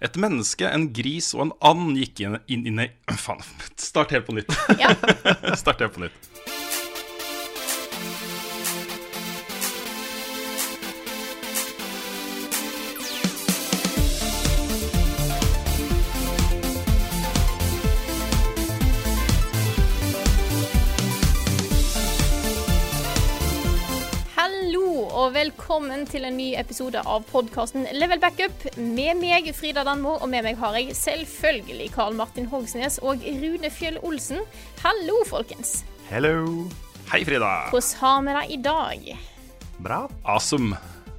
Et 0.00 0.16
menneske, 0.16 0.64
en 0.64 0.86
gris 0.96 1.26
og 1.36 1.42
en 1.44 1.50
and 1.68 1.98
gikk 2.00 2.22
inn, 2.24 2.38
inn, 2.48 2.62
inn 2.70 2.80
i 2.86 2.88
Faen, 3.20 3.42
start 3.76 4.14
helt 4.16 4.24
på 4.24 4.32
nytt. 4.38 4.54
Ja. 4.80 4.94
start 5.60 5.84
helt 5.84 5.92
på 5.92 6.06
nytt. 6.06 6.30
Og 25.20 25.34
velkommen 25.34 26.06
til 26.08 26.24
en 26.24 26.36
ny 26.38 26.54
episode 26.56 27.00
av 27.04 27.26
podkasten 27.28 27.84
Level 27.92 28.20
Backup. 28.22 28.62
Med 28.80 29.18
meg 29.20 29.50
Frida 29.52 29.82
Danmo, 29.84 30.14
og 30.16 30.30
med 30.32 30.46
meg 30.46 30.56
har 30.56 30.78
jeg 30.78 30.94
selvfølgelig 30.96 31.90
Karl 31.92 32.16
Martin 32.16 32.46
Hogsnes 32.48 32.96
og 33.04 33.20
Rune 33.42 33.68
Fjell 33.74 33.98
Olsen. 34.06 34.40
Hallo, 34.80 35.18
folkens. 35.28 35.82
Hello. 36.08 36.64
Hei, 37.10 37.20
Frida. 37.28 37.50
Hvordan 37.68 38.00
har 38.00 38.24
vi 38.24 38.32
det 38.38 38.46
i 38.54 38.60
dag? 38.64 39.10
Bra. 39.84 40.00
Awesome. 40.24 40.78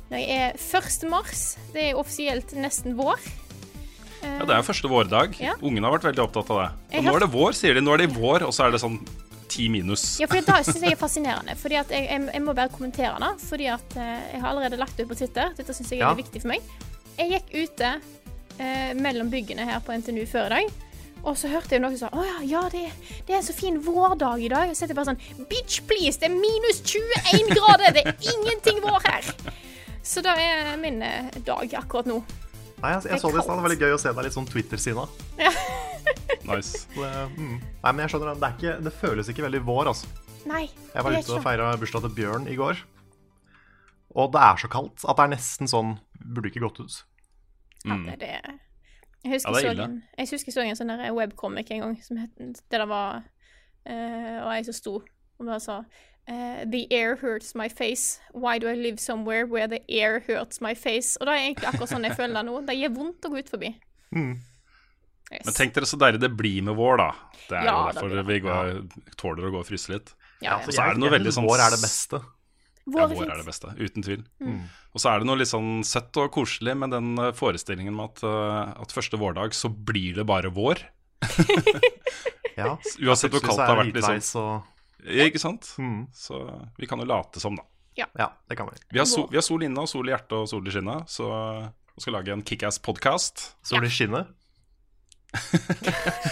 Det 0.09 0.23
er 0.33 0.57
1. 0.57 1.05
mars. 1.11 1.45
Det 1.75 1.91
er 1.91 2.01
offisielt 2.01 2.55
nesten 2.57 2.97
vår. 2.97 3.21
Ja, 4.23 4.47
det 4.49 4.55
er 4.55 4.65
første 4.65 4.89
vårdag. 4.89 5.37
Ja. 5.37 5.59
Ungene 5.61 5.85
har 5.85 5.99
vært 5.99 6.09
veldig 6.09 6.25
opptatt 6.25 6.49
av 6.49 6.63
det. 6.63 6.71
Og 6.97 7.05
nå 7.05 7.19
er 7.19 7.27
det 7.27 7.33
vår, 7.37 7.53
sier 7.59 7.77
de. 7.77 7.85
Nå 7.85 7.93
er 7.93 8.07
det 8.07 8.15
vår, 8.17 8.47
og 8.49 8.55
så 8.55 8.65
er 8.65 8.73
det 8.73 8.81
sånn 8.81 8.97
ti 9.51 9.67
minus. 9.71 10.05
Ja, 10.21 10.27
for 10.31 10.39
det 10.39 10.59
syns 10.67 10.81
jeg 10.85 10.95
er 10.95 10.99
fascinerende. 11.01 11.55
Fordi 11.59 11.77
at 11.81 11.91
jeg, 11.93 12.07
jeg, 12.09 12.27
jeg 12.33 12.43
må 12.45 12.55
bare 12.57 12.71
kommentere 12.73 13.17
det. 13.23 13.33
Fordi 13.49 13.67
at 13.73 13.97
eh, 13.99 14.21
jeg 14.35 14.41
har 14.43 14.51
allerede 14.53 14.79
lagt 14.79 14.95
det 14.97 15.05
ut 15.07 15.11
på 15.13 15.19
Twitter. 15.19 15.51
Dette 15.57 15.75
syns 15.75 15.91
jeg 15.91 15.99
er 16.01 16.07
Ja. 16.07 16.13
viktig 16.17 16.41
for 16.43 16.53
meg. 16.53 16.71
Jeg 17.19 17.33
gikk 17.35 17.51
ute 17.65 17.91
eh, 18.57 18.93
mellom 18.97 19.29
byggene 19.33 19.67
her 19.67 19.83
på 19.85 19.93
NTNU 19.99 20.23
før 20.31 20.47
i 20.47 20.55
dag. 20.55 20.71
Og 21.21 21.35
så 21.37 21.51
hørte 21.51 21.75
jeg 21.75 21.83
noen 21.83 21.93
som 21.99 22.09
sa 22.09 22.17
Å 22.17 22.23
ja, 22.25 22.37
ja 22.49 22.61
det, 22.73 22.79
det 23.27 23.35
er 23.35 23.41
en 23.43 23.45
så 23.45 23.53
fin 23.53 23.75
vårdag 23.85 24.41
i 24.41 24.47
dag. 24.49 24.71
Og 24.71 24.77
så 24.79 24.87
er 24.87 24.89
det 24.93 24.97
bare 24.97 25.11
sånn 25.11 25.45
Bitch, 25.51 25.81
please! 25.89 26.17
Det 26.17 26.31
er 26.31 26.37
minus 26.37 26.79
21 26.81 27.51
grader! 27.53 27.91
Det 27.99 28.05
er 28.07 28.31
ingenting 28.33 28.79
vår 28.81 29.03
her! 29.05 29.27
Så 30.01 30.23
det 30.25 30.33
er 30.33 30.71
min 30.81 30.97
eh, 31.05 31.27
dag 31.45 31.75
akkurat 31.77 32.07
nå. 32.09 32.23
Nei, 32.81 32.91
jeg, 32.95 33.01
Det 33.03 33.09
er 33.11 33.15
jeg 33.15 33.21
så 33.21 33.29
det 33.31 33.37
i 33.37 33.43
stad. 33.43 33.51
Det 33.51 33.57
var 33.61 33.67
veldig 33.69 33.79
gøy 33.83 33.93
å 33.95 33.99
se 34.01 34.13
deg 34.17 34.25
litt 34.27 34.35
sånn 34.37 34.49
Twitter-sinna. 34.49 35.05
Nice. 36.41 36.87
Det, 36.95 37.09
mm. 37.37 37.57
Nei, 37.83 37.91
men 37.93 37.99
jeg 38.01 38.11
skjønner 38.15 38.31
det. 38.33 38.47
Er 38.47 38.55
ikke, 38.57 38.71
det 38.87 38.91
føles 38.97 39.27
ikke 39.29 39.43
veldig 39.45 39.59
vår, 39.67 39.89
altså. 39.91 40.07
Nei. 40.49 40.63
Jeg 40.89 41.05
var 41.05 41.13
er 41.13 41.21
ute 41.21 41.35
og 41.37 41.43
feira 41.45 41.67
bursdag 41.77 42.01
til 42.07 42.15
Bjørn 42.17 42.47
i 42.49 42.55
går. 42.57 42.79
Og 44.17 44.31
det 44.33 44.41
er 44.41 44.57
så 44.63 44.69
kaldt 44.73 45.05
at 45.05 45.19
det 45.19 45.23
er 45.27 45.31
nesten 45.35 45.69
sånn 45.71 45.93
Burde 46.21 46.49
ikke 46.51 46.63
gått 46.65 46.81
ut. 46.83 46.97
Ja, 47.85 47.95
Mm. 47.95 48.03
det, 48.09 48.17
det 48.19 48.29
Jeg 49.23 49.31
husker 49.35 49.49
Ja, 49.49 49.55
det 49.55 49.65
er 49.69 49.71
ille. 49.73 49.85
en, 49.85 49.95
jeg 50.17 50.27
husker 50.33 50.51
jeg 50.51 50.53
så 50.53 50.61
en 50.65 50.75
sånn 50.77 51.15
webcomic 51.15 51.71
en 51.71 51.79
gang 51.85 51.95
som 52.03 52.17
het 52.17 52.35
Det 52.37 52.61
der 52.69 52.85
var 52.89 53.21
uh, 53.89 54.37
Og 54.43 54.51
ei 54.53 54.59
som 54.67 54.73
sto 54.77 54.93
og 55.41 55.47
bare 55.47 55.59
sa 55.63 55.79
eh, 56.31 56.61
The 56.71 56.85
air 56.95 57.17
hurts 57.21 57.53
my 57.59 57.67
face. 57.69 58.19
Why 58.33 58.57
do 58.59 58.69
I 58.71 58.75
live 58.79 58.99
somewhere 59.03 59.45
where 59.45 59.67
the 59.67 59.81
air 59.91 60.21
hurts 60.27 60.61
my 60.63 60.73
face? 60.75 61.17
Og 61.19 61.27
det 61.27 61.35
er 61.35 61.43
egentlig 61.49 61.67
akkurat 61.73 61.91
sånn 61.91 62.07
jeg 62.07 62.15
føler 62.17 62.39
det 62.39 62.45
nå. 62.49 62.61
Det 62.69 62.77
gjør 62.79 62.95
vondt 62.97 63.27
å 63.27 63.33
gå 63.35 63.43
ut 63.43 63.51
forbi. 63.51 63.73
Mm. 64.15 64.33
Yes. 65.31 65.45
Men 65.47 65.55
tenk 65.55 65.75
dere 65.77 65.87
så 65.87 65.95
deilig 66.01 66.19
det 66.19 66.29
blir 66.35 66.59
med 66.67 66.75
vår, 66.75 66.97
da. 66.99 67.09
Det 67.47 67.55
er 67.61 67.65
Ja, 67.69 67.75
jo 67.77 67.91
derfor 67.95 68.15
det. 68.17 68.23
vi 68.27 68.39
går, 68.43 68.71
tåler 69.21 69.47
å 69.47 69.51
gå 69.53 69.59
og 69.61 69.67
fryse 69.69 69.93
litt. 69.93 70.09
ja, 70.43 70.57
Og 70.59 70.71
så 70.75 70.81
er 70.83 70.93
det 70.97 70.99
noe 71.05 71.11
veldig 71.13 71.31
sånn 71.37 71.47
Vår 71.47 71.61
er 71.63 71.71
det 71.71 71.79
beste. 71.83 72.19
Ja, 72.81 72.91
Vår 72.97 73.03
er 73.05 73.15
vår 73.15 73.29
er 73.31 73.37
det 73.39 73.45
beste, 73.47 73.71
uten 73.79 74.03
tvil. 74.03 74.23
Mm. 74.41 74.63
Og 74.91 74.99
så 74.99 75.11
er 75.13 75.19
det 75.21 75.27
noe 75.29 75.37
litt 75.39 75.47
sånn 75.51 75.83
søtt 75.87 76.17
og 76.19 76.31
koselig 76.35 76.73
med 76.81 76.91
den 76.91 77.13
eh, 77.21 77.31
forestillingen 77.37 77.95
med 77.95 78.09
at, 78.09 78.23
eh, 78.27 78.73
at 78.83 78.91
første 78.91 79.19
vårdag 79.21 79.53
så 79.55 79.69
blir 79.71 80.15
det 80.19 80.25
bare 80.27 80.51
vår. 80.51 80.81
Ja. 82.57 82.75
Uansett 82.99 83.31
hvor 83.31 83.41
kaldt 83.45 83.57
det 83.61 83.67
har 83.69 83.79
vært. 83.79 83.95
Liksom. 83.95 84.41
og 84.41 84.51
Ja, 84.51 84.70
Ikke 85.01 85.41
sant? 85.41 85.73
mm. 85.77 86.07
Så 86.13 86.39
vi 86.77 86.89
kan 86.89 87.01
jo 87.01 87.07
late 87.09 87.41
som, 87.43 87.55
da. 87.57 87.65
Ja, 87.97 88.31
det 88.49 88.55
kan 88.57 88.69
vi. 88.69 88.77
Vi 88.89 88.99
har, 89.01 89.07
sol, 89.09 89.27
vi 89.31 89.37
har 89.39 89.45
sol 89.45 89.63
inne 89.65 89.83
og 89.83 89.89
sol 89.89 90.07
i 90.07 90.13
hjertet 90.13 90.37
og 90.37 90.47
sol 90.49 90.67
i 90.67 90.73
skinnet, 90.73 91.09
så 91.11 91.27
vi 91.95 92.03
skal 92.05 92.15
lage 92.19 92.33
en 92.33 92.43
kickass-podkast. 92.47 93.49
Sol 93.67 93.85
i 93.85 93.91
skinnet. 93.91 94.31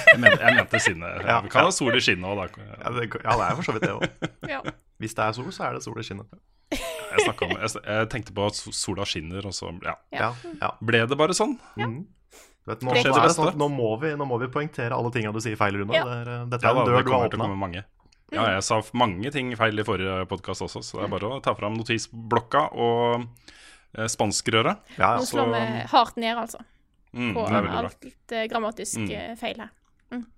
Jeg, 0.09 0.19
mente, 0.19 0.39
jeg 0.43 0.55
mente 0.57 0.79
sinnet. 0.83 1.21
Ja. 1.23 1.37
Vi 1.45 1.51
kan 1.53 1.69
ha 1.69 1.71
sol 1.71 1.95
i 1.95 2.01
skinnet 2.03 2.27
òg, 2.27 2.39
da. 2.41 2.65
Ja, 2.67 2.91
det, 2.97 3.05
ja, 3.15 3.35
det 3.39 3.45
er 3.45 3.53
for 3.55 3.67
så 3.67 3.75
vidt 3.75 3.85
det 3.85 3.91
òg. 3.95 4.31
Ja. 4.51 4.57
Hvis 4.99 5.15
det 5.15 5.23
er 5.23 5.35
sol, 5.37 5.51
så 5.55 5.69
er 5.69 5.77
det 5.77 5.83
sol 5.85 5.99
i 6.01 6.03
skinnet. 6.03 6.33
Jeg, 6.75 7.31
om, 7.31 7.53
jeg, 7.55 7.69
jeg 7.79 8.09
tenkte 8.11 8.35
på 8.35 8.47
at 8.49 8.59
sola 8.59 9.05
skinner, 9.07 9.47
og 9.47 9.55
så 9.55 9.71
ja. 9.85 9.95
Ja, 10.13 10.33
ja. 10.59 10.71
ble 10.83 11.05
det 11.07 11.17
bare 11.19 11.35
sånn. 11.37 11.55
Du 11.79 11.85
vet, 12.73 12.83
nå, 12.83 12.97
Det 12.97 13.05
nå, 13.07 13.21
det 13.23 13.31
sånn, 13.37 13.53
nå, 13.57 13.69
må 13.71 13.93
vi, 14.01 14.11
nå 14.19 14.27
må 14.29 14.37
vi 14.43 14.49
poengtere 14.51 14.93
alle 14.93 15.09
tinga 15.15 15.31
du 15.33 15.39
sier 15.41 15.55
feil, 15.57 15.79
Rune. 15.79 15.95
Ja. 15.95 16.03
Det 16.05 16.17
er, 16.19 16.33
eh, 16.35 16.43
dette 16.51 16.67
Ja, 16.67 16.73
er 16.73 16.75
da, 16.75 16.83
en 16.83 16.91
det 16.91 16.99
dør 16.99 17.07
du 17.07 17.15
har 17.15 17.31
åpna. 17.31 17.85
Ja, 18.31 18.45
jeg 18.53 18.63
sa 18.67 18.79
mange 18.93 19.31
ting 19.33 19.51
feil 19.57 19.79
i 19.81 19.85
forrige 19.87 20.25
podkast 20.29 20.61
også, 20.65 20.83
så 20.85 20.99
det 20.99 21.07
er 21.07 21.13
bare 21.15 21.31
å 21.33 21.39
ta 21.43 21.55
fram 21.57 21.77
notisblokka 21.79 22.67
og 22.77 23.23
eh, 23.97 24.05
spanskrøret. 24.11 24.83
Ja, 24.99 25.15
Nå 25.17 25.25
slår 25.25 25.49
vi 25.55 25.63
hardt 25.93 26.19
ned, 26.21 26.37
altså, 26.37 26.61
Mm, 27.09 27.31
på 27.33 27.41
alt 27.49 28.03
eh, 28.37 28.43
grammatisk 28.51 28.99
Mm. 29.01 29.09
eh, 29.17 29.35
feil 29.35 29.57
her. 29.63 29.71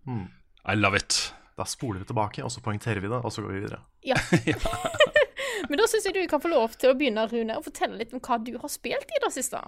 Mm. 0.08 0.28
I 0.72 0.76
love 0.80 0.96
it. 0.96 1.34
Da 1.58 1.66
spoler 1.68 2.00
vi 2.00 2.06
tilbake, 2.08 2.44
og 2.46 2.52
så 2.54 2.62
poengterer 2.64 3.02
vi 3.04 3.10
det, 3.12 3.20
og 3.20 3.32
så 3.36 3.44
går 3.44 3.52
vi 3.52 3.60
videre. 3.66 3.82
Ja. 4.08 4.16
Men 5.70 5.78
da 5.82 5.88
syns 5.92 6.08
jeg 6.08 6.16
du 6.16 6.22
kan 6.32 6.40
få 6.40 6.48
lov 6.52 6.78
til 6.80 6.94
å 6.94 6.96
begynne, 6.98 7.28
Rune, 7.28 7.58
og 7.60 7.66
fortelle 7.68 8.00
litt 8.00 8.14
om 8.16 8.24
hva 8.24 8.40
du 8.40 8.54
har 8.58 8.72
spilt 8.72 9.12
i 9.12 9.20
det 9.24 9.34
siste. 9.36 9.60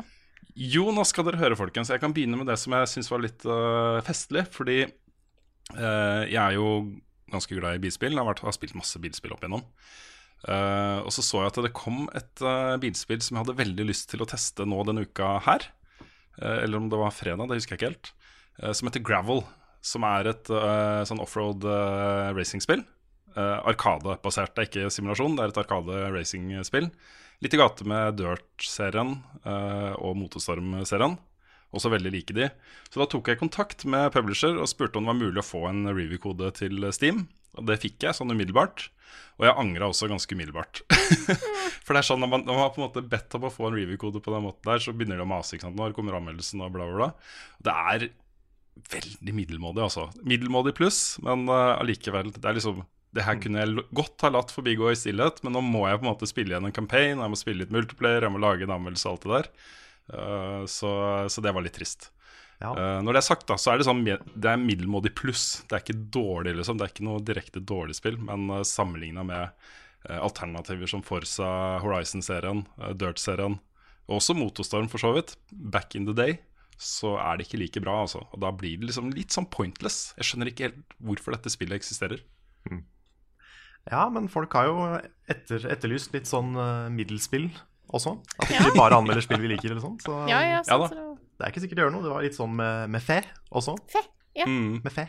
Jo, 0.56 0.88
nå 0.96 1.04
skal 1.10 1.28
dere 1.28 1.42
høre, 1.42 1.58
folkens. 1.60 1.92
Jeg 1.92 2.00
kan 2.02 2.14
begynne 2.16 2.38
med 2.40 2.48
det 2.48 2.56
som 2.62 2.72
jeg 2.78 2.88
syns 2.92 3.12
var 3.12 3.20
litt 3.24 3.44
uh, 3.50 4.00
festlig. 4.06 4.46
Fordi 4.54 4.84
uh, 4.86 6.24
jeg 6.30 6.40
er 6.40 6.56
jo 6.58 6.68
ganske 7.34 7.58
glad 7.58 7.78
i 7.78 7.84
bilspill. 7.84 8.16
Jeg 8.18 8.28
har, 8.30 8.56
spilt 8.56 8.78
masse 8.78 9.00
bilspill 9.02 9.36
opp 9.36 9.44
igjennom. 9.44 9.66
Uh, 10.44 11.00
og 11.08 11.12
så 11.16 11.24
så 11.24 11.40
jeg 11.40 11.54
at 11.54 11.60
det 11.64 11.76
kom 11.78 12.04
et 12.12 12.42
uh, 12.44 12.76
bilspill 12.82 13.22
som 13.24 13.38
jeg 13.38 13.46
hadde 13.46 13.62
veldig 13.62 13.86
lyst 13.88 14.10
til 14.12 14.24
å 14.24 14.28
teste 14.28 14.66
nå 14.68 14.82
denne 14.88 15.06
uka 15.08 15.38
her. 15.46 15.70
Uh, 16.36 16.60
eller 16.66 16.82
om 16.82 16.90
det 16.92 17.00
var 17.00 17.16
fredag, 17.16 17.48
det 17.48 17.62
husker 17.62 17.76
jeg 17.76 17.82
ikke 17.82 17.92
helt. 17.94 18.14
som 18.78 18.90
heter 18.90 19.04
Gravel. 19.06 19.44
Som 19.84 20.06
er 20.08 20.30
et 20.30 20.48
sånn 21.10 21.20
offroad 21.20 21.66
racingspill. 22.38 22.86
Arkadebasert, 23.36 24.54
det 24.56 24.62
er 24.62 24.70
ikke 24.70 24.92
simulasjon, 24.96 25.36
det 25.36 25.44
er 25.44 25.52
et 25.52 25.60
Arkade-racingspill. 25.60 26.88
Litt 27.44 27.58
i 27.58 27.60
gate 27.60 27.88
med 27.92 28.16
Dirt-serien 28.16 29.18
og 29.44 30.16
Motorstorm-serien. 30.22 31.18
Også 31.74 31.92
veldig 31.94 32.12
like 32.14 32.36
de. 32.38 32.50
Så 32.90 33.02
da 33.02 33.08
tok 33.10 33.32
jeg 33.32 33.42
kontakt 33.42 33.86
med 33.90 34.12
publisher 34.14 34.58
og 34.60 34.70
spurte 34.70 35.00
om 35.00 35.08
det 35.08 35.14
var 35.14 35.22
mulig 35.22 35.42
å 35.42 35.48
få 35.48 35.66
en 35.72 35.88
review-kode 35.90 36.52
til 36.60 36.86
Steam. 36.96 37.26
Og 37.58 37.68
det 37.70 37.80
fikk 37.82 38.06
jeg 38.06 38.18
sånn 38.18 38.34
umiddelbart. 38.34 38.88
Og 39.42 39.48
jeg 39.48 39.58
angra 39.58 39.90
også 39.90 40.10
ganske 40.10 40.38
umiddelbart. 40.38 40.84
For 41.86 41.94
det 41.94 42.02
er 42.04 42.08
sånn 42.08 42.22
når 42.22 42.32
man, 42.32 42.46
når 42.46 42.58
man 42.58 42.66
har 42.66 42.74
på 42.74 42.82
en 42.82 42.88
måte 42.88 43.06
bedt 43.10 43.38
om 43.38 43.48
å 43.48 43.54
få 43.54 43.70
en 43.70 43.78
review-kode 43.78 44.22
på 44.24 44.34
den 44.34 44.46
måten 44.46 44.70
der, 44.70 44.82
så 44.82 44.94
begynner 44.94 45.22
de 45.22 45.26
å 45.26 45.30
mase. 45.30 45.56
ikke 45.56 45.68
sant? 45.68 45.80
Når 45.80 45.96
kommer 45.98 46.18
anmeldelsen 46.20 46.62
og 46.66 46.74
bla, 46.76 46.88
bla, 46.90 47.00
bla. 47.02 47.32
Det 47.66 47.78
er 47.94 48.08
veldig 48.94 49.38
middelmådig, 49.38 49.86
altså. 49.86 50.08
Middelmådig 50.26 50.76
pluss, 50.78 51.02
men 51.26 51.46
allikevel. 51.50 52.34
Uh, 52.34 52.40
det 52.40 52.50
er 52.50 52.60
liksom 52.60 52.84
det 53.14 53.28
her 53.28 53.38
kunne 53.38 53.62
jeg 53.62 53.84
godt 53.94 54.24
ha 54.26 54.32
latt 54.34 54.50
forbigå 54.54 54.88
i 54.90 54.98
stillhet, 54.98 55.44
men 55.46 55.54
nå 55.54 55.62
må 55.62 55.84
jeg 55.86 56.00
på 56.00 56.08
en 56.08 56.10
måte 56.10 56.30
spille 56.30 56.50
igjen 56.56 56.66
en 56.66 56.74
campaign, 56.74 57.22
jeg 57.22 57.30
må 57.30 57.38
spille 57.38 57.62
litt 57.62 57.74
multiplayer, 57.74 58.26
jeg 58.26 58.34
må 58.34 58.42
lage 58.42 58.66
en 58.66 58.74
anmeldelse 58.74 59.06
og 59.06 59.14
alt 59.14 59.28
det 59.28 59.34
der. 59.36 59.50
Eh, 60.12 60.66
så, 60.66 60.92
så 61.30 61.44
det 61.44 61.54
var 61.56 61.64
litt 61.66 61.78
trist. 61.78 62.10
Ja. 62.64 62.72
Uh, 62.78 63.00
når 63.04 63.18
det 63.18 63.20
er 63.20 63.28
sagt, 63.28 63.48
da, 63.50 63.58
så 63.60 63.74
er 63.74 63.80
det 63.80 63.88
sånn 63.88 64.04
Det 64.06 64.48
er 64.50 64.62
middelmådig 64.62 65.14
pluss. 65.20 65.64
Det 65.68 65.76
er 65.76 65.84
ikke 65.84 66.06
dårlig, 66.16 66.56
liksom. 66.60 66.80
Det 66.80 66.86
er 66.86 66.94
ikke 66.94 67.08
noe 67.10 67.24
direkte 67.26 67.64
dårlig 67.74 67.98
spill, 68.00 68.20
men 68.24 68.48
uh, 68.52 68.62
sammenligna 68.68 69.26
med 69.28 69.44
eh, 70.08 70.20
alternativer 70.20 70.90
som 70.90 71.04
Forza 71.06 71.50
Horizon-serien, 71.84 72.64
eh, 72.80 72.96
Dirt-serien, 73.00 73.60
og 74.08 74.18
også 74.20 74.36
Motorstorm 74.38 74.90
for 74.92 75.04
så 75.04 75.14
vidt, 75.18 75.36
back 75.52 75.96
in 76.00 76.08
the 76.08 76.16
day, 76.16 76.38
så 76.80 77.16
er 77.22 77.38
det 77.38 77.48
ikke 77.48 77.62
like 77.62 77.84
bra, 77.84 78.00
altså. 78.06 78.24
Og 78.32 78.42
da 78.44 78.52
blir 78.56 78.80
det 78.80 78.90
liksom 78.90 79.12
litt 79.16 79.36
sånn 79.36 79.50
pointless. 79.52 80.14
Jeg 80.20 80.30
skjønner 80.30 80.52
ikke 80.52 80.70
helt 80.70 80.98
hvorfor 81.04 81.36
dette 81.36 81.52
spillet 81.54 81.80
eksisterer. 81.80 82.24
Ja, 83.84 84.08
men 84.08 84.30
folk 84.32 84.54
har 84.56 84.70
jo 84.70 84.84
etter, 85.28 85.66
etterlyst 85.68 86.14
litt 86.16 86.30
sånn 86.30 86.56
middelspill 86.96 87.50
også. 87.94 88.16
At 88.40 88.50
ikke 88.50 88.70
vi 88.72 88.78
bare 88.80 88.98
anmelder 89.00 89.22
spill 89.26 89.42
vi 89.44 89.52
liker 89.54 89.72
eller 89.72 89.84
sånn. 89.84 89.98
Så 90.04 90.16
Ja, 90.32 90.40
ja, 90.42 90.62
Ja 90.68 90.78
da. 90.78 90.88
så 90.90 90.96
det- 90.98 91.10
Det 91.40 91.46
er 91.48 91.52
ikke 91.54 91.62
sikkert 91.64 91.78
det 91.80 91.84
gjør 91.86 91.92
noe. 91.96 92.04
Det 92.06 92.12
var 92.14 92.22
litt 92.24 92.36
sånn 92.38 92.56
med, 92.56 92.90
med 92.94 93.02
fe 93.04 93.20
også. 93.52 93.74
Fe. 93.90 94.02
Ja. 94.38 94.46
Mm. 94.50 94.82
Med 94.84 94.92
fe. 94.94 95.08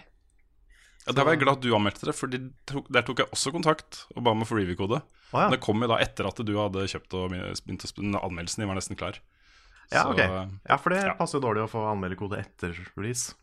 Ja, 1.06 1.12
Der 1.12 1.24
var 1.26 1.34
jeg 1.34 1.42
glad 1.42 1.58
at 1.58 1.64
du 1.64 1.74
anmeldte 1.76 2.06
det, 2.08 2.14
for 2.16 2.26
der 2.32 3.02
tok 3.04 3.18
jeg 3.20 3.28
også 3.28 3.52
kontakt 3.52 4.06
og 4.16 4.22
ba 4.24 4.32
om 4.32 4.40
å 4.40 4.46
få 4.48 4.56
review-kode. 4.56 5.02
Å, 5.34 5.36
ja. 5.42 5.48
Det 5.52 5.60
kom 5.60 5.82
jo 5.84 5.88
da 5.90 5.98
etter 6.00 6.24
at 6.28 6.40
du 6.40 6.52
hadde 6.56 6.86
kjøpt 6.88 7.12
og 7.20 7.34
begynt 7.34 7.84
å 7.84 7.90
spille. 7.90 8.20
Anmeldelsen 8.24 8.62
din 8.64 8.70
var 8.72 8.78
nesten 8.80 8.96
klar. 8.96 9.18
Ja, 9.92 10.04
Så- 10.06 10.14
ok. 10.14 10.22
Ja, 10.68 10.76
for 10.80 10.90
det 10.96 11.02
ja. 11.04 11.12
passer 11.18 11.38
jo 11.38 11.44
dårlig 11.44 11.66
å 11.66 11.70
få 11.74 11.84
anmelderkode 11.92 12.38
etter 12.40 12.72
release. 12.96 13.34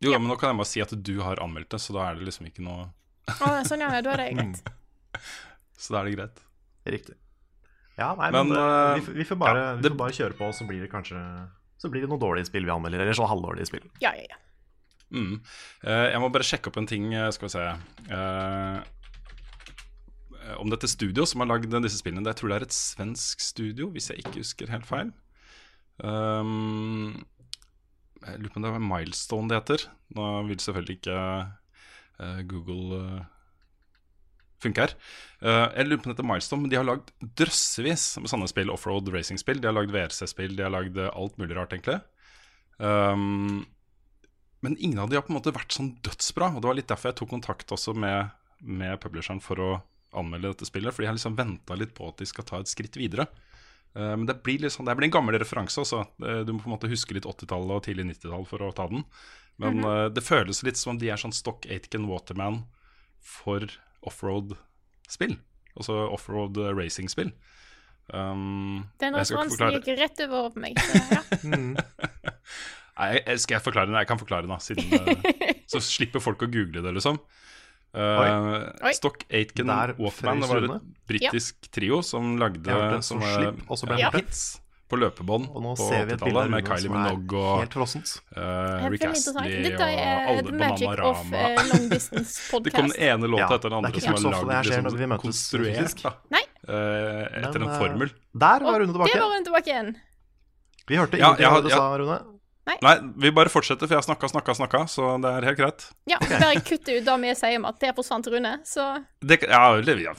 Jo, 0.00 0.14
men 0.16 0.30
nå 0.32 0.38
kan 0.40 0.48
jeg 0.54 0.56
bare 0.62 0.70
si 0.72 0.80
at 0.80 0.94
du 1.04 1.20
har 1.20 1.36
anmeldt 1.44 1.68
det, 1.76 1.80
så 1.84 1.92
da 1.92 2.08
er 2.08 2.14
det 2.16 2.24
liksom 2.24 2.46
ikke 2.48 2.64
noe 2.64 2.88
Å, 3.28 3.60
sånn, 3.68 3.84
ja. 3.84 4.00
Da 4.00 4.14
er 4.16 4.22
det 4.24 4.30
greit. 4.40 4.62
Så 5.76 5.92
da 5.92 6.00
er 6.00 6.08
det 6.08 6.16
greit. 6.16 6.40
Riktig. 6.88 7.16
Ja, 8.00 8.14
nei, 8.16 8.30
men, 8.32 8.48
Men, 8.48 8.56
eh, 8.56 8.66
eh, 8.66 8.94
vi, 8.98 9.04
får- 9.06 9.16
vi, 9.20 9.24
får 9.28 9.38
bare, 9.42 9.64
ja, 9.66 9.72
vi 9.80 9.88
får 9.92 9.98
bare 10.00 10.16
kjøre 10.16 10.36
på, 10.38 10.50
så 10.56 10.66
blir 10.68 10.80
det 10.84 10.90
kanskje 10.92 11.18
Så 11.80 11.88
blir 11.92 12.02
det 12.04 12.08
noen 12.10 12.20
dårlige 12.22 12.48
spill 12.48 12.64
vi 12.68 12.72
anmelder. 12.72 13.00
Eller 13.04 13.16
sånn 13.16 13.28
halvdårlige 13.30 13.68
spill. 13.70 13.86
Ja, 14.04 14.10
ja, 14.16 14.24
ja. 14.30 14.38
Mm. 15.10 15.40
Eh, 15.84 16.06
jeg 16.12 16.20
må 16.22 16.28
bare 16.32 16.44
sjekke 16.46 16.68
opp 16.70 16.76
en 16.80 16.86
ting, 16.86 17.06
skal 17.34 17.48
vi 17.48 17.52
se. 17.54 17.62
Uh, 18.12 18.80
om 20.60 20.70
dette 20.72 20.88
studio 20.90 21.24
som 21.28 21.40
har 21.42 21.48
lagd 21.50 21.70
disse 21.82 21.98
spillene. 22.00 22.22
Det- 22.24 22.34
Jeg 22.34 22.40
tror 22.40 22.48
det 22.52 22.56
er 22.60 22.66
et 22.68 22.76
svensk 22.76 23.40
studio, 23.40 23.88
hvis 23.90 24.08
jeg 24.10 24.18
ikke 24.24 24.38
husker 24.42 24.68
helt 24.70 24.86
feil. 24.86 25.12
Um, 26.02 27.24
jeg 28.24 28.38
lurer 28.40 28.52
på 28.52 28.56
om 28.60 28.62
det 28.64 28.70
er 28.74 28.84
Milestone 28.84 29.48
det 29.48 29.58
heter. 29.60 29.84
Nå 30.16 30.46
vil 30.48 30.56
selvfølgelig 30.60 30.96
ikke 31.00 31.18
eh, 32.20 32.42
Google 32.50 33.26
funke 34.62 34.84
her. 34.84 34.94
Eh, 35.40 35.66
jeg 35.78 35.88
lurer 35.88 36.02
på 36.04 36.12
dette 36.12 36.26
Milestone, 36.26 36.64
men 36.64 36.72
de 36.72 36.78
har 36.78 36.86
lagd 36.86 37.12
drøssevis 37.40 38.06
med 38.20 38.30
sånne 38.32 38.48
spill. 38.50 38.72
Offroad 38.74 39.10
racing-spill. 39.12 39.60
De 39.62 39.70
har 39.70 39.76
lagd 39.76 39.92
VRC-spill, 39.94 40.56
de 40.58 40.66
har 40.66 40.74
lagd 40.74 40.98
eh, 41.00 41.12
alt 41.12 41.36
mulig 41.40 41.56
rart, 41.58 41.74
egentlig. 41.76 42.00
Um, 42.80 43.66
men 44.64 44.76
ingen 44.78 45.00
av 45.02 45.10
de 45.10 45.18
har 45.18 45.24
på 45.26 45.32
en 45.32 45.38
måte 45.38 45.54
vært 45.56 45.76
sånn 45.76 45.94
dødsbra. 46.04 46.52
Og 46.54 46.62
det 46.62 46.70
var 46.70 46.78
litt 46.78 46.90
derfor 46.90 47.12
jeg 47.12 47.20
tok 47.20 47.32
kontakt 47.34 47.76
også 47.76 47.96
med, 47.96 48.32
med 48.60 49.00
publisheren 49.02 49.42
for 49.44 49.60
å 49.60 49.70
anmelde 50.16 50.54
dette 50.54 50.68
spillet. 50.68 50.92
Fordi 50.94 51.08
jeg 51.08 51.14
har 51.14 51.20
liksom 51.20 51.38
venta 51.38 51.78
litt 51.78 51.94
på 51.96 52.10
at 52.10 52.20
de 52.20 52.28
skal 52.28 52.48
ta 52.48 52.60
et 52.60 52.70
skritt 52.70 53.00
videre. 53.00 53.28
Eh, 53.96 54.14
men 54.14 54.28
det 54.28 54.42
blir, 54.44 54.68
sånn, 54.68 54.88
det 54.88 54.96
blir 54.98 55.08
en 55.08 55.18
gammel 55.18 55.40
referanse 55.40 55.80
også. 55.82 56.04
Du 56.20 56.52
må 56.52 56.60
på 56.60 56.68
en 56.68 56.76
måte 56.76 56.92
huske 56.92 57.16
litt 57.16 57.28
80-tallet 57.28 57.78
og 57.78 57.86
tidlig 57.88 58.10
90-tall 58.12 58.48
for 58.48 58.68
å 58.68 58.74
ta 58.76 58.90
den. 58.92 59.06
Men 59.60 59.84
eh, 59.84 60.08
det 60.12 60.24
føles 60.24 60.62
litt 60.64 60.80
som 60.80 60.94
om 60.94 61.00
de 61.00 61.10
er 61.12 61.20
sånn 61.20 61.36
Stock 61.36 61.68
Aitken 61.68 62.08
Waterman 62.10 62.64
for 63.20 63.66
offroad-spill. 64.06 65.36
Altså 65.76 65.96
offroad 66.10 66.58
racing-spill. 66.76 67.32
Um, 68.10 68.88
Den 68.98 69.14
skal 69.22 69.46
ikke 69.46 69.70
gikk 69.78 70.00
rett 70.00 70.22
over 70.26 70.50
på 70.54 70.62
meg. 70.64 70.78
Så, 70.82 71.02
ja. 71.14 71.22
Nei, 73.00 73.36
skal 73.40 73.56
jeg 73.56 73.64
forklare 73.64 73.88
den? 73.88 73.96
Jeg 74.02 74.08
kan 74.10 74.20
forklare 74.20 74.44
den, 74.44 74.52
da. 74.52 74.58
Siden, 74.60 74.90
eh, 74.98 75.60
så 75.70 75.80
slipper 75.84 76.22
folk 76.22 76.42
å 76.44 76.50
google 76.50 76.82
det, 76.84 76.94
liksom. 76.98 77.20
Uh, 77.90 78.70
Oi. 78.86 78.92
Stock 78.94 79.24
Aitken 79.34 79.66
Der 79.66 79.96
det 79.96 80.10
var 80.46 80.66
et 80.68 80.82
britisk 81.10 81.64
trio 81.74 82.04
som 82.06 82.36
lagde 82.38 82.70
en 82.70 83.02
som 83.02 83.18
slipp, 83.18 83.64
og 83.66 83.80
så 83.80 83.88
ble 83.90 83.98
Ja. 83.98 84.12
hits 84.14 84.60
på 84.90 84.98
løpebånd 84.98 85.48
på 85.54 85.74
ser 85.78 86.08
vi 86.08 86.14
et 86.16 86.24
bilde 86.24 86.42
80-tallet 86.42 86.52
med 86.54 86.66
Kylie 86.70 86.90
Minogue 86.92 87.40
og 87.40 87.62
helt 87.62 87.76
uh, 87.78 88.88
Rick. 88.90 89.04
Astley 89.06 89.74
og 89.74 89.86
alle 89.86 90.42
the 90.48 90.56
magic 90.58 91.04
of 91.10 91.22
uh, 91.30 91.62
long 91.70 91.86
distance 91.92 92.34
det 92.64 92.74
kom 92.74 92.90
den 92.90 92.96
ene 93.10 93.30
låta 93.30 93.46
Ja, 93.46 93.60
etter 93.60 93.72
den 93.72 93.78
andre 93.78 94.02
som 94.02 94.12
var 94.12 94.20
det 94.20 94.50
lagd 94.50 94.70
liksom, 94.70 95.16
konstruert 95.22 96.02
da, 96.02 96.14
Nei. 96.34 96.42
eh, 96.66 97.24
etter 97.44 97.58
Men, 97.62 97.68
en 97.68 97.78
formel. 97.78 98.12
Der 98.32 98.66
var 98.66 98.74
Og 98.74 98.80
Rune 98.82 98.90
det 98.90 98.98
tilbake. 98.98 99.20
var 99.20 99.32
Rune 99.36 99.46
tilbake 99.48 99.74
igjen. 99.74 99.94
Vi 100.90 100.98
hørte 100.98 101.18
Ja, 101.20 101.30
ingenting 101.30 101.46
jeg 101.46 101.54
av 101.54 101.62
det 101.62 101.70
du 101.70 101.76
sa, 101.76 101.88
Rune. 102.02 102.20
Nei, 102.68 102.92
vi 103.16 103.30
bare 103.34 103.50
fortsetter, 103.50 103.88
for 103.88 103.96
jeg 103.96 104.02
har 104.02 104.06
snakka, 104.06 104.28
snakka, 104.30 104.54
snakka, 104.54 104.82
så 104.90 105.14
det 105.22 105.30
er 105.32 105.46
helt 105.48 105.58
greit. 105.58 105.86
Ja, 106.10 106.18
bare 106.20 106.60
kutt 106.62 106.86
ut 106.86 107.06
det 107.06 107.16
vi 107.24 107.32
sier 107.38 107.56
om 107.58 107.66
at 107.70 107.80
det 107.82 107.94
forsvant 107.96 108.28
Rune, 108.30 108.52
så 108.68 108.90
Det, 109.24 109.40
ja, 109.48 110.14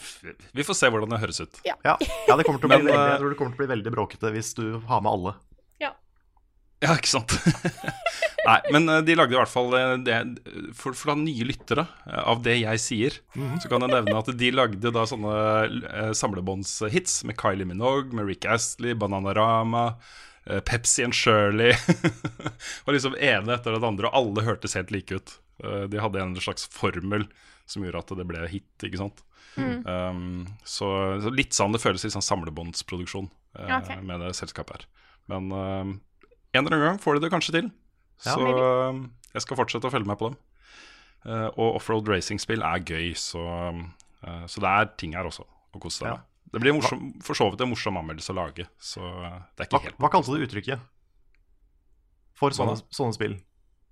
vi 0.52 0.66
får 0.66 0.78
se 0.78 0.90
hvordan 0.92 1.14
det 1.14 1.22
høres 1.22 1.42
ut. 1.44 1.62
Ja, 1.68 1.78
ja 1.86 1.96
det 2.02 2.48
kommer 2.48 2.60
til 2.60 2.68
å 2.68 2.74
bli 2.74 2.82
Men, 2.82 2.90
veldig, 2.90 2.98
eh, 2.98 3.08
jeg 3.14 3.22
tror 3.22 3.34
det 3.34 3.40
kommer 3.40 3.56
til 3.56 3.62
å 3.62 3.64
bli 3.64 3.72
veldig 3.76 3.96
bråkete 3.96 4.34
hvis 4.36 4.54
du 4.58 4.66
har 4.90 5.06
med 5.06 5.14
alle. 5.14 5.38
Ja, 6.82 6.96
ikke 6.98 7.12
sant? 7.12 7.36
Nei, 8.48 8.56
men 8.74 8.90
eh, 8.90 9.04
de 9.06 9.14
lagde 9.14 9.36
i 9.36 9.38
hvert 9.38 9.52
fall 9.52 9.68
eh, 9.78 9.92
det 10.02 10.16
For, 10.74 10.96
for 10.98 11.12
da 11.12 11.16
nye 11.20 11.46
lyttere 11.46 11.84
av 12.10 12.42
det 12.42 12.56
jeg 12.64 12.82
sier, 12.82 13.20
så 13.62 13.70
kan 13.70 13.86
jeg 13.86 13.94
nevne 13.94 14.18
at 14.18 14.32
de 14.34 14.50
lagde 14.56 14.94
da 14.96 15.06
sånne 15.06 16.12
samlebåndshits 16.18 17.22
med 17.30 17.38
Kylie 17.38 17.70
Minogue, 17.70 18.10
med 18.18 18.26
Rick 18.26 18.50
Astley, 18.50 18.98
Bananarama, 18.98 19.92
Pepsi 20.46 21.04
and 21.06 21.14
Shirley. 21.16 21.74
og 22.86 22.94
liksom 22.96 23.16
ene 23.20 23.56
etter 23.58 23.76
det 23.78 23.86
andre, 23.86 24.10
og 24.10 24.18
alle 24.18 24.46
hørtes 24.48 24.74
helt 24.80 24.92
like 24.94 25.20
ut. 25.20 25.36
Eh, 25.64 25.84
de 25.92 26.02
hadde 26.02 26.22
en 26.24 26.36
slags 26.42 26.66
formel 26.74 27.28
som 27.70 27.84
gjorde 27.86 28.02
at 28.04 28.14
det 28.20 28.28
ble 28.28 28.46
hit, 28.52 28.72
ikke 28.88 29.00
sant. 29.00 29.22
Um, 29.58 30.46
så, 30.64 30.88
så 31.20 31.32
litt 31.36 31.52
sånn 31.56 31.74
det 31.76 31.82
føles 31.84 32.06
litt 32.06 32.14
sånn 32.16 32.24
samlebåndsproduksjon 32.24 33.26
eh, 33.60 33.68
Ja, 33.68 33.82
med 34.00 34.24
det 34.24 34.30
selskapet 34.38 34.78
her. 34.80 34.86
Men 35.32 35.50
um, 35.52 35.92
en 36.56 36.62
eller 36.64 36.76
annen 36.78 36.86
gang 36.86 37.02
får 37.04 37.18
de 37.20 37.26
det 37.26 37.32
kanskje 37.34 37.56
til. 37.58 37.68
Ja, 38.24 38.38
så 38.38 38.48
um, 38.92 39.02
jeg 39.34 39.44
skal 39.46 39.60
fortsette 39.60 39.90
å 39.90 39.94
følge 39.94 40.08
med 40.08 40.20
på 40.22 40.32
dem. 40.32 40.40
Uh, 41.28 41.50
og 41.54 41.78
offroad 41.78 42.08
racing-spill 42.10 42.64
er 42.66 42.82
gøy, 42.82 43.12
så, 43.20 43.44
eh, 44.26 44.46
så 44.50 44.64
det 44.64 44.72
er 44.72 44.88
ting 44.98 45.14
her 45.14 45.28
også 45.30 45.46
å 45.46 45.82
kose 45.84 46.00
seg 46.02 46.08
Ja. 46.10 46.16
med. 46.18 46.28
Det 46.52 46.60
blir 46.60 46.76
morsom, 46.76 47.14
for 47.24 47.38
så 47.38 47.48
vidt 47.52 47.62
en 47.64 47.72
morsom 47.72 47.96
anmeldelse 48.02 48.34
å 48.34 48.36
lage, 48.36 48.66
så 48.82 49.00
det 49.08 49.64
er 49.64 49.70
ikke 49.70 49.78
Hva, 49.78 49.84
helt 49.86 50.02
hva 50.04 50.10
kalte 50.12 50.36
du 50.36 50.44
uttrykket 50.44 50.84
for 52.36 52.56
sånne, 52.56 52.76
sånne 52.92 53.16
spill? 53.16 53.38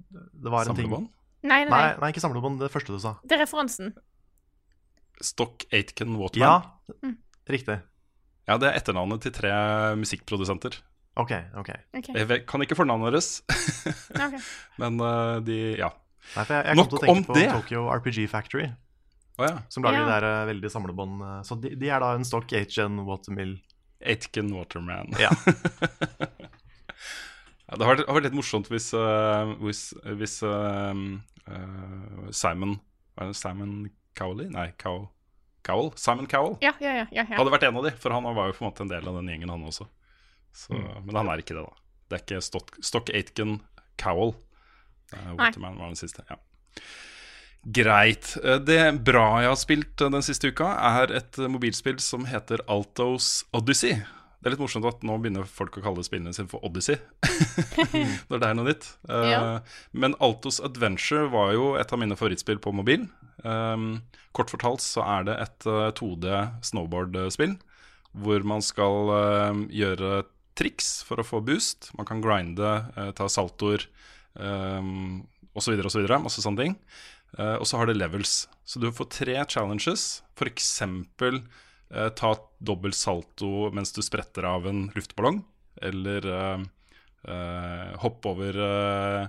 Det 0.09 0.51
var 0.51 0.67
en 0.67 0.75
ting 0.75 0.89
samlebånd. 0.89 1.07
Nei, 1.45 1.61
nei, 1.63 1.69
Nei, 1.71 1.79
nei. 1.85 1.93
nei, 2.01 2.09
ikke 2.11 2.23
samlebånd. 2.23 2.59
Det 2.59 2.67
første 2.73 2.91
du 2.91 2.99
sa. 2.99 3.13
Det 3.23 3.37
er 3.37 3.43
referansen. 3.45 3.93
Stock 5.23 5.63
Aitken 5.75 6.17
Waterman. 6.19 6.67
Ja, 6.99 7.13
riktig. 7.51 7.79
Ja, 8.49 8.57
det 8.59 8.71
er 8.71 8.79
etternavnet 8.79 9.23
til 9.23 9.33
tre 9.35 9.51
musikkprodusenter. 9.99 10.79
Ok, 11.19 11.33
ok. 11.59 11.69
okay. 11.99 12.15
Jeg 12.15 12.43
kan 12.49 12.63
ikke 12.63 12.77
fornavnet 12.79 13.11
deres, 13.13 13.31
ok. 14.15 14.37
men 14.81 14.99
eh, 15.03 15.39
de 15.47 15.57
Ja. 15.79 15.91
Nei, 16.35 16.43
for 16.45 16.53
jeg, 16.53 16.65
jeg 16.67 16.77
kom 16.77 16.89
til 16.89 16.97
å 16.97 17.01
tenke 17.01 17.13
om 17.15 17.23
på 17.25 17.35
det. 17.37 17.45
Tokyo 17.55 17.83
RPG 17.95 18.25
Factory, 18.29 18.67
Å 19.39 19.47
ja. 19.47 19.57
som 19.71 19.85
lager 19.85 20.01
Ja. 20.01 20.05
de 20.05 20.11
der 20.13 20.27
eh, 20.29 20.45
veldig 20.51 20.71
samlebånd. 20.73 21.21
eh, 21.23 21.41
Så 21.47 21.55
de, 21.63 21.71
de 21.79 21.89
er 21.89 22.03
da 22.03 22.13
en 22.17 22.25
stock 22.27 22.51
HN 22.51 22.99
Watermill. 23.07 23.57
Aitken 24.03 24.51
Waterman. 24.55 25.15
Ja. 25.19 25.31
Ja, 27.69 27.77
det 27.77 27.85
har 27.85 27.93
vært, 27.95 28.07
har 28.09 28.17
vært 28.17 28.25
litt 28.29 28.37
morsomt 28.39 28.69
hvis, 28.71 28.87
uh, 28.97 29.51
hvis, 29.61 29.81
hvis 30.17 30.39
uh, 30.41 30.89
uh, 31.45 32.29
Simon 32.33 32.79
Hva 33.13 33.27
er 33.27 33.29
det, 33.29 33.37
Simon 33.37 33.73
Cowley? 34.17 34.47
Nei, 34.49 34.71
Cow, 34.81 35.03
Cowell? 35.67 35.91
Simon 36.01 36.25
Cowell 36.31 36.55
Ja, 36.65 36.71
ja, 36.81 36.95
ja. 37.03 37.05
ja, 37.13 37.27
ja. 37.29 37.37
hadde 37.37 37.53
vært 37.53 37.67
en 37.69 37.77
av 37.77 37.85
de, 37.85 37.91
for 38.01 38.15
han 38.15 38.25
var 38.25 38.49
jo 38.49 38.55
på 38.57 38.63
en 38.65 38.71
måte 38.71 38.85
en 38.87 38.89
del 38.89 39.05
av 39.11 39.19
den 39.19 39.29
gjengen, 39.29 39.53
han 39.53 39.67
også. 39.69 39.85
Så, 40.49 40.73
Mm. 40.73 41.05
Men 41.05 41.19
han 41.21 41.29
er 41.29 41.43
ikke 41.43 41.53
det, 41.59 41.61
da. 41.67 41.75
Det 42.09 42.17
er 42.17 42.23
ikke 42.25 42.41
Stock, 42.41 42.73
Stock 42.81 43.11
Aitken 43.13 43.59
Cowell. 44.01 44.33
Uh, 45.13 45.35
Waterman 45.37 45.77
var 45.77 45.93
den 45.93 45.99
siste. 46.01 46.25
Ja. 46.25 46.39
Greit. 47.63 48.37
Eh, 48.43 48.59
Det 48.63 48.79
bra 49.03 49.41
jeg 49.43 49.51
har 49.51 49.59
spilt 49.59 50.01
eh, 50.01 50.11
den 50.13 50.23
siste 50.25 50.51
uka, 50.53 50.69
er 51.01 51.11
et 51.19 51.39
eh, 51.39 51.49
mobilspill 51.51 51.99
som 52.03 52.25
heter 52.29 52.63
Altos 52.71 53.43
Odyssey. 53.55 53.99
Det 54.39 54.47
er 54.47 54.53
litt 54.55 54.61
morsomt 54.63 54.87
at 54.87 55.01
nå 55.03 55.17
begynner 55.19 55.43
folk 55.43 55.75
å 55.77 55.83
kalle 55.83 56.03
spillene 56.05 56.31
sine 56.35 56.47
for 56.47 56.63
Odyssey. 56.63 56.95
Når 58.31 58.39
det 58.39 58.47
er 58.47 58.55
noe 58.55 58.69
nytt. 58.69 58.85
Ja. 59.11 59.41
Men 59.91 60.15
Altos 60.23 60.61
Adventure 60.63 61.25
var 61.33 61.51
jo 61.57 61.73
et 61.75 61.91
av 61.91 61.99
mine 61.99 62.15
favorittspill 62.15 62.61
på 62.63 62.71
mobil. 62.71 63.03
Um, 63.43 63.99
kort 64.35 64.51
fortalt 64.51 64.83
så 64.83 65.03
er 65.03 65.27
det 65.27 65.35
et 65.43 65.67
eh, 65.67 65.89
2D 65.99 66.39
snowboard-spill 66.71 67.57
hvor 68.19 68.41
man 68.47 68.63
skal 68.65 69.11
gjøre 69.69 70.23
triks 70.57 71.03
for 71.05 71.21
å 71.21 71.27
få 71.27 71.43
boost. 71.45 71.91
Man 71.99 72.07
kan 72.09 72.23
grinde, 72.23 72.71
ta 73.15 73.27
saltoer 73.29 73.83
um, 74.33 75.19
osv. 75.53 75.75
osv. 75.85 76.07
Masse 76.23 76.41
sånne 76.41 76.63
ting. 76.63 76.73
Eh, 77.37 77.55
og 77.55 77.67
så 77.67 77.79
har 77.79 77.89
det 77.89 77.99
levels. 77.99 78.47
Så 78.65 78.81
du 78.81 78.89
får 78.93 79.11
tre 79.13 79.37
challenges. 79.45 80.23
F.eks. 80.37 80.81
Uh, 81.89 82.09
ta 82.13 82.35
dobbelt 82.61 82.93
salto 82.93 83.71
mens 83.73 83.89
du 83.95 84.03
spretter 84.05 84.45
av 84.45 84.67
en 84.69 84.87
luftballong. 84.93 85.41
Eller 85.81 86.27
uh, 86.29 86.59
uh 87.25 87.95
hoppe 87.99 88.29
over 88.31 88.59
eh, 88.63 89.23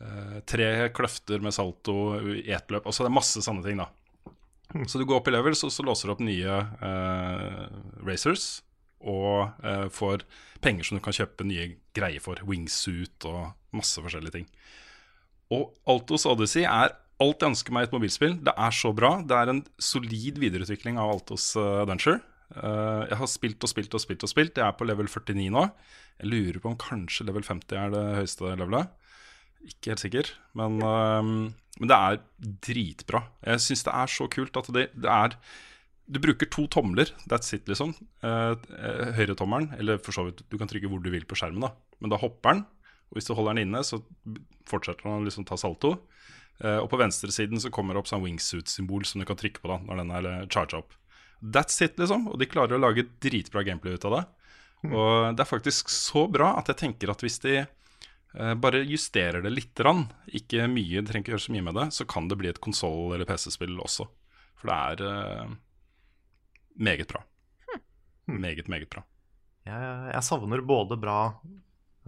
eh, 0.00 0.38
tre 0.48 0.88
kløfter 0.94 1.42
med 1.44 1.54
salto 1.54 2.18
i 2.20 2.50
ett 2.52 2.70
løp. 2.70 2.86
Altså 2.86 3.04
det 3.04 3.10
er 3.10 3.18
masse 3.18 3.42
sånne 3.44 3.64
ting, 3.66 3.82
da. 3.82 3.90
Så 4.88 5.00
du 5.00 5.06
går 5.08 5.20
opp 5.20 5.28
i 5.30 5.32
levels, 5.32 5.64
og 5.64 5.72
så 5.72 5.84
låser 5.86 6.08
du 6.08 6.14
opp 6.14 6.24
nye 6.24 6.56
eh, 6.88 7.62
racers. 8.04 8.62
Og 8.98 9.64
eh, 9.64 9.86
får 9.94 10.24
penger 10.64 10.88
som 10.88 10.98
du 10.98 11.04
kan 11.04 11.16
kjøpe 11.16 11.46
nye 11.46 11.70
greier 11.96 12.22
for. 12.22 12.40
Wingsuit 12.48 13.28
og 13.28 13.52
masse 13.76 14.02
forskjellige 14.02 14.40
ting. 14.40 14.48
Og 15.54 15.70
Altos 15.88 16.26
Odyssey 16.28 16.66
er 16.68 16.92
alt 17.22 17.42
jeg 17.42 17.52
ønsker 17.52 17.74
meg 17.74 17.84
i 17.84 17.88
et 17.88 17.94
mobilspill. 17.94 18.34
Det 18.46 18.54
er 18.54 18.74
så 18.74 18.92
bra. 18.96 19.16
Det 19.26 19.36
er 19.36 19.52
en 19.52 19.62
solid 19.82 20.38
videreutvikling 20.42 21.00
av 21.02 21.16
Altos 21.16 21.50
eh, 21.58 21.80
Adventure. 21.82 22.20
Eh, 22.54 23.02
jeg 23.10 23.18
har 23.20 23.30
spilt 23.30 23.64
og 23.66 23.72
spilt 23.72 23.96
og 23.96 24.02
spilt 24.02 24.24
og 24.24 24.32
spilt. 24.32 24.60
Jeg 24.60 24.66
er 24.66 24.76
på 24.78 24.86
level 24.88 25.10
49 25.10 25.48
nå. 25.54 25.64
Jeg 26.18 26.30
lurer 26.32 26.60
på 26.62 26.72
om 26.72 26.78
kanskje 26.80 27.26
level 27.28 27.46
50 27.46 27.80
er 27.80 27.94
det 27.94 28.04
høyeste 28.20 28.54
levelet. 28.54 28.94
Ikke 29.68 29.92
helt 29.92 30.02
sikker, 30.04 30.28
men, 30.54 30.78
um, 30.86 31.30
men 31.80 31.90
det 31.90 31.96
er 31.96 32.20
dritbra. 32.62 33.24
Jeg 33.42 33.64
syns 33.64 33.82
det 33.88 33.94
er 33.98 34.12
så 34.14 34.28
kult 34.30 34.54
at 34.60 34.70
det, 34.74 34.84
det 34.94 35.10
er 35.10 35.34
Du 36.08 36.20
bruker 36.22 36.46
to 36.48 36.66
tomler, 36.70 37.10
that's 37.28 37.52
it, 37.52 37.66
liksom. 37.68 37.90
Uh, 38.22 38.54
Høyretommelen, 39.18 39.74
eller 39.76 39.98
for 39.98 40.14
så 40.14 40.24
vidt, 40.24 40.44
du 40.48 40.56
kan 40.56 40.70
trykke 40.70 40.88
hvor 40.88 41.02
du 41.04 41.10
vil 41.12 41.26
på 41.28 41.36
skjermen, 41.36 41.66
da. 41.66 41.74
Men 42.00 42.14
da 42.14 42.20
hopper 42.22 42.54
den, 42.54 42.62
og 43.10 43.18
hvis 43.18 43.28
du 43.28 43.34
holder 43.34 43.58
den 43.58 43.66
inne, 43.66 43.82
så 43.84 43.98
fortsetter 44.70 45.04
den 45.04 45.18
å 45.18 45.26
liksom 45.26 45.44
ta 45.44 45.58
salto. 45.60 45.98
Uh, 46.58 46.80
og 46.82 46.88
på 46.90 46.98
venstresiden 46.98 47.60
så 47.62 47.70
kommer 47.74 47.94
det 47.94 48.02
opp 48.02 48.10
sånn 48.10 48.24
wingsuit-symbol 48.24 49.06
som 49.06 49.22
du 49.22 49.26
kan 49.28 49.38
trykke 49.38 49.62
på 49.62 49.70
da 49.70 49.78
når 49.84 50.02
den 50.02 50.14
er 50.16 50.28
charga 50.50 50.80
opp. 50.80 50.96
That's 51.38 51.78
it, 51.84 51.98
liksom. 52.00 52.26
Og 52.32 52.38
de 52.40 52.48
klarer 52.50 52.74
å 52.74 52.82
lage 52.82 53.06
dritbra 53.22 53.62
gameplay 53.66 53.94
ut 53.94 54.06
av 54.08 54.16
det. 54.16 54.24
Og 54.88 55.36
det 55.38 55.42
er 55.42 55.50
faktisk 55.50 55.90
så 55.90 56.24
bra 56.30 56.52
at 56.58 56.70
jeg 56.70 56.80
tenker 56.82 57.12
at 57.12 57.22
hvis 57.22 57.38
de 57.44 57.60
uh, 57.62 58.54
bare 58.58 58.82
justerer 58.86 59.44
det 59.44 59.54
litt, 59.54 59.84
ikke 60.40 60.66
mye, 60.70 60.98
de 60.98 61.06
trenger 61.06 61.26
ikke 61.26 61.36
gjøre 61.36 61.46
så 61.46 61.54
mye 61.54 61.68
med 61.70 61.78
det, 61.78 61.88
så 61.94 62.08
kan 62.10 62.30
det 62.30 62.38
bli 62.40 62.50
et 62.50 62.62
konsoll- 62.62 63.14
eller 63.14 63.28
PC-spill 63.28 63.78
også. 63.78 64.08
For 64.58 64.70
det 64.70 64.78
er 64.78 65.06
uh, 65.46 65.56
meget 66.74 67.10
bra. 67.10 67.22
Meget, 68.28 68.68
meget 68.68 68.90
bra. 68.92 69.06
Jeg, 69.68 70.12
jeg 70.12 70.24
savner 70.24 70.60
både 70.64 70.96
bra 71.00 71.18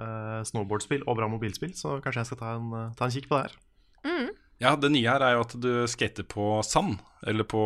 eh, 0.00 0.40
snowboardspill 0.48 1.04
og 1.08 1.16
bra 1.16 1.28
mobilspill, 1.32 1.72
så 1.76 1.98
kanskje 2.04 2.22
jeg 2.22 2.28
skal 2.30 2.40
ta 2.40 2.52
en, 2.56 2.70
ta 2.96 3.08
en 3.08 3.14
kikk 3.14 3.28
på 3.30 3.38
det 3.38 3.48
her. 3.48 3.56
Ja, 4.60 4.74
det 4.76 4.90
nye 4.92 5.08
her 5.08 5.22
er 5.24 5.38
jo 5.38 5.44
at 5.46 5.54
du 5.56 5.70
skater 5.88 6.26
på 6.28 6.58
sand, 6.66 6.98
eller 7.26 7.46
på 7.48 7.60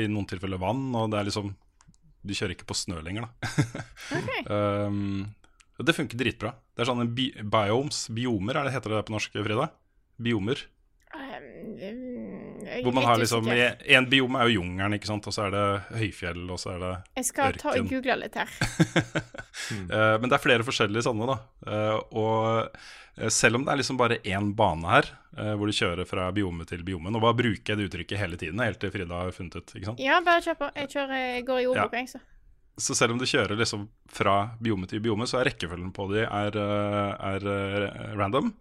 i 0.00 0.08
noen 0.10 0.26
tilfeller 0.30 0.58
vann, 0.58 0.88
og 0.98 1.12
det 1.12 1.20
er 1.20 1.28
liksom 1.30 1.54
Du 2.24 2.32
kjører 2.34 2.54
ikke 2.56 2.66
på 2.70 2.76
snø 2.78 3.02
lenger, 3.04 3.28
da. 3.28 3.84
um, 4.88 5.26
det 5.76 5.94
funker 5.94 6.18
dritbra. 6.18 6.54
Det 6.74 6.82
er 6.82 6.88
sånne 6.88 7.06
bi 7.12 7.28
biomes, 7.36 8.06
biomer, 8.14 8.56
er 8.56 8.66
det 8.66 8.74
heter 8.74 8.96
det 8.96 9.04
på 9.06 9.14
norsk, 9.14 9.36
Frida? 9.44 9.68
Biomer. 10.24 10.62
Um, 11.14 12.13
Hvor 12.82 12.94
man 12.96 13.06
har 13.06 13.20
liksom. 13.20 13.48
En 13.48 14.08
biom 14.10 14.36
er 14.38 14.48
jo 14.48 14.60
jungelen, 14.60 14.96
ikke 14.98 15.10
sant, 15.10 15.28
og 15.30 15.36
så 15.36 15.46
er 15.46 15.54
det 15.54 15.64
høyfjell, 16.00 16.42
og 16.50 16.60
så 16.60 16.74
er 16.74 16.82
det 16.82 16.90
ørken. 16.90 17.14
Jeg 17.20 17.28
skal 17.28 17.58
ta 17.60 17.74
og 17.74 17.88
google 17.92 18.20
litt 18.24 18.40
her. 18.42 18.54
Eh, 19.64 20.16
men 20.20 20.26
det 20.26 20.34
er 20.34 20.42
flere 20.42 20.64
forskjellige 20.66 21.04
sånne, 21.06 21.28
da. 21.30 21.34
Eh, 21.70 21.98
og 22.18 22.74
eh, 22.74 23.28
selv 23.32 23.56
om 23.56 23.62
det 23.64 23.70
er 23.70 23.78
liksom 23.78 23.96
bare 24.00 24.18
én 24.26 24.48
bane 24.58 24.90
her, 24.90 25.08
hvor 25.54 25.70
du 25.70 25.74
kjører 25.74 26.06
fra 26.06 26.26
biome 26.34 26.66
til 26.68 26.82
biome 26.86 27.10
Nå 27.10 27.18
bare 27.22 27.34
bruker 27.38 27.72
jeg 27.72 27.78
det 27.80 27.86
uttrykket 27.88 28.20
hele 28.20 28.36
tiden, 28.38 28.60
helt 28.62 28.78
til 28.82 28.92
Frida 28.94 29.22
har 29.22 29.32
funnet 29.34 29.56
ut. 29.56 29.72
ikke 29.72 29.88
sant? 29.88 30.02
Ja, 30.02 30.18
bare 30.26 30.42
kjør 30.44 30.58
på. 30.60 30.68
Jeg 30.82 30.90
kjører, 30.92 31.14
jeg 31.22 31.46
går 31.48 31.62
i 31.62 31.66
ordboka, 31.70 32.02
jeg, 32.02 32.10
så. 32.12 32.20
Så 32.84 32.98
selv 32.98 33.14
om 33.14 33.22
du 33.22 33.26
kjører 33.30 33.58
liksom 33.58 33.86
fra 34.10 34.36
biome 34.62 34.90
til 34.90 35.02
biome, 35.02 35.30
så 35.30 35.40
er 35.40 35.48
rekkefølgen 35.52 35.94
på 35.94 36.10
de 36.12 36.26
er, 36.26 36.58
er 36.58 37.48
random. 38.18 38.52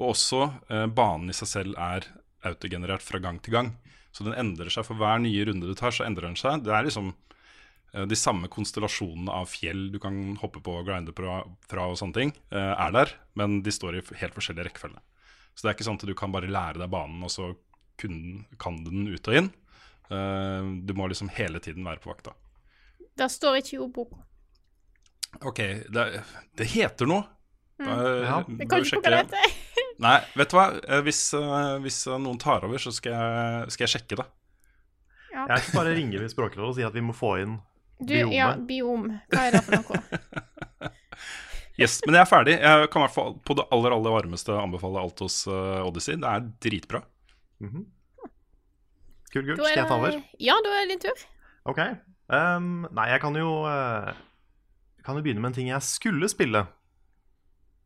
Og 0.00 0.10
også 0.14 0.42
eh, 0.72 0.86
banen 0.90 1.30
i 1.30 1.36
seg 1.36 1.50
selv 1.50 1.78
er 1.78 2.08
autogenerert 2.44 3.02
fra 3.04 3.18
gang 3.22 3.40
til 3.42 3.52
gang. 3.56 3.72
Så 4.14 4.24
den 4.26 4.36
endrer 4.38 4.70
seg 4.70 4.86
for 4.86 4.94
hver 5.00 5.18
nye 5.22 5.44
runde 5.48 5.66
du 5.66 5.74
tar, 5.74 5.90
så 5.94 6.04
endrer 6.06 6.28
den 6.28 6.36
seg. 6.38 6.62
Det 6.62 6.70
er 6.74 6.86
liksom 6.86 7.08
eh, 7.94 8.04
de 8.06 8.14
samme 8.18 8.46
konstellasjonene 8.52 9.32
av 9.34 9.48
fjell 9.50 9.88
du 9.90 9.98
kan 10.02 10.36
hoppe 10.42 10.62
på 10.62 10.76
og 10.80 10.86
grinde 10.86 11.14
fra, 11.16 11.40
fra 11.70 11.88
og 11.90 11.98
sånne 11.98 12.14
ting, 12.20 12.32
eh, 12.54 12.72
er 12.86 12.94
der, 12.94 13.14
men 13.34 13.60
de 13.66 13.74
står 13.74 13.98
i 13.98 14.04
helt 14.22 14.36
forskjellig 14.38 14.68
rekkefølge. 14.68 15.02
Så 15.54 15.62
det 15.64 15.70
er 15.72 15.76
ikke 15.78 15.88
sånn 15.88 15.98
at 16.00 16.06
du 16.10 16.14
kan 16.18 16.32
bare 16.34 16.50
lære 16.50 16.78
deg 16.82 16.90
banen, 16.94 17.22
og 17.26 17.30
så 17.30 17.52
kun, 17.98 18.44
kan 18.58 18.80
du 18.84 18.90
den 18.90 19.06
ut 19.14 19.28
og 19.30 19.36
inn. 19.40 19.50
Eh, 20.10 20.70
du 20.86 20.94
må 20.98 21.06
liksom 21.10 21.30
hele 21.34 21.58
tiden 21.62 21.84
være 21.86 22.02
på 22.02 22.10
vakta. 22.12 22.34
Det 23.14 23.28
står 23.30 23.60
ikke 23.60 23.76
i 23.76 23.82
ordboka. 23.82 24.22
Ok, 25.46 25.58
det, 25.90 26.04
det 26.58 26.66
heter 26.74 27.06
noe. 27.10 27.24
Da- 27.78 27.94
Ja. 28.22 28.36
Mm. 28.46 28.58
Jeg 28.62 28.68
kan 28.70 28.84
ikke 28.86 29.00
hva 29.02 29.10
det 29.10 29.30
det. 29.32 29.38
heter. 29.42 29.73
Nei, 30.02 30.16
vet 30.34 30.50
du 30.50 30.56
hva? 30.58 30.64
Eh, 30.88 31.02
Hvis, 31.06 31.20
eh, 31.38 31.76
hvis 31.84 32.00
eh, 32.10 32.18
noen 32.18 32.38
tar 32.42 32.64
over, 32.66 32.78
så 32.82 32.90
skal 32.94 33.12
jeg, 33.14 33.70
skal 33.74 33.84
jeg 33.86 33.92
sjekke 33.94 34.16
det. 34.22 34.26
Jeg 35.34 35.60
ikke 35.64 35.76
bare 35.76 35.94
ringe 35.96 36.18
vi 36.22 36.28
Språkrådet 36.30 36.68
og 36.70 36.74
si 36.78 36.84
at 36.86 36.94
vi 36.94 37.02
må 37.02 37.14
få 37.14 37.32
inn 37.42 37.56
Du, 37.98 38.12
biome. 38.14 38.34
ja, 38.34 38.52
biom. 38.56 39.08
Hva 39.32 39.46
er 39.48 39.56
det 39.58 39.64
for 39.66 39.78
noe? 39.78 40.90
Yes, 41.74 41.96
Men 42.06 42.14
jeg 42.14 42.22
er 42.22 42.28
ferdig. 42.30 42.52
Jeg 42.62 42.86
kan 42.92 43.02
i 43.02 43.04
hvert 43.08 43.14
fall 43.16 43.32
på 43.42 43.54
det 43.58 43.64
aller 43.74 43.90
aller 43.96 44.12
varmeste 44.14 44.54
anbefale 44.54 45.00
alt 45.00 45.18
hos 45.24 45.40
Odyssey. 45.50 46.14
Det 46.22 46.28
er 46.30 46.44
dritbra. 46.62 47.00
Kult, 47.58 47.80
kult. 49.34 49.56
Da 49.58 49.64
er 49.64 49.72
Skal 49.72 49.80
jeg 49.80 49.88
ta 49.90 49.96
over? 49.98 50.20
Ja, 50.38 50.54
da 50.62 50.74
er 50.78 50.84
det 50.86 50.92
din 50.94 51.02
tur. 51.02 51.24
Ok. 51.72 51.80
Um, 52.30 52.68
nei, 52.94 53.08
jeg 53.10 53.20
kan 53.24 53.34
jo 53.36 53.48
Kan 55.04 55.18
jo 55.18 55.24
begynne 55.26 55.42
med 55.42 55.50
en 55.50 55.56
ting 55.58 55.72
jeg 55.72 55.82
skulle 55.84 56.30
spille. 56.30 56.62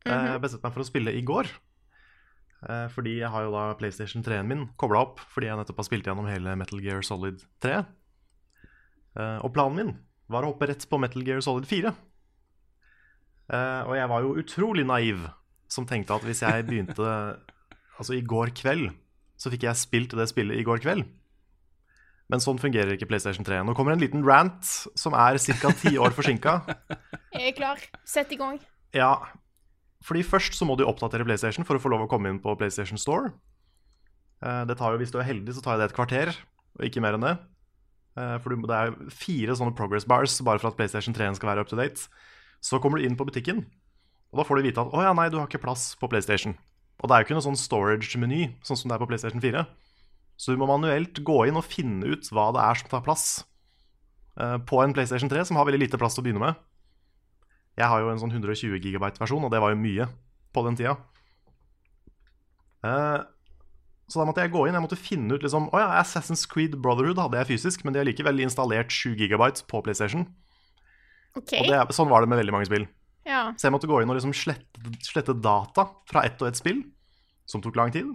Eh, 0.05 0.27
Jeg 0.35 0.43
bestemte 0.45 0.69
meg 0.69 0.77
for 0.77 0.85
å 0.85 0.87
spille 0.91 1.11
i 1.17 1.25
går. 1.25 1.49
Eh, 2.67 2.87
fordi 2.91 3.19
jeg 3.21 3.31
har 3.31 3.45
jo 3.45 3.53
da 3.55 3.63
PlayStation 3.79 4.23
3-en 4.25 4.49
min 4.49 4.65
kobla 4.79 5.05
opp 5.05 5.21
fordi 5.31 5.47
jeg 5.47 5.59
nettopp 5.59 5.79
har 5.79 5.87
spilt 5.87 6.07
gjennom 6.09 6.27
hele 6.27 6.57
Metal 6.59 6.81
Gear 6.83 7.05
Solid 7.05 7.39
3. 7.63 7.79
Eh, 9.15 9.37
og 9.45 9.53
planen 9.55 9.77
min 9.77 9.93
var 10.29 10.45
å 10.45 10.51
hoppe 10.51 10.67
rett 10.69 10.83
på 10.89 10.99
Metal 11.01 11.23
Gear 11.25 11.39
Solid 11.45 11.67
4. 11.69 11.93
Eh, 13.49 13.81
og 13.87 13.95
jeg 13.95 14.09
var 14.11 14.25
jo 14.25 14.35
utrolig 14.43 14.85
naiv 14.85 15.23
som 15.71 15.87
tenkte 15.89 16.17
at 16.17 16.25
hvis 16.27 16.43
jeg 16.45 16.67
begynte 16.67 17.05
Altså 17.99 18.13
i 18.15 18.23
går 18.23 18.53
kveld, 18.55 18.93
så 19.35 19.51
fikk 19.51 19.65
jeg 19.65 19.75
spilt 19.75 20.13
det 20.15 20.29
spillet 20.31 20.55
i 20.55 20.63
går 20.63 20.79
kveld. 20.79 21.03
Men 22.31 22.39
sånn 22.39 22.61
fungerer 22.61 22.93
ikke 22.93 23.09
PlayStation 23.09 23.43
3. 23.43 23.57
Nå 23.67 23.73
kommer 23.75 23.91
en 23.91 23.99
liten 23.99 24.23
rant 24.23 24.63
som 24.95 25.17
er 25.17 25.35
ca. 25.59 25.73
ti 25.81 25.97
år 25.99 26.15
forsinka. 26.15 26.53
Jeg 27.35 27.49
er 27.49 27.57
klar. 27.57 27.81
Sett 28.07 28.31
i 28.31 28.37
gang. 28.39 28.55
Ja, 28.95 29.17
fordi 30.05 30.23
først 30.23 30.55
så 30.55 30.65
må 30.67 30.77
du 30.79 30.85
oppdatere 30.87 31.25
PlayStation 31.27 31.65
for 31.67 31.75
å 31.75 31.81
få 31.83 31.91
lov 31.91 32.05
å 32.05 32.09
komme 32.11 32.31
inn 32.31 32.39
på 32.39 32.55
PlayStation 32.59 32.97
Store. 32.97 33.33
Eh, 34.41 34.65
Det 34.65 34.77
tar 34.77 34.93
jo, 34.93 34.99
Hvis 34.99 35.11
du 35.11 35.19
er 35.19 35.27
heldig, 35.27 35.53
så 35.53 35.61
tar 35.63 35.77
det 35.77 35.89
et 35.89 35.95
kvarter, 35.97 36.31
og 36.79 36.85
ikke 36.85 37.01
mer 37.01 37.13
enn 37.17 37.25
det. 37.25 37.37
Eh, 38.17 38.37
For 38.39 38.55
det 38.55 38.69
er 38.77 38.95
fire 39.11 39.55
sånne 39.55 39.75
progress 39.75 40.05
bars 40.07 40.39
bare 40.41 40.59
for 40.59 40.69
at 40.69 40.77
PlayStation 40.77 41.13
3 41.13 41.35
skal 41.35 41.49
være 41.49 41.61
up 41.61 41.67
to 41.67 41.75
date. 41.75 42.07
Så 42.61 42.79
kommer 42.81 42.99
du 42.99 43.05
inn 43.05 43.15
på 43.15 43.25
butikken, 43.27 43.65
og 44.31 44.39
da 44.39 44.43
får 44.43 44.57
du 44.57 44.63
vite 44.69 44.81
at 44.81 44.91
å 44.93 45.03
ja, 45.03 45.13
nei, 45.13 45.29
du 45.29 45.37
har 45.39 45.47
ikke 45.47 45.61
plass 45.63 45.95
på 45.95 46.09
PlayStation. 46.09 46.55
Og 47.01 47.07
det 47.07 47.15
er 47.15 47.21
jo 47.21 47.25
ikke 47.27 47.37
noe 47.39 47.47
sånn 47.47 47.59
storage-meny, 47.59 48.55
sånn 48.63 48.77
som 48.77 48.89
det 48.89 48.95
er 48.97 49.03
på 49.03 49.07
PlayStation 49.07 49.39
4. 49.39 49.65
Så 50.39 50.51
du 50.51 50.57
må 50.59 50.67
manuelt 50.67 51.19
gå 51.23 51.47
inn 51.47 51.55
og 51.59 51.63
finne 51.67 52.03
ut 52.15 52.27
hva 52.31 52.51
det 52.55 52.63
er 52.63 52.75
som 52.79 52.89
tar 52.91 53.03
plass 53.03 53.43
eh, 54.39 54.57
på 54.67 54.79
en 54.83 54.93
PlayStation 54.95 55.31
3, 55.31 55.45
som 55.47 55.55
har 55.59 55.65
veldig 55.67 55.79
lite 55.87 55.99
plass 55.99 56.15
til 56.15 56.23
å 56.23 56.27
begynne 56.27 56.43
med. 56.43 56.55
Jeg 57.79 57.87
har 57.87 58.03
jo 58.03 58.11
en 58.11 58.19
sånn 58.19 58.33
120 58.33 58.79
gigabyte-versjon, 58.83 59.45
og 59.47 59.53
det 59.53 59.61
var 59.63 59.71
jo 59.73 59.79
mye 59.79 60.09
på 60.55 60.63
den 60.65 60.77
tida. 60.79 60.97
Uh, 62.83 63.23
så 64.09 64.21
da 64.21 64.25
måtte 64.25 64.43
jeg 64.43 64.51
gå 64.53 64.65
inn, 64.65 64.75
jeg 64.75 64.83
måtte 64.83 64.97
finne 64.99 65.35
ut 65.35 65.43
liksom 65.45 65.67
oh 65.69 65.81
ja, 65.81 65.89
Assassin's 65.99 66.45
Creed 66.49 66.77
Brotherhood 66.81 67.19
hadde 67.21 67.41
jeg 67.41 67.49
fysisk, 67.51 67.83
men 67.85 67.93
de 67.93 68.01
har 68.01 68.07
likevel 68.07 68.41
installert 68.41 68.91
7 68.93 69.13
GB 69.19 69.43
på 69.69 69.83
PlayStation. 69.85 70.25
Okay. 71.37 71.61
Og 71.61 71.69
det, 71.69 71.75
er- 71.77 71.93
sånn 71.95 72.09
var 72.09 72.25
det 72.25 72.31
med 72.31 72.41
veldig 72.41 72.55
mange 72.55 72.69
spill. 72.69 72.87
Ja. 73.27 73.51
Så 73.59 73.67
jeg 73.67 73.75
måtte 73.75 73.89
gå 73.89 73.99
inn 74.01 74.09
og 74.09 74.17
liksom 74.17 74.33
slette, 74.33 74.95
slette 75.05 75.35
data 75.37 75.85
fra 76.09 76.23
ett 76.25 76.41
og 76.41 76.49
ett 76.49 76.57
spill, 76.57 76.81
som 77.49 77.61
tok 77.61 77.77
lang 77.77 77.93
tid. 77.93 78.09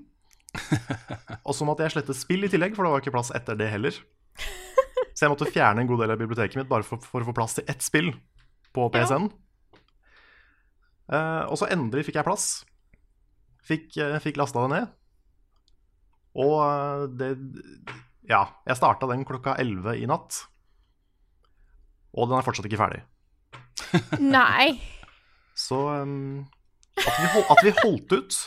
og 1.46 1.54
så 1.54 1.66
måtte 1.66 1.86
jeg 1.86 1.94
slette 1.94 2.16
spill 2.16 2.46
i 2.46 2.50
tillegg, 2.50 2.74
for 2.74 2.86
det 2.86 2.92
var 2.94 3.04
ikke 3.04 3.14
plass 3.14 3.30
etter 3.36 3.58
det 3.58 3.70
heller. 3.70 3.94
Så 5.14 5.26
jeg 5.26 5.30
måtte 5.30 5.46
fjerne 5.46 5.84
en 5.84 5.86
god 5.86 6.00
del 6.02 6.10
av 6.10 6.18
biblioteket 6.18 6.58
mitt 6.58 6.70
bare 6.70 6.82
for, 6.86 6.98
for 7.06 7.22
å 7.22 7.28
få 7.28 7.34
plass 7.36 7.54
til 7.54 7.68
ett 7.70 7.82
spill 7.86 8.10
på 8.74 8.88
PC-en. 8.90 9.28
Eh, 9.30 9.43
og 11.50 11.58
så 11.60 11.68
endelig 11.72 12.06
fikk 12.08 12.20
jeg 12.20 12.26
plass. 12.26 12.46
Fikk, 13.64 13.90
uh, 14.00 14.18
fikk 14.22 14.38
lasta 14.40 14.64
det 14.64 14.72
ned. 14.74 14.92
Og 16.34 16.56
eh, 16.64 17.04
det 17.14 17.30
Ja, 18.26 18.46
jeg 18.66 18.78
starta 18.80 19.06
den 19.10 19.24
klokka 19.28 19.54
11 19.60 20.00
i 20.02 20.08
natt. 20.10 20.40
Og 22.14 22.28
den 22.30 22.38
er 22.38 22.46
fortsatt 22.46 22.66
ikke 22.66 22.80
ferdig. 22.80 23.02
Nei. 24.36 24.80
Så 25.54 25.78
um, 26.02 26.46
at, 26.98 27.14
vi 27.20 27.30
hold, 27.34 27.46
at 27.52 27.62
vi 27.62 27.74
holdt 27.82 28.14
ut 28.14 28.38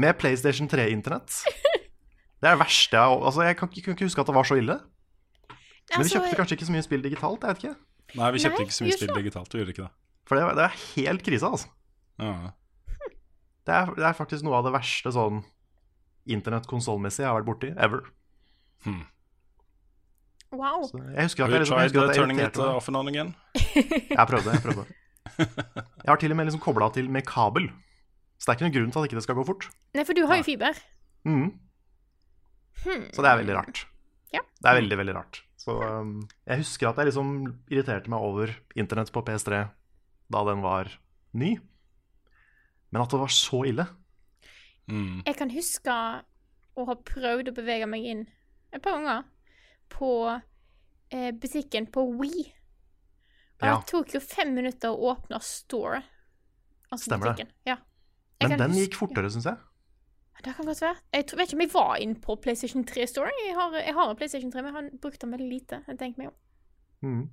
med 0.00 0.16
PlayStation 0.18 0.66
3-internett 0.70 1.42
Det 1.44 2.48
er 2.48 2.56
det 2.56 2.58
verste 2.58 2.98
jeg 2.98 3.18
Altså, 3.22 3.44
jeg 3.46 3.56
kan 3.58 3.70
ikke, 3.70 3.84
kan 3.84 3.94
ikke 3.94 4.08
huske 4.08 4.22
at 4.24 4.30
det 4.30 4.34
var 4.34 4.48
så 4.48 4.58
ille. 4.58 4.78
Men 4.82 5.92
vi 5.92 5.98
Altså, 6.00 6.16
kjøpte 6.16 6.38
kanskje 6.38 6.58
ikke 6.58 6.68
så 6.70 6.74
mye 6.74 6.86
spill 6.86 7.04
digitalt. 7.04 7.44
jeg 7.44 7.54
vet 7.54 7.64
ikke 7.64 7.76
Nei, 8.18 8.30
vi 8.34 8.42
kjøpte 8.42 8.58
Nei, 8.58 8.66
ikke 8.66 8.78
så 8.78 8.86
mye 8.86 8.98
spill 8.98 9.14
digitalt. 9.16 9.54
Vi 9.54 9.62
gjorde 9.62 9.74
ikke 9.76 9.86
det. 9.86 9.92
For 10.28 10.38
det, 10.38 10.56
det 10.58 10.66
er 10.68 10.80
helt 10.96 11.24
krise, 11.26 11.48
altså. 11.48 11.70
Ja. 12.22 12.52
Det 13.66 13.74
er, 13.74 13.92
det 13.94 14.06
er 14.08 14.18
faktisk 14.18 14.44
noe 14.46 14.58
av 14.58 14.66
det 14.66 14.74
verste 14.74 15.12
sånn 15.14 15.42
internettkonsollmessig 16.30 17.24
jeg 17.24 17.30
har 17.30 17.38
vært 17.40 17.48
borti 17.48 17.70
ever. 17.74 18.04
Wow. 20.52 20.82
Så 20.84 20.98
jeg 21.00 21.28
husker 21.28 21.46
at 21.46 21.54
jeg, 21.54 21.62
liksom, 21.64 21.78
jeg, 21.78 21.88
husker 21.88 22.02
uh, 22.02 22.04
at 22.04 22.12
jeg 22.12 22.22
turning 22.22 22.40
it 22.40 22.44
irriterte 22.44 22.62
uh, 22.62 22.72
meg. 22.72 22.80
off 22.80 22.90
and 22.90 22.98
on 22.98 23.10
again? 23.10 23.30
Jeg 23.64 24.26
prøvde, 24.28 24.56
jeg 24.56 24.64
prøvde. 24.66 24.86
Jeg 26.02 26.10
har 26.10 26.18
til 26.18 26.32
og 26.34 26.36
med 26.36 26.48
liksom 26.48 26.60
kobla 26.60 26.88
til 26.92 27.06
med 27.14 27.22
kabel. 27.24 27.68
Så 28.36 28.44
det 28.44 28.50
er 28.50 28.56
ikke 28.58 28.64
noen 28.66 28.74
grunn 28.74 28.90
til 28.92 28.98
at 28.98 29.06
ikke 29.06 29.16
det 29.16 29.22
skal 29.24 29.36
gå 29.38 29.44
fort. 29.46 29.68
Nei, 29.94 30.02
for 30.04 30.18
du 30.18 30.24
har 30.26 30.40
jo 30.40 30.44
fiber. 30.44 30.80
Mhm. 31.24 31.46
Så 32.82 33.22
det 33.22 33.30
er 33.30 33.38
veldig 33.38 33.54
rart. 33.54 33.84
Ja. 34.34 34.42
Det 34.58 34.68
er 34.72 34.78
veldig, 34.80 34.98
veldig 34.98 35.14
rart. 35.14 35.38
Så 35.62 35.76
um, 35.78 36.16
jeg 36.50 36.64
husker 36.64 36.90
at 36.90 36.98
jeg 36.98 37.12
liksom 37.12 37.30
irriterte 37.70 38.10
meg 38.10 38.26
over 38.26 38.50
internett 38.74 39.12
på 39.14 39.22
PS3 39.22 39.62
da 40.32 40.42
den 40.48 40.62
var 40.64 40.90
ny. 41.38 41.54
Men 42.92 43.02
at 43.04 43.12
det 43.14 43.20
var 43.22 43.32
så 43.32 43.62
ille 43.68 43.88
Mm. 44.90 45.22
Jeg 45.24 45.36
kan 45.38 45.50
huske 45.54 45.92
å 46.76 46.84
ha 46.88 46.94
prøvd 47.06 47.48
å 47.52 47.54
bevege 47.54 47.86
meg 47.88 48.02
inn 48.10 48.24
et 48.74 48.82
par 48.82 48.96
ganger 48.98 49.22
på 49.94 50.08
eh, 51.14 51.30
butikken 51.38 51.86
på 51.94 52.02
We. 52.18 52.30
Og 53.62 53.68
Ja. 53.68 53.76
det 53.78 53.86
tok 53.92 54.10
jo 54.16 54.20
fem 54.20 54.50
minutter 54.56 54.90
å 54.90 55.12
åpne 55.14 55.38
store. 55.40 56.02
Altså 56.90 57.12
Stemmer 57.12 57.36
det. 57.38 57.46
Ja. 57.64 57.76
Men 58.42 58.58
den 58.58 58.70
huske- 58.72 58.88
gikk 58.88 58.94
fortere, 58.98 59.30
syns 59.30 59.44
jeg. 59.46 59.56
Det 60.42 60.56
kan 60.56 60.66
godt 60.66 60.80
være. 60.82 60.96
Jeg 61.14 61.26
tror, 61.28 61.36
vet 61.38 61.48
ikke 61.48 61.54
om 61.54 61.60
jeg 61.60 61.70
var 61.72 61.96
inn 62.02 62.14
på 62.16 62.36
PlayStation 62.42 62.84
3 62.84 63.06
Store. 63.06 63.30
Jeg 63.46 63.54
har, 63.54 63.70
jeg 63.78 63.94
har 63.94 64.10
en 64.10 64.16
PlayStation 64.16 64.50
3, 64.50 64.62
men 64.62 64.74
jeg 64.74 64.82
har 64.82 64.98
brukt 64.98 65.20
den 65.20 65.30
veldig 65.30 65.48
lite. 65.48 65.84
Jeg 65.86 65.98
tenker 65.98 66.18
meg 66.18 66.26
om. 66.32 66.34
Mm. 67.02 67.30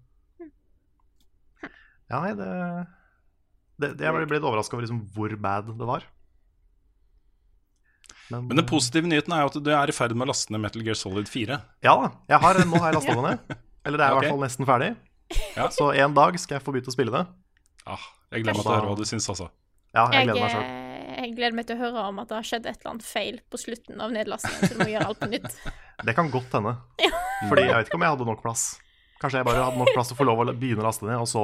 Ja, 2.09 2.19
nei, 2.23 2.31
det, 2.37 2.47
det, 3.79 3.91
det 3.99 4.05
Jeg 4.07 4.15
ble 4.15 4.37
litt 4.39 4.47
overraska 4.49 4.75
over 4.77 4.85
liksom 4.87 5.03
hvor 5.15 5.35
bad 5.41 5.69
det 5.77 5.87
var. 5.89 6.07
Men, 8.29 8.45
Men 8.47 8.59
den 8.61 8.65
positive 8.69 9.09
nyheten 9.09 9.33
er 9.33 9.41
jo 9.45 9.49
at 9.49 9.57
du 9.65 9.69
er 9.73 9.89
i 9.89 9.95
ferd 9.95 10.13
med 10.13 10.27
å 10.27 10.29
laste 10.29 10.53
ned 10.53 10.61
Metal 10.61 10.83
Gear 10.85 10.97
Solid 10.97 11.29
4. 11.29 11.55
Ja 11.85 11.93
da. 11.97 12.09
Jeg 12.29 12.41
har, 12.43 12.59
nå 12.69 12.81
har 12.81 12.91
jeg 12.91 12.97
lasta 12.99 13.15
det 13.19 13.23
ned. 13.25 13.55
Eller 13.89 14.01
det 14.01 14.05
er 14.05 14.11
i 14.13 14.17
hvert 14.19 14.29
fall 14.33 14.43
nesten 14.43 14.67
ferdig. 14.69 14.89
Ja. 15.57 15.65
Så 15.73 15.87
en 15.97 16.13
dag 16.17 16.37
skal 16.41 16.59
jeg 16.59 16.65
få 16.65 16.73
begynt 16.75 16.89
å 16.91 16.93
spille 16.93 17.13
det. 17.15 17.23
Ah, 17.89 18.03
jeg 18.33 18.43
gleder 18.45 18.59
meg 18.59 18.65
til 18.67 18.73
å 18.73 18.77
høre 18.77 18.91
hva 18.91 18.99
du 18.99 19.05
syns, 19.09 19.25
altså. 19.33 19.47
Ja, 19.95 20.03
jeg 20.13 20.19
Jeg, 20.19 20.27
gleder 20.29 20.43
meg 20.43 20.53
sjøl. 20.53 20.65
eh, 20.67 21.15
jeg 21.23 21.31
gleder 21.39 21.55
meg 21.57 21.65
til 21.69 21.77
å 21.77 21.81
høre 21.81 22.03
om 22.11 22.19
at 22.21 22.29
det 22.29 22.37
har 22.37 22.45
skjedd 22.51 22.67
et 22.69 22.77
eller 22.83 22.91
annet 22.93 23.05
feil 23.07 23.39
på 23.49 23.57
slutten 23.61 24.03
av 24.05 24.13
nedlastingen, 24.13 24.61
så 24.61 24.75
du 24.77 24.83
må 24.83 24.89
gjøre 24.91 25.07
alt 25.09 25.21
på 25.23 25.29
nytt. 25.31 25.55
Det 26.05 26.13
kan 26.15 26.29
godt 26.31 26.53
hende. 26.55 26.75
Fordi 27.49 27.63
jeg 27.65 27.73
vet 27.75 27.89
ikke 27.89 27.97
om 27.97 28.03
jeg 28.05 28.13
hadde 28.13 28.27
nok 28.29 28.43
plass. 28.45 28.61
Kanskje 29.19 29.41
jeg 29.41 29.47
bare 29.49 29.65
hadde 29.65 29.81
nok 29.81 29.89
plass 29.97 30.11
til 30.11 30.15
å 30.15 30.19
få 30.21 30.27
lov 30.29 30.43
å 30.45 30.53
begynne 30.53 30.79
å 30.79 30.85
laste 30.85 31.03
ned, 31.09 31.17
og 31.19 31.27
så 31.27 31.41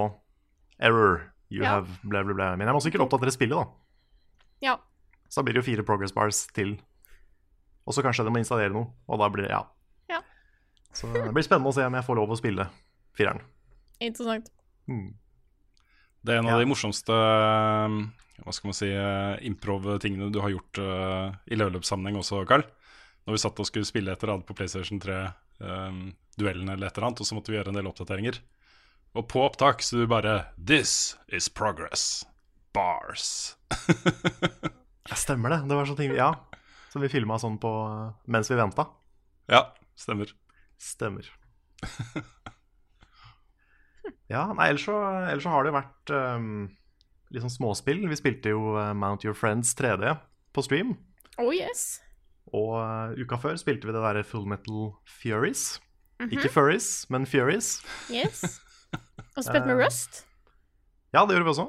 Error. 0.80 1.32
You 1.50 1.64
Ja. 1.64 1.70
have 1.76 1.88
bla, 2.04 2.24
bla, 2.24 2.34
bla. 2.34 2.56
Men 2.58 2.68
jeg 2.68 2.76
må 2.76 2.82
sikkert 2.82 3.06
oppdatere 3.06 3.32
spillet, 3.32 3.56
da. 3.56 3.66
Ja. 4.62 4.78
Så 5.30 5.42
da 5.42 5.44
blir 5.46 5.54
det 5.54 5.64
jo 5.64 5.70
fire 5.76 5.84
progress 5.86 6.12
bars 6.14 6.48
til. 6.54 6.78
Og 7.86 7.94
så 7.94 8.02
kanskje 8.02 8.26
de 8.26 8.32
må 8.34 8.40
installere 8.42 8.74
noe, 8.74 8.90
og 9.08 9.20
da 9.20 9.30
blir 9.30 9.46
det 9.46 9.52
ja. 9.52 9.64
Ja. 10.10 10.22
Så 10.94 11.12
det 11.14 11.32
blir 11.34 11.44
spennende 11.46 11.70
å 11.70 11.74
se 11.76 11.86
om 11.86 11.94
jeg 11.94 12.04
får 12.08 12.16
lov 12.16 12.30
å 12.34 12.38
spille 12.40 12.66
fireren. 13.16 13.42
Interessant. 14.02 14.50
Mm. 14.90 15.14
Det 16.26 16.34
er 16.34 16.40
en 16.40 16.46
Ja. 16.50 16.56
av 16.56 16.60
de 16.60 16.66
morsomste 16.66 17.14
eh, 17.14 18.10
hva 18.44 18.52
skal 18.54 18.68
man 18.68 18.74
si, 18.74 18.90
eh, 18.90 19.38
improv-tingene 19.48 20.32
du 20.34 20.42
har 20.42 20.50
gjort 20.50 20.78
uh, 20.80 21.32
i 21.48 21.56
level-up-sammenheng 21.56 22.18
også, 22.18 22.46
Carl. 22.48 22.64
Når 23.26 23.32
vi 23.34 23.38
satt 23.38 23.60
og 23.60 23.66
skulle 23.70 23.86
spille 23.86 24.12
et 24.12 24.22
eller 24.24 24.34
annet 24.36 24.46
på 24.50 24.56
PlayStation 24.58 25.00
3, 25.00 25.14
eh, 25.62 26.02
duellen 26.38 26.68
eller 26.70 26.88
et 26.88 26.98
eller 26.98 27.08
annet, 27.08 27.22
og 27.22 27.26
så 27.30 27.36
måtte 27.38 27.54
vi 27.54 27.58
gjøre 27.58 27.70
en 27.72 27.80
del 27.80 27.88
oppdateringer. 27.88 28.40
Og 29.16 29.28
på 29.32 29.44
opptak 29.46 29.84
så 29.86 30.02
du 30.02 30.08
bare 30.12 30.46
This 30.60 31.16
is 31.28 31.50
progress. 31.50 32.26
Bars. 32.74 33.56
Ja, 35.06 35.14
stemmer 35.22 35.52
det. 35.54 35.60
Det 35.70 35.76
var 35.78 35.86
sånne 35.86 36.02
ting 36.02 36.16
Ja. 36.18 36.32
Som 36.90 37.04
vi 37.04 37.12
filma 37.14 37.36
sånn 37.38 37.60
på 37.62 37.70
mens 38.32 38.50
vi 38.50 38.56
venta. 38.58 38.88
Ja, 39.52 39.68
stemmer. 40.00 40.32
Stemmer. 40.82 41.28
Ja, 44.30 44.48
nei, 44.58 44.72
ellers 44.72 44.86
så, 44.88 44.96
ellers 45.30 45.46
så 45.46 45.52
har 45.54 45.66
det 45.68 45.74
vært 45.76 46.12
um, 46.14 46.46
litt 47.34 47.44
sånn 47.44 47.54
småspill. 47.54 48.04
Vi 48.10 48.18
spilte 48.18 48.54
jo 48.56 48.74
eh, 48.82 48.92
Mount 48.98 49.26
Your 49.26 49.38
Friends 49.38 49.76
3D 49.78 50.16
på 50.56 50.64
stream. 50.66 50.96
Oh 51.42 51.52
yes. 51.54 52.00
Og 52.50 52.74
uh, 52.80 53.14
uka 53.22 53.38
før 53.42 53.58
spilte 53.62 53.86
vi 53.86 53.94
det 53.94 54.02
derre 54.02 54.26
Full 54.26 54.48
Metal 54.50 54.88
Furies. 55.22 55.76
Mhm. 56.22 56.32
Ikke 56.38 56.50
Furries, 56.50 56.90
men 57.14 57.26
Furies. 57.30 57.76
Yes. 58.10 58.62
Og 59.36 59.44
spilt 59.44 59.66
med 59.68 59.76
Eh, 59.76 59.82
Rust. 59.84 60.24
Ja, 61.14 61.26
det 61.26 61.36
gjorde 61.36 61.48
vi 61.48 61.54
også. 61.54 61.68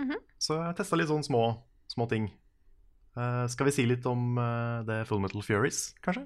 Mhm. 0.00 0.18
Så 0.38 0.56
jeg 0.60 0.76
testa 0.76 0.96
litt 0.98 1.08
sånn 1.08 1.24
små, 1.26 1.44
små 1.88 2.08
ting. 2.10 2.30
Uh, 3.14 3.46
skal 3.46 3.68
vi 3.68 3.74
si 3.76 3.84
litt 3.86 4.04
om 4.10 4.38
uh, 4.38 4.82
det 4.86 5.04
Full 5.06 5.20
Metal 5.22 5.42
Furies, 5.46 5.94
kanskje? 6.02 6.24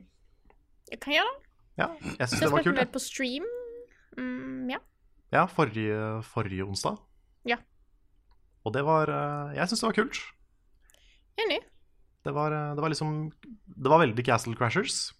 Jeg 0.88 1.00
kan 1.04 1.12
gjøre 1.12 1.28
det. 1.28 1.48
Ja, 1.78 1.88
jeg 2.16 2.30
syns 2.30 2.40
det 2.40 2.48
var 2.48 2.62
kult. 2.64 2.70
kult. 2.70 2.78
med 2.78 2.86
jeg. 2.86 2.92
på 2.94 3.02
stream. 3.04 3.48
Mm, 4.16 4.70
ja. 4.72 4.78
Ja, 5.30 5.44
forrige, 5.52 5.98
forrige 6.24 6.64
onsdag. 6.64 6.96
Ja. 7.46 7.58
Og 8.64 8.72
det 8.72 8.82
var 8.88 9.12
uh, 9.12 9.54
Jeg 9.54 9.68
syns 9.68 9.84
det 9.84 9.90
var 9.90 9.98
kult. 10.00 10.22
Enig. 11.38 11.60
Det 12.24 12.32
var, 12.34 12.50
det 12.74 12.82
var 12.82 12.90
liksom 12.90 13.30
Det 13.38 13.88
var 13.92 14.00
veldig 14.02 14.24
Castle 14.24 14.56
Crashers. 14.58 15.12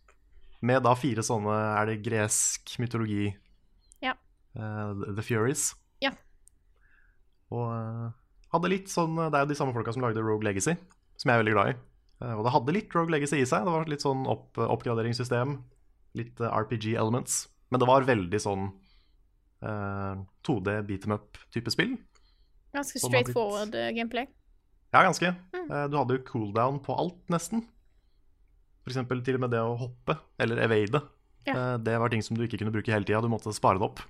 Med 0.60 0.82
da 0.82 0.96
fire 0.98 1.22
sånne 1.22 1.54
Er 1.78 1.86
det 1.86 2.00
gresk 2.02 2.72
mytologi 2.82 3.28
The 4.54 5.22
Furies. 5.22 5.72
Ja. 6.02 6.12
Og 7.54 7.66
eh, 7.72 8.08
hadde 8.52 8.70
litt 8.72 8.88
sånn 8.92 9.16
Det 9.16 9.34
er 9.36 9.44
jo 9.44 9.50
de 9.52 9.56
samme 9.58 9.74
folka 9.76 9.92
som 9.94 10.02
lagde 10.04 10.22
Rogue 10.24 10.44
Legacy, 10.46 10.74
som 11.20 11.30
jeg 11.30 11.36
er 11.38 11.42
veldig 11.44 11.54
glad 11.56 11.72
i. 11.72 11.76
Eh, 12.24 12.34
og 12.34 12.44
det 12.46 12.54
hadde 12.54 12.74
litt 12.76 12.94
Rogue 12.96 13.12
Legacy 13.14 13.42
i 13.42 13.46
seg. 13.48 13.64
Det 13.68 13.74
var 13.76 13.88
litt 13.90 14.04
sånn 14.04 14.24
opp, 14.30 14.58
oppgraderingssystem. 14.58 15.58
Litt 16.18 16.40
eh, 16.40 16.50
RPG 16.64 16.94
elements. 16.96 17.46
Men 17.70 17.82
det 17.82 17.88
var 17.90 18.06
veldig 18.08 18.38
sånn 18.40 18.62
uh, 19.60 20.14
2D 20.48 20.78
beat 20.88 21.04
em 21.04 21.12
up-type 21.18 21.72
spill. 21.74 21.98
Ganske 22.72 22.96
straight 23.00 23.02
forward 23.02 23.12
blitt- 23.12 23.34
straightforward 23.34 23.74
eh, 23.76 23.90
gameplay. 23.96 24.28
Ja, 24.94 25.02
ganske. 25.04 25.34
Mm. 25.52 25.66
Eh, 25.68 25.84
Du 25.92 25.98
hadde 26.00 26.16
jo 26.16 26.22
cooldown 26.30 26.78
på 26.84 26.96
alt, 26.96 27.18
nesten. 27.28 27.60
For 28.84 28.94
eksempel 28.94 29.20
til 29.24 29.36
og 29.36 29.42
med 29.44 29.52
det 29.52 29.60
å 29.60 29.74
hoppe, 29.76 30.16
eller 30.40 30.62
evade. 30.64 31.02
Ja. 31.44 31.52
Eh, 31.74 31.74
Det 31.84 31.98
var 32.00 32.08
ting 32.08 32.24
som 32.24 32.36
du 32.40 32.46
ikke 32.46 32.56
kunne 32.62 32.72
bruke 32.72 32.88
hele 32.92 33.04
tida, 33.04 33.20
du 33.20 33.28
måtte 33.28 33.52
spare 33.52 33.76
det 33.80 33.84
opp. 33.90 34.00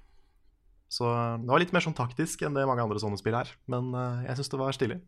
Så 0.89 1.09
eh, 1.09 1.39
det 1.43 1.53
var 1.53 1.63
litt 1.63 1.75
mer 1.77 1.85
sånn 1.85 1.97
taktisk 1.97 2.43
enn 2.47 2.57
det 2.57 2.67
mange 2.69 2.85
andre 2.85 3.01
sånne 3.03 3.21
spill 3.21 3.37
er. 3.39 3.51
Men 3.71 3.91
eh, 3.93 4.29
jeg 4.31 4.41
syns 4.41 4.53
det 4.55 4.61
var 4.61 4.77
stilig. 4.77 5.01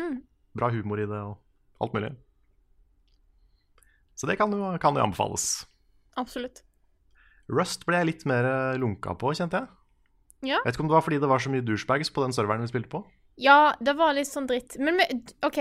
Mm. 0.00 0.20
Bra 0.56 0.70
humor 0.72 1.02
i 1.02 1.08
det 1.08 1.20
og 1.20 1.84
alt 1.84 1.96
mulig. 1.96 2.12
Så 4.16 4.28
det 4.28 4.38
kan 4.40 4.52
jo, 4.52 4.72
kan 4.80 4.96
jo 4.96 5.04
anbefales. 5.04 5.66
Absolutt. 6.16 6.62
Rust 7.52 7.84
ble 7.86 8.00
jeg 8.00 8.10
litt 8.10 8.24
mer 8.28 8.48
eh, 8.48 8.78
lunka 8.80 9.14
på, 9.20 9.34
kjente 9.36 9.60
jeg. 9.60 9.72
Ja. 10.46 10.58
Jeg 10.60 10.64
vet 10.68 10.76
ikke 10.76 10.86
om 10.86 10.90
det 10.90 10.96
var 10.96 11.04
fordi 11.04 11.20
det 11.20 11.30
var 11.30 11.42
så 11.42 11.52
mye 11.52 11.64
douchebags 11.64 12.12
på 12.12 12.24
den 12.24 12.34
serveren 12.36 12.64
vi 12.64 12.70
spilte 12.72 12.92
på. 12.92 13.02
Ja, 13.40 13.76
det 13.84 13.96
var 13.98 14.16
litt 14.16 14.30
sånn 14.30 14.48
dritt. 14.48 14.78
Men 14.80 15.00
OK, 15.44 15.60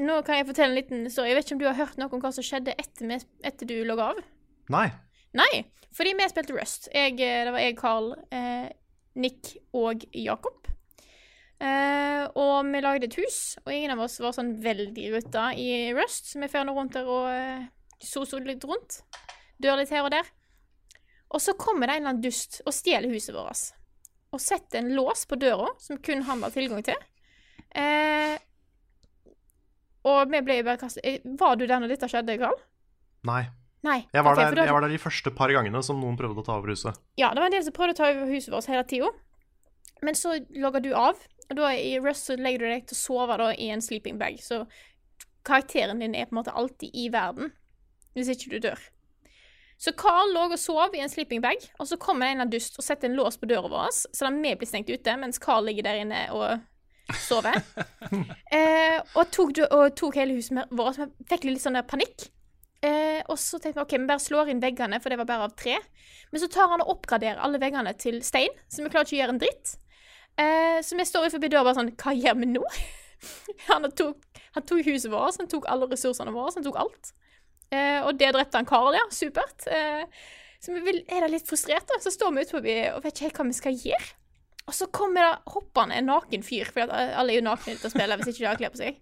nå 0.00 0.20
kan 0.24 0.40
jeg 0.40 0.48
fortelle 0.48 0.72
en 0.72 0.78
liten 0.78 1.04
historie. 1.08 1.32
Jeg 1.32 1.38
vet 1.38 1.48
ikke 1.48 1.56
om 1.58 1.62
du 1.62 1.68
har 1.68 1.78
hørt 1.78 2.00
noe 2.00 2.12
om 2.16 2.22
hva 2.22 2.32
som 2.34 2.46
skjedde 2.46 2.74
etter, 2.80 3.26
etter 3.44 3.68
du 3.68 3.76
logga 3.86 4.12
av? 4.14 4.22
Nei. 4.72 4.86
Nei, 5.36 5.64
fordi 5.94 6.14
vi 6.16 6.30
spilte 6.30 6.56
Rust. 6.56 6.88
Jeg, 6.94 7.18
eh, 7.20 7.44
det 7.46 7.52
var 7.52 7.62
jeg, 7.62 7.76
Carl, 7.78 8.12
eh, 8.32 8.72
Nick 9.14 9.56
og 9.76 10.04
Jakob. 10.14 10.68
Uh, 11.62 12.26
og 12.34 12.66
vi 12.66 12.80
lagde 12.82 13.08
et 13.08 13.16
hus, 13.16 13.56
og 13.62 13.70
ingen 13.72 13.94
av 13.94 14.02
oss 14.04 14.18
var 14.20 14.34
sånn 14.36 14.56
veldig 14.62 15.06
ruta 15.14 15.50
i 15.56 15.92
Rust. 15.96 16.32
Så 16.32 16.42
vi 16.42 16.50
fer 16.50 16.66
nå 16.66 16.74
rundt 16.76 16.96
der 16.96 17.08
og 17.08 17.30
uh, 17.30 17.66
soso 18.02 18.40
litt 18.42 18.66
rundt. 18.68 19.00
Dør 19.62 19.78
litt 19.80 19.94
her 19.94 20.06
og 20.06 20.12
der. 20.14 20.28
Og 21.34 21.42
så 21.42 21.54
kommer 21.58 21.88
det 21.88 21.96
en 21.96 22.04
eller 22.04 22.14
annen 22.14 22.24
dust 22.24 22.60
og 22.62 22.74
stjeler 22.74 23.10
huset 23.14 23.34
vårt. 23.34 23.72
Og 24.34 24.42
setter 24.42 24.80
en 24.80 24.92
lås 24.94 25.24
på 25.30 25.38
døra, 25.38 25.70
som 25.82 25.98
kun 26.02 26.24
han 26.26 26.42
har 26.44 26.54
tilgang 26.54 26.82
til. 26.86 26.98
Uh, 27.74 28.34
og 30.04 30.30
vi 30.30 30.40
ble 30.44 30.60
jo 30.60 30.66
bare 30.68 30.78
kastet 30.78 31.06
eh, 31.08 31.22
Var 31.24 31.56
du 31.58 31.64
der 31.66 31.80
når 31.82 31.90
dette 31.94 32.06
skjedde, 32.12 32.36
Carl? 32.38 32.58
Nei. 33.26 33.42
Nei. 33.84 33.98
Jeg 34.16 34.24
var, 34.24 34.38
der, 34.38 34.56
jeg 34.64 34.72
var 34.72 34.86
der 34.86 34.94
de 34.94 35.00
første 35.02 35.30
par 35.36 35.52
gangene 35.52 35.82
som 35.84 35.98
noen 36.00 36.16
prøvde 36.16 36.40
å 36.40 36.46
ta 36.46 36.56
over 36.56 36.72
huset. 36.72 36.96
Ja, 37.20 37.34
det 37.34 37.42
var 37.42 37.50
en 37.50 37.56
del 37.56 37.66
som 37.66 37.76
prøvde 37.76 37.96
å 37.96 37.98
ta 37.98 38.08
over 38.14 38.32
huset 38.32 38.54
vårt 38.54 38.70
hele 38.72 38.86
tida. 38.88 39.10
Men 40.04 40.16
så 40.16 40.38
logger 40.56 40.84
du 40.84 40.90
av, 40.96 41.20
og 41.50 41.58
da 41.58 41.70
i 41.76 41.98
Rust 42.00 42.30
så 42.30 42.36
legger 42.40 42.64
du 42.64 42.70
deg 42.70 42.88
til 42.88 42.96
å 42.96 43.02
sove 43.02 43.36
da, 43.40 43.50
i 43.52 43.68
en 43.74 43.84
sleeping 43.84 44.16
bag. 44.20 44.40
Så 44.40 44.64
karakteren 45.44 46.00
din 46.00 46.16
er 46.16 46.28
på 46.28 46.36
en 46.36 46.40
måte 46.40 46.56
alltid 46.56 46.96
i 46.96 47.10
verden, 47.12 47.52
hvis 48.16 48.32
ikke 48.32 48.56
du 48.56 48.58
dør. 48.68 48.80
Så 49.80 49.92
Carl 49.98 50.30
lå 50.32 50.46
og 50.46 50.60
sov 50.60 50.94
i 50.96 51.02
en 51.04 51.10
sleeping 51.10 51.42
bag, 51.44 51.60
og 51.82 51.88
så 51.90 51.98
kommer 52.00 52.30
en 52.30 52.44
av 52.44 52.52
dust 52.52 52.78
og 52.78 52.86
setter 52.86 53.10
en 53.10 53.18
lås 53.18 53.36
på 53.40 53.48
døra 53.50 53.68
vår, 53.68 53.90
så 53.92 54.24
da 54.24 54.30
vi 54.32 54.54
blir 54.56 54.70
stengt 54.70 54.92
ute, 54.92 55.16
mens 55.20 55.42
Carl 55.42 55.66
ligger 55.66 55.88
der 55.88 56.00
inne 56.04 56.22
og 56.32 56.62
sover. 57.20 57.58
eh, 58.56 59.00
og, 59.12 59.26
tok, 59.34 59.60
og 59.66 59.90
tok 59.98 60.20
hele 60.20 60.38
huset 60.38 60.72
vårt. 60.72 61.02
Vi 61.02 61.28
fikk 61.34 61.48
litt 61.50 61.64
sånn 61.64 61.76
der 61.76 61.84
panikk. 61.88 62.30
Eh, 62.84 63.22
og 63.32 63.38
så 63.40 63.58
tenkte 63.58 63.78
vi 63.80 63.84
ok, 63.86 63.94
vi 63.96 64.10
bare 64.10 64.22
slår 64.22 64.50
inn 64.52 64.60
veggene, 64.60 65.00
for 65.00 65.12
det 65.12 65.18
var 65.22 65.28
bare 65.30 65.48
av 65.48 65.56
tre. 65.56 65.78
Men 66.32 66.42
så 66.42 66.50
tar 66.52 66.68
han 66.72 66.84
og 66.84 66.96
oppgraderer 66.98 67.40
alle 67.40 67.60
veggene 67.62 67.94
til 68.00 68.20
stein, 68.26 68.52
så 68.68 68.84
vi 68.84 68.92
klarer 68.92 69.08
ikke 69.08 69.16
å 69.16 69.20
gjøre 69.22 69.36
en 69.36 69.42
dritt. 69.42 69.74
Eh, 70.40 70.78
så 70.84 70.98
vi 70.98 71.06
står 71.08 71.28
utenfor 71.28 71.46
døra 71.46 71.62
bare 71.62 71.76
sånn 71.78 71.92
Hva 71.94 72.10
gjør 72.18 72.40
vi 72.40 72.48
nå? 72.50 72.62
han, 73.68 73.86
tok, 73.94 74.40
han 74.56 74.64
tok 74.66 74.88
huset 74.88 75.12
vårt, 75.12 75.38
han 75.38 75.50
tok 75.50 75.68
alle 75.70 75.86
ressursene 75.92 76.34
våre, 76.34 76.52
han 76.56 76.66
tok 76.66 76.80
alt. 76.82 77.12
Eh, 77.72 78.00
og 78.02 78.18
det 78.20 78.32
drepte 78.34 78.60
han 78.60 78.68
Karl, 78.68 78.92
ja. 78.98 79.04
Supert. 79.14 79.68
Eh, 79.70 80.04
så 80.64 80.74
vi 80.74 80.98
er 81.04 81.24
da 81.24 81.30
litt 81.30 81.48
frustrerte. 81.48 81.96
Så 82.02 82.12
står 82.12 82.34
vi 82.34 82.44
ute 82.44 82.56
forbi 82.56 82.76
og 82.90 83.02
vet 83.04 83.14
ikke 83.14 83.28
helt 83.28 83.40
hva 83.40 83.48
vi 83.48 83.56
skal 83.56 83.80
gjøre. 83.86 84.10
Og 84.64 84.72
så 84.72 84.88
kommer 84.88 85.26
det 85.26 85.52
hoppende 85.52 85.96
en 86.00 86.06
naken 86.08 86.44
fyr, 86.44 86.70
for 86.72 86.88
alle 86.88 87.34
er 87.34 87.36
jo 87.36 87.44
nakne 87.44 87.74
ute 87.76 87.84
og 87.84 87.92
spiller 87.92 88.16
hvis 88.16 88.30
ikke 88.32 88.40
de 88.40 88.48
har 88.48 88.60
klær 88.60 88.72
på 88.72 88.80
seg. 88.80 89.00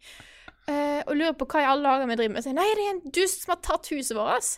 Eh, 0.70 1.00
og 1.08 1.16
lurer 1.18 1.34
på 1.34 1.48
hva 1.50 1.64
i 1.64 1.66
alle 1.66 1.88
dager 1.88 2.10
vi 2.10 2.18
driver 2.20 2.34
med. 2.34 2.42
Og 2.42 2.46
sier 2.46 2.58
nei, 2.58 2.68
det 2.78 2.84
er 2.84 2.92
en 2.92 3.16
dust 3.18 3.42
som 3.42 3.54
har 3.54 3.62
tatt 3.66 3.90
huset 3.90 4.14
vårt. 4.18 4.52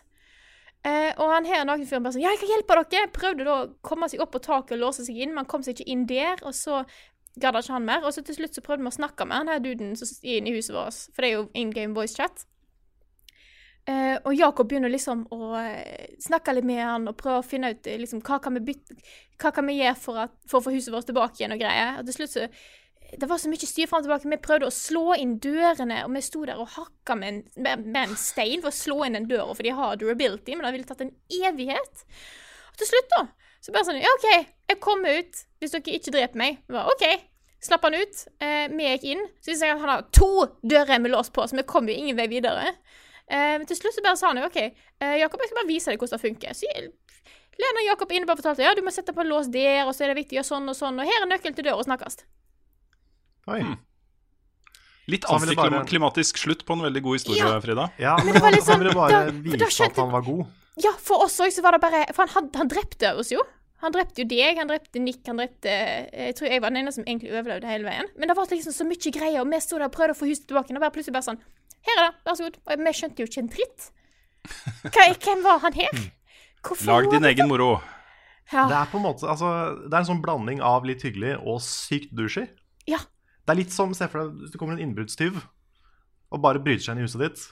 Eh, 0.84 1.10
og 1.16 1.32
han 1.32 1.48
her 1.48 1.64
nakenfyren 1.64 2.04
bare 2.04 2.12
sånn 2.12 2.26
Ja, 2.26 2.34
jeg 2.34 2.42
kan 2.42 2.50
hjelpe 2.52 2.76
dere! 2.92 3.12
Prøvde 3.14 3.46
da 3.46 3.56
å 3.62 3.68
komme 3.86 4.10
seg 4.12 4.20
opp 4.20 4.34
på 4.34 4.42
taket 4.44 4.76
og 4.76 4.82
låse 4.82 5.06
seg 5.06 5.16
inn, 5.16 5.32
men 5.32 5.44
han 5.44 5.50
kom 5.50 5.64
seg 5.64 5.78
ikke 5.78 5.90
inn 5.94 6.04
der. 6.10 6.42
Og 6.44 6.52
så 6.56 6.82
gadd 7.40 7.58
ikke 7.58 7.76
han 7.76 7.86
mer. 7.88 8.04
Og 8.04 8.12
så 8.14 8.24
til 8.24 8.36
slutt 8.36 8.56
så 8.56 8.64
prøvde 8.64 8.84
vi 8.84 8.92
å 8.92 8.98
snakke 8.98 9.26
med 9.28 9.40
han 9.40 9.54
her 9.54 9.62
duden 9.64 9.94
som 9.98 10.10
er 10.22 10.40
inne 10.40 10.52
i 10.52 10.58
huset 10.58 10.76
vårt, 10.76 11.06
for 11.14 11.24
det 11.24 11.30
er 11.30 11.38
jo 11.38 11.46
in 11.58 11.72
game 11.74 11.96
voice 11.96 12.16
chat. 12.18 12.44
Eh, 13.84 14.14
og 14.24 14.32
Jakob 14.32 14.68
begynner 14.68 14.88
liksom 14.88 15.26
å 15.34 15.50
eh, 15.60 16.14
snakke 16.24 16.54
litt 16.56 16.64
med 16.64 16.80
han 16.80 17.10
og 17.10 17.18
prøve 17.20 17.42
å 17.42 17.44
finne 17.44 17.74
ut 17.74 17.88
eh, 17.90 17.98
liksom, 18.00 18.22
hva 18.24 18.38
kan 18.40 18.56
vi 18.56 18.62
bytte, 18.70 18.96
hva 19.42 19.50
kan 19.52 19.68
vi 19.68 19.76
gjøre 19.76 19.98
for, 20.00 20.20
at, 20.22 20.32
for 20.48 20.62
å 20.62 20.64
få 20.64 20.72
huset 20.72 20.94
vårt 20.94 21.10
tilbake 21.10 21.42
igjen 21.42 21.52
og 21.52 21.60
greier. 21.60 21.98
Og 22.00 22.08
til 22.08 22.16
slutt 22.16 22.32
så 22.32 22.46
Det 23.20 23.28
var 23.30 23.38
så 23.38 23.48
mye 23.52 23.66
styr 23.68 23.86
fram 23.90 24.00
og 24.02 24.06
tilbake. 24.06 24.30
Vi 24.32 24.38
prøvde 24.42 24.66
å 24.68 24.74
slå 24.74 25.14
inn 25.20 25.36
dørene, 25.42 26.00
og 26.06 26.12
vi 26.14 26.22
sto 26.24 26.44
der 26.48 26.60
og 26.60 26.68
hakka 26.74 27.16
med 27.20 27.28
en, 27.30 27.42
med, 27.62 27.84
med 27.86 28.08
en 28.10 28.16
stein 28.20 28.62
for 28.64 28.70
å 28.72 28.76
slå 28.76 29.04
inn 29.06 29.16
den 29.18 29.28
døra, 29.30 29.54
for 29.54 29.62
de 29.66 29.74
har 29.76 29.96
durability, 30.00 30.56
men 30.56 30.66
det 30.66 30.72
ville 30.76 30.88
tatt 30.88 31.04
en 31.04 31.14
evighet. 31.30 32.04
Og 32.72 32.80
til 32.80 32.90
slutt, 32.90 33.10
da, 33.14 33.22
så 33.64 33.72
bare 33.74 33.86
sånn 33.88 34.00
Ja, 34.02 34.10
OK, 34.18 34.28
jeg 34.72 34.80
kommer 34.82 35.20
ut 35.20 35.44
hvis 35.62 35.72
dere 35.76 35.94
ikke 35.98 36.12
dreper 36.16 36.40
meg. 36.40 36.58
Jeg 36.66 36.74
bare, 36.74 36.92
OK. 36.92 37.30
Slapp 37.64 37.86
han 37.86 37.94
ut. 37.96 38.18
Eh, 38.44 38.66
vi 38.68 38.84
gikk 38.90 39.04
inn. 39.14 39.22
Så 39.40 39.54
det 39.54 39.60
seg 39.62 39.70
at 39.72 39.78
han 39.80 39.88
har 39.88 40.02
to 40.12 40.26
dører 40.60 40.98
med 41.00 41.14
lås 41.14 41.30
på, 41.32 41.46
så 41.48 41.56
vi 41.56 41.62
kom 41.64 41.86
jo 41.88 41.94
ingen 41.96 42.18
vei 42.18 42.26
videre. 42.28 42.74
Eh, 43.24 43.54
men 43.56 43.64
til 43.70 43.78
slutt 43.78 43.96
så 43.96 44.02
bare 44.04 44.18
sa 44.20 44.28
han 44.34 44.42
jo 44.42 44.50
OK, 44.50 44.58
eh, 44.60 45.14
Jakob, 45.22 45.40
jeg 45.40 45.48
skal 45.48 45.62
bare 45.62 45.70
vise 45.70 45.94
deg 45.94 46.02
hvordan 46.02 46.18
det 46.20 46.26
funker. 46.26 46.52
Så 46.58 46.68
jeg- 46.68 46.90
Lena 47.56 47.84
Jakob 47.86 48.10
inne 48.12 48.26
bare 48.28 48.36
fortalte 48.42 48.66
ja, 48.66 48.74
du 48.74 48.82
må 48.84 48.90
sette 48.92 49.14
på 49.16 49.24
lås 49.24 49.46
der, 49.54 49.86
og 49.86 49.94
så 49.94 50.04
er 50.04 50.12
det 50.12 50.18
viktig 50.18 50.34
å 50.36 50.40
gjøre 50.42 50.50
sånn 50.50 50.68
og 50.68 50.76
sånn, 50.76 50.98
og 51.00 51.06
her 51.08 51.22
er 51.22 51.30
nøkkelen 51.30 51.54
til 51.56 51.64
døra, 51.70 51.84
snakkes. 51.86 52.16
Oi. 53.48 53.62
Litt 55.06 55.22
Så 55.26 55.34
han 55.36 55.40
ville 55.44 55.56
bare- 55.56 55.80
antiklimatisk 55.82 56.38
slutt 56.40 56.64
på 56.64 56.72
en 56.72 56.80
veldig 56.86 57.02
god 57.02 57.18
historie, 57.18 57.38
Ja. 57.44 57.60
Frida. 57.60 57.90
Ja, 57.98 58.16
Men 58.24 58.32
det 58.34 58.40
var 58.42 58.50
liksom, 58.52 58.72
han 58.72 58.74
sånn- 58.74 58.82
ville 58.84 58.94
bare 58.94 59.10
da- 59.10 59.32
vise 59.66 59.84
at 59.84 59.96
han 59.96 60.10
var 60.10 60.22
god. 60.22 60.46
Ja, 60.76 60.92
for 60.98 61.24
oss 61.24 61.38
òg 61.40 61.52
så 61.52 61.62
var 61.62 61.72
det 61.72 61.80
bare 61.82 62.06
For 62.14 62.26
han, 62.26 62.28
had, 62.28 62.56
han 62.56 62.68
drepte 62.68 63.14
oss 63.18 63.30
jo. 63.30 63.42
Han 63.82 63.92
drepte 63.92 64.22
jo 64.22 64.24
deg, 64.24 64.56
han 64.56 64.66
drepte 64.66 64.98
Nick, 64.98 65.26
han 65.26 65.36
drepte 65.36 65.68
Jeg 65.68 66.34
tror 66.36 66.48
jeg 66.48 66.60
var 66.62 66.70
den 66.70 66.78
eneste 66.86 66.94
som 67.02 67.04
egentlig 67.04 67.30
overlevde 67.30 67.64
hele 67.68 67.84
veien. 67.84 68.06
Men 68.16 68.28
det 68.28 68.36
var 68.36 68.46
liksom 68.46 68.72
så 68.72 68.86
mye 68.88 69.12
greier, 69.12 69.40
og 69.42 69.50
vi 69.50 69.60
sto 69.60 69.76
der 69.78 69.84
og 69.84 69.92
prøvde 69.92 70.16
å 70.16 70.18
få 70.18 70.26
huset 70.26 70.46
tilbake, 70.48 70.70
og 70.74 70.80
bare 70.80 70.90
plutselig 70.90 71.12
bare 71.12 71.28
sånn 71.28 71.38
Her 71.84 72.00
er 72.00 72.10
det, 72.10 72.14
vær 72.24 72.34
så 72.34 72.44
god. 72.48 72.56
Og 72.66 72.78
vi 72.78 72.92
skjønte 72.96 73.18
jo 73.20 73.26
ikke 73.26 73.38
en 73.44 73.48
dritt. 73.48 73.90
Hvem 75.20 75.42
var 75.42 75.58
han 75.60 75.72
her? 75.74 75.90
Hvorfor 76.64 76.86
Lag 76.86 77.10
din 77.10 77.24
egen 77.24 77.48
moro. 77.48 77.82
Ja. 78.52 78.66
Det 78.68 78.76
er 78.76 78.86
på 78.86 78.96
en 78.96 79.02
måte, 79.04 79.28
altså, 79.28 79.50
det 79.84 79.92
er 79.92 79.98
en 79.98 80.08
sånn 80.08 80.22
blanding 80.22 80.60
av 80.62 80.84
litt 80.84 81.02
hyggelig 81.02 81.36
og 81.46 81.60
sykt 81.60 82.14
douchey. 82.16 82.48
ja. 82.86 82.98
Det 83.44 83.52
er 83.52 83.58
litt 83.60 83.72
som, 83.74 83.92
se 83.94 84.08
for 84.08 84.22
deg, 84.24 84.38
hvis 84.40 84.52
det 84.54 84.58
kommer 84.60 84.78
en 84.78 84.84
innbruddstyv 84.86 85.36
og 86.34 86.40
bare 86.42 86.58
bryter 86.64 86.82
seg 86.82 86.94
inn 86.96 87.02
i 87.04 87.06
huset 87.06 87.20
ditt, 87.20 87.42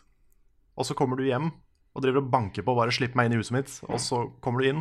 og 0.76 0.86
så 0.88 0.94
kommer 0.98 1.16
du 1.20 1.26
hjem 1.28 1.50
og 1.94 2.02
driver 2.02 2.22
og 2.22 2.30
banker 2.32 2.64
på 2.64 2.72
og 2.72 2.78
bare 2.80 2.90
'slipp 2.90 3.14
meg 3.14 3.26
inn 3.28 3.34
i 3.36 3.40
huset 3.42 3.52
mitt', 3.54 3.74
og 3.88 4.00
så 4.00 4.22
kommer 4.40 4.62
du 4.62 4.68
inn, 4.70 4.80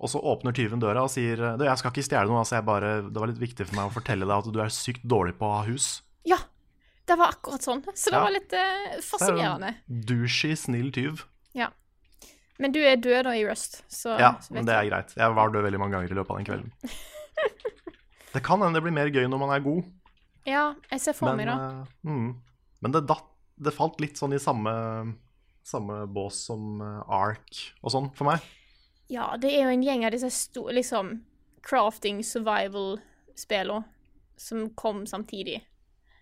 og 0.00 0.08
så 0.08 0.18
åpner 0.18 0.52
tyven 0.56 0.80
døra 0.80 1.02
og 1.04 1.10
sier 1.12 1.36
du, 1.36 1.64
'jeg 1.64 1.78
skal 1.78 1.90
ikke 1.92 2.02
stjele 2.08 2.26
noe, 2.32 2.40
altså 2.40 2.56
jeg 2.56 2.64
bare, 2.64 3.02
det 3.04 3.20
var 3.20 3.28
litt 3.28 3.38
viktig 3.38 3.66
for 3.68 3.76
meg 3.76 3.90
å 3.90 3.92
fortelle 3.92 4.24
deg 4.26 4.38
at 4.38 4.52
du 4.52 4.58
er 4.60 4.68
sykt 4.72 5.04
dårlig 5.04 5.36
på 5.38 5.44
å 5.46 5.58
ha 5.60 5.64
hus'. 5.68 6.00
ja. 6.24 6.38
Det 7.10 7.16
var 7.18 7.32
akkurat 7.32 7.58
sånn. 7.60 7.80
Så 7.96 8.10
det 8.12 8.12
Ja. 8.14 8.22
var 8.22 8.30
litt 8.30 8.52
uh, 8.52 8.94
er 8.94 9.00
fascinerende. 9.02 9.74
en 9.90 10.00
douchey, 10.06 10.54
snill 10.54 10.92
tyv. 10.92 11.24
Ja. 11.54 11.70
Men 12.56 12.70
du 12.70 12.78
er 12.78 12.94
død 12.96 13.24
da 13.24 13.30
i 13.34 13.42
Rust, 13.44 13.82
så 13.90 14.16
Ja, 14.16 14.36
så 14.38 14.52
men 14.54 14.64
det 14.64 14.74
er 14.76 14.84
greit. 14.88 15.14
Jeg 15.16 15.34
var 15.34 15.50
død 15.50 15.64
veldig 15.64 15.78
mange 15.80 15.90
ganger 15.96 16.06
i 16.12 16.14
løpet 16.14 16.30
av 16.30 16.36
den 16.36 16.46
kvelden. 16.46 16.72
Det 18.32 18.42
kan 18.44 18.60
hende 18.62 18.74
det 18.78 18.82
blir 18.84 18.92
mer 18.94 19.10
gøy 19.10 19.26
når 19.26 19.38
man 19.40 19.50
er 19.50 19.58
god, 19.64 19.82
Ja, 20.48 20.70
jeg 20.90 21.02
ser 21.02 21.16
for 21.16 21.34
men, 21.34 21.42
meg 21.42 21.50
da. 21.50 21.56
eh, 21.82 22.08
mm, 22.08 22.30
men 22.80 22.94
det, 22.94 23.04
datt, 23.10 23.28
det 23.60 23.74
falt 23.76 24.00
litt 24.00 24.20
sånn 24.20 24.34
i 24.36 24.40
samme, 24.40 24.72
samme 25.66 26.04
bås 26.10 26.38
som 26.48 26.80
eh, 26.84 27.00
Ark 27.12 27.62
og 27.82 27.94
sånn 27.94 28.10
for 28.16 28.30
meg. 28.32 28.46
Ja, 29.10 29.34
det 29.40 29.50
er 29.52 29.66
jo 29.66 29.74
en 29.74 29.84
gjeng 29.84 30.06
av 30.06 30.14
disse 30.14 30.30
store 30.32 30.76
liksom 30.78 31.18
crafting 31.66 32.22
survival-spillene 32.24 33.84
som 34.40 34.70
kom 34.78 35.02
samtidig. 35.06 35.58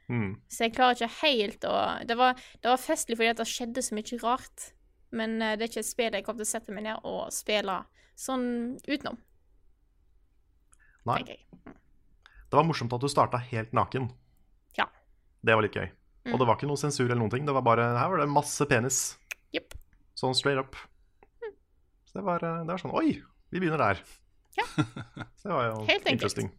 Mm. 0.09 0.41
Så 0.49 0.65
jeg 0.65 0.75
klarer 0.75 0.97
ikke 0.97 1.21
helt 1.21 1.65
å 1.69 1.75
Det 2.09 2.17
var, 2.17 2.39
det 2.63 2.71
var 2.71 2.81
festlig 2.81 3.19
fordi 3.19 3.29
at 3.35 3.41
det 3.43 3.47
skjedde 3.47 3.85
så 3.85 3.95
mye 3.95 4.21
rart. 4.25 4.71
Men 5.15 5.39
eh, 5.43 5.55
det 5.57 5.67
er 5.69 5.73
ikke 5.73 5.85
et 5.85 5.91
spill 5.93 6.17
jeg 6.17 6.27
kommer 6.27 6.43
til 6.43 6.49
å 6.49 6.53
sette 6.57 6.75
meg 6.75 6.89
ned 6.89 7.07
og 7.07 7.29
spille 7.33 7.83
sånn 8.19 8.49
utenom, 8.89 9.21
Nei. 11.07 11.39
Det 12.49 12.57
var 12.57 12.65
morsomt 12.65 12.93
at 12.97 13.05
du 13.05 13.09
starta 13.13 13.41
helt 13.51 13.75
naken. 13.77 14.09
Ja. 14.79 14.89
Det 15.45 15.57
var 15.57 15.65
litt 15.67 15.77
gøy. 15.77 15.89
Mm. 16.25 16.33
Og 16.35 16.41
det 16.41 16.47
var 16.49 16.57
ikke 16.59 16.69
noe 16.71 16.81
sensur 16.81 17.07
eller 17.07 17.21
noen 17.21 17.33
ting. 17.33 17.45
Det 17.49 17.55
var 17.57 17.65
bare, 17.67 17.91
Her 17.99 18.13
var 18.13 18.23
det 18.23 18.29
masse 18.33 18.65
penis. 18.69 19.03
Yep. 19.57 19.77
Sånn 20.19 20.37
straight 20.37 20.61
up. 20.61 20.79
Så 22.09 22.21
det 22.21 22.25
var, 22.25 22.45
eh, 22.45 22.63
det 22.65 22.73
var 22.73 22.81
sånn 22.81 22.97
Oi, 22.97 23.19
vi 23.53 23.61
begynner 23.61 23.81
der. 23.83 24.01
Ja. 24.59 24.65
Så 25.39 25.51
det 25.51 25.55
var 25.55 25.69
jo 25.69 25.85
Helt 25.89 26.09
interesting. 26.11 26.51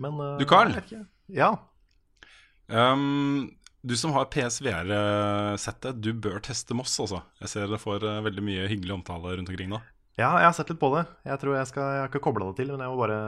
Men 0.00 0.18
uh, 0.20 0.36
Du, 0.40 0.44
Carl? 0.48 0.74
ikke. 0.76 1.04
Ja. 1.32 1.52
Um, 2.68 3.54
du 3.86 3.94
som 3.96 4.12
har 4.16 4.26
PSVR-settet, 4.32 6.00
du 6.02 6.10
bør 6.12 6.40
teste 6.44 6.74
Moss, 6.76 6.96
altså. 7.00 7.22
Jeg 7.40 7.52
ser 7.52 7.70
det 7.70 7.78
får 7.80 8.04
eh, 8.04 8.22
veldig 8.26 8.44
mye 8.44 8.66
hyggelig 8.68 8.96
omtale 8.96 9.36
rundt 9.38 9.52
omkring 9.52 9.70
nå. 9.70 9.78
Ja, 10.16 10.30
jeg 10.40 10.46
har 10.48 10.52
sett 10.56 10.70
litt 10.72 10.80
på 10.80 10.88
det. 10.94 11.04
Jeg 11.28 11.38
tror 11.42 11.56
jeg 11.58 11.66
skal 11.70 11.82
Jeg 11.92 12.00
har 12.04 12.08
ikke 12.10 12.24
kobla 12.24 12.46
det 12.50 12.56
til, 12.62 12.70
men 12.72 12.80
jeg 12.84 12.92
må 12.92 12.96
bare 13.00 13.18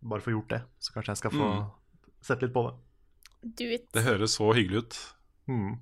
Bare 0.00 0.24
få 0.24 0.32
gjort 0.32 0.48
det. 0.54 0.62
Så 0.80 0.94
kanskje 0.94 1.12
jeg 1.12 1.20
skal 1.20 1.30
få 1.36 1.46
Mm. 1.50 1.70
sett 2.24 2.42
litt 2.42 2.52
på 2.54 2.62
det. 2.66 2.74
Do 3.60 3.64
it. 3.74 3.86
Det 3.92 4.02
høres 4.02 4.34
så 4.38 4.50
hyggelig 4.56 4.78
ut. 4.84 4.96
Mm. 5.48 5.74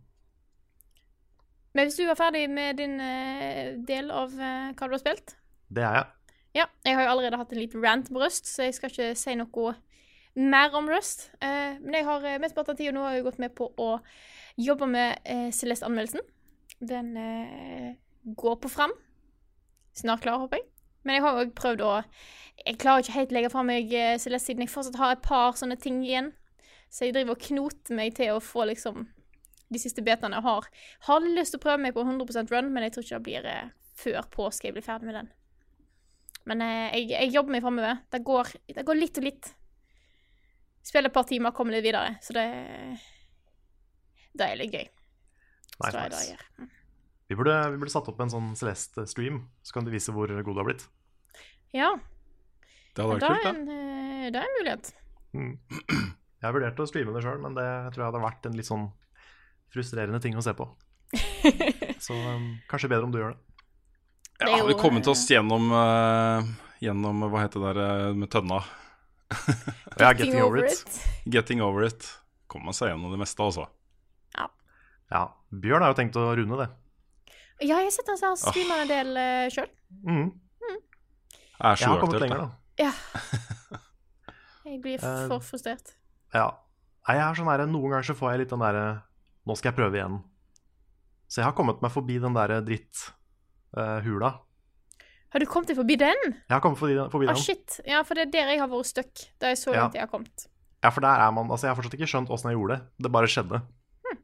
Men 1.75 1.87
hvis 1.87 1.97
du 1.99 2.07
var 2.09 2.17
ferdig 2.19 2.49
med 2.51 2.77
din 2.81 2.97
uh, 3.01 3.77
del 3.87 4.11
av 4.11 4.33
uh, 4.35 4.73
hva 4.75 4.89
du 4.89 4.95
har 4.97 5.03
spilt 5.03 5.37
Det 5.71 5.83
er 5.85 5.95
jeg. 6.01 6.07
Ja, 6.59 6.65
jeg 6.87 6.97
har 6.97 7.05
jo 7.05 7.11
allerede 7.13 7.39
hatt 7.39 7.53
en 7.53 7.61
liten 7.61 7.85
rant 7.85 8.09
på 8.11 8.19
Rust, 8.23 8.47
så 8.49 8.65
jeg 8.67 8.75
skal 8.75 8.91
ikke 8.91 9.09
si 9.21 9.35
noe 9.39 9.75
mer 10.35 10.75
om 10.75 10.89
Rust. 10.91 11.29
Uh, 11.43 11.77
men 11.85 11.95
jeg 12.01 12.07
har 12.09 12.25
mesteparten 12.43 12.75
av 12.75 12.79
tida 12.81 12.95
nå 12.97 13.05
har 13.05 13.19
jeg 13.19 13.27
gått 13.29 13.39
med 13.39 13.55
på 13.55 13.69
å 13.79 13.91
jobbe 14.59 14.89
med 14.91 15.21
Celeste-anmeldelsen. 15.55 16.25
Den 16.81 17.13
går 18.35 18.57
på 18.63 18.71
fram. 18.71 18.91
Snart 19.99 20.23
klar, 20.25 20.39
håper 20.43 20.61
jeg. 20.61 20.69
Men 21.07 21.19
jeg 21.19 21.25
har 21.25 21.41
òg 21.41 21.55
prøvd 21.59 21.85
å 21.87 21.93
Jeg 22.67 22.79
klarer 22.83 23.05
ikke 23.05 23.15
helt 23.15 23.33
å 23.33 23.37
legge 23.37 23.51
fra 23.53 23.63
meg 23.63 23.93
eh, 23.95 24.17
Celeste 24.19 24.51
siden 24.51 24.65
jeg 24.65 24.73
fortsatt 24.73 24.99
har 24.99 25.15
et 25.15 25.23
par 25.23 25.55
sånne 25.59 25.79
ting 25.81 26.01
igjen. 26.03 26.33
Så 26.91 27.07
jeg 27.07 27.15
driver 27.15 27.37
og 27.37 27.45
knoter 27.45 27.95
meg 27.95 28.17
til 28.19 28.35
å 28.35 28.43
få 28.43 28.67
liksom 28.67 29.07
de 29.69 29.81
siste 29.81 30.03
betene 30.03 30.39
jeg 30.39 30.47
har. 30.47 30.69
Har 31.07 31.21
lyst 31.25 31.55
til 31.55 31.61
å 31.61 31.65
prøve 31.67 31.83
meg 31.85 31.95
på 31.95 32.03
100% 32.03 32.51
run, 32.55 32.71
men 32.73 32.87
jeg 32.87 32.95
tror 32.95 33.05
ikke 33.05 33.19
det 33.19 33.27
blir 33.29 33.51
eh, 33.53 33.71
før 33.99 34.31
påske 34.33 34.69
jeg 34.69 34.79
blir 34.79 34.87
ferdig 34.87 35.11
med 35.11 35.19
den. 35.21 35.31
Men 36.49 36.65
eh, 36.65 36.97
jeg, 36.97 37.11
jeg 37.13 37.35
jobber 37.37 37.57
meg 37.57 37.65
framover. 37.67 38.03
Det 38.09 38.23
det 38.75 38.87
går 38.89 39.01
litt 39.01 39.21
og 39.21 39.29
litt. 39.29 39.53
Spiller 40.89 41.13
et 41.13 41.19
par 41.19 41.29
timer, 41.29 41.53
kommer 41.55 41.77
litt 41.77 41.85
videre. 41.85 42.17
Så 42.25 42.35
det 42.37 42.49
Det 44.39 44.47
er 44.47 44.59
litt 44.61 44.75
gøy. 44.75 44.89
Så 45.79 45.93
det 45.93 46.01
er 46.01 46.13
det 46.13 46.25
jeg 46.25 46.35
gjør. 46.35 46.78
Vi 47.29 47.37
burde, 47.37 47.57
vi 47.71 47.77
burde 47.77 47.93
satt 47.93 48.09
opp 48.09 48.21
en 48.25 48.31
sånn 48.33 48.55
Celeste-stream, 48.57 49.43
så 49.61 49.75
kan 49.77 49.85
du 49.85 49.93
vise 49.93 50.13
hvor 50.17 50.31
god 50.33 50.55
du 50.55 50.61
har 50.63 50.69
blitt. 50.69 50.87
Ja, 51.77 51.91
Det 52.97 53.05
hadde 53.05 53.19
vært 53.19 53.27
er, 53.27 53.43
kult, 53.43 53.49
en, 53.51 53.69
eh, 53.69 54.31
det 54.33 54.41
er 54.41 54.47
en 54.47 54.57
mulighet. 54.57 54.89
Mm. 55.37 55.53
Jeg 56.39 56.47
har 56.47 56.55
vurdert 56.55 56.81
å 56.81 56.87
streame 56.89 57.13
det 57.13 57.25
sjøl, 57.27 57.41
men 57.43 57.57
det 57.57 57.67
tror 57.93 57.99
jeg 57.99 58.07
hadde 58.13 58.21
vært 58.23 58.45
en 58.47 58.55
litt 58.55 58.69
sånn 58.69 58.85
frustrerende 59.75 60.21
ting 60.23 60.37
å 60.39 60.45
se 60.47 60.53
på. 60.55 60.69
Så 62.05 62.15
um, 62.15 62.45
kanskje 62.71 62.93
bedre 62.93 63.09
om 63.09 63.11
du 63.11 63.19
gjør 63.19 63.33
det. 63.35 63.41
da. 64.39 64.53
Ja, 64.53 64.61
vi 64.63 64.71
jo, 64.71 64.79
kommet 64.79 65.03
eh, 65.03 65.11
oss 65.11 65.25
gjennom, 65.27 65.67
uh, 65.75 66.47
gjennom 66.79 67.27
Hva 67.27 67.43
heter 67.43 67.65
det 67.65 67.73
der 67.73 67.81
eh, 67.83 68.15
med 68.15 68.31
tønna? 68.31 68.63
Ja, 69.99 70.13
getting 70.13 70.39
over 70.39 70.63
it. 70.63 71.01
Getting 71.27 71.59
over 71.61 71.83
it. 71.89 72.07
Kommer 72.47 72.77
seg 72.77 72.93
gjennom 72.93 73.11
det 73.11 73.19
meste, 73.19 73.43
altså. 73.43 73.67
Ja, 75.11 75.25
Bjørn 75.51 75.83
har 75.83 75.91
jo 75.91 75.99
tenkt 75.99 76.17
å 76.21 76.29
runde 76.39 76.61
det. 76.61 76.69
Ja, 77.61 77.79
jeg 77.81 77.89
har 77.89 77.95
sett 77.95 78.09
han 78.13 78.21
har 78.23 78.37
streama 78.39 78.77
en 78.85 78.91
del 78.91 79.09
uh, 79.19 79.49
sjøl. 79.51 79.69
Mm. 80.07 80.29
Det 81.59 81.67
er 81.67 81.75
så 81.75 81.83
Jeg 81.83 81.91
har 81.91 82.01
kommet 82.05 82.23
lenger, 82.23 82.39
da. 82.45 82.49
Ja. 82.79 82.93
Jeg 84.69 84.81
blir 84.85 84.99
Eh, 85.01 85.23
for 85.31 85.41
frustrert. 85.43 85.95
Ja. 86.35 86.51
Jeg 87.09 87.23
er 87.25 87.35
sånn 87.39 87.49
der, 87.49 87.65
Noen 87.67 87.89
ganger 87.95 88.05
så 88.05 88.15
får 88.15 88.35
jeg 88.35 88.41
litt 88.43 88.51
den 88.53 88.61
derre 88.61 88.83
Nå 89.49 89.55
skal 89.57 89.71
jeg 89.71 89.79
prøve 89.79 89.97
igjen. 89.97 90.19
Så 91.29 91.41
jeg 91.41 91.47
har 91.49 91.55
kommet 91.57 91.81
meg 91.81 91.91
forbi 91.95 92.19
den 92.21 92.35
derre 92.37 92.59
dritthula. 92.67 94.31
Har 95.33 95.41
du 95.41 95.47
kommet 95.49 95.71
deg 95.73 95.79
forbi 95.81 95.97
den? 96.01 96.21
jeg 96.35 96.53
har 96.53 96.61
kommet 96.65 96.79
forbi 96.81 96.95
den. 96.99 97.09
Forbi 97.13 97.27
den. 97.31 97.37
shit. 97.41 97.79
Ja, 97.89 98.03
for 98.05 98.15
det 98.17 98.27
er 98.29 98.33
der 98.37 98.53
jeg 98.53 98.61
har 98.61 98.69
vært 98.69 98.91
stuck. 98.93 99.25
Det 99.41 99.49
er 99.55 99.57
så 99.57 99.73
Ja. 99.73 99.81
langt 99.87 99.97
jeg 99.97 100.05
har 100.05 100.13
kommet. 100.13 100.47
Ja, 100.85 100.91
for 100.93 101.01
der 101.01 101.17
er 101.25 101.31
man 101.33 101.49
Altså, 101.51 101.67
jeg 101.67 101.75
har 101.75 101.81
fortsatt 101.81 101.97
ikke 101.99 102.07
skjønt 102.13 102.29
åssen 102.31 102.51
jeg 102.53 102.59
gjorde 102.61 102.77
det. 102.77 102.87
Det 103.03 103.13
bare 103.13 103.27
skjedde. 103.27 103.63
Hm. 104.05 104.19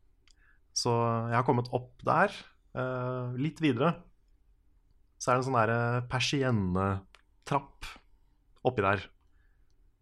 Så 0.76 0.92
jeg 1.32 1.36
har 1.40 1.42
kommet 1.48 1.72
opp 1.72 1.90
der. 2.04 2.28
Eh, 2.74 3.38
litt 3.40 3.62
videre 3.64 3.94
så 5.24 5.30
er 5.30 5.38
det 5.38 5.40
en 5.40 5.46
sånn 5.46 5.56
derre 5.56 6.04
persiennetrapp 6.12 7.86
oppi 8.68 8.84
der. 8.84 9.04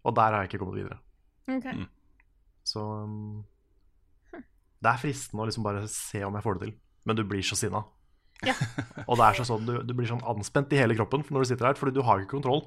Og 0.02 0.14
der 0.18 0.34
har 0.34 0.42
jeg 0.42 0.50
ikke 0.50 0.62
kommet 0.64 0.80
videre. 0.80 0.98
Okay. 1.46 1.76
Mm. 1.78 1.88
Så 2.66 2.82
um, 2.82 3.42
det 4.82 4.90
er 4.90 4.98
fristende 4.98 5.44
å 5.44 5.46
liksom 5.46 5.66
bare 5.66 5.84
se 5.90 6.24
om 6.26 6.34
jeg 6.34 6.46
får 6.46 6.58
det 6.58 6.66
til. 6.66 6.74
Men 7.06 7.18
du 7.18 7.22
blir 7.28 7.44
så 7.46 7.58
sinna. 7.58 7.84
Ja. 8.42 8.56
Og 9.08 9.14
det 9.20 9.28
er 9.28 9.38
så 9.38 9.46
sånn, 9.46 9.66
du, 9.68 9.76
du 9.86 9.94
blir 9.94 10.10
sånn 10.10 10.24
anspent 10.26 10.74
i 10.74 10.80
hele 10.80 10.96
kroppen 10.98 11.22
når 11.28 11.44
du 11.44 11.50
sitter 11.52 11.68
der, 11.68 11.78
fordi 11.78 11.94
du 11.94 12.02
har 12.06 12.22
ikke 12.22 12.34
kontroll. 12.34 12.64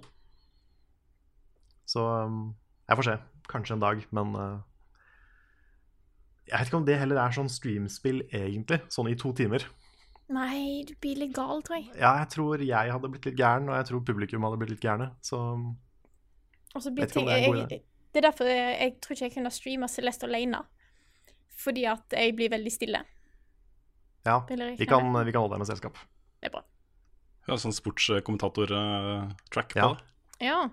Så 1.92 2.04
um, 2.04 2.54
jeg 2.88 3.02
får 3.02 3.10
se. 3.10 3.18
Kanskje 3.52 3.76
en 3.76 3.84
dag, 3.84 4.00
men 4.16 4.32
uh, 4.40 4.64
Jeg 6.48 6.56
vet 6.56 6.70
ikke 6.72 6.80
om 6.80 6.88
det 6.88 6.96
heller 6.98 7.20
er 7.22 7.36
sånn 7.36 7.52
streamspill 7.52 8.24
egentlig, 8.32 8.80
sånn 8.94 9.12
i 9.12 9.18
to 9.20 9.36
timer. 9.38 9.68
Nei, 10.34 10.84
du 10.88 10.96
blir 11.04 11.20
litt 11.22 11.34
gal, 11.36 11.60
tror 11.62 11.78
jeg. 11.78 11.92
Ja, 12.02 12.16
jeg 12.24 12.30
tror 12.34 12.58
jeg 12.66 12.92
hadde 12.96 13.10
blitt 13.14 13.26
litt 13.30 13.38
gæren, 13.38 13.68
og 13.70 13.76
jeg 13.78 13.86
tror 13.92 14.02
publikum 14.08 14.46
hadde 14.48 14.58
blitt 14.58 14.72
litt 14.74 14.82
gærne. 14.86 15.12
Så 15.22 15.38
blir 16.74 17.06
Vet 17.06 17.12
ikke 17.14 17.22
om 17.22 17.28
det 17.30 17.36
er 17.36 17.44
en 17.44 17.52
god 17.52 17.60
jeg, 17.60 17.68
idé. 17.70 17.78
det 18.12 18.20
er 18.22 18.26
derfor 18.30 18.50
jeg, 18.50 18.72
jeg 18.82 18.96
tror 19.02 19.14
ikke 19.16 19.26
jeg 19.28 19.34
kunne 19.36 19.52
streama 19.54 19.88
Celeste 19.88 20.26
alene. 20.26 20.64
Fordi 21.62 21.86
at 21.88 22.16
jeg 22.18 22.34
blir 22.36 22.50
veldig 22.52 22.72
stille. 22.74 23.04
ja, 24.26 24.40
vi 24.50 24.86
kan, 24.90 25.14
vi 25.26 25.32
kan 25.32 25.42
holde 25.46 25.54
deg 25.56 25.62
med 25.62 25.70
selskap. 25.70 25.98
Det 26.42 26.50
er 26.50 26.56
bra. 26.58 26.64
Ja, 27.48 27.56
sånn 27.62 27.76
sportskommentator-track 27.78 29.74
på 29.76 29.80
Ja. 29.80 29.94
det. 29.94 30.04
Ja. 30.48 30.70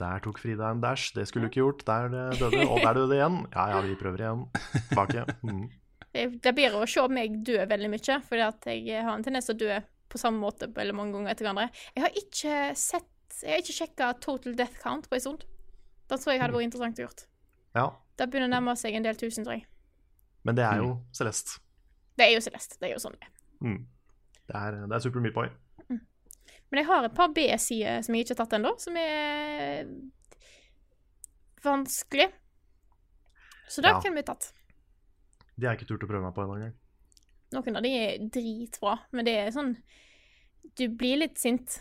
Der 0.00 0.18
tok 0.24 0.38
Frida 0.40 0.70
en 0.72 0.80
dash, 0.80 1.12
det 1.14 1.28
skulle 1.28 1.44
du 1.46 1.50
ikke 1.52 1.60
gjort. 1.60 1.84
Der 1.84 2.08
døde 2.08 2.64
og 2.66 2.80
der 2.80 2.94
døde 2.96 3.10
det 3.12 3.18
igjen. 3.20 3.36
Ja 3.52 3.66
ja, 3.74 3.80
vi 3.84 3.94
prøver 4.00 4.24
igjen. 4.24 4.46
Tilbake. 4.88 5.26
Mm. 5.44 5.68
Det, 6.12 6.44
er 6.44 6.52
blir 6.56 6.74
å 6.74 6.82
se 6.90 7.04
meg 7.08 7.36
dø 7.46 7.58
veldig 7.70 7.90
mye, 7.92 8.16
fordi 8.26 8.42
at 8.42 8.66
jeg 8.66 9.02
har 9.06 9.14
en 9.14 9.22
tendens 9.22 9.46
til 9.46 9.54
å 9.54 9.60
dø 9.60 9.80
på 10.10 10.18
samme 10.18 10.42
måte 10.42 10.66
eller 10.74 10.96
mange 10.96 11.14
ganger 11.14 11.30
etter 11.30 11.46
hverandre. 11.46 11.68
Jeg 11.94 12.02
har 12.02 12.16
ikke 12.18 12.54
sett 12.76 13.06
Jeg 13.40 13.52
har 13.54 13.60
ikke 13.62 13.76
sjekka 13.76 14.08
total 14.20 14.56
death 14.58 14.80
count 14.82 15.06
på 15.08 15.14
en 15.16 15.20
stund. 15.22 15.44
Det 16.10 16.18
tror 16.18 16.32
jeg 16.34 16.40
hadde 16.42 16.56
vært 16.56 16.66
interessant 16.66 16.98
å 16.98 17.04
gjort. 17.06 17.22
Ja, 17.78 17.84
Det 18.18 18.26
begynner 18.28 18.50
å 18.50 18.54
nærme 18.56 18.74
seg 18.76 18.96
en 18.98 19.06
del 19.06 19.16
tusen, 19.16 19.44
tror 19.46 19.54
jeg. 19.54 19.66
men 20.42 20.56
det 20.58 20.64
er 20.66 20.82
jo 20.82 20.98
Celeste. 21.14 21.60
Det 22.18 22.26
er 22.26 22.34
jo 22.34 22.40
Celeste. 22.40 22.76
Det 22.80 22.88
er 22.88 22.92
jo 22.96 23.00
sånn 23.00 23.14
det 23.16 23.28
er. 23.28 23.32
Mm. 23.62 23.86
Det 24.50 24.56
er, 24.56 24.78
det 24.90 24.96
er 24.96 25.04
Super 25.06 25.20
Meat 25.20 25.34
Mm. 25.88 26.00
Men 26.70 26.78
jeg 26.82 26.86
har 26.86 27.04
et 27.04 27.14
par 27.14 27.28
B-sider 27.28 28.02
som 28.02 28.14
jeg 28.14 28.24
ikke 28.26 28.34
har 28.36 28.44
tatt 28.44 28.58
ennå, 28.58 28.74
som 28.78 28.96
er 28.96 29.86
vanskelig. 31.64 32.28
Så 33.68 33.82
det 33.82 33.90
Ja. 33.90 34.00
kunne 34.00 34.16
vi 34.16 34.22
tatt. 34.22 34.52
De 35.60 35.66
har 35.66 35.74
jeg 35.74 35.82
ikke 35.82 35.90
turt 35.92 36.04
å 36.06 36.08
prøve 36.08 36.24
meg 36.24 36.32
på 36.32 36.40
ennå 36.40 36.54
engang. 36.56 36.76
Noen 37.52 37.76
av 37.76 37.84
de 37.84 37.90
er 37.92 38.20
dritbra, 38.32 38.94
men 39.12 39.26
det 39.26 39.34
er 39.36 39.50
sånn 39.52 39.74
Du 40.78 40.86
blir 40.88 41.18
litt 41.20 41.36
sint. 41.40 41.80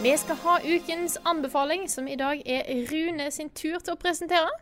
Vi 0.00 0.12
skal 0.22 0.38
ha 0.40 0.54
ukens 0.62 1.18
anbefaling, 1.28 1.84
som 1.90 2.08
i 2.08 2.16
dag 2.16 2.40
er 2.46 2.68
Rune 2.88 3.26
sin 3.34 3.50
tur 3.50 3.76
til 3.82 3.96
å 3.96 3.98
presentere. 4.00 4.52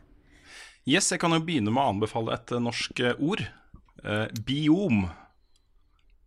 Yes, 0.88 1.12
jeg 1.12 1.20
kan 1.22 1.36
jo 1.36 1.42
begynne 1.44 1.70
med 1.70 1.82
å 1.84 1.92
anbefale 1.92 2.34
et 2.34 2.54
norsk 2.64 3.02
eh, 3.04 3.20
ord. 3.20 3.44
Eh, 4.02 4.26
biom. 4.48 5.04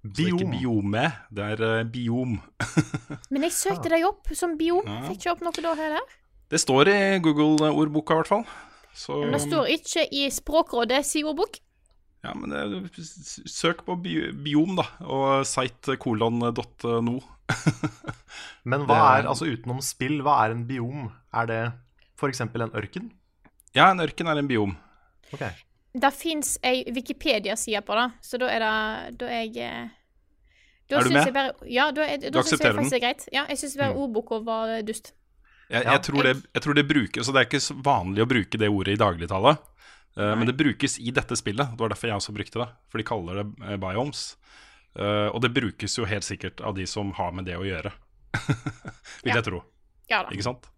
Så 0.06 0.14
det 0.14 0.30
er 0.30 0.38
ikke 0.38 0.54
biome, 0.54 1.04
det 1.34 1.50
er 1.58 1.66
eh, 1.66 1.84
biom. 1.98 2.38
Men 3.34 3.50
jeg 3.50 3.58
søkte 3.58 3.92
deg 3.92 4.08
opp 4.08 4.32
som 4.38 4.56
biom. 4.60 4.88
Fikk 5.10 5.26
ikke 5.26 5.36
opp 5.36 5.44
noe 5.50 5.66
da 5.66 5.76
heller. 5.82 6.16
Det 6.50 6.60
står 6.64 6.88
i 6.92 6.98
Google-ordboka, 7.20 8.14
i 8.14 8.22
hvert 8.22 8.28
fall. 8.32 8.46
Så 8.98 9.18
Men 9.24 9.36
det 9.36 9.42
står 9.46 9.68
ikke 9.76 10.06
i 10.16 10.28
Språkrådet 10.34 11.04
si 11.06 11.24
ordbok. 11.28 11.60
ja, 12.24 12.32
men 12.34 12.50
det, 12.50 12.92
søk 13.48 13.84
på 13.86 13.96
bi 14.02 14.16
biom, 14.32 14.76
da, 14.80 14.86
og 15.06 15.46
site 15.48 15.98
kolon.no. 16.02 17.20
Men 18.68 18.84
hva 18.88 18.98
er, 19.20 19.28
altså 19.30 19.48
utenom 19.48 19.80
spill, 19.86 20.20
hva 20.26 20.42
er 20.46 20.56
en 20.56 20.66
biom? 20.68 21.06
Er 21.34 21.46
det 21.48 21.62
f.eks. 22.20 22.42
en 22.42 22.74
ørken? 22.76 23.12
Ja, 23.78 23.92
en 23.92 24.02
ørken 24.04 24.28
er 24.28 24.42
en 24.42 24.50
biom. 24.50 24.74
Ok. 25.32 25.44
Det 25.98 26.12
fins 26.14 26.58
ei 26.68 26.84
Wikipedia-side 26.94 27.80
på 27.88 27.96
det, 27.98 28.08
så 28.22 28.38
da 28.42 28.50
er 28.54 28.60
det 28.66 29.18
Da 29.20 29.30
er 29.34 29.46
jeg 29.48 29.58
eh, 29.64 29.88
da 30.90 31.00
Er 31.00 31.04
du 31.08 31.10
med? 31.16 31.26
Jeg 31.26 31.34
bare, 31.34 31.54
ja, 31.68 31.88
da, 31.92 32.04
er, 32.06 32.18
da 32.22 32.30
Du 32.36 32.40
aksepterer 32.40 32.78
jeg 32.84 32.92
den? 32.92 33.08
er. 33.10 33.24
Ja, 33.34 33.46
jeg 33.50 33.58
syns 33.64 33.78
bare 33.80 33.94
Mm. 33.96 34.02
ordboka 34.04 34.38
var 34.46 34.82
dust. 34.88 35.14
Jeg, 35.70 35.84
Ja. 35.84 35.92
jeg, 35.98 36.02
tror 36.08 36.24
det, 36.24 36.36
jeg 36.54 36.64
tror 36.64 36.74
det 36.78 36.86
brukes, 36.88 37.26
så 37.28 37.34
det 37.36 37.42
er 37.42 37.48
ikke 37.50 37.60
så 37.64 37.76
vanlig 37.84 38.24
å 38.24 38.30
bruke 38.30 38.58
det 38.62 38.70
ordet 38.72 38.96
i 38.96 39.02
dagligtale. 39.02 39.58
Uh, 40.18 40.34
men 40.34 40.48
det 40.50 40.56
brukes 40.58 40.96
i 41.00 41.12
dette 41.14 41.36
spillet. 41.38 41.74
Det 41.76 41.80
var 41.84 41.92
derfor 41.94 42.10
jeg 42.10 42.18
også 42.18 42.34
brukte 42.34 42.62
det. 42.64 42.70
For 42.90 42.98
de 42.98 43.06
kaller 43.06 43.42
det 43.44 43.46
eh, 43.68 43.78
biomes. 43.78 44.22
Uh, 44.98 45.28
og 45.30 45.42
det 45.44 45.52
brukes 45.54 45.94
jo 46.00 46.08
helt 46.10 46.26
sikkert 46.26 46.64
av 46.66 46.74
de 46.78 46.88
som 46.90 47.12
har 47.20 47.36
med 47.38 47.46
det 47.46 47.58
å 47.60 47.66
gjøre. 47.68 47.92
Vil 49.24 49.30
Ja. 49.34 49.36
jeg 49.38 49.44
tro. 49.46 49.62
Ja 50.10 50.24
da. 50.24 50.32
Ikke 50.34 50.48
sant? 50.48 50.70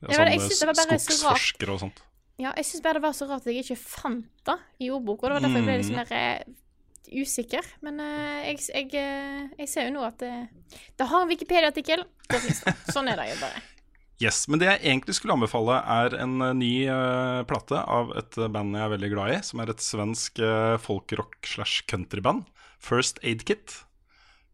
Ja, 0.00 0.16
Sånne 0.16 0.40
synes 0.40 0.58
det 0.62 0.66
var 0.70 0.78
bare 0.80 0.96
så 0.98 1.04
skogsforskere 1.04 1.74
og 1.76 1.80
sånt. 1.84 2.00
Ja, 2.40 2.54
jeg 2.56 2.64
syns 2.64 2.82
bare 2.82 2.96
det 2.96 3.04
var 3.04 3.12
så 3.12 3.26
rart 3.28 3.44
at 3.44 3.52
jeg 3.52 3.62
ikke 3.66 3.76
fant 3.76 4.26
det 4.48 4.56
i 4.80 4.88
ordboka. 4.90 5.28
Det 5.28 5.36
var 5.36 5.44
derfor 5.44 5.60
jeg 5.60 5.66
ble 5.68 5.74
litt 5.82 5.90
mer 5.92 6.08
sånn 6.08 6.14
der, 6.16 6.40
eh, 6.40 7.20
usikker. 7.20 7.66
Men 7.84 8.00
uh, 8.00 8.38
jeg, 8.48 8.62
jeg, 8.72 8.88
eh, 8.96 9.50
jeg 9.60 9.68
ser 9.68 9.90
jo 9.90 9.92
nå 9.98 10.06
at 10.08 10.16
det, 10.24 10.32
det 10.96 11.08
har 11.10 11.26
en 11.26 11.28
Wikipedia-artikkel. 11.30 12.06
Sånn 12.88 13.12
er 13.12 13.20
det 13.20 13.28
jo 13.34 13.36
bare. 13.42 13.60
Yes, 14.20 14.44
Men 14.52 14.60
det 14.60 14.68
jeg 14.68 14.82
egentlig 14.84 15.14
skulle 15.16 15.32
anbefale, 15.32 15.78
er 15.80 16.14
en 16.20 16.42
eh, 16.44 16.56
ny 16.58 16.72
uh, 16.92 17.40
plate 17.48 17.78
av 17.88 18.10
et 18.20 18.36
eh, 18.36 18.50
band 18.52 18.76
jeg 18.76 18.84
er 18.84 18.92
veldig 18.92 19.08
glad 19.14 19.32
i, 19.32 19.38
som 19.48 19.62
er 19.62 19.72
et 19.72 19.80
svensk 19.80 20.42
uh, 20.44 20.76
folkrock 20.82 21.38
slash 21.48 21.86
countryband. 21.88 22.44
First 22.84 23.22
Aid 23.24 23.46
Kit. 23.48 23.78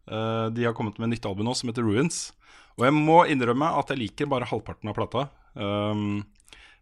Uh, 0.07 0.55
de 0.55 0.69
har 0.69 0.77
kommet 0.79 1.01
med 1.01 1.09
et 1.09 1.17
nytt 1.17 1.27
album 1.27 1.49
nå 1.49 1.57
som 1.59 1.73
heter 1.73 1.83
Ruins. 1.83 2.29
Og 2.79 2.87
jeg 2.87 2.95
må 2.95 3.19
innrømme 3.27 3.73
at 3.81 3.91
jeg 3.91 4.05
liker 4.05 4.31
bare 4.31 4.47
halvparten 4.47 4.93
av 4.93 4.99
plata. 5.01 5.27
Um, 5.59 6.23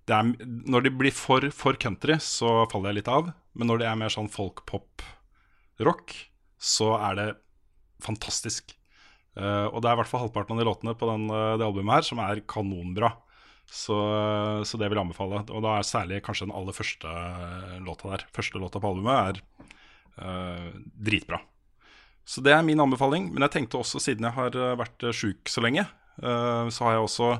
er, 0.05 0.35
når 0.69 0.85
de 0.85 0.93
blir 0.93 1.17
for, 1.17 1.49
for 1.57 1.81
country, 1.81 2.19
så 2.21 2.67
faller 2.69 2.93
jeg 2.93 3.01
litt 3.01 3.13
av. 3.15 3.33
Men 3.57 3.73
når 3.73 3.81
det 3.81 3.89
er 3.89 4.01
mer 4.03 4.13
sånn 4.13 4.29
folk-pop-rock, 4.29 6.19
så 6.61 6.93
er 6.99 7.21
det 7.23 7.29
fantastisk. 8.05 8.77
Eh, 9.35 9.67
og 9.67 9.83
det 9.83 9.91
er 9.91 9.97
i 9.97 10.01
hvert 10.03 10.11
fall 10.11 10.25
halvparten 10.27 10.55
av 10.55 10.63
de 10.63 10.69
låtene 10.69 10.97
på 10.99 11.09
den, 11.11 11.29
eh, 11.31 11.55
det 11.59 11.67
albumet 11.67 11.99
her 11.99 12.07
som 12.07 12.23
er 12.23 12.43
kanonbra. 12.51 13.15
Så, 13.65 13.97
så 14.69 14.79
det 14.79 14.91
vil 14.91 14.99
jeg 14.99 15.07
anbefale. 15.07 15.41
Og 15.49 15.65
da 15.65 15.79
er 15.79 15.89
særlig 15.89 16.21
kanskje 16.25 16.49
den 16.49 16.57
aller 16.57 16.77
første 16.77 17.11
eh, 17.11 17.81
låta 17.85 18.13
der. 18.13 18.27
Første 18.37 18.61
låta 18.63 18.83
på 18.83 18.93
albumet 18.93 19.35
er 19.35 19.43
eh, 20.21 20.71
dritbra. 21.09 21.41
Så 22.25 22.41
det 22.45 22.55
er 22.57 22.65
min 22.65 22.81
anbefaling. 22.81 23.31
Men 23.33 23.47
jeg 23.47 23.59
tenkte 23.59 23.81
også, 23.81 24.01
siden 24.03 24.29
jeg 24.29 24.37
har 24.39 24.57
eh, 24.57 24.77
vært 24.81 25.09
sjuk 25.17 25.51
så 25.51 25.65
lenge, 25.65 25.87
eh, 26.23 26.71
så 26.73 26.87
har 26.87 26.97
jeg 26.97 27.09
også 27.09 27.31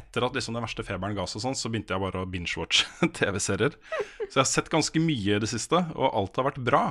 Etter 0.00 0.26
at 0.26 0.38
liksom 0.38 0.56
den 0.56 0.64
verste 0.64 0.86
feberen 0.86 1.18
ga 1.18 1.28
seg, 1.30 1.44
sånn, 1.44 1.58
så 1.58 1.70
begynte 1.70 1.94
jeg 1.94 2.04
bare 2.06 2.24
å 2.24 2.30
binge-watche 2.30 3.10
TV-serier. 3.18 3.76
Så 4.24 4.38
jeg 4.38 4.42
har 4.42 4.52
sett 4.54 4.72
ganske 4.72 5.02
mye 5.02 5.38
i 5.38 5.42
det 5.42 5.50
siste, 5.50 5.84
og 5.94 6.08
alt 6.08 6.40
har 6.40 6.52
vært 6.52 6.62
bra. 6.64 6.84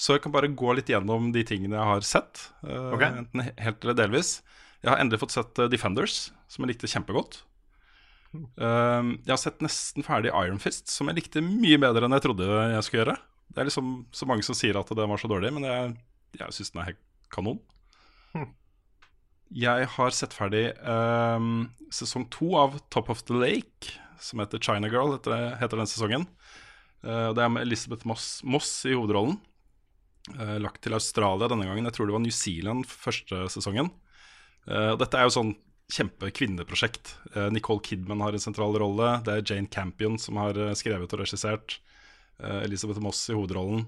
Så 0.00 0.14
jeg 0.16 0.22
kan 0.24 0.32
bare 0.32 0.48
gå 0.56 0.72
litt 0.78 0.88
gjennom 0.88 1.28
de 1.34 1.42
tingene 1.44 1.76
jeg 1.76 1.88
har 1.90 2.06
sett. 2.08 2.46
eh, 2.64 2.90
Ok. 2.96 3.02
Enten 3.04 3.42
helt 3.60 3.84
eller 3.84 3.98
delvis. 3.98 4.38
Jeg 4.80 4.94
har 4.94 5.00
endelig 5.02 5.20
fått 5.20 5.34
sett 5.36 5.58
eh, 5.60 5.68
Defenders, 5.68 6.30
som 6.48 6.64
jeg 6.64 6.72
likte 6.74 6.88
kjempegodt. 6.88 7.42
Eh, 8.32 9.02
jeg 9.26 9.32
har 9.34 9.40
sett 9.42 9.60
nesten 9.64 10.06
ferdig 10.06 10.30
Iron 10.32 10.60
Fist, 10.62 10.88
som 10.88 11.10
jeg 11.10 11.18
likte 11.20 11.42
mye 11.44 11.76
bedre 11.82 12.06
enn 12.08 12.16
jeg 12.16 12.24
trodde 12.24 12.46
jeg 12.48 12.86
skulle 12.86 13.02
gjøre. 13.04 13.18
Det 13.50 13.60
er 13.60 13.68
liksom 13.68 13.90
så 14.14 14.28
mange 14.30 14.46
som 14.46 14.56
sier 14.56 14.78
at 14.78 14.88
den 14.94 15.10
var 15.10 15.20
så 15.20 15.28
dårlig, 15.28 15.50
men 15.56 15.66
jeg, 15.66 15.92
jeg 16.38 16.54
syns 16.56 16.70
den 16.72 16.80
er 16.84 16.90
helt 16.92 17.04
kanon. 17.34 17.58
Jeg 19.50 19.88
har 19.96 20.14
sett 20.14 20.34
ferdig 20.36 20.68
um, 20.86 21.64
sesong 21.90 22.28
to 22.30 22.52
av 22.60 22.76
Top 22.94 23.08
of 23.10 23.24
the 23.26 23.34
Lake, 23.34 23.96
som 24.22 24.38
heter 24.38 24.62
China 24.62 24.86
Girl, 24.92 25.16
heter, 25.16 25.56
heter 25.58 25.80
den 25.80 25.90
sesongen. 25.90 26.26
Uh, 27.02 27.32
det 27.34 27.42
er 27.42 27.50
med 27.50 27.64
Elizabeth 27.66 28.06
Moss, 28.06 28.28
Moss 28.46 28.70
i 28.86 28.94
hovedrollen. 28.94 29.40
Eh, 30.36 30.56
lagt 30.60 30.82
til 30.84 30.96
Australia 30.96 31.48
denne 31.50 31.66
gangen. 31.68 31.88
Jeg 31.88 31.96
tror 31.96 32.10
det 32.10 32.16
var 32.16 32.24
New 32.24 32.34
Zealand 32.34 32.88
første 32.88 33.44
sesongen. 33.52 33.90
Eh, 34.68 34.94
dette 35.00 35.18
er 35.18 35.28
jo 35.28 35.36
sånn 35.38 35.54
kjempekvinneprosjekt. 35.90 37.16
Uh, 37.34 37.48
Nicole 37.50 37.82
Kidman 37.82 38.20
har 38.22 38.36
en 38.36 38.42
sentral 38.42 38.76
rolle. 38.78 39.16
Det 39.26 39.32
er 39.32 39.42
Jane 39.42 39.66
Campion 39.66 40.20
som 40.22 40.38
har 40.38 40.54
eh, 40.54 40.76
skrevet 40.78 41.10
og 41.16 41.24
regissert. 41.24 41.80
Elisabeth 42.40 43.02
Moss 43.04 43.18
i 43.28 43.34
hovedrollen. 43.36 43.82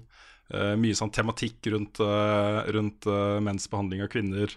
Eh, 0.53 0.75
mye 0.77 0.93
sånn 0.97 1.13
tematikk 1.15 1.71
rundt, 1.73 1.97
eh, 2.03 2.59
rundt 2.75 3.07
eh, 3.09 3.39
menns 3.41 3.65
behandling 3.71 4.03
av 4.03 4.11
kvinner 4.13 4.51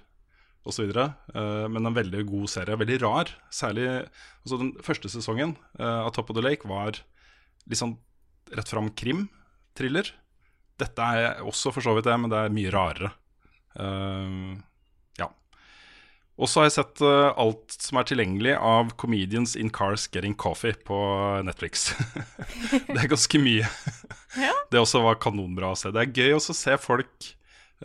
osv. 0.67 0.91
Uh, 0.91 1.67
men 1.71 1.87
en 1.87 1.97
veldig 1.97 2.25
god 2.29 2.51
serie. 2.51 2.79
Veldig 2.81 2.99
rar. 3.05 3.31
Særlig 3.55 3.87
altså 3.95 4.59
den 4.61 4.73
første 4.85 5.11
sesongen 5.13 5.55
eh, 5.79 6.01
av 6.03 6.13
Top 6.15 6.33
of 6.33 6.39
the 6.39 6.45
Lake 6.45 6.69
var 6.69 6.99
litt 7.67 7.81
sånn 7.81 7.97
rett 8.55 8.71
fram 8.71 8.91
krim, 8.99 9.27
thriller. 9.79 10.11
Dette 10.81 11.05
er 11.17 11.45
også 11.47 11.73
for 11.73 11.85
så 11.85 11.95
vidt 11.97 12.09
det, 12.09 12.17
men 12.21 12.33
det 12.33 12.41
er 12.41 12.53
mye 12.53 12.73
rarere. 12.75 13.13
Uh, 13.77 14.57
ja. 15.21 15.29
Og 16.37 16.51
så 16.51 16.61
har 16.61 16.69
jeg 16.69 16.77
sett 16.79 17.03
uh, 17.05 17.33
alt 17.41 17.77
som 17.77 18.01
er 18.01 18.09
tilgjengelig 18.09 18.57
av 18.57 18.93
Comedians 19.01 19.57
in 19.57 19.73
Cars 19.73 20.07
Getting 20.13 20.37
Coffee 20.37 20.77
på 20.89 20.99
Netflix. 21.47 21.91
det 22.93 22.99
er 22.99 23.13
ganske 23.13 23.41
mye. 23.41 23.69
Ja. 24.37 24.53
Det 24.73 24.83
også 24.83 25.05
var 25.05 25.21
kanonbra 25.23 25.73
å 25.73 25.81
se. 25.81 25.93
Det 25.95 26.03
er 26.03 26.13
gøy 26.13 26.37
også 26.37 26.53
å 26.53 26.61
se 26.61 26.79
folk 26.81 27.31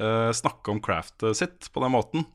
uh, 0.02 0.32
snakke 0.36 0.76
om 0.76 0.84
craftet 0.84 1.40
sitt 1.40 1.72
på 1.72 1.84
den 1.86 1.98
måten. 1.98 2.30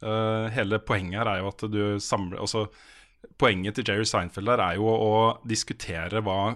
Hele 0.00 0.78
poenget 0.80 1.18
her 1.18 1.28
er 1.28 1.42
jo 1.42 1.50
at 1.50 1.62
du 1.68 1.82
samler 2.00 2.38
altså, 2.40 2.62
Poenget 3.36 3.76
til 3.76 3.84
Jerry 3.84 4.06
Seinfeld 4.08 4.48
der 4.48 4.62
er 4.64 4.78
jo 4.78 4.86
å, 4.88 4.94
å 4.96 5.16
diskutere 5.44 6.22
hva 6.24 6.54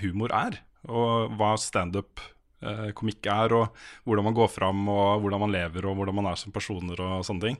humor 0.00 0.32
er. 0.32 0.56
Og 0.88 1.34
hva 1.36 1.50
standup-komikk 1.60 2.22
er, 2.22 2.35
og 2.66 3.76
hvordan 4.04 4.24
man 4.24 4.34
går 4.34 4.48
fram, 4.50 4.88
og 4.88 5.20
hvordan 5.22 5.40
man 5.40 5.52
lever, 5.54 5.86
og 5.86 5.96
hvordan 5.96 6.14
man 6.14 6.26
er 6.32 6.36
som 6.40 6.52
personer 6.52 7.00
og 7.00 7.24
sånne 7.28 7.40
ting. 7.48 7.58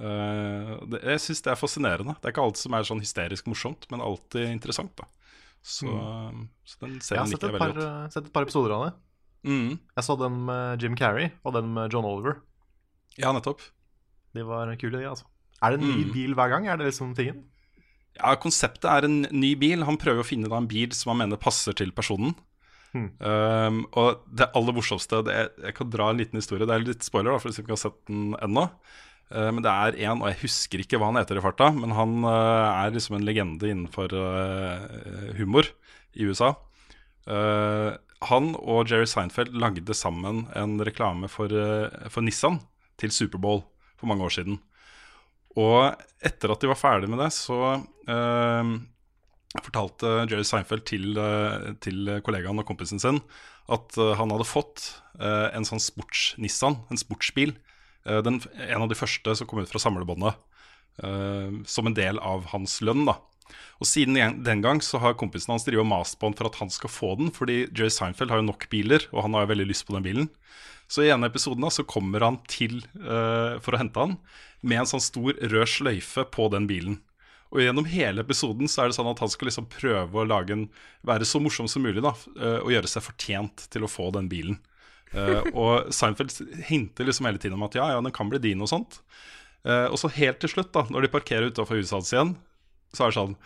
Eh, 0.00 0.70
det, 0.90 1.00
jeg 1.06 1.20
syns 1.22 1.42
det 1.46 1.52
er 1.52 1.60
fascinerende. 1.60 2.16
Det 2.20 2.28
er 2.28 2.34
ikke 2.34 2.44
alt 2.44 2.60
som 2.60 2.74
er 2.74 2.82
sånn 2.88 3.00
hysterisk 3.04 3.46
morsomt, 3.50 3.86
men 3.90 4.00
alltid 4.04 4.48
interessant. 4.50 4.94
da 4.98 5.06
Så, 5.62 5.86
så 6.66 6.80
den 6.82 6.98
Jeg 6.98 7.00
har 7.00 7.06
serien 7.08 7.30
liker 7.32 7.48
jeg 7.52 7.58
veldig 7.60 7.74
godt. 7.84 8.12
sett 8.12 8.26
et 8.28 8.32
par 8.34 8.42
episoder 8.48 8.74
av 8.76 8.82
det. 8.88 8.92
Mm. 9.44 9.78
Jeg 9.96 10.04
så 10.04 10.16
den 10.18 10.36
med 10.48 10.82
Jim 10.82 10.94
Carrey 10.96 11.30
og 11.44 11.52
den 11.54 11.72
med 11.76 11.92
John 11.92 12.04
Oliver. 12.08 12.40
Ja, 13.20 13.30
nettopp. 13.36 13.60
De 14.34 14.42
var 14.44 14.72
kule, 14.80 14.98
de, 14.98 15.06
altså. 15.08 15.24
Er 15.62 15.70
det 15.76 15.80
en 15.80 15.88
ny 15.88 16.04
Mm. 16.04 16.12
bil 16.12 16.34
hver 16.34 16.48
gang? 16.50 16.66
Er 16.68 16.76
det 16.76 16.86
liksom 16.90 17.14
tingen? 17.14 17.44
Ja, 18.18 18.34
Konseptet 18.36 18.84
er 18.90 19.04
en 19.04 19.22
ny 19.30 19.54
bil. 19.58 19.84
Han 19.84 19.96
prøver 19.98 20.20
å 20.22 20.26
finne 20.26 20.48
da 20.50 20.56
en 20.56 20.66
bil 20.68 20.90
som 20.92 21.10
han 21.12 21.18
mener 21.28 21.36
passer 21.40 21.72
til 21.72 21.90
personen. 21.92 22.34
Hmm. 22.94 23.08
Um, 23.18 23.80
og 23.98 24.22
det 24.30 24.46
aller 24.54 24.76
morsomste 24.76 25.18
er, 25.26 25.48
Jeg 25.66 25.74
kan 25.74 25.90
dra 25.90 26.12
en 26.12 26.20
liten 26.20 26.38
historie. 26.38 26.66
Det 26.66 26.76
er 26.76 26.84
litt 26.84 27.06
spoiler, 27.06 27.32
da, 27.32 27.40
for 27.42 27.50
hvis 27.50 27.58
du 27.58 27.64
ikke 27.64 27.74
har 27.74 27.82
sett 27.82 27.98
den 28.10 28.36
ennå. 28.38 28.68
Uh, 29.34 29.50
men 29.50 29.64
det 29.66 29.72
er 29.72 29.98
en, 30.06 30.22
og 30.22 30.30
jeg 30.30 30.42
husker 30.44 30.84
ikke 30.84 31.00
hva 31.02 31.10
han 31.10 31.18
heter 31.18 31.40
i 31.40 31.44
farta, 31.44 31.72
men 31.74 31.96
han 31.96 32.20
uh, 32.22 32.84
er 32.84 32.94
liksom 32.94 33.18
en 33.18 33.26
legende 33.26 33.70
innenfor 33.72 34.14
uh, 34.14 35.34
humor 35.40 35.68
i 36.14 36.28
USA. 36.28 36.54
Uh, 37.26 37.96
han 38.24 38.52
og 38.60 38.88
Jerry 38.88 39.08
Seinfeld 39.10 39.56
lagde 39.58 39.96
sammen 39.96 40.46
en 40.56 40.78
reklame 40.86 41.28
for, 41.32 41.50
uh, 41.50 41.90
for 42.12 42.24
Nissan 42.24 42.62
til 43.00 43.12
Superbowl 43.12 43.64
for 43.98 44.10
mange 44.10 44.28
år 44.28 44.38
siden. 44.38 44.60
Og 45.60 45.94
etter 46.24 46.52
at 46.52 46.62
de 46.62 46.70
var 46.70 46.78
ferdig 46.78 47.10
med 47.10 47.20
det, 47.22 47.30
så 47.34 47.58
eh, 48.10 48.70
fortalte 49.62 50.10
Jerry 50.30 50.44
Seinfeld 50.46 50.84
til, 50.88 51.18
eh, 51.18 51.74
til 51.84 52.08
kollegaen 52.26 52.58
og 52.58 52.66
kompisen 52.66 53.00
sin 53.02 53.20
at 53.72 53.96
eh, 53.98 54.14
han 54.18 54.32
hadde 54.34 54.48
fått 54.48 54.88
eh, 55.20 55.50
en 55.54 55.66
sånn 55.66 55.82
sports-Nissan, 55.82 56.80
en 56.90 57.00
sportsbil. 57.00 57.54
den, 58.04 58.36
en 58.60 58.82
av 58.84 58.90
de 58.90 58.96
første 58.98 59.32
som 59.32 59.46
kom 59.48 59.62
ut 59.62 59.70
fra 59.70 59.80
samlebåndet, 59.80 60.34
som 61.64 61.86
en 61.88 61.94
del 61.96 62.18
av 62.20 62.50
hans 62.50 62.82
lønn. 62.84 63.06
da 63.08 63.14
og 63.80 63.86
siden 63.88 64.44
den- 64.44 64.60
gang 64.60 64.80
så 64.80 65.00
har 65.00 65.14
kompisen 65.14 65.52
hans 65.52 65.64
drivet 65.64 65.80
og 65.80 65.88
mast 65.88 66.18
på 66.20 66.26
han 66.28 66.34
for 66.34 66.46
at 66.46 66.56
han 66.56 66.68
skal 66.70 66.90
få 66.90 67.16
den, 67.16 67.30
fordi 67.30 67.64
Jerry 67.72 67.88
Seinfeld 67.88 68.30
har 68.30 68.38
jo 68.38 68.50
nok 68.50 68.68
biler, 68.68 69.08
og 69.12 69.22
han 69.22 69.32
har 69.32 69.46
jo 69.46 69.54
veldig 69.54 69.66
lyst 69.68 69.86
på 69.86 69.94
den 69.94 70.04
bilen. 70.04 70.28
Så 70.86 71.02
i 71.02 71.10
en 71.10 71.24
episoden 71.24 71.64
episodene 71.64 71.72
så 71.72 71.86
kommer 71.88 72.20
han 72.20 72.38
til 72.46 72.82
for 72.92 73.72
å 73.72 73.80
hente 73.80 73.96
han 74.00 74.18
med 74.62 74.80
en 74.80 74.86
sånn 74.86 75.00
stor 75.00 75.32
rød 75.32 75.68
sløyfe 75.68 76.24
på 76.30 76.50
den 76.52 76.68
bilen. 76.68 77.00
Og 77.54 77.62
gjennom 77.62 77.86
hele 77.86 78.24
episoden 78.24 78.66
så 78.70 78.82
er 78.82 78.90
det 78.90 78.96
sånn 78.96 79.12
at 79.12 79.20
han 79.22 79.30
skal 79.30 79.46
liksom 79.46 79.68
prøve 79.70 80.20
å 80.20 80.26
lage 80.26 80.56
en, 80.56 80.64
være 81.06 81.26
så 81.28 81.38
morsom 81.42 81.68
som 81.70 81.84
mulig 81.86 82.02
da, 82.02 82.10
eh, 82.34 82.58
og 82.58 82.72
gjøre 82.74 82.90
seg 82.90 83.04
fortjent 83.06 83.68
til 83.70 83.86
å 83.86 83.90
få 83.90 84.08
den 84.16 84.26
bilen. 84.30 84.56
Eh, 85.14 85.46
og 85.54 85.92
Seinfeld 85.94 86.34
hinter 86.66 87.06
liksom 87.06 87.28
hele 87.28 87.38
tiden 87.38 87.54
om 87.54 87.62
at 87.68 87.76
ja, 87.78 87.86
ja, 87.94 88.00
den 88.02 88.14
kan 88.14 88.30
bli 88.32 88.40
din 88.42 88.64
og 88.64 88.70
sånt. 88.72 88.98
Eh, 89.62 89.86
og 89.86 89.94
så 90.00 90.10
helt 90.16 90.40
til 90.42 90.50
slutt, 90.50 90.72
da, 90.74 90.82
når 90.90 91.06
de 91.06 91.14
parkerer 91.14 91.54
utafor 91.54 91.78
huset 91.78 91.94
hans 91.94 92.10
igjen, 92.10 92.34
så 92.94 93.06
er 93.06 93.12
det 93.12 93.18
sånn 93.20 93.36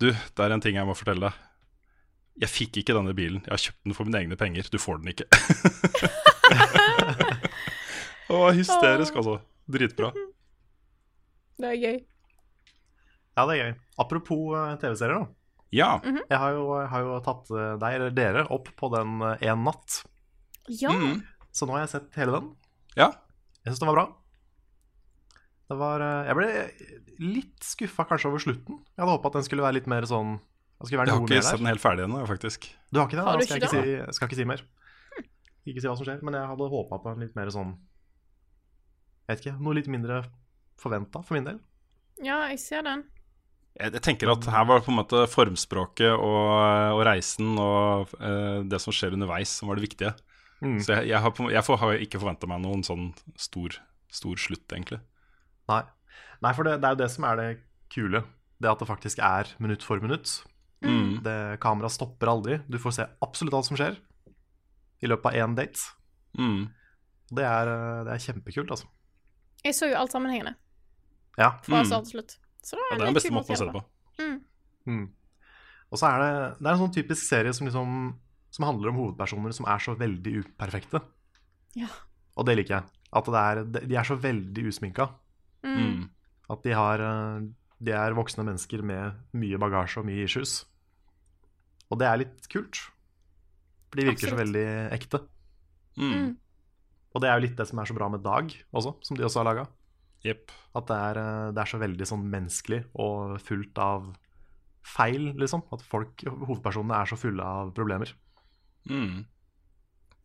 Du, 0.00 0.08
det 0.10 0.42
er 0.42 0.50
en 0.56 0.64
ting 0.64 0.76
jeg 0.80 0.88
må 0.88 0.96
fortelle 0.96 1.28
deg. 1.28 1.34
Jeg 2.42 2.50
fikk 2.50 2.80
ikke 2.80 2.96
denne 2.96 3.14
bilen. 3.14 3.44
Jeg 3.44 3.52
har 3.52 3.62
kjøpt 3.62 3.84
den 3.84 3.94
for 3.94 4.08
mine 4.08 4.20
egne 4.24 4.36
penger. 4.40 4.66
Du 4.72 4.80
får 4.82 5.04
den 5.04 5.12
ikke. 5.12 5.28
Å, 8.34 8.50
hysterisk, 8.56 9.14
altså. 9.20 9.36
Dritbra. 9.70 10.10
Det 11.62 11.68
er 11.70 11.78
gøy. 11.78 12.02
Ja, 13.34 13.44
det 13.48 13.54
er 13.54 13.60
gøy. 13.60 13.72
Apropos 14.04 14.42
eh, 14.58 14.74
TV-serier, 14.82 15.24
da. 15.24 15.26
Ja. 15.74 15.88
Jeg 16.30 16.38
har 16.38 16.52
jo, 16.54 16.66
jeg 16.78 16.90
har 16.92 17.06
jo 17.06 17.14
tatt 17.26 17.48
eh, 17.50 17.70
deg, 17.82 17.96
eller 17.98 18.12
dere, 18.14 18.44
opp 18.54 18.68
på 18.78 18.90
den 18.94 19.16
eh, 19.26 19.46
En 19.50 19.64
natt. 19.66 20.02
Ja. 20.70 20.92
Mm. 20.94 21.22
Så 21.54 21.66
nå 21.66 21.74
har 21.76 21.84
jeg 21.84 21.94
sett 21.96 22.18
hele 22.20 22.38
den. 22.38 22.52
ja. 22.98 23.10
Jeg 23.64 23.72
syns 23.72 23.80
den 23.80 23.88
var 23.88 23.96
bra. 23.96 24.04
Det 25.72 25.76
var 25.80 26.02
Jeg 26.28 26.34
ble 26.36 26.48
litt 27.24 27.64
skuffa 27.64 28.04
kanskje 28.04 28.28
over 28.28 28.42
slutten. 28.42 28.82
Jeg 28.92 29.00
hadde 29.00 29.14
håpa 29.14 29.30
at 29.30 29.38
den 29.38 29.46
skulle 29.46 29.64
være 29.64 29.78
litt 29.78 29.86
mer 29.88 30.04
sånn 30.04 30.34
Jeg, 30.36 30.98
være 30.98 31.06
Jeg 31.08 31.14
har 31.16 31.22
ikke 31.24 31.46
sett 31.46 31.62
den 31.62 31.70
helt 31.70 31.80
ferdig 31.80 32.04
ennå, 32.04 32.20
faktisk. 32.28 32.66
Du 32.92 33.00
har 33.00 33.08
ikke 33.08 33.16
det? 33.16 33.24
Har 33.24 33.38
Da 33.38 33.40
du 33.40 33.48
skal 33.48 33.56
jeg 33.56 33.64
ikke 33.64 33.72
si, 33.72 34.16
skal 34.18 34.28
ikke 34.28 34.38
si 34.42 34.46
mer. 34.50 34.64
Ikke 35.64 35.80
si 35.80 35.88
hva 35.88 35.96
som 35.96 36.04
skjer, 36.04 36.20
men 36.28 36.36
jeg 36.36 36.50
hadde 36.50 36.68
håpa 36.74 36.98
på 37.00 37.14
en 37.14 37.24
litt 37.24 37.32
mer 37.38 37.48
sånn 37.54 37.72
Jeg 39.24 39.30
vet 39.32 39.46
ikke, 39.46 39.56
noe 39.64 39.78
litt 39.80 39.88
mindre 39.88 40.20
forventa 40.84 41.24
for 41.24 41.38
min 41.38 41.48
del. 41.48 41.62
ja, 42.20 42.42
jeg 42.52 42.60
ser 42.60 42.84
den. 42.84 43.06
Jeg, 43.74 43.90
jeg 43.96 44.02
tenker 44.06 44.30
at 44.30 44.46
her 44.46 44.66
var 44.68 44.84
på 44.86 44.92
en 44.92 45.00
måte 45.00 45.24
formspråket 45.30 46.12
og, 46.14 46.94
og 46.94 47.00
reisen 47.08 47.56
og 47.58 48.12
uh, 48.20 48.62
det 48.70 48.78
som 48.82 48.94
skjer 48.94 49.16
underveis, 49.16 49.50
som 49.50 49.68
var 49.70 49.80
det 49.80 49.86
viktige. 49.88 50.12
Mm. 50.62 50.78
Så 50.80 50.94
jeg, 50.94 51.08
jeg, 51.10 51.20
har, 51.20 51.34
jeg 51.56 51.64
får, 51.66 51.80
har 51.82 51.98
ikke 52.06 52.20
forventa 52.22 52.46
meg 52.48 52.62
noen 52.62 52.84
sånn 52.86 53.08
stor, 53.36 53.74
stor 54.14 54.38
slutt, 54.40 54.64
egentlig. 54.72 55.00
Nei. 55.68 55.82
Nei, 56.44 56.52
for 56.54 56.66
det, 56.68 56.76
det 56.82 56.88
er 56.88 56.94
jo 56.94 57.02
det 57.02 57.10
som 57.10 57.26
er 57.28 57.40
det 57.40 57.48
kule. 57.92 58.22
Det 58.62 58.70
at 58.70 58.80
det 58.80 58.88
faktisk 58.88 59.18
er 59.24 59.50
minutt 59.62 59.82
for 59.84 60.00
minutt. 60.00 60.36
Mm. 60.84 61.18
Det 61.24 61.36
Kameraet 61.64 61.94
stopper 61.96 62.30
aldri. 62.30 62.60
Du 62.70 62.78
får 62.80 62.94
se 62.98 63.06
absolutt 63.24 63.56
alt 63.58 63.68
som 63.68 63.78
skjer 63.80 63.98
i 65.04 65.10
løpet 65.10 65.32
av 65.32 65.36
én 65.42 65.56
date. 65.58 65.82
Mm. 66.38 66.68
Det 67.34 67.44
er, 67.44 67.70
eh, 67.72 68.00
det 68.06 68.14
er 68.14 68.22
kjempekult, 68.28 68.70
altså. 68.76 68.86
Jeg 69.64 69.74
så 69.76 69.88
jo 69.90 69.96
alt 69.98 70.12
sammenhengende 70.12 70.54
Ja. 71.40 71.50
fra 71.64 71.80
Mm. 71.82 71.88
start 71.88 72.04
til 72.06 72.18
slutt. 72.20 72.36
Så 72.64 72.78
det 72.78 72.84
Ja, 72.88 72.96
det 72.96 73.02
er 73.02 73.10
den 73.10 73.18
beste 73.18 73.34
måten 73.34 73.54
å 73.54 73.60
se 73.60 73.68
det 73.68 73.74
på. 73.76 73.84
Mm. 74.20 74.36
Mm. 74.88 75.06
Og 75.92 76.00
så 76.00 76.10
er 76.10 76.22
det, 76.22 76.30
det 76.58 76.68
er 76.68 76.72
en 76.72 76.82
sånn 76.82 76.94
typisk 76.94 77.22
serie 77.26 77.52
som, 77.56 77.68
liksom, 77.68 77.98
som 78.56 78.66
handler 78.66 78.90
om 78.90 79.00
hovedpersoner 79.02 79.54
som 79.56 79.68
er 79.70 79.82
så 79.84 79.94
veldig 79.98 80.32
uperfekte. 80.42 81.02
Ja. 81.78 81.90
Og 82.34 82.48
det 82.48 82.56
liker 82.58 82.78
jeg. 82.78 83.02
At 83.14 83.28
det 83.30 83.42
er, 83.42 83.60
de 83.76 83.98
er 84.00 84.08
så 84.08 84.16
veldig 84.18 84.64
usminka. 84.70 85.06
Mm. 85.62 85.76
Mm. 85.76 86.00
At 86.50 86.64
de, 86.66 86.72
har, 86.76 87.04
eh, 87.04 87.44
de 87.86 87.94
er 87.94 88.16
voksne 88.16 88.46
mennesker 88.48 88.82
med 88.86 89.20
mye 89.38 89.60
bagasje 89.60 90.02
og 90.02 90.08
mye 90.08 90.26
issues. 90.26 90.64
Og 91.92 92.00
det 92.00 92.08
er 92.08 92.20
litt 92.24 92.48
kult. 92.50 92.80
For 93.90 94.00
de 94.00 94.08
virker 94.10 94.34
så 94.34 94.40
veldig 94.40 94.66
ekte. 94.96 95.22
Mm. 96.00 96.34
Og 97.14 97.22
det 97.22 97.30
er 97.30 97.38
jo 97.38 97.44
litt 97.46 97.58
det 97.60 97.68
som 97.70 97.78
er 97.78 97.86
så 97.86 97.94
bra 97.94 98.08
med 98.10 98.24
Dag 98.24 98.50
også, 98.74 98.96
som 99.06 99.18
de 99.18 99.22
også 99.26 99.44
har 99.44 99.50
laga. 99.52 99.68
Jepp. 100.24 100.52
At 100.74 100.88
det 100.88 100.96
er, 100.96 101.20
eh, 101.20 101.52
det 101.54 101.62
er 101.62 101.70
så 101.70 101.80
veldig 101.82 102.08
sånn 102.08 102.24
menneskelig 102.32 102.80
og 102.94 103.36
fullt 103.44 103.80
av 103.82 104.08
feil, 104.84 105.32
liksom. 105.40 105.64
At 105.72 105.84
folk, 105.86 106.24
hovedpersonene 106.28 107.00
er 107.00 107.10
så 107.10 107.18
fulle 107.20 107.44
av 107.44 107.72
problemer. 107.76 108.12
Mm. 108.90 109.24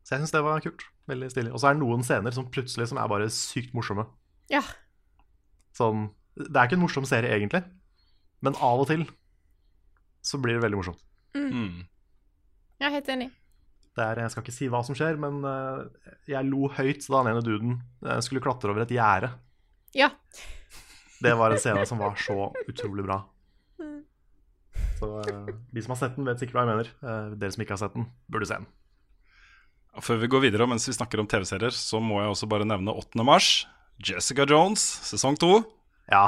Så 0.03 0.15
jeg 0.15 0.23
syns 0.23 0.33
det 0.35 0.43
var 0.45 0.63
kult. 0.63 0.85
Veldig 1.09 1.29
stilig. 1.33 1.51
Og 1.53 1.61
så 1.61 1.69
er 1.69 1.75
det 1.77 1.83
noen 1.83 2.05
scener 2.05 2.35
som 2.35 2.47
plutselig 2.51 2.89
som 2.91 2.99
er 3.01 3.11
bare 3.11 3.29
sykt 3.33 3.75
morsomme. 3.77 4.07
Ja. 4.51 4.63
Sånn, 5.77 6.09
det 6.39 6.55
er 6.55 6.67
ikke 6.67 6.79
en 6.79 6.83
morsom 6.83 7.07
serie 7.07 7.31
egentlig, 7.35 7.61
men 8.45 8.57
av 8.63 8.83
og 8.83 8.89
til 8.89 9.05
så 10.25 10.39
blir 10.41 10.57
det 10.57 10.63
veldig 10.65 10.79
morsomt. 10.79 11.03
Mm. 11.37 11.85
Jeg 12.79 12.87
er 12.87 12.95
helt 12.95 13.11
enig. 13.13 13.29
Det 13.97 14.05
er, 14.05 14.21
jeg 14.23 14.31
skal 14.33 14.45
ikke 14.45 14.55
si 14.55 14.67
hva 14.71 14.81
som 14.85 14.95
skjer, 14.97 15.17
men 15.19 15.43
eh, 15.47 16.09
jeg 16.31 16.47
lo 16.47 16.69
høyt 16.71 17.05
da 17.05 17.21
han 17.21 17.31
ene 17.33 17.43
duden 17.43 17.77
eh, 18.05 18.19
skulle 18.23 18.43
klatre 18.43 18.71
over 18.71 18.85
et 18.85 18.93
gjerde. 18.93 19.31
Ja. 19.97 20.09
Det 21.19 21.33
var 21.35 21.51
en 21.51 21.59
scene 21.59 21.85
som 21.89 21.99
var 21.99 22.15
så 22.19 22.51
utrolig 22.69 23.03
bra. 23.07 23.21
Mm. 23.81 24.03
Så 24.99 25.09
uh, 25.19 25.49
de 25.71 25.81
som 25.83 25.93
har 25.95 25.99
sett 26.01 26.15
den, 26.15 26.27
vet 26.27 26.39
sikkert 26.41 26.59
hva 26.59 26.65
jeg 26.65 26.71
mener. 26.73 26.91
Uh, 27.03 27.35
Dere 27.39 27.51
som 27.55 27.63
ikke 27.65 27.75
har 27.75 27.81
sett 27.81 27.95
den, 27.97 28.07
burde 28.31 28.47
se 28.49 28.59
den. 28.61 28.67
Før 29.99 30.19
vi 30.21 30.29
går 30.31 30.43
videre, 30.45 30.67
mens 30.69 30.85
vi 30.87 30.93
snakker 30.95 31.19
om 31.19 31.27
TV-serier, 31.27 31.73
så 31.75 31.99
må 31.99 32.21
jeg 32.21 32.31
også 32.31 32.47
bare 32.51 32.67
nevne 32.67 32.93
8. 32.95 33.23
mars. 33.27 33.49
Jessica 33.99 34.45
Jones, 34.47 34.83
sesong 35.09 35.35
to. 35.41 35.57
Ja, 36.11 36.27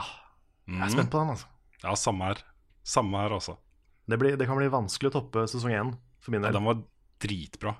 jeg 0.67 0.75
Mm. 0.75 0.81
er 0.85 0.89
spent 0.93 1.11
på 1.11 1.19
den, 1.21 1.29
altså. 1.33 1.47
Ja, 1.83 1.93
samme 1.95 2.25
her. 2.27 2.41
Samme 2.83 3.17
her, 3.17 3.33
altså. 3.37 3.55
Det, 4.07 4.17
blir, 4.19 4.35
det 4.37 4.45
kan 4.47 4.57
bli 4.59 4.67
vanskelig 4.71 5.09
å 5.11 5.15
toppe 5.19 5.45
sesong 5.49 5.71
én 5.71 5.93
for 6.21 6.31
min 6.33 6.43
Ja, 6.43 6.51
den 6.51 6.67
var 6.67 6.81
dritbra. 7.21 7.75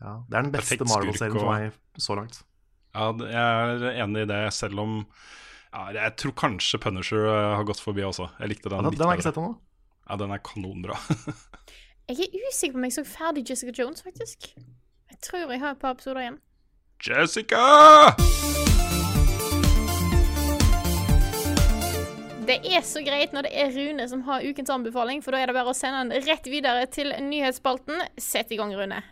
Ja, 0.00 0.18
det 0.28 0.36
er 0.36 0.42
den 0.42 0.52
beste 0.52 0.84
Marvel-serien 0.84 1.38
for 1.38 1.52
meg 1.52 1.72
så 2.02 2.16
langt. 2.18 2.42
Ja, 2.96 3.10
jeg 3.20 3.80
er 3.92 3.98
enig 4.06 4.22
i 4.24 4.28
det, 4.30 4.40
selv 4.56 4.80
om 4.80 4.92
ja, 5.68 5.82
Jeg 5.92 6.14
tror 6.22 6.32
kanskje 6.40 6.80
Punisher 6.80 7.26
eh, 7.28 7.52
har 7.58 7.66
gått 7.68 7.82
forbi 7.82 8.06
også. 8.08 8.30
Jeg 8.40 8.54
likte 8.54 8.72
den 8.72 8.80
Den, 8.80 8.94
litt 8.94 9.00
den 9.00 9.10
har 9.10 9.16
jeg 9.16 9.20
ikke 9.20 9.28
sett 9.28 9.40
ennå. 9.42 9.52
Ja, 10.06 10.16
den 10.22 10.32
er 10.32 10.40
kanonbra. 10.40 10.96
Jeg 12.06 12.22
er 12.22 12.36
usikker 12.46 12.76
på 12.76 12.78
om 12.78 12.84
jeg 12.86 12.94
så 12.94 13.02
ferdig 13.02 13.42
Jessica 13.50 13.72
Jones, 13.74 14.04
faktisk. 14.06 14.52
Jeg 15.10 15.16
tror 15.26 15.50
jeg 15.50 15.58
har 15.58 15.72
et 15.74 15.80
par 15.82 15.96
episoder 15.96 16.20
igjen. 16.22 16.36
Jessica! 17.02 17.64
Det 22.46 22.60
er 22.62 22.86
så 22.86 23.02
greit 23.02 23.34
når 23.34 23.48
det 23.48 23.52
er 23.58 23.74
Rune 23.74 24.06
som 24.06 24.22
har 24.28 24.46
ukens 24.46 24.70
anbefaling, 24.70 25.18
for 25.18 25.34
da 25.34 25.42
er 25.42 25.50
det 25.50 25.58
bare 25.58 25.74
å 25.74 25.74
sende 25.74 26.04
den 26.06 26.28
rett 26.30 26.46
videre 26.46 26.86
til 26.94 27.10
nyhetsspalten. 27.26 28.06
Sett 28.22 28.54
i 28.54 28.60
gang, 28.62 28.70
Rune. 28.78 29.02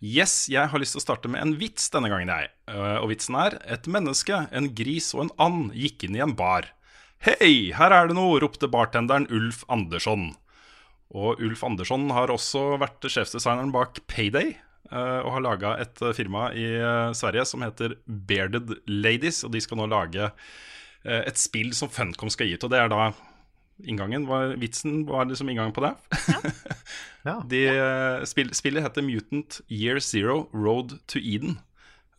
Yes, 0.00 0.46
jeg 0.48 0.64
har 0.72 0.80
lyst 0.80 0.94
til 0.96 1.02
å 1.02 1.04
starte 1.04 1.28
med 1.28 1.42
en 1.44 1.54
vits 1.60 1.90
denne 1.92 2.08
gangen, 2.08 2.30
jeg. 2.32 2.48
Eh, 2.72 2.96
Og 3.02 3.10
vitsen 3.12 3.36
er 3.36 3.58
et 3.68 3.84
menneske, 3.90 4.46
en 4.50 4.70
gris 4.74 5.10
og 5.14 5.26
en 5.26 5.32
and 5.46 5.74
gikk 5.76 6.06
inn 6.08 6.16
i 6.16 6.22
en 6.24 6.32
bar. 6.36 6.70
Hei, 7.20 7.68
her 7.76 7.92
er 7.92 8.08
det 8.08 8.16
noe, 8.16 8.38
ropte 8.40 8.70
bartenderen 8.72 9.26
Ulf 9.28 9.60
Andersson. 9.68 10.30
Og 11.12 11.42
Ulf 11.44 11.64
Andersson 11.66 12.08
har 12.16 12.32
også 12.32 12.78
vært 12.80 13.04
sjefsdesigneren 13.12 13.74
bak 13.74 14.00
Payday. 14.08 14.56
eh, 14.90 15.20
Og 15.20 15.32
har 15.36 15.40
laga 15.44 15.74
et 15.78 16.00
firma 16.16 16.48
i 16.56 16.64
eh, 16.80 17.12
Sverige 17.12 17.44
som 17.44 17.60
heter 17.60 17.98
Bearded 18.08 18.72
Ladies. 18.88 19.44
Og 19.44 19.52
de 19.52 19.60
skal 19.60 19.76
nå 19.76 19.86
lage 19.90 20.30
et 21.04 21.36
spill 21.40 21.72
som 21.72 21.88
Funcom 21.88 22.28
skal 22.30 22.46
gi 22.48 22.54
ut. 22.56 22.64
Og 22.64 22.70
det 22.72 22.78
er 22.80 22.88
da 22.92 23.12
inngangen. 23.88 24.26
Var, 24.28 24.56
vitsen 24.60 25.06
var 25.08 25.24
liksom 25.28 25.48
inngangen 25.48 25.72
på 25.76 25.84
det. 25.84 25.94
Ja. 26.28 26.40
De, 27.24 27.64
eh, 27.68 28.22
spill, 28.28 28.52
spillet 28.56 28.84
heter 28.84 29.04
Mutant 29.04 29.60
Year 29.68 30.00
Zero 30.00 30.46
Road 30.56 30.98
to 31.10 31.20
Eden. 31.20 31.58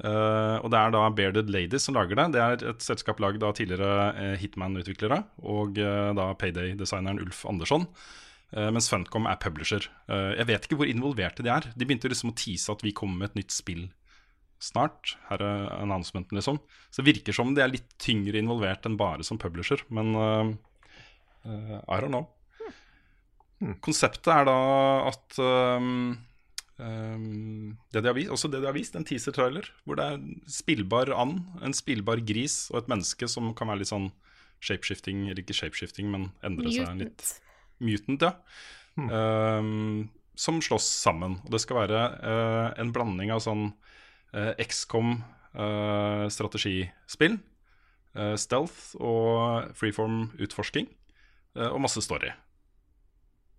Uh, 0.01 0.57
og 0.65 0.71
det 0.73 0.79
er 0.79 0.93
da 0.95 1.01
Bearded 1.13 1.51
Ladies 1.53 1.85
som 1.85 1.93
lager 1.93 2.17
det. 2.17 2.31
Det 2.33 2.41
er 2.41 2.63
et 2.71 2.81
selskap 2.85 3.19
lagd 3.21 3.43
av 3.45 3.53
tidligere 3.57 4.07
eh, 4.17 4.33
Hitman-utviklere 4.41 5.19
og 5.45 5.77
uh, 5.77 6.09
da 6.17 6.31
Payday-designeren 6.41 7.21
Ulf 7.21 7.43
Andersson. 7.49 7.85
Uh, 8.49 8.71
mens 8.73 8.89
Funcom 8.91 9.29
er 9.29 9.37
publisher. 9.41 9.85
Jeg 10.09 10.47
vet 10.49 10.65
ikke 10.65 10.79
hvor 10.81 10.89
involverte 10.89 11.45
de 11.45 11.53
er. 11.53 11.69
De 11.77 11.85
begynte 11.85 12.09
liksom 12.11 12.33
å 12.33 12.37
tease 12.37 12.73
at 12.73 12.81
vi 12.83 12.95
kommer 12.97 13.21
med 13.21 13.31
et 13.31 13.43
nytt 13.43 13.55
spill 13.55 13.85
snart. 14.61 15.15
Her 15.29 15.45
er 15.45 15.69
announcementen, 15.77 16.37
liksom. 16.37 16.59
Så 16.89 17.01
det 17.01 17.13
virker 17.13 17.37
som 17.37 17.53
de 17.55 17.63
er 17.63 17.71
litt 17.71 17.95
tyngre 18.01 18.41
involvert 18.41 18.85
enn 18.89 18.99
bare 18.99 19.25
som 19.25 19.39
publisher. 19.41 19.81
Men 19.89 20.11
I 21.45 21.97
don't 21.97 22.11
know. 22.11 22.27
Konseptet 23.85 24.31
er 24.33 24.47
da 24.49 24.57
at 25.11 25.37
um, 25.37 26.15
um, 26.81 27.77
det 27.93 28.01
de 28.01 28.09
har 28.09 28.17
vist, 28.17 28.31
Også 28.33 28.49
det 28.49 28.63
de 28.63 28.69
har 28.69 28.77
vist, 28.77 28.95
en 28.97 29.05
teaser-trailer, 29.05 29.69
hvor 29.85 29.99
det 29.99 30.07
er 30.07 30.17
en 30.17 30.41
spillbar 30.49 31.13
and, 31.13 31.43
en 31.61 31.75
spillbar 31.77 32.23
gris 32.25 32.63
og 32.73 32.81
et 32.81 32.91
menneske 32.91 33.29
som 33.29 33.51
kan 33.57 33.69
være 33.69 33.83
litt 33.83 33.91
sånn 33.91 34.09
shapeshifting, 34.61 35.27
eller 35.29 35.41
ikke 35.43 35.57
shapeshifting, 35.57 36.09
men 36.13 36.31
endre 36.45 36.73
seg 36.73 37.05
litt 37.05 37.27
Mutant. 37.81 38.27
ja. 38.27 38.33
ja. 38.97 39.21
Um, 39.61 40.09
som 40.41 40.61
slåss 40.63 40.87
sammen. 41.03 41.37
Og 41.45 41.53
det 41.53 41.61
skal 41.61 41.83
være 41.83 42.01
uh, 42.23 42.67
en 42.81 42.91
blanding 42.95 43.33
av 43.33 43.43
sånn 43.43 43.67
uh, 44.33 44.53
XCOM 44.61 45.19
uh, 45.53 46.25
strategispill, 46.31 47.37
uh, 48.17 48.35
stealth 48.39 48.95
og 48.97 49.71
freeform 49.77 50.31
utforsking, 50.41 50.89
uh, 51.59 51.69
og 51.71 51.81
masse 51.85 52.01
story. 52.05 52.31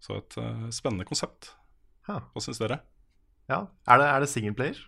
Så 0.03 0.16
et 0.18 0.34
uh, 0.42 0.64
spennende 0.74 1.07
konsept. 1.07 1.53
Ja. 2.09 2.18
Hva 2.34 2.42
syns 2.42 2.59
dere? 2.59 2.80
ja. 3.48 3.61
Er 3.86 4.00
det, 4.00 4.07
er 4.11 4.20
det 4.24 4.28
singleplayer? 4.32 4.78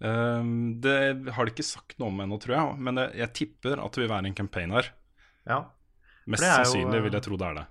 Um, 0.00 0.80
det 0.80 1.28
har 1.36 1.44
de 1.44 1.52
ikke 1.52 1.66
sagt 1.66 1.98
noe 2.00 2.08
om 2.08 2.20
ennå, 2.24 2.38
tror 2.40 2.54
jeg, 2.56 2.76
men 2.80 2.96
jeg, 3.02 3.12
jeg 3.20 3.32
tipper 3.36 3.82
at 3.84 3.92
det 3.92 4.00
vil 4.06 4.08
være 4.12 4.30
en 4.30 4.36
campaign 4.38 4.72
her. 4.72 4.88
Ja. 5.48 5.58
Mest 6.30 6.40
det 6.44 6.48
er 6.48 6.62
jo, 6.62 6.70
sannsynlig 6.70 7.00
uh, 7.02 7.04
vil 7.04 7.16
jeg 7.18 7.26
tro 7.26 7.36
det 7.40 7.48
er 7.50 7.58
det. 7.58 7.66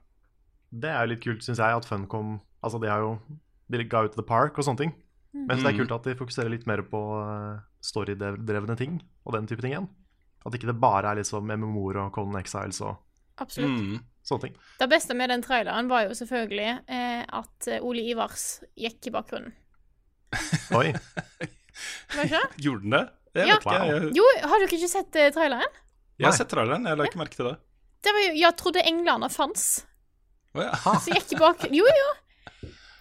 Det 0.84 0.92
er 0.94 1.00
jo 1.08 1.10
litt 1.16 1.24
kult, 1.26 1.46
syns 1.46 1.58
jeg, 1.64 1.80
at 1.82 1.88
Funcom 1.90 2.36
Altså, 2.62 2.78
de 2.84 2.90
har 2.92 3.00
jo 3.02 3.14
De 3.72 3.80
ga 3.88 4.02
ut 4.06 4.14
The 4.18 4.26
Park 4.28 4.58
og 4.60 4.66
sånne 4.68 4.82
ting. 4.84 4.92
Men 5.34 5.58
det 5.62 5.64
er 5.66 5.74
Mm. 5.74 5.78
kult 5.80 5.92
at 5.96 6.04
de 6.10 6.16
fokuserer 6.20 6.50
litt 6.52 6.66
mer 6.68 6.82
på 6.84 7.00
uh, 7.24 7.62
storydrevne 7.86 8.76
ting 8.78 8.98
og 9.26 9.34
den 9.38 9.48
type 9.48 9.62
ting 9.64 9.72
igjen. 9.74 9.88
At 10.46 10.54
ikke 10.58 10.68
det 10.70 10.76
bare 10.82 11.10
er 11.14 11.20
liksom 11.22 11.46
MMO-er 11.50 12.02
og 12.04 12.12
Conan 12.14 12.38
Exiles 12.42 12.82
og 12.86 12.98
Absolutt. 13.40 13.80
Mm. 13.82 14.00
sånne 14.30 14.42
ting. 14.48 14.56
Det 14.80 14.88
beste 14.92 15.16
med 15.18 15.30
den 15.32 15.42
traileren 15.42 15.88
var 15.90 16.04
jo 16.06 16.14
selvfølgelig 16.18 16.70
eh, 16.88 17.24
at 17.40 17.68
eh, 17.72 17.82
Ole 17.86 18.04
Ivars 18.12 18.60
gikk 18.78 19.08
i 19.10 19.14
bakgrunnen. 19.16 19.54
Oi. 20.80 20.92
Var 22.16 22.26
ikke 22.28 22.36
det? 22.36 22.50
Gjorde 22.66 22.84
den 22.86 22.96
det? 22.98 23.06
Jeg 23.40 23.48
Ja. 23.48 23.56
ikke. 23.58 23.78
Jeg, 23.90 24.12
Jo, 24.18 24.26
har 24.50 24.60
dere 24.62 24.78
ikke 24.78 24.90
sett 24.92 25.16
eh, 25.16 25.32
traileren? 25.34 25.80
jeg 26.20 26.28
har 26.28 26.36
sett 26.36 26.50
traileren, 26.52 26.86
jeg 26.86 26.98
la 27.00 27.06
ikke 27.08 27.22
merke 27.22 27.38
til 27.40 27.48
det. 27.48 27.58
Det 28.04 28.12
var 28.16 28.22
jo 28.28 28.34
'Jeg 28.40 28.56
trodde 28.58 28.82
englene 28.88 29.28
fantes'. 29.30 29.84
Oh, 30.56 30.62
ja. 30.64 30.72
Så 31.00 31.12
gikk 31.14 31.34
i 31.34 31.40
bakgrunnen 31.40 31.76
Jo, 31.76 31.86
jo. 31.86 32.10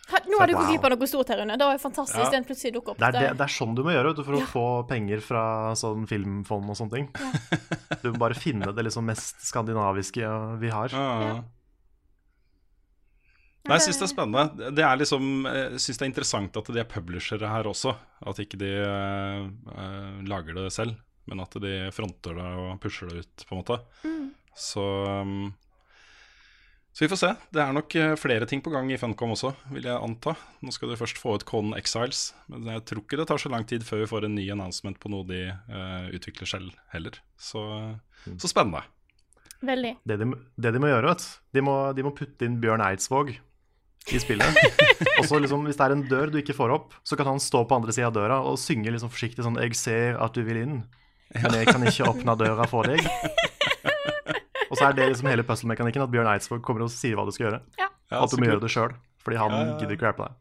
Nå 0.08 0.38
har 0.40 0.48
du 0.48 0.54
gått 0.56 0.70
glipp 0.70 0.84
av 0.88 0.94
noe 0.94 1.08
stort 1.10 1.28
her, 1.32 1.42
Rune. 1.42 1.56
Det 1.60 1.66
var 1.68 1.76
jo 1.76 1.82
fantastisk. 1.82 2.22
Ja. 2.22 2.30
Den 2.32 2.46
plutselig 2.48 2.72
dukker 2.78 2.94
opp. 2.94 3.00
Det 3.00 3.08
er, 3.10 3.12
det, 3.12 3.36
Det- 3.36 3.44
er 3.44 3.52
sånn 3.52 3.74
du 3.76 3.82
må 3.84 3.92
gjøre 3.92 4.12
vet 4.12 4.20
du, 4.20 4.24
for 4.24 4.38
å 4.38 4.46
få 4.48 4.64
penger 4.88 5.20
fra 5.24 5.42
sånn 5.76 6.06
filmfond 6.08 6.72
og 6.72 6.78
sånne 6.80 6.96
ting. 6.96 7.08
Du 8.02 8.12
må 8.12 8.18
bare 8.22 8.36
finne 8.38 8.70
det 8.72 8.84
liksom 8.86 9.04
mest 9.08 9.40
skandinaviske 9.42 10.22
uh, 10.22 10.54
vi 10.60 10.68
har. 10.70 10.92
Nei, 13.68 13.76
jeg 13.76 13.84
syns 13.88 13.98
det 14.00 14.06
er 14.06 14.12
spennende. 14.12 14.70
Det 14.76 14.84
er 14.86 15.00
liksom, 15.00 15.24
jeg 15.44 15.80
syns 15.82 15.98
det 15.98 16.04
er 16.06 16.10
interessant 16.12 16.58
at 16.60 16.70
de 16.72 16.80
er 16.80 16.88
publishere 16.88 17.50
her 17.50 17.68
også. 17.68 17.92
At 18.30 18.38
ikke 18.40 18.60
de 18.60 18.70
eh, 18.80 19.42
eh, 19.74 20.20
lager 20.30 20.56
det 20.56 20.70
selv, 20.72 20.94
men 21.28 21.42
at 21.44 21.58
de 21.60 21.72
fronter 21.92 22.38
det 22.38 22.46
og 22.62 22.78
pusher 22.80 23.10
det 23.10 23.26
ut, 23.26 23.44
på 23.48 23.56
en 23.56 23.60
måte. 23.60 23.76
Så 24.56 24.84
um, 25.20 25.50
Så 26.98 27.04
vi 27.04 27.08
får 27.12 27.18
se. 27.20 27.28
Det 27.54 27.60
er 27.62 27.74
nok 27.76 27.94
eh, 27.94 28.16
flere 28.18 28.46
ting 28.50 28.58
på 28.58 28.72
gang 28.74 28.88
i 28.90 28.96
Funcom 28.98 29.30
også, 29.30 29.52
vil 29.70 29.84
jeg 29.86 29.94
anta. 29.94 30.32
Nå 30.66 30.72
skal 30.74 30.90
de 30.90 30.96
først 30.98 31.20
få 31.22 31.36
ut 31.38 31.44
Conan 31.46 31.76
Exiles, 31.78 32.32
men 32.50 32.66
jeg 32.72 32.82
tror 32.90 33.04
ikke 33.04 33.20
det 33.20 33.26
tar 33.30 33.38
så 33.38 33.52
lang 33.52 33.66
tid 33.70 33.84
før 33.86 34.00
vi 34.00 34.08
får 34.10 34.24
en 34.26 34.34
ny 34.34 34.48
announcement 34.50 34.98
på 34.98 35.12
noe 35.12 35.22
de 35.28 35.44
uh, 35.46 36.08
utvikler 36.10 36.50
selv 36.50 36.72
heller. 36.90 37.20
Så, 37.38 37.62
så 38.26 38.50
spennende. 38.50 38.80
Veldig. 39.62 39.92
Det, 40.10 40.16
de, 40.18 40.26
det 40.58 40.72
de 40.74 40.80
må 40.82 40.90
gjøre, 40.90 41.12
vet 41.12 41.22
du, 41.22 41.28
de 41.54 41.64
må, 41.68 41.76
de 41.94 42.06
må 42.08 42.12
putte 42.18 42.48
inn 42.48 42.58
Bjørn 42.64 42.82
Eidsvåg 42.88 43.30
i 43.30 44.18
spillet. 44.18 44.58
og 45.20 45.30
så 45.30 45.38
liksom, 45.38 45.70
Hvis 45.70 45.78
det 45.78 45.86
er 45.86 45.94
en 45.94 46.02
dør 46.10 46.34
du 46.34 46.40
ikke 46.42 46.58
får 46.58 46.74
opp, 46.80 46.98
så 47.06 47.14
kan 47.20 47.30
han 47.30 47.38
stå 47.38 47.62
på 47.62 47.78
andre 47.78 47.94
sida 47.94 48.10
av 48.10 48.18
døra 48.18 48.40
og 48.42 48.58
synge 48.58 48.90
liksom 48.90 49.14
forsiktig 49.14 49.46
sånn 49.46 49.62
'Jeg 49.62 49.78
ser 49.78 50.18
at 50.18 50.34
du 50.34 50.42
vil 50.42 50.64
inn, 50.64 50.80
men 51.30 51.58
jeg 51.60 51.70
kan 51.70 51.86
ikke 51.86 52.10
åpne 52.10 52.34
døra 52.42 52.66
for 52.66 52.90
deg'. 52.90 53.06
og 54.68 54.76
så 54.76 54.88
er 54.88 54.96
det 54.98 55.08
liksom 55.10 55.30
hele 55.30 55.44
puzzle-mekanikken, 55.48 56.04
at 56.04 56.12
Bjørn 56.12 56.30
Eidsvåg 56.32 56.62
kommer 56.64 56.84
og 56.86 56.92
sier 56.92 57.18
hva 57.18 57.24
du 57.28 57.32
skal 57.34 57.48
gjøre. 57.48 57.60
Ja. 57.80 57.88
At 58.18 58.32
du 58.32 58.40
må 58.40 58.48
gjøre 58.48 58.62
det 58.64 58.72
sjøl, 58.72 58.94
fordi 59.24 59.40
han 59.40 59.52
Ja, 59.52 59.58
ja, 59.58 59.66
ja. 59.72 59.78
gidder 59.80 59.96
ikke 59.96 60.06
å 60.06 60.10
hjelpe 60.12 60.28
deg. 60.28 60.34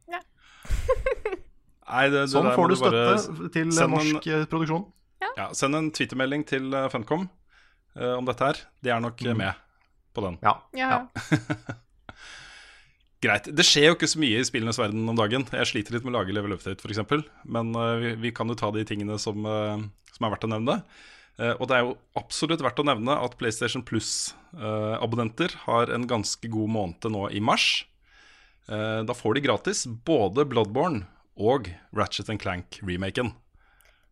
Nei, 1.88 2.03
det, 2.11 2.19
det 2.19 2.30
Sånn 2.34 2.51
får 2.51 2.71
du 2.71 2.78
støtte 2.80 3.49
til 3.55 3.71
norsk 3.71 4.28
en- 4.28 4.41
eh, 4.41 4.47
produksjon. 4.51 4.86
Ja, 5.38 5.51
send 5.53 5.78
en 5.78 5.91
twittermelding 5.93 6.43
til 6.49 6.71
eh, 6.73 6.88
Funcom 6.91 7.28
uh, 7.97 8.13
om 8.17 8.25
dette 8.28 8.43
her. 8.43 8.61
De 8.84 8.91
er 8.93 9.03
nok 9.03 9.21
mm. 9.21 9.38
med 9.38 9.59
på 10.17 10.23
den. 10.25 10.39
Ja. 10.43 10.55
Ja. 10.78 11.03
Greit. 13.23 13.49
Det 13.49 13.65
skjer 13.65 13.91
jo 13.91 13.97
ikke 13.97 14.09
så 14.09 14.21
mye 14.21 14.41
i 14.41 14.45
spillenes 14.45 14.78
verden 14.82 15.07
om 15.09 15.17
dagen. 15.17 15.45
Jeg 15.49 15.69
sliter 15.71 15.95
litt 15.95 16.05
med 16.05 16.13
å 16.13 16.19
lage 16.19 16.36
level 16.36 16.53
update, 16.57 16.82
f.eks. 16.84 17.30
Men 17.49 17.71
uh, 17.78 17.95
vi, 18.01 18.15
vi 18.28 18.34
kan 18.36 18.49
jo 18.49 18.57
ta 18.57 18.69
de 18.73 18.86
tingene 18.88 19.17
som, 19.21 19.45
uh, 19.45 19.78
som 20.13 20.28
er 20.28 20.34
verdt 20.36 20.45
å 20.49 20.51
nevne. 20.53 20.82
Eh, 21.38 21.53
og 21.53 21.67
det 21.69 21.77
er 21.77 21.85
jo 21.85 21.97
absolutt 22.17 22.63
verdt 22.65 22.81
å 22.81 22.88
nevne 22.88 23.17
at 23.21 23.38
PlayStation 23.39 23.83
Plus-abonnenter 23.85 25.53
har 25.67 25.93
en 25.93 26.07
ganske 26.09 26.49
god 26.51 26.73
måned 26.73 27.09
nå 27.13 27.27
i 27.29 27.41
mars. 27.43 27.85
Eh, 28.67 29.01
da 29.07 29.15
får 29.15 29.38
de 29.38 29.45
gratis 29.45 29.85
både 29.85 30.47
Bloodborne 30.49 31.05
og 31.38 31.69
Ratchet 31.95 32.31
Clank-remaken. 32.41 33.33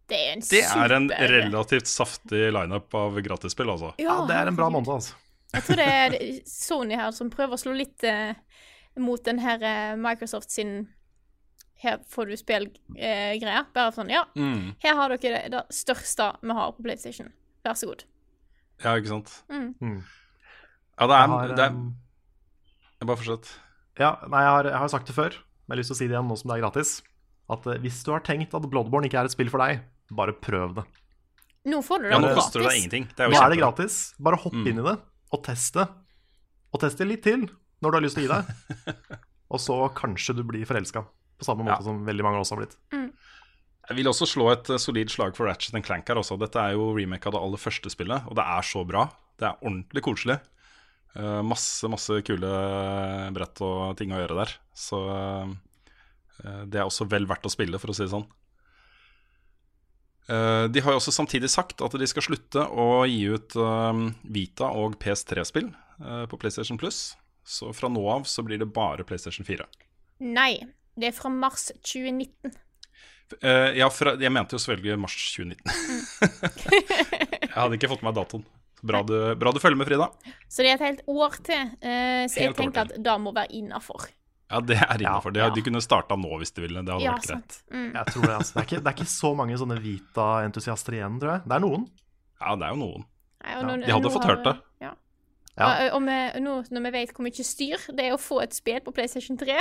Det 0.06 0.20
er 0.22 0.34
en 0.36 0.44
Det 0.46 0.62
er 0.62 0.94
en 0.94 1.10
relativt 1.10 1.90
saftig 1.90 2.52
lineup 2.54 2.94
av 2.94 3.18
gratisspill, 3.26 3.72
altså. 3.74 3.96
ja, 3.98 4.20
det 4.30 4.36
er 4.38 4.52
en 4.52 4.58
bra 4.58 4.70
måned, 4.70 4.92
altså. 5.00 5.18
Jeg 5.56 5.64
tror 5.66 5.80
det 5.80 5.88
er 5.88 6.16
Sony 6.50 6.98
her 7.00 7.12
som 7.16 7.32
prøver 7.34 7.56
å 7.56 7.60
slå 7.60 7.74
litt 7.74 8.04
eh, 8.06 8.36
mot 9.02 9.22
den 9.26 9.40
her 9.42 9.64
eh, 9.66 9.96
Microsoft 9.98 10.52
sin 10.52 10.88
Her 11.84 11.98
får 12.08 12.30
du 12.32 12.36
spillgreier. 12.40 13.44
Eh, 13.44 13.64
Bare 13.74 13.92
sånn, 13.92 14.10
ja, 14.10 14.24
Mm. 14.36 14.76
her 14.82 14.96
har 14.96 15.10
dere 15.10 15.20
det, 15.20 15.52
det 15.52 15.64
største 15.76 16.30
vi 16.42 16.54
har 16.56 16.72
på 16.72 16.84
PlayStation. 16.84 17.32
Vær 17.66 17.74
så 17.76 17.88
god. 17.92 18.04
Ja, 18.84 18.96
ikke 18.96 19.08
sant. 19.12 19.44
Mm. 19.50 19.76
Mm. 19.82 20.04
Ja, 21.00 21.08
det 21.08 21.16
er, 21.16 21.20
Jeg 21.20 21.30
har, 21.30 21.48
det 21.56 21.60
er 21.66 21.70
um, 21.76 21.96
Jeg 23.02 23.08
Bare 23.08 23.18
fortsett. 23.18 23.50
Ja, 24.00 24.14
nei, 24.28 24.42
jeg 24.44 24.52
har, 24.56 24.64
jeg 24.72 24.80
har 24.80 24.88
sagt 24.92 25.08
det 25.08 25.16
før, 25.16 25.32
men 25.68 25.76
jeg 25.76 25.76
har 25.76 25.82
lyst 25.84 25.92
til 25.92 25.96
å 25.96 26.00
si 26.00 26.08
det 26.08 26.16
igjen 26.16 26.28
nå 26.32 26.38
som 26.40 26.50
det 26.52 26.56
er 26.58 26.64
gratis. 26.64 27.02
At 27.50 27.68
eh, 27.68 27.78
hvis 27.84 28.04
du 28.04 28.12
har 28.12 28.24
tenkt 28.26 28.54
at 28.56 28.70
Bloodborne 28.72 29.06
ikke 29.08 29.20
er 29.20 29.26
et 29.30 29.32
spill 29.36 29.50
for 29.52 29.60
deg, 29.64 29.84
bare 30.12 30.34
prøv 30.34 30.76
det. 30.80 30.86
Nå 31.66 31.80
får 31.84 32.00
du 32.00 32.04
det 32.08 32.12
Ja, 32.14 32.20
nå 32.20 32.28
gratis. 32.30 32.40
koster 32.44 32.60
det 32.64 32.70
deg 32.72 32.78
ingenting. 32.80 33.06
Det 33.16 33.20
er 33.20 33.28
jo 33.30 33.36
Nå 33.36 33.42
er 33.44 33.50
det 33.54 33.60
gratis. 33.60 34.14
Bare 34.20 34.38
hopp 34.38 34.54
Mm. 34.54 34.68
inn 34.68 34.80
i 34.80 34.84
det, 34.88 34.96
og 35.34 35.44
test 35.44 35.74
det. 35.74 35.88
Og 36.74 36.80
test 36.80 36.98
det 36.98 37.08
litt 37.08 37.24
til 37.24 37.48
når 37.82 37.92
du 37.92 37.96
har 37.98 38.02
lyst 38.06 38.16
til 38.16 38.24
å 38.24 38.28
gi 38.28 38.34
deg. 38.36 39.20
Og 39.52 39.60
så 39.62 39.76
kanskje 39.94 40.36
du 40.36 40.44
blir 40.44 40.66
forelska, 40.66 41.06
på 41.40 41.48
samme 41.48 41.66
måte 41.66 41.82
Ja. 41.82 41.88
som 41.88 42.06
veldig 42.08 42.24
mange 42.26 42.40
av 42.40 42.46
oss 42.46 42.54
har 42.54 42.62
blitt. 42.62 42.78
Jeg 42.92 43.98
vil 44.00 44.10
også 44.10 44.26
slå 44.26 44.50
et 44.52 44.70
eh, 44.70 44.82
solid 44.82 45.12
slag 45.14 45.36
for 45.38 45.46
Ratchet 45.46 45.78
Clank 45.86 46.08
her 46.10 46.18
også. 46.18 46.40
Dette 46.42 46.58
er 46.58 46.74
jo 46.74 46.94
remake 46.96 47.28
av 47.28 47.36
det 47.36 47.42
aller 47.44 47.62
første 47.62 47.92
spillet, 47.94 48.26
og 48.26 48.36
det 48.40 48.46
er 48.46 48.66
så 48.66 48.82
bra. 48.88 49.06
Det 49.38 49.46
er 49.50 49.62
ordentlig 49.62 50.02
koselig. 50.02 50.40
Uh, 51.16 51.40
masse, 51.48 51.88
masse 51.88 52.12
kule 52.28 52.50
brett 53.32 53.62
og 53.64 53.94
ting 53.96 54.12
å 54.12 54.18
gjøre 54.20 54.36
der. 54.42 54.56
Så 54.76 54.98
uh, 55.00 55.54
det 56.68 56.82
er 56.82 56.88
også 56.90 57.08
vel 57.08 57.28
verdt 57.30 57.46
å 57.48 57.52
spille, 57.54 57.80
for 57.80 57.94
å 57.94 57.96
si 57.96 58.04
det 58.04 58.12
sånn. 58.12 58.26
Uh, 60.26 60.66
de 60.74 60.82
har 60.82 60.96
jo 60.96 60.98
også 60.98 61.14
samtidig 61.14 61.52
sagt 61.54 61.84
at 61.86 61.94
de 61.94 62.08
skal 62.10 62.26
slutte 62.26 62.64
å 62.66 63.06
gi 63.06 63.28
ut 63.30 63.54
eh, 63.62 64.00
Vita 64.34 64.72
og 64.74 64.96
PS3-spill 65.02 65.68
eh, 65.70 66.24
på 66.32 66.40
PlayStation 66.42 66.80
Plus. 66.82 67.12
Så 67.46 67.70
fra 67.78 67.92
nå 67.94 68.02
av 68.10 68.26
så 68.26 68.42
blir 68.42 68.58
det 68.58 68.72
bare 68.74 69.06
PlayStation 69.06 69.46
4. 69.46 69.68
Nei. 70.26 70.66
Det 70.96 71.10
er 71.10 71.16
fra 71.16 71.30
mars 71.34 71.70
2019. 71.84 72.54
Uh, 73.42 73.72
ja, 73.76 73.88
fra, 73.90 74.14
jeg 74.22 74.32
mente 74.32 74.56
jo 74.56 74.62
selvfølgelig 74.62 75.00
mars 75.02 75.16
2019. 75.36 76.46
jeg 76.70 77.56
hadde 77.56 77.78
ikke 77.80 77.90
fått 77.92 78.04
med 78.06 78.12
meg 78.12 78.20
datoen. 78.20 78.46
Bra 78.86 79.00
du, 79.08 79.16
bra 79.42 79.52
du 79.56 79.58
følger 79.64 79.80
med, 79.80 79.88
Frida. 79.90 80.08
Så 80.52 80.62
det 80.62 80.70
er 80.74 80.78
et 80.78 80.84
helt 80.86 81.02
år 81.10 81.40
til. 81.48 81.72
Uh, 81.82 82.26
så 82.30 82.44
Helt 82.44 82.46
jeg 82.46 82.56
tenker 82.60 82.86
at 82.86 82.94
da 83.04 83.16
må 83.22 83.34
være 83.36 83.50
innafor. 83.58 84.06
Ja, 84.46 84.60
det 84.62 84.78
er 84.78 85.02
innafor. 85.02 85.34
Ja, 85.36 85.48
De 85.50 85.64
kunne 85.66 85.82
starta 85.82 86.16
nå 86.22 86.38
hvis 86.38 86.54
de 86.54 86.68
ville. 86.68 86.84
Det 86.86 86.94
hadde 86.94 87.08
Ja, 87.08 87.16
vært 87.18 87.32
greit. 87.32 87.58
Mm. 87.74 87.88
Jeg 87.98 88.12
tror 88.14 88.28
Det 88.28 88.36
altså. 88.36 88.54
det, 88.54 88.62
er 88.62 88.68
ikke, 88.70 88.82
det 88.86 88.92
er 88.92 88.98
ikke 89.00 89.10
så 89.16 89.32
mange 89.40 89.58
sånne 89.58 89.80
Vita-entusiaster 89.82 91.00
igjen, 91.00 91.18
tror 91.24 91.34
jeg. 91.34 91.44
Det 91.50 91.58
er 91.58 91.64
noen. 91.66 91.88
Ja, 92.44 92.54
det 92.62 92.68
er 92.70 92.76
jo 92.76 92.82
noen. 92.84 93.08
Ja, 93.42 93.58
og 93.64 93.72
De 93.82 93.90
hadde 93.96 94.12
fått 94.14 94.28
har- 94.30 94.36
hørt 94.36 94.46
det. 94.52 94.56
Ja. 94.86 94.94
Ja. 95.56 95.66
Og, 95.72 95.98
og 95.98 96.02
vi, 96.04 96.16
nå 96.44 96.54
når 96.76 96.84
vi 96.84 96.92
vet 96.98 97.12
hvor 97.16 97.24
mye 97.26 97.44
styr 97.48 97.84
det 97.96 98.06
er 98.10 98.14
å 98.14 98.20
få 98.20 98.42
et 98.44 98.54
spill 98.58 98.82
på 98.84 98.92
PlayStation 98.94 99.38
3, 99.40 99.56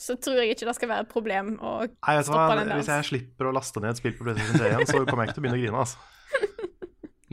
så 0.00 0.16
tror 0.18 0.40
jeg 0.40 0.54
ikke 0.54 0.66
det 0.68 0.74
skal 0.76 0.90
være 0.90 1.06
et 1.06 1.10
problem 1.12 1.54
å 1.62 1.74
Nei, 1.84 2.14
vet 2.16 2.26
du 2.26 2.30
stoppe 2.30 2.46
hva? 2.50 2.56
den 2.58 2.72
der. 2.72 2.80
Hvis 2.80 2.90
jeg 2.90 3.08
slipper 3.10 3.50
å 3.50 3.54
laste 3.54 3.82
ned 3.82 3.94
et 3.94 4.00
spill 4.02 4.16
på 4.18 4.26
PlayStation 4.26 4.58
3 4.58 4.70
igjen, 4.72 4.88
så 4.90 5.02
kommer 5.06 5.24
jeg 5.24 5.30
ikke 5.30 5.36
til 5.38 5.42
å 5.42 5.46
begynne 5.46 5.60
å 5.60 5.64
grine. 5.64 5.84
Altså. 5.86 5.98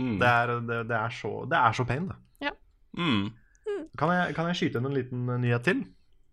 Mm. 0.01 0.15
Det, 0.17 0.27
er, 0.27 0.51
det, 0.65 0.77
det, 0.89 0.95
er 0.97 1.11
så, 1.13 1.29
det 1.51 1.57
er 1.59 1.75
så 1.77 1.83
pain, 1.85 2.05
det. 2.09 2.15
Mm. 2.97 3.31
Kan 3.99 4.11
jeg, 4.15 4.35
kan 4.35 4.49
jeg 4.49 4.59
skyte 4.59 4.79
inn 4.79 4.87
en 4.89 4.95
liten 4.95 5.27
eh, 5.29 5.39
nyhet 5.43 5.65
til? 5.67 5.83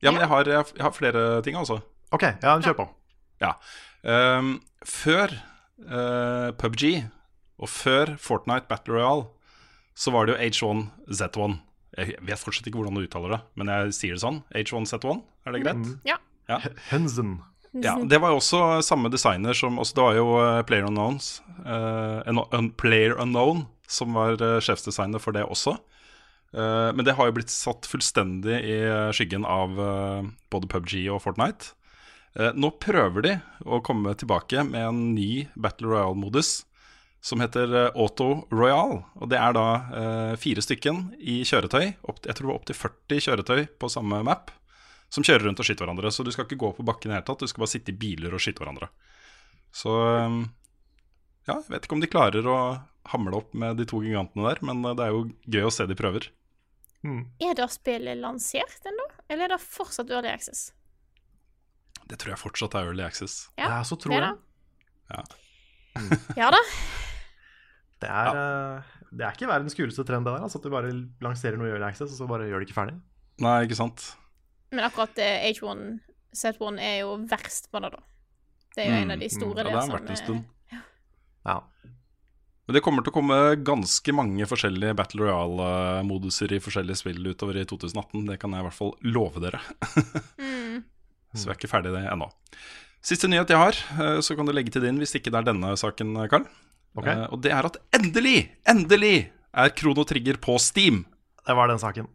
Ja, 0.03 0.13
men 0.13 0.23
jeg 0.23 0.31
har, 0.31 0.51
jeg 0.51 0.83
har 0.85 0.95
flere 0.95 1.25
ting, 1.47 1.59
altså. 1.59 1.81
OK, 2.15 2.25
ja, 2.25 2.55
kjør 2.63 2.77
på. 2.79 2.87
Ja. 3.43 3.53
Um, 4.07 4.55
før 4.87 5.35
uh, 5.91 6.55
PubG 6.59 7.03
og 7.59 7.71
før 7.71 8.15
Fortnite 8.23 8.71
Battle 8.71 8.95
Royale 8.95 9.27
så 9.99 10.15
var 10.15 10.29
det 10.29 10.37
jo 10.37 10.47
H1Z1. 10.47 11.59
Jeg 11.99 12.17
vet 12.23 12.41
fortsatt 12.41 12.69
ikke 12.71 12.79
hvordan 12.81 12.99
du 12.99 13.05
uttaler 13.05 13.37
det, 13.37 13.41
men 13.59 13.71
jeg 13.73 13.95
sier 13.97 14.17
det 14.17 14.23
sånn. 14.23 14.41
H1Z1, 14.55 15.23
er 15.45 15.57
det 15.57 15.63
greit? 15.65 15.93
Ja. 16.07 16.19
Hensen. 16.93 17.39
Ja, 17.77 17.99
Det 18.01 18.17
var 18.23 18.33
jo 18.33 18.39
også 18.39 18.79
samme 18.87 19.11
designer 19.13 19.53
som 19.53 19.77
også, 19.79 19.95
Det 19.99 20.05
var 20.07 20.15
jo 20.17 20.29
eh, 20.41 20.63
Player 20.67 20.89
Unknowns 20.89 21.43
Uh, 21.59 22.23
en, 22.31 22.39
un, 22.55 22.69
Player 22.79 23.17
Unknown 23.19 23.65
som 23.91 24.15
var 24.15 24.39
uh, 24.39 24.61
sjefsdesigner 24.63 25.19
for 25.21 25.35
det 25.35 25.43
også. 25.43 25.75
Uh, 26.55 26.95
men 26.95 27.03
det 27.05 27.17
har 27.19 27.27
jo 27.29 27.35
blitt 27.35 27.51
satt 27.51 27.85
fullstendig 27.91 28.61
i 28.63 28.77
skyggen 29.13 29.43
av 29.45 29.75
både 29.75 30.71
PubG 30.71 30.95
og 31.11 31.19
Fortnite. 31.27 31.75
Eh, 32.39 32.55
nå 32.55 32.71
prøver 32.83 33.25
de 33.25 33.35
å 33.67 33.81
komme 33.85 34.15
tilbake 34.19 34.63
med 34.67 34.85
en 34.91 35.01
ny 35.17 35.49
Battle 35.59 35.91
Royale-modus 35.91 36.63
som 37.21 37.41
heter 37.43 37.73
eh, 37.75 37.91
Auto 37.99 38.47
Royale. 38.55 39.01
Og 39.19 39.31
det 39.33 39.39
er 39.41 39.57
da 39.57 39.65
eh, 40.01 40.35
fire 40.41 40.63
stykken 40.65 41.09
i 41.19 41.41
kjøretøy, 41.49 41.95
opp, 42.09 42.21
jeg 42.25 42.35
tror 42.39 42.47
det 42.47 42.53
var 42.53 42.61
opptil 42.61 42.79
40 42.79 43.25
kjøretøy 43.27 43.65
på 43.83 43.91
samme 43.93 44.21
map, 44.27 44.53
som 45.13 45.25
kjører 45.27 45.49
rundt 45.49 45.61
og 45.63 45.67
skyter 45.67 45.87
hverandre. 45.87 46.13
Så 46.15 46.25
du 46.27 46.31
skal 46.35 46.47
ikke 46.47 46.61
gå 46.61 46.73
på 46.79 46.87
bakken 46.87 47.11
i 47.11 47.15
det 47.15 47.19
hele 47.21 47.29
tatt, 47.31 47.43
du 47.43 47.51
skal 47.51 47.65
bare 47.65 47.75
sitte 47.75 47.95
i 47.95 47.99
biler 47.99 48.35
og 48.37 48.43
skyte 48.45 48.63
hverandre. 48.63 48.91
Så 49.75 49.95
eh, 50.15 50.39
ja, 51.49 51.59
jeg 51.59 51.69
vet 51.73 51.89
ikke 51.89 51.99
om 51.99 52.05
de 52.05 52.13
klarer 52.13 52.49
å 52.49 52.59
hamle 53.09 53.39
opp 53.41 53.55
med 53.57 53.79
de 53.81 53.87
to 53.89 54.03
gigantene 54.05 54.45
der, 54.51 54.63
men 54.69 54.85
eh, 54.85 54.97
det 54.99 55.07
er 55.09 55.15
jo 55.17 55.27
gøy 55.49 55.69
å 55.69 55.75
se 55.75 55.89
de 55.89 55.99
prøver. 55.99 56.31
Er 57.07 57.55
det 57.55 57.69
spillet 57.71 58.19
lansert 58.19 58.87
ennå, 58.91 59.05
eller 59.31 59.47
er 59.47 59.55
det 59.55 59.63
fortsatt 59.63 60.11
Early 60.11 60.33
Access? 60.33 60.73
Det 62.09 62.17
tror 62.19 62.33
jeg 62.35 62.41
fortsatt 62.41 62.75
er 62.79 62.89
Early 62.91 63.05
Access. 63.07 63.37
Ja, 63.59 63.69
Ja, 63.69 63.83
så 63.87 63.99
tror 64.01 64.15
det 64.17 64.23
jeg. 64.23 64.41
Ja. 65.13 65.23
Ja 66.37 66.51
da. 66.55 66.63
Det 67.99 68.09
er, 68.09 68.29
eh, 68.39 68.99
det 69.11 69.27
er 69.27 69.35
ikke 69.35 69.51
verdens 69.51 69.75
kuleste 69.75 70.05
trend, 70.07 70.27
det 70.29 70.35
der. 70.37 70.45
Altså, 70.47 70.61
at 70.61 70.67
du 70.67 70.71
bare 70.75 70.93
lanserer 71.25 71.59
noe 71.59 71.71
i 71.71 71.73
Early 71.75 71.89
Access, 71.89 72.13
og 72.15 72.21
så 72.21 72.29
bare 72.31 72.47
gjør 72.49 72.63
det 72.63 72.69
ikke 72.69 72.79
ferdig. 72.79 72.99
Nei, 73.43 73.57
ikke 73.67 73.79
sant? 73.79 74.05
Men 74.75 74.85
akkurat 74.87 75.19
eh, 75.23 75.49
H1 75.51 75.99
Z1 76.37 76.79
er 76.85 77.01
jo 77.01 77.17
verst 77.31 77.71
på 77.73 77.81
det, 77.83 77.91
da. 77.95 78.03
Det 78.77 78.85
er 78.85 78.91
jo 78.93 78.99
en 79.03 79.15
av 79.15 79.23
de 79.23 79.27
Mm, 79.27 79.35
store 79.35 79.59
ja, 79.59 79.65
det 79.65 79.73
er 79.73 79.79
har 79.81 79.95
vært 79.97 80.11
en 80.11 80.15
eh, 80.15 80.23
stund. 80.23 80.45
Ja. 81.49 81.57
Men 82.69 82.77
det 82.77 82.83
kommer 82.85 83.03
til 83.03 83.15
å 83.15 83.17
komme 83.17 83.39
ganske 83.65 84.13
mange 84.13 84.45
forskjellige 84.47 84.95
Battle 84.99 85.25
Royale-moduser 85.25 86.53
i 86.53 86.61
forskjellige 86.61 87.01
spill 87.01 87.31
utover 87.33 87.57
i 87.57 87.65
2018. 87.65 88.27
Det 88.29 88.37
kan 88.43 88.53
jeg 88.53 88.61
i 88.61 88.67
hvert 88.69 88.77
fall 88.77 88.93
love 89.09 89.41
dere. 89.41 89.63
mm. 90.37 90.85
Så 91.33 91.49
vi 91.49 91.55
er 91.55 91.57
ikke 91.57 91.73
ferdig 91.73 91.95
det 91.97 92.05
ennå. 92.13 92.29
Siste 93.09 93.31
nyhet 93.31 93.49
jeg 93.49 93.63
har, 93.63 93.81
eh, 93.97 94.21
så 94.21 94.37
kan 94.37 94.47
du 94.47 94.53
legge 94.53 94.75
til 94.75 94.85
din 94.85 95.01
hvis 95.01 95.17
ikke 95.17 95.33
det 95.33 95.41
er 95.41 95.49
denne 95.49 95.73
saken, 95.81 96.13
Karl. 96.29 96.45
Ok. 96.97 97.07
Uh, 97.07 97.27
Og 97.33 97.43
det 97.45 97.53
er 97.53 97.69
at 97.69 97.77
endelig, 97.95 98.39
endelig 98.69 99.31
er 99.53 99.75
Krono 99.77 100.05
Trigger 100.09 100.41
på 100.41 100.59
Steam. 100.63 101.05
Det 101.49 101.57
var 101.57 101.71
den 101.71 101.81
saken. 101.81 102.09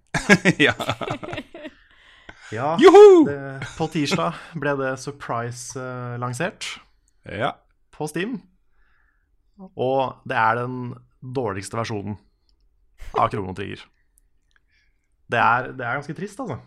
ja. 0.62 0.76
Ja, 2.54 2.76
Joho! 2.78 3.24
det, 3.26 3.66
på 3.80 3.88
tirsdag 3.90 4.36
ble 4.62 4.76
det 4.78 4.92
surprise-lansert 5.02 6.68
ja. 7.26 7.56
på 7.90 8.06
Steam. 8.06 8.36
Og 9.74 10.20
det 10.30 10.38
er 10.38 10.60
den 10.60 10.76
dårligste 11.24 11.80
versjonen 11.80 12.20
av 13.18 13.32
Krono 13.34 13.56
Trigger. 13.58 13.82
Det 15.34 15.40
er, 15.42 15.72
det 15.74 15.82
er 15.88 15.98
ganske 15.98 16.16
trist, 16.18 16.44
altså. 16.44 16.60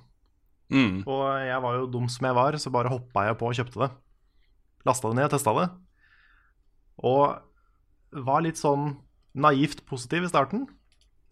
Mm. 0.74 1.04
Og 1.06 1.22
jeg 1.46 1.62
var 1.62 1.78
jo 1.78 1.86
dum 1.92 2.08
som 2.10 2.26
jeg 2.26 2.38
var, 2.40 2.58
så 2.58 2.72
bare 2.74 2.90
hoppa 2.90 3.28
jeg 3.28 3.38
på 3.38 3.50
og 3.50 3.58
kjøpte 3.60 3.82
det. 3.84 3.90
Lasta 4.88 5.12
det 5.12 5.20
ned, 5.20 5.30
testa 5.30 5.54
det. 5.60 5.68
Og 7.06 7.36
var 8.12 8.44
litt 8.44 8.60
sånn 8.60 8.94
naivt 9.36 9.84
positiv 9.88 10.26
i 10.26 10.30
starten. 10.30 10.66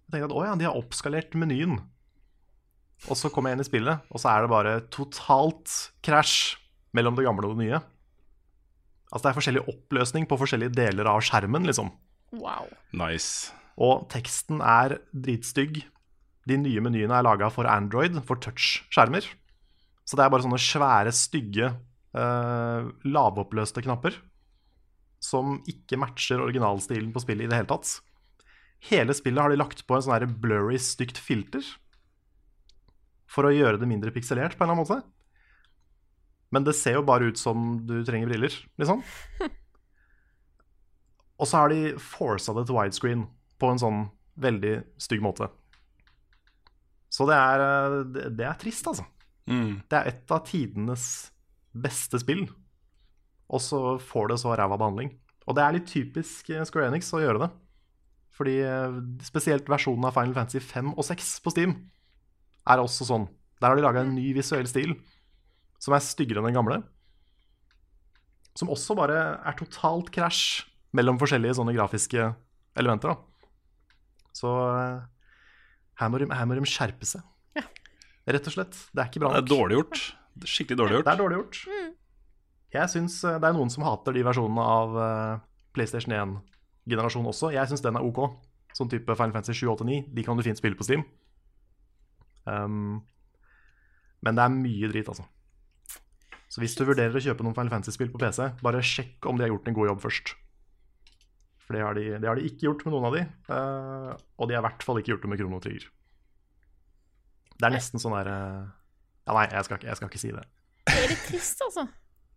Jeg 0.04 0.16
tenkte 0.16 0.28
at 0.28 0.36
å 0.36 0.44
ja, 0.44 0.54
de 0.58 0.68
har 0.68 0.78
oppskalert 0.78 1.34
menyen. 1.38 1.78
Og 3.10 3.18
så 3.18 3.30
kom 3.32 3.48
jeg 3.48 3.56
inn 3.56 3.64
i 3.64 3.66
spillet, 3.66 4.04
og 4.10 4.20
så 4.20 4.30
er 4.30 4.44
det 4.44 4.52
bare 4.52 4.74
totalt 4.94 5.72
krasj 6.04 6.56
mellom 6.96 7.16
det 7.18 7.26
gamle 7.26 7.48
og 7.48 7.56
det 7.56 7.66
nye. 7.66 7.80
Altså 9.10 9.26
det 9.26 9.30
er 9.30 9.38
forskjellig 9.38 9.64
oppløsning 9.70 10.28
på 10.30 10.38
forskjellige 10.40 10.74
deler 10.76 11.08
av 11.10 11.22
skjermen, 11.24 11.66
liksom. 11.68 11.90
Wow. 12.34 12.70
Nice. 12.96 13.52
Og 13.78 14.06
teksten 14.12 14.62
er 14.64 14.98
dritstygg. 15.12 15.82
De 16.48 16.58
nye 16.60 16.82
menyene 16.84 17.16
er 17.16 17.26
laga 17.26 17.50
for 17.52 17.68
Android, 17.70 18.16
for 18.26 18.40
touch-skjermer. 18.42 19.26
Så 20.04 20.18
det 20.18 20.24
er 20.24 20.32
bare 20.32 20.44
sånne 20.44 20.60
svære, 20.60 21.12
stygge, 21.16 21.70
uh, 22.16 22.90
lavoppløste 23.08 23.84
knapper. 23.84 24.18
Som 25.24 25.62
ikke 25.70 25.98
matcher 26.00 26.42
originalstilen 26.44 27.12
på 27.14 27.22
spillet 27.24 27.46
i 27.46 27.50
det 27.52 27.62
hele 27.62 27.70
tatt. 27.70 27.96
Hele 28.90 29.16
spillet 29.16 29.40
har 29.40 29.52
de 29.52 29.56
lagt 29.60 29.86
på 29.88 29.96
en 29.96 30.04
sånn 30.04 30.36
blurry, 30.42 30.76
stygt 30.82 31.20
filter. 31.20 31.64
For 33.30 33.48
å 33.48 33.54
gjøre 33.54 33.80
det 33.80 33.88
mindre 33.88 34.12
pikselert, 34.12 34.58
på 34.58 34.64
en 34.64 34.68
eller 34.68 34.76
annen 34.76 34.84
måte. 34.84 35.00
Men 36.54 36.66
det 36.66 36.76
ser 36.78 36.98
jo 36.98 37.06
bare 37.08 37.32
ut 37.32 37.40
som 37.40 37.80
du 37.88 37.96
trenger 38.06 38.30
briller, 38.30 38.54
liksom. 38.78 39.00
Og 41.40 41.48
så 41.50 41.64
har 41.64 41.72
de 41.72 41.96
forsa 41.98 42.54
det 42.54 42.66
til 42.68 42.76
widescreen 42.76 43.24
på 43.58 43.70
en 43.72 43.80
sånn 43.80 44.04
veldig 44.38 44.74
stygg 45.02 45.24
måte. 45.24 45.48
Så 47.10 47.26
det 47.30 47.38
er, 47.38 47.64
eh, 47.64 47.96
det, 48.14 48.28
det 48.38 48.46
er 48.46 48.60
trist, 48.60 48.86
altså. 48.90 49.06
Mm. 49.50 49.82
Det 49.90 49.98
er 49.98 50.10
et 50.12 50.34
av 50.34 50.44
tidenes 50.46 51.08
beste 51.74 52.20
spill, 52.22 52.46
og 53.50 53.60
så 53.60 53.80
får 54.00 54.32
det 54.32 54.38
så 54.42 54.54
ræva 54.56 54.78
behandling. 54.80 55.12
Og 55.44 55.56
det 55.58 55.62
er 55.64 55.76
litt 55.76 55.90
typisk 55.90 56.48
eh, 56.54 56.64
Square 56.64 56.88
Enix 56.92 57.10
å 57.14 57.20
gjøre 57.22 57.42
det. 57.44 57.50
Fordi 58.34 58.54
eh, 58.64 58.96
spesielt 59.26 59.68
versjonen 59.70 60.06
av 60.08 60.14
Final 60.16 60.34
Fantasy 60.36 60.62
5 60.64 60.94
og 60.94 61.04
6 61.06 61.34
på 61.44 61.52
Steam 61.54 61.74
er 62.70 62.80
også 62.80 63.06
sånn. 63.06 63.26
Der 63.60 63.68
har 63.70 63.78
de 63.78 63.84
laga 63.84 64.02
en 64.02 64.14
ny 64.16 64.30
visuell 64.36 64.66
stil 64.68 64.96
som 65.84 65.92
er 65.94 66.02
styggere 66.02 66.40
enn 66.40 66.48
den 66.48 66.56
gamle. 66.56 66.80
Som 68.56 68.70
også 68.72 68.96
bare 68.96 69.18
er 69.44 69.56
totalt 69.58 70.08
krasj 70.14 70.64
mellom 70.94 71.18
forskjellige 71.20 71.56
sånne 71.58 71.74
grafiske 71.76 72.30
elementer. 72.78 73.12
da. 73.14 73.52
Så 74.34 74.50
eh, 74.72 75.04
her 76.00 76.10
må 76.10 76.18
de, 76.22 76.30
her 76.32 76.48
må 76.48 76.56
de 76.58 76.66
skjerpe 76.70 77.06
seg. 77.06 77.22
Rett 78.24 78.46
og 78.48 78.54
slett. 78.54 78.76
Det 78.96 79.02
er 79.02 79.08
ikke 79.10 79.20
bra 79.20 79.34
Det 79.34 79.42
er 79.42 79.44
nok. 79.44 79.50
dårlig 79.52 79.76
gjort. 79.76 80.02
Skikkelig 80.48 80.78
dårlig 80.80 81.00
Det 81.04 81.12
er 81.12 81.18
dårlig 81.20 81.36
gjort. 81.42 81.58
Jeg 82.74 82.90
synes 82.90 83.20
eh, 83.24 83.36
Det 83.38 83.46
er 83.48 83.54
noen 83.56 83.70
som 83.70 83.84
hater 83.86 84.16
de 84.16 84.24
versjonene 84.26 84.64
av 84.66 84.96
eh, 84.98 85.42
PlayStation 85.76 86.14
1-generasjonen 86.16 87.30
også. 87.30 87.52
Jeg 87.54 87.70
syns 87.70 87.84
den 87.84 87.98
er 87.98 88.06
OK. 88.06 88.20
Sånn 88.74 88.90
type 88.90 89.14
Final 89.14 89.34
Fantasy 89.36 89.54
7, 89.62 89.68
8, 89.76 89.86
9. 89.86 90.00
De 90.16 90.24
kan 90.26 90.38
du 90.38 90.42
fint 90.46 90.58
spille 90.58 90.74
på 90.78 90.86
Steam. 90.86 91.04
Um, 92.44 92.98
men 94.24 94.36
det 94.36 94.42
er 94.44 94.52
mye 94.56 94.90
drit, 94.90 95.08
altså. 95.12 95.24
Så 96.50 96.60
hvis 96.62 96.74
du 96.78 96.82
vurderer 96.86 97.14
å 97.14 97.22
kjøpe 97.22 97.42
noen 97.46 97.54
Final 97.56 97.70
Fantasy-spill 97.72 98.10
på 98.12 98.20
PC, 98.22 98.48
bare 98.62 98.82
sjekk 98.84 99.26
om 99.30 99.38
de 99.38 99.46
har 99.46 99.52
gjort 99.54 99.70
en 99.70 99.76
god 99.78 99.88
jobb 99.92 100.02
først. 100.04 100.34
For 101.64 101.78
det 101.78 101.82
har 101.86 101.96
de, 101.96 102.04
det 102.20 102.28
har 102.28 102.38
de 102.38 102.44
ikke 102.50 102.66
gjort 102.68 102.84
med 102.86 102.94
noen 102.94 103.08
av 103.08 103.16
de. 103.16 103.22
Uh, 103.48 104.10
og 104.38 104.50
de 104.50 104.58
har 104.58 104.62
i 104.62 104.66
hvert 104.68 104.84
fall 104.86 105.00
ikke 105.00 105.14
gjort 105.14 105.24
det 105.24 105.30
med 105.32 105.40
Krono 105.40 105.62
Trigger. 105.64 105.86
Det 107.54 107.68
er 107.70 107.74
nesten 107.78 108.02
sånn 108.02 108.14
der 108.18 108.30
uh, 108.34 108.62
Ja, 109.24 109.34
nei, 109.38 109.46
jeg 109.54 109.66
skal, 109.70 109.78
ikke- 109.80 109.88
jeg 109.92 109.98
skal 110.02 110.10
ikke 110.12 110.22
si 110.26 110.32
det. 110.34 110.44
Det 110.90 110.98
er 111.00 111.12
litt 111.14 111.24
trist, 111.30 111.62
altså. 111.64 111.86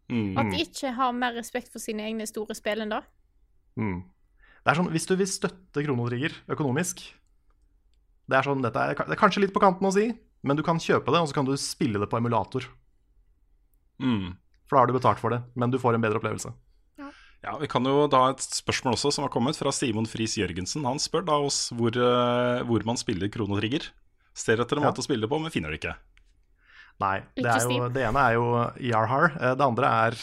Mm. 0.09 0.37
At 0.39 0.51
de 0.53 0.61
ikke 0.63 0.93
har 0.95 1.11
mer 1.11 1.33
respekt 1.35 1.71
for 1.73 1.83
sine 1.83 2.05
egne 2.07 2.27
store 2.29 2.55
spill 2.55 2.79
enn 2.85 2.93
det. 2.93 3.01
Mm. 3.75 3.97
Det 4.63 4.71
er 4.71 4.77
sånn, 4.79 4.89
Hvis 4.91 5.05
du 5.07 5.15
vil 5.19 5.27
støtte 5.27 5.83
Kronotrigger 5.83 6.33
økonomisk 6.49 7.03
Det 8.27 8.35
er 8.39 8.43
sånn, 8.47 8.63
dette 8.63 8.75
er, 8.79 8.95
det 8.95 9.13
er 9.15 9.19
kanskje 9.19 9.43
litt 9.43 9.53
på 9.55 9.61
kanten 9.63 9.85
å 9.87 9.91
si, 9.93 10.07
men 10.43 10.57
du 10.57 10.63
kan 10.63 10.79
kjøpe 10.79 11.11
det, 11.13 11.19
og 11.21 11.27
så 11.29 11.35
kan 11.37 11.45
du 11.47 11.53
spille 11.59 11.99
det 11.99 12.09
på 12.11 12.17
emulator. 12.19 12.65
Mm. 14.03 14.33
For 14.67 14.75
da 14.75 14.81
har 14.81 14.89
du 14.91 14.97
betalt 14.97 15.21
for 15.21 15.31
det, 15.31 15.41
men 15.55 15.71
du 15.71 15.77
får 15.79 15.95
en 15.95 16.03
bedre 16.03 16.19
opplevelse. 16.19 16.51
Ja, 17.45 17.53
Vi 17.61 17.67
kan 17.71 17.85
jo 17.85 18.07
da 18.11 18.25
et 18.31 18.41
spørsmål 18.43 18.97
også 18.97 19.13
som 19.13 19.23
har 19.23 19.31
kommet 19.31 19.55
fra 19.55 19.71
Simon 19.71 20.07
Friis 20.09 20.35
Jørgensen. 20.35 20.83
Han 20.89 20.99
spør 20.99 21.23
da 21.27 21.37
oss 21.39 21.69
hvor, 21.71 21.93
eh, 21.95 22.63
hvor 22.67 22.83
man 22.83 22.97
spiller 22.97 23.29
Kronotrigger. 23.29 23.87
Ser 24.33 24.57
etter 24.59 24.77
en 24.77 24.83
Ja. 24.83 24.91
måte 24.91 24.99
å 24.99 25.05
spille 25.07 25.21
det 25.21 25.29
på, 25.29 25.39
men 25.39 25.51
finner 25.51 25.69
det 25.71 25.79
ikke. 25.79 25.95
Nei, 27.03 27.17
det, 27.37 27.45
er 27.45 27.61
jo, 27.69 27.89
det 27.93 28.03
ene 28.07 28.23
er 28.25 28.37
jo 28.39 28.45
Yarhar. 28.89 29.35
eh, 29.37 29.53
Det 29.59 29.65
andre 29.67 29.91
er 30.07 30.15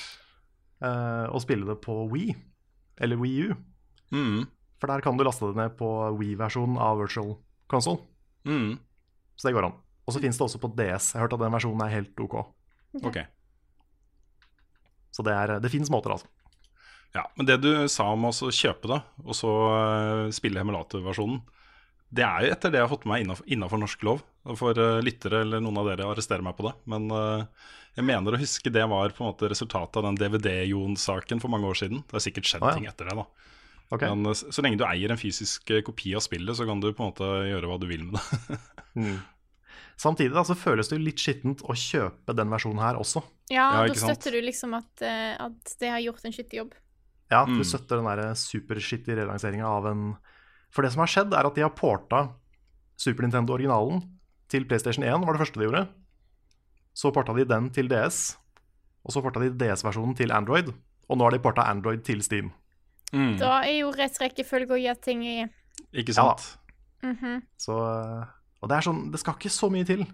uh, 0.82 1.26
å 1.30 1.38
spille 1.42 1.68
det 1.68 1.76
på 1.84 1.94
Wii, 2.10 2.34
eller 3.04 3.20
Wii 3.20 3.44
U. 3.46 3.54
Mm. 4.14 4.40
For 4.82 4.90
der 4.90 5.04
kan 5.04 5.16
du 5.16 5.22
laste 5.24 5.46
det 5.52 5.58
ned 5.60 5.76
på 5.78 5.88
Wii-versjonen 6.18 6.80
av 6.82 6.98
Virtual 6.98 7.36
Console. 7.70 8.02
Mm. 8.44 8.74
Så 9.38 9.48
det 9.48 9.54
går 9.54 9.68
an. 9.70 9.78
Og 10.04 10.12
så 10.12 10.20
finnes 10.20 10.36
det 10.36 10.44
også 10.44 10.60
på 10.60 10.72
DS. 10.76 11.12
Jeg 11.14 11.20
har 11.20 11.24
hørt 11.28 11.36
at 11.38 11.44
den 11.46 11.54
versjonen 11.54 11.86
er 11.86 11.94
helt 11.94 12.20
OK. 12.20 12.34
Ok. 13.06 13.22
Så 15.14 15.22
det, 15.24 15.32
er, 15.32 15.54
det 15.62 15.70
finnes 15.72 15.90
måter, 15.94 16.12
altså. 16.16 16.26
Ja, 17.14 17.22
Men 17.38 17.46
det 17.46 17.60
du 17.62 17.70
sa 17.88 18.08
om 18.10 18.26
å 18.26 18.32
kjøpe 18.34 18.90
det, 18.90 18.98
og 19.22 19.36
så 19.38 19.50
eh, 19.70 20.32
spille 20.34 20.58
emulatorversjonen, 20.64 21.38
det 22.14 22.24
er 22.26 22.44
jo 22.46 22.52
etter 22.54 22.70
det 22.72 22.78
jeg 22.78 22.86
har 22.86 22.92
fått 22.92 23.06
med 23.10 23.26
meg 23.26 23.40
innafor 23.56 23.80
norsk 23.82 24.04
lov. 24.06 24.20
For 24.60 24.76
eh, 24.78 25.00
lyttere 25.02 25.40
eller 25.42 25.62
noen 25.64 25.80
av 25.80 25.88
dere 25.88 26.06
arresterer 26.12 26.44
meg 26.46 26.54
på 26.58 26.66
det. 26.68 26.74
Men 26.92 27.08
uh, 27.10 27.46
jeg 27.96 28.04
mener 28.06 28.36
å 28.36 28.40
huske 28.40 28.70
det 28.74 28.84
var 28.90 29.14
på 29.16 29.24
en 29.24 29.30
måte 29.32 29.48
resultatet 29.50 29.98
av 29.98 30.06
den 30.06 30.18
DVD-Jon-saken 30.20 31.40
for 31.42 31.50
mange 31.52 31.66
år 31.70 31.78
siden. 31.80 32.02
Det 32.06 32.18
har 32.18 32.24
sikkert 32.26 32.50
skjedd 32.50 32.62
Ah, 32.66 32.72
ja. 32.74 32.78
ting 32.78 32.86
etter 32.90 33.08
det, 33.10 33.16
da. 33.18 33.26
Okay. 33.94 34.10
Men 34.10 34.30
uh, 34.30 34.34
så, 34.36 34.62
lenge 34.64 34.78
du 34.80 34.84
eier 34.86 35.10
en 35.14 35.20
fysisk 35.20 35.72
kopi 35.86 36.14
av 36.18 36.22
spillet, 36.24 36.54
så 36.58 36.66
kan 36.68 36.82
du 36.82 36.90
på 36.92 37.02
en 37.02 37.10
måte 37.10 37.30
gjøre 37.50 37.70
hva 37.72 37.78
du 37.82 37.88
vil 37.90 38.06
med 38.10 38.18
det. 38.20 38.60
Mm. 38.94 39.16
Samtidig 39.98 40.30
da, 40.36 40.44
så 40.46 40.54
føles 40.54 40.86
det 40.86 40.94
jo 41.00 41.02
litt 41.02 41.18
skittent 41.18 41.64
å 41.66 41.74
kjøpe 41.74 42.30
den 42.38 42.50
versjonen 42.52 42.78
her 42.78 42.94
også. 43.00 43.24
Ja, 43.50 43.64
Ja, 43.74 43.88
da 43.90 43.96
støtter 43.98 44.36
du 44.36 44.38
liksom 44.46 44.76
at, 44.78 45.02
at 45.02 45.72
det 45.80 45.90
har 45.90 45.98
gjort 46.04 46.22
en 46.28 46.34
skittig 46.36 46.60
jobb. 46.60 46.76
Ja, 47.32 47.40
Mm. 47.42 47.58
du 47.58 47.64
støtter 47.66 47.98
den 47.98 48.06
der 48.06 48.36
superskittige 48.38 49.18
relanseringa 49.18 49.66
av 49.66 49.88
en 49.90 50.04
For 50.74 50.82
det 50.82 50.90
som 50.94 51.04
har 51.04 51.10
skjedd, 51.10 51.34
er 51.36 51.46
at 51.46 51.54
de 51.54 51.62
har 51.62 51.74
porta 51.76 52.24
Super 52.98 53.26
Nintendo-originalen 53.26 54.02
til 54.50 54.66
PlayStation 54.68 55.04
1, 55.06 55.22
var 55.26 55.36
det 55.36 55.42
første 55.44 55.60
de 55.60 55.68
gjorde. 55.68 55.84
Så 56.94 57.10
porta 57.14 57.34
de 57.34 57.46
den 57.46 57.70
til 57.74 57.88
DS, 57.90 58.36
og 59.04 59.14
så 59.14 59.22
porta 59.22 59.42
de 59.42 59.52
DS-versjonen 59.58 60.16
til 60.18 60.34
Android. 60.34 60.70
Og 61.08 61.18
nå 61.18 61.26
har 61.26 61.34
de 61.34 61.42
porta 61.42 61.66
Android 61.70 62.02
til 62.06 62.22
Steam. 62.26 62.50
Mm. 63.12 63.36
Da 63.38 63.60
er 63.62 63.76
jo 63.80 63.92
rett 63.94 64.18
rekkefølge 64.18 64.74
å 64.74 64.80
gjøre 64.80 65.02
ting 65.04 65.22
i 65.22 65.36
Ikke 65.94 66.14
Ja 66.16 66.34
Mm 66.34 66.38
sant? 66.38 66.58
Mhm. 67.04 67.42
Så, 67.60 67.74
og 67.76 68.68
det 68.70 68.76
er 68.78 68.86
sånn, 68.86 69.10
det 69.12 69.20
skal 69.20 69.34
ikke 69.36 69.50
så 69.52 69.68
mye 69.70 69.84
til 69.84 70.06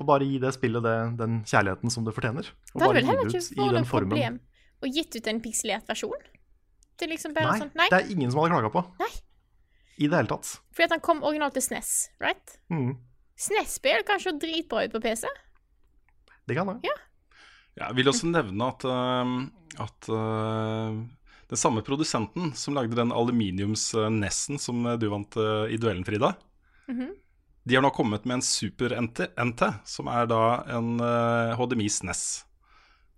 å 0.00 0.04
bare 0.04 0.26
gi 0.26 0.40
det 0.42 0.50
spillet 0.56 0.82
det, 0.82 0.96
den 1.20 1.42
kjærligheten 1.46 1.92
som 1.94 2.04
det 2.04 2.14
fortjener. 2.16 2.48
Og 2.74 2.80
Det 2.80 2.88
bare 2.88 3.02
gi 3.04 3.06
det 3.06 3.26
ut 3.30 3.52
i 3.52 3.68
den 3.76 3.84
formen. 3.84 4.10
problem 4.10 4.40
å 4.82 4.90
gitt 4.90 5.14
ut 5.14 5.28
en 5.30 5.40
pikselert 5.40 5.86
versjon? 5.86 6.24
Det 6.98 7.06
er 7.06 7.12
liksom 7.14 7.34
bare 7.36 7.52
Nei, 7.52 7.58
sånn 7.62 7.70
Nei, 7.78 7.86
det 7.92 8.00
er 8.00 8.10
ingen 8.10 8.32
som 8.32 8.42
hadde 8.42 8.56
klaga 8.56 8.72
på. 8.74 8.82
Nei. 8.98 9.12
I 9.98 10.08
det 10.08 10.16
hele 10.16 10.28
tatt. 10.30 10.54
fordi 10.72 10.84
at 10.88 10.90
han 10.96 11.00
kom 11.04 11.22
originalt 11.22 11.54
til 11.54 11.62
SNES, 11.62 11.90
right? 12.20 12.58
Mm. 12.72 12.94
SNES-spill 13.36 14.04
kan 14.06 14.20
se 14.20 14.30
dritbra 14.32 14.84
ut 14.86 14.92
på 14.94 15.00
PC. 15.04 15.26
Det 16.48 16.54
kan 16.56 16.66
det. 16.72 16.78
Ja. 16.86 16.94
Ja, 17.76 17.86
jeg 17.88 17.96
vil 18.00 18.08
også 18.12 18.28
nevne 18.28 18.66
at, 18.68 18.84
uh, 18.84 19.82
at 19.84 20.08
uh, 20.12 20.96
den 21.48 21.60
samme 21.60 21.82
produsenten 21.86 22.52
som 22.56 22.74
lagde 22.76 22.96
den 22.98 23.12
aluminiums-nessen 23.12 24.58
som 24.60 24.82
du 25.00 25.08
vant 25.12 25.36
uh, 25.40 25.64
i 25.72 25.76
duellen, 25.80 26.04
Frida, 26.04 26.34
Mhm. 26.88 27.12
de 27.64 27.74
har 27.78 27.82
nå 27.84 27.90
kommet 27.94 28.24
med 28.26 28.34
en 28.40 28.42
Super 28.42 28.90
NT, 29.00 29.28
NT 29.38 29.62
som 29.86 30.08
er 30.08 30.26
da 30.26 30.64
en 30.76 30.98
HDMI 31.56 31.86
SNES. 31.88 32.44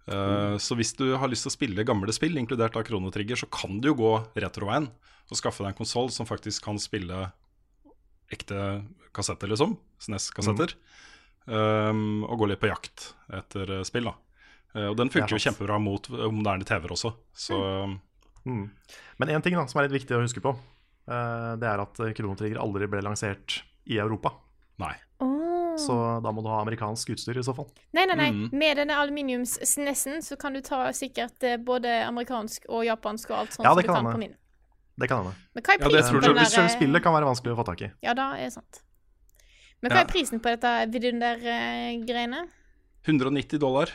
Uh, 0.04 0.56
Så 0.60 0.76
hvis 0.76 0.92
du 0.98 1.14
har 1.16 1.30
lyst 1.32 1.46
til 1.46 1.52
å 1.52 1.56
spille 1.56 1.86
gamle 1.86 2.12
spill, 2.12 2.36
inkludert 2.36 2.76
av 2.76 2.84
Kronotrigger, 2.84 3.40
så 3.40 3.48
kan 3.48 3.80
du 3.80 3.88
jo 3.92 3.98
gå 4.02 4.12
retroveien 4.36 4.90
og 5.30 5.38
skaffe 5.38 5.64
deg 5.64 5.72
en 5.72 5.78
konsoll 5.78 6.10
som 6.12 6.28
faktisk 6.28 6.66
kan 6.66 6.76
spille 6.82 7.30
ekte 8.32 8.84
kassetter, 9.14 9.48
liksom. 9.48 9.76
SNES-kassetter. 10.02 10.74
Um, 11.44 12.24
og 12.24 12.40
gå 12.40 12.48
litt 12.50 12.60
på 12.62 12.70
jakt 12.70 13.10
etter 13.32 13.78
eh, 13.78 13.82
spill, 13.84 14.08
da. 14.08 14.14
Eh, 14.74 14.88
og 14.88 14.96
den 14.96 15.10
funker 15.12 15.36
jo 15.36 15.42
kjempebra 15.44 15.76
mot 15.82 16.08
eh, 16.08 16.28
moderne 16.32 16.66
TV-er 16.68 16.96
også. 16.96 17.14
Så 17.36 17.60
Mm. 18.44 18.68
Men 19.16 19.30
én 19.32 19.40
ting 19.40 19.54
da, 19.56 19.62
som 19.64 19.78
er 19.80 19.86
litt 19.86 20.02
viktig 20.02 20.18
å 20.18 20.20
huske 20.20 20.42
på, 20.44 20.50
uh, 20.52 21.52
det 21.56 21.64
er 21.64 21.80
at 21.80 21.96
Kronotrigger 22.12 22.58
aldri 22.60 22.84
ble 22.92 23.00
lansert 23.00 23.62
i 23.88 23.96
Europa. 23.96 24.34
nei. 24.76 24.92
Åh. 25.24 25.33
Så 25.86 25.96
da 26.24 26.32
må 26.34 26.42
du 26.44 26.48
ha 26.52 26.60
amerikansk 26.62 27.10
utstyr 27.14 27.38
i 27.40 27.44
så 27.46 27.54
fall. 27.56 27.68
Nei, 27.96 28.06
nei, 28.10 28.16
nei. 28.18 28.30
Mm. 28.34 28.46
Med 28.60 28.80
denne 28.80 28.96
aluminiums-snessen 29.02 30.22
så 30.24 30.38
kan 30.40 30.56
du 30.56 30.60
ta 30.64 30.86
sikkert 30.96 31.42
eh, 31.46 31.56
både 31.60 31.92
amerikansk 32.06 32.66
og 32.68 32.84
japansk 32.88 33.30
og 33.30 33.38
alt 33.42 33.52
sånt 33.56 33.66
Ja, 33.68 33.74
som 33.74 33.82
du 33.82 33.88
kan 33.88 34.00
kan 34.02 34.12
på 34.12 34.22
min. 34.24 34.34
Det 34.96 35.08
kan 35.10 35.24
hende. 35.24 35.34
Men 35.54 35.62
hva 35.66 35.74
er 35.74 35.80
Ja, 35.80 35.88
det 35.88 35.94
prisen 35.94 36.10
tror 36.14 36.20
på 36.20 36.26
den 36.28 36.38
Hvis 36.38 36.54
der 36.54 36.64
eh, 36.68 36.74
spillet 36.76 37.02
kan 37.02 37.14
være 37.16 37.28
vanskelig 37.30 37.54
å 37.54 37.60
få 37.60 37.66
tak 37.70 37.82
i. 37.82 37.90
Ja, 38.06 38.14
da 38.14 38.28
er 38.38 38.44
det 38.46 38.52
sant. 38.54 38.82
Men 39.82 39.90
hva 39.92 40.00
Ja. 40.00 40.04
er 40.06 40.12
prisen 40.12 40.40
på 40.40 40.52
dette 40.54 40.74
vidunder-greiene? 40.94 42.44
190 43.04 43.58
dollar. 43.60 43.90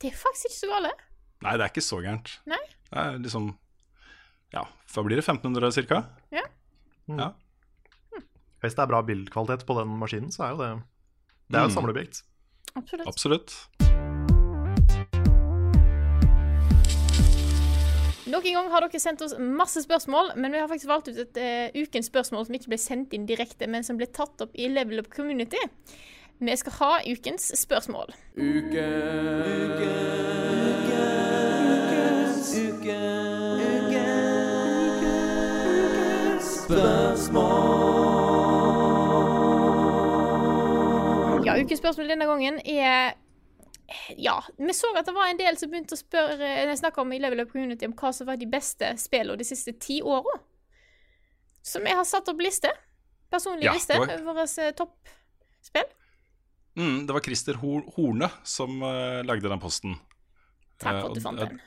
Det 0.00 0.10
er 0.12 0.16
faktisk 0.18 0.50
ikke 0.50 0.58
så 0.60 0.72
galt. 0.72 1.04
Nei, 1.44 1.56
det 1.56 1.64
er 1.64 1.70
ikke 1.72 1.84
så 1.84 2.00
gærent. 2.02 2.34
Nei. 2.50 2.60
Det 2.90 2.98
er 2.98 3.18
liksom 3.18 3.54
Ja, 4.52 4.64
da 4.94 5.02
blir 5.02 5.16
det? 5.18 5.24
1500 5.24 5.86
ca.? 5.88 6.04
Ja. 6.30 6.42
ja. 7.08 7.32
Hvis 8.64 8.78
det 8.78 8.80
er 8.80 8.88
bra 8.88 9.02
bildkvalitet 9.04 9.66
på 9.68 9.74
den 9.76 9.90
maskinen, 10.00 10.30
så 10.32 10.46
er 10.46 10.54
jo 10.54 10.62
det 10.62 10.70
Det 11.52 11.58
er 11.58 11.66
jo 11.68 11.68
et 11.68 12.22
Mm. 12.74 12.80
Absolutt. 12.80 13.06
Absolutt. 13.06 13.50
Nok 18.26 18.46
en 18.46 18.54
gang 18.54 18.70
har 18.72 18.80
dere 18.80 18.98
sendt 18.98 19.22
oss 19.22 19.34
masse 19.38 19.82
spørsmål, 19.84 20.32
men 20.36 20.52
vi 20.52 20.58
har 20.58 20.66
faktisk 20.68 20.88
valgt 20.88 21.08
ut 21.08 21.18
et 21.18 21.38
uh, 21.38 21.82
ukens 21.82 22.06
spørsmål 22.06 22.46
som 22.46 22.54
ikke 22.54 22.72
ble 22.72 22.78
sendt 22.78 23.12
inn 23.14 23.28
direkte, 23.28 23.68
men 23.70 23.84
som 23.84 24.00
ble 24.00 24.06
tatt 24.10 24.40
opp 24.42 24.50
i 24.58 24.66
Level 24.72 24.98
Up 24.98 25.10
Community. 25.12 25.60
Vi 26.40 26.56
skal 26.56 26.72
ha 26.80 26.92
ukens 27.06 27.52
spørsmål. 27.60 28.10
Uke, 28.34 28.88
uke, 29.54 29.92
uke, 30.72 31.04
ukens, 31.70 32.54
uke, 32.58 32.98
uke, 33.70 34.06
ukens 34.88 36.54
spørsmål 36.64 37.93
denne 42.08 42.26
gangen 42.28 42.60
er 42.64 43.14
Ja, 44.16 44.38
vi 44.56 44.74
så 44.76 44.90
at 44.96 45.06
det 45.06 45.14
var 45.16 45.28
en 45.28 45.40
del 45.40 45.58
som 45.60 45.70
begynte 45.72 45.96
å 45.96 46.00
spørre 46.00 46.38
Når 46.38 46.72
jeg 46.72 46.80
snakket 46.80 47.02
om 47.02 47.12
i 47.12 47.20
Level 47.20 47.44
Up 47.44 47.52
Community 47.52 47.88
om 47.88 47.96
hva 47.98 48.12
som 48.16 48.30
var 48.30 48.40
de 48.40 48.48
beste 48.50 48.94
spillene 49.00 49.40
de 49.40 49.46
siste 49.48 49.76
ti 49.78 50.00
åra. 50.02 50.38
Så 51.64 51.80
vi 51.84 51.92
har 51.92 52.04
satt 52.08 52.28
opp 52.28 52.40
liste. 52.44 52.72
Personlig 53.32 53.68
Ja, 53.68 53.74
liste 53.76 53.96
over 53.98 54.24
våre 54.26 54.44
eh, 54.44 54.72
toppspill. 54.76 55.86
Mm, 56.74 57.06
det 57.06 57.14
var 57.14 57.22
Christer 57.24 57.60
Horne 57.60 58.28
som 58.42 58.82
uh, 58.82 59.22
lagde 59.24 59.48
den 59.48 59.62
posten. 59.62 59.94
Takk 60.82 60.96
Eh, 60.96 61.00
for 61.00 61.12
at 61.12 61.16
du 61.16 61.22
fant 61.24 61.40
den. 61.40 61.62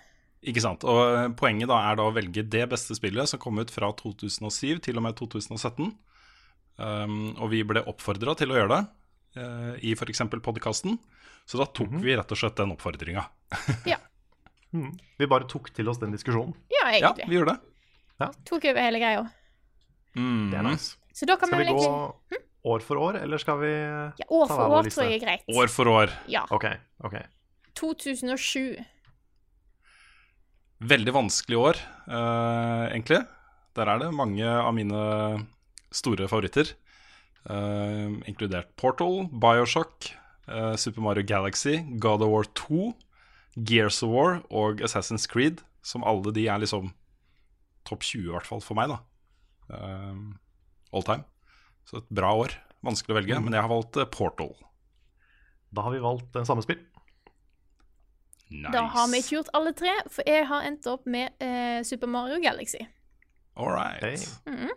Ikke 0.48 0.62
sant. 0.64 0.86
Og 0.88 1.02
eh, 1.06 1.30
poenget 1.38 1.72
da 1.72 1.80
er 1.90 1.98
da 1.98 2.06
å 2.08 2.14
velge 2.16 2.46
det 2.46 2.66
beste 2.72 2.96
spillet 2.98 3.30
som 3.30 3.42
kom 3.42 3.58
ut 3.60 3.74
fra 3.74 3.90
2007 3.98 4.84
til 4.86 5.00
og 5.00 5.08
med 5.08 5.18
2017. 5.18 5.90
Um, 6.78 7.34
og 7.42 7.50
vi 7.56 7.64
ble 7.66 7.82
oppfordra 7.90 8.36
til 8.38 8.54
å 8.54 8.60
gjøre 8.60 8.76
det 8.76 8.82
uh, 9.36 9.76
i 9.84 9.92
f.eks. 9.98 10.22
podkasten. 10.44 10.98
Så 11.48 11.58
da 11.60 11.66
tok 11.66 11.92
Mhm. 11.92 12.02
vi 12.04 12.16
rett 12.16 12.32
og 12.32 12.38
slett 12.38 12.56
den 12.56 12.72
oppfordringa. 12.76 13.26
Mm. 14.76 14.92
Vi 15.18 15.26
bare 15.32 15.48
tok 15.48 15.70
til 15.74 15.88
oss 15.88 15.98
den 15.98 16.12
diskusjonen. 16.12 16.52
Ja, 16.70 16.90
Ja, 17.00 17.14
vi 17.16 17.38
gjorde 17.38 17.54
det. 17.56 17.62
Ja. 18.20 18.28
Tok 18.46 18.66
over 18.68 18.82
hele 18.84 19.00
greia. 19.00 19.22
Mm. 20.14 20.50
Det 20.52 20.58
er 20.60 20.66
nice. 20.68 20.98
Så 21.16 21.26
da 21.26 21.38
kan 21.40 21.48
Skal 21.48 21.64
vi 21.64 21.72
gå 21.72 21.86
hm? 22.34 22.42
år 22.66 22.84
for 22.84 23.00
år, 23.00 23.16
eller 23.24 23.38
skal 23.40 23.60
vi 23.62 23.72
ja, 23.72 24.26
År 24.28 24.48
ta 24.52 24.56
for 24.58 24.76
år 24.76 24.90
tror 24.92 25.08
jeg 25.08 25.22
er 25.22 25.26
greit. 25.26 25.48
År 25.56 25.68
for 25.72 25.86
år. 25.88 26.12
Ja. 26.28 26.44
OK. 26.52 26.66
ok 27.08 27.16
2007. 27.80 28.76
Veldig 30.84 31.14
vanskelig 31.16 31.58
år, 31.58 31.80
uh, 32.12 32.86
egentlig. 32.92 33.24
Der 33.74 33.90
er 33.90 34.00
det 34.04 34.12
mange 34.14 34.46
av 34.46 34.74
mine 34.76 35.48
store 35.96 36.28
favoritter. 36.30 36.74
Eh, 37.50 38.08
inkludert 38.28 38.76
Portal, 38.76 39.28
Bioshock, 39.32 40.12
eh, 40.48 40.76
Super 40.76 41.02
Mario 41.02 41.24
Galaxy, 41.24 41.80
God 42.00 42.22
of 42.22 42.30
War 42.34 42.44
2, 42.44 42.94
Gears 43.64 44.02
of 44.04 44.12
War 44.12 44.42
og 44.52 44.82
Assassin's 44.82 45.28
Creed. 45.28 45.64
Som 45.82 46.04
alle 46.04 46.34
de 46.36 46.48
er 46.48 46.60
liksom 46.60 46.92
topp 47.88 48.04
20, 48.04 48.28
i 48.28 48.34
hvert 48.34 48.48
fall 48.48 48.62
for 48.62 48.76
meg, 48.76 48.92
da. 48.92 49.00
Eh, 49.72 50.16
all 50.92 51.04
time. 51.08 51.24
Så 51.88 52.02
et 52.02 52.10
bra 52.12 52.34
år. 52.36 52.58
Vanskelig 52.84 53.16
å 53.16 53.20
velge, 53.22 53.40
men 53.42 53.56
jeg 53.56 53.64
har 53.64 53.72
valgt 53.72 53.98
Portal. 54.12 54.52
Da 55.74 55.84
har 55.84 55.92
vi 55.92 56.04
valgt 56.04 56.36
uh, 56.36 56.44
samme 56.48 56.64
spill. 56.64 56.80
Nice. 58.48 58.72
Da 58.72 58.86
har 58.94 59.08
vi 59.12 59.20
ikke 59.20 59.36
gjort 59.38 59.50
alle 59.58 59.74
tre, 59.76 59.92
for 60.12 60.28
jeg 60.30 60.46
har 60.48 60.68
endt 60.68 60.88
opp 60.88 61.08
med 61.10 61.34
uh, 61.44 61.82
Super 61.88 62.08
Mario 62.12 62.40
Galaxy. 62.44 62.86
All 63.58 63.74
right. 63.74 64.04
Hey. 64.04 64.20
Mhm. 64.48 64.72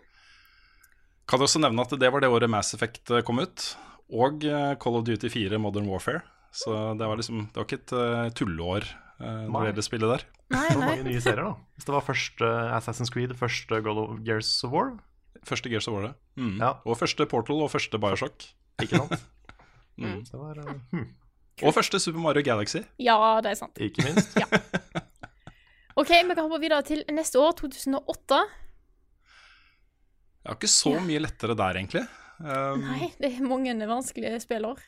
Kan 1.31 1.39
du 1.39 1.47
også 1.47 1.62
nevne 1.62 1.87
at 1.87 1.95
det 1.95 2.11
var 2.11 2.22
det 2.24 2.31
året 2.33 2.51
Mass 2.51 2.74
Effect 2.74 3.12
eh, 3.14 3.22
kom 3.26 3.39
ut, 3.39 3.68
og 4.11 4.43
eh, 4.43 4.74
Call 4.83 4.99
of 4.99 5.07
Duty 5.07 5.31
4 5.31 5.61
Modern 5.62 5.87
Warfare. 5.87 6.24
Så 6.51 6.74
det 6.99 7.07
var 7.07 7.14
liksom 7.20 7.45
Det 7.53 7.61
var 7.61 7.66
ikke 7.68 7.78
et 7.78 7.93
eh, 7.95 8.31
tulleår 8.35 8.87
uh, 9.22 9.47
når 9.47 9.61
det 9.61 9.68
gjelder 9.68 9.87
spillet 9.87 10.12
der. 10.16 10.24
Nei, 10.51 10.64
nei. 10.74 10.87
mange 10.89 11.05
nye 11.07 11.20
serier, 11.22 11.47
da. 11.47 11.53
Hvis 11.78 11.87
det 11.87 11.95
var 11.95 12.03
først 12.03 12.43
eh, 12.43 12.72
Assassin's 12.74 13.12
Creed, 13.14 13.37
første 13.39 13.78
Goal 13.87 14.01
of 14.03 14.18
Gears 14.26 14.51
of 14.66 14.74
War, 14.74 14.97
Første 15.47 15.70
Gears 15.72 15.87
of 15.89 15.95
War, 15.95 16.09
det. 16.11 16.14
Mm. 16.37 16.57
Ja. 16.61 16.72
Og 16.85 16.99
første 17.01 17.24
Portal 17.31 17.62
og 17.64 17.70
første 17.72 17.97
Bioshock. 18.03 18.45
ikke 18.83 18.99
sant? 18.99 19.22
Mm. 19.97 20.18
Det 20.26 20.41
var, 20.41 20.59
uh, 20.59 20.74
hmm. 20.91 21.07
Og 21.62 21.74
første 21.76 22.01
Super 22.03 22.20
Mario 22.24 22.43
Galaxy. 22.43 22.83
Ja, 22.99 23.16
det 23.45 23.53
er 23.53 23.61
sant. 23.62 23.78
ikke 23.78 24.05
minst. 24.05 24.37
OK, 26.01 26.11
vi 26.11 26.35
kan 26.35 26.43
hoppe 26.43 26.61
videre 26.61 26.83
til 26.83 27.05
neste 27.12 27.39
år, 27.39 27.55
2008. 27.61 28.43
Jeg 30.41 30.49
har 30.49 30.57
ikke 30.57 30.70
så 30.72 30.93
mye 31.05 31.20
lettere 31.20 31.55
der, 31.59 31.76
egentlig. 31.76 32.03
Um, 32.41 32.80
Nei, 32.86 33.11
det 33.20 33.28
er 33.36 33.43
mange 33.45 33.74
vanskelige 33.86 34.38
spillår. 34.41 34.78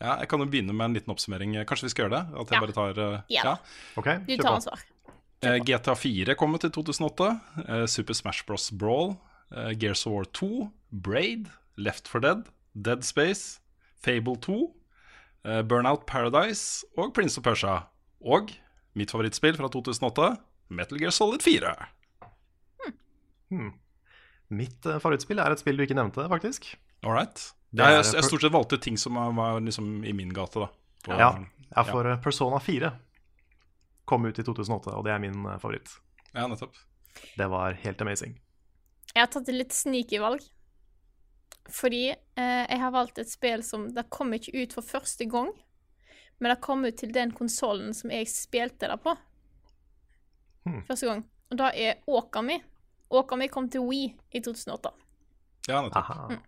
ja, 0.00 0.14
jeg 0.22 0.28
kan 0.30 0.40
jo 0.40 0.46
begynne 0.46 0.72
med 0.72 0.86
en 0.86 0.94
liten 0.96 1.12
oppsummering. 1.12 1.52
Kanskje 1.68 1.84
vi 1.88 1.90
skal 1.92 2.06
gjøre 2.08 2.16
det? 2.16 2.40
At 2.40 2.48
jeg 2.48 2.56
Ja. 2.56 2.60
bare 2.60 2.72
tar 2.72 2.98
uh, 2.98 3.20
Ja. 3.28 3.42
ja. 3.44 3.56
Ok, 3.96 4.08
Du 4.26 4.36
tar 4.38 4.54
ansvar. 4.54 4.80
Eh, 5.42 5.58
GTA 5.62 5.94
4 5.94 6.34
kom 6.34 6.54
ut 6.54 6.64
i 6.64 6.70
2008. 6.70 7.40
eh, 7.68 7.86
Super 7.86 8.14
Smash 8.14 8.44
Bros. 8.46 8.70
Brawl. 8.70 9.16
eh, 9.54 9.70
Gears 9.78 10.06
of 10.06 10.12
War 10.12 10.24
2. 10.24 10.70
Braid. 10.90 11.48
Left 11.76 12.08
for 12.08 12.20
Dead. 12.20 12.48
Dead 12.74 13.04
Space. 13.04 13.60
Fable 14.02 14.36
2. 14.36 14.74
eh, 15.44 15.62
Burnout 15.62 16.06
Paradise 16.06 16.84
og 16.96 17.12
Prince 17.14 17.38
of 17.38 17.44
Persia. 17.44 17.82
Og 18.20 18.50
mitt 18.96 19.10
favorittspill 19.10 19.54
fra 19.56 19.68
2008, 19.68 20.36
Metal 20.70 20.98
Gear 20.98 21.10
Solid 21.10 21.40
4. 21.42 21.74
Mitt 24.48 24.86
eh, 24.86 24.98
favorittspill 25.02 25.40
er 25.42 25.54
et 25.54 25.60
spill 25.60 25.78
du 25.78 25.84
ikke 25.84 25.96
nevnte, 25.98 26.24
faktisk. 26.30 26.70
All 27.04 27.14
right. 27.14 27.42
Jeg, 27.76 27.98
jeg, 27.98 28.04
jeg 28.16 28.24
stort 28.24 28.44
sett 28.46 28.54
valgte 28.54 28.78
ting 28.80 28.96
som 29.00 29.18
var, 29.36 29.60
liksom 29.60 30.02
i 30.08 30.14
min 30.16 30.32
gate, 30.34 30.64
da. 30.64 30.70
På, 31.04 31.16
Ja, 31.20 31.30
ja 31.74 31.84
for 31.86 32.08
eh, 32.08 32.20
Persona 32.24 32.60
4 32.64 32.92
kom 34.08 34.24
ut 34.24 34.38
i 34.40 34.44
2008, 34.44 34.94
og 34.96 35.04
det 35.04 35.12
er 35.12 35.20
min 35.22 35.44
eh, 35.44 35.58
favoritt. 35.60 35.98
ja, 36.32 36.46
nettopp. 36.48 36.76
Det 37.36 37.48
var 37.50 37.74
helt 37.82 38.00
amazing. 38.00 38.38
Jeg 39.12 39.20
har 39.24 39.30
tatt 39.32 39.48
et 39.50 39.58
litt 39.58 39.74
sneaky 39.74 40.20
valg. 40.22 40.44
Fordi 41.68 42.04
eh, 42.08 42.64
jeg 42.64 42.80
har 42.80 42.92
valgt 42.94 43.18
et 43.20 43.28
spill 43.28 43.62
som 43.66 43.88
Det 43.92 44.06
kom 44.14 44.32
ikke 44.32 44.54
ut 44.56 44.76
for 44.78 44.86
første 44.86 45.26
gang, 45.28 45.50
men 46.38 46.52
det 46.52 46.62
kom 46.64 46.86
ut 46.86 46.96
til 46.96 47.12
den 47.12 47.34
konsollen 47.36 47.92
som 47.96 48.12
jeg 48.14 48.30
spilte 48.30 48.88
det 48.88 48.96
på. 49.04 49.12
Hmm. 50.64 50.84
Første 50.88 51.10
gang. 51.10 51.24
Og 51.50 51.60
det 51.60 51.70
er 51.82 52.00
Åkami. 52.06 52.60
Åkami 53.10 53.48
kom 53.48 53.68
til 53.72 53.84
Wii 53.88 54.08
i 54.36 54.40
2008. 54.44 54.90
Ja, 55.68 55.82
nettopp. 55.84 56.32
Mm. 56.32 56.42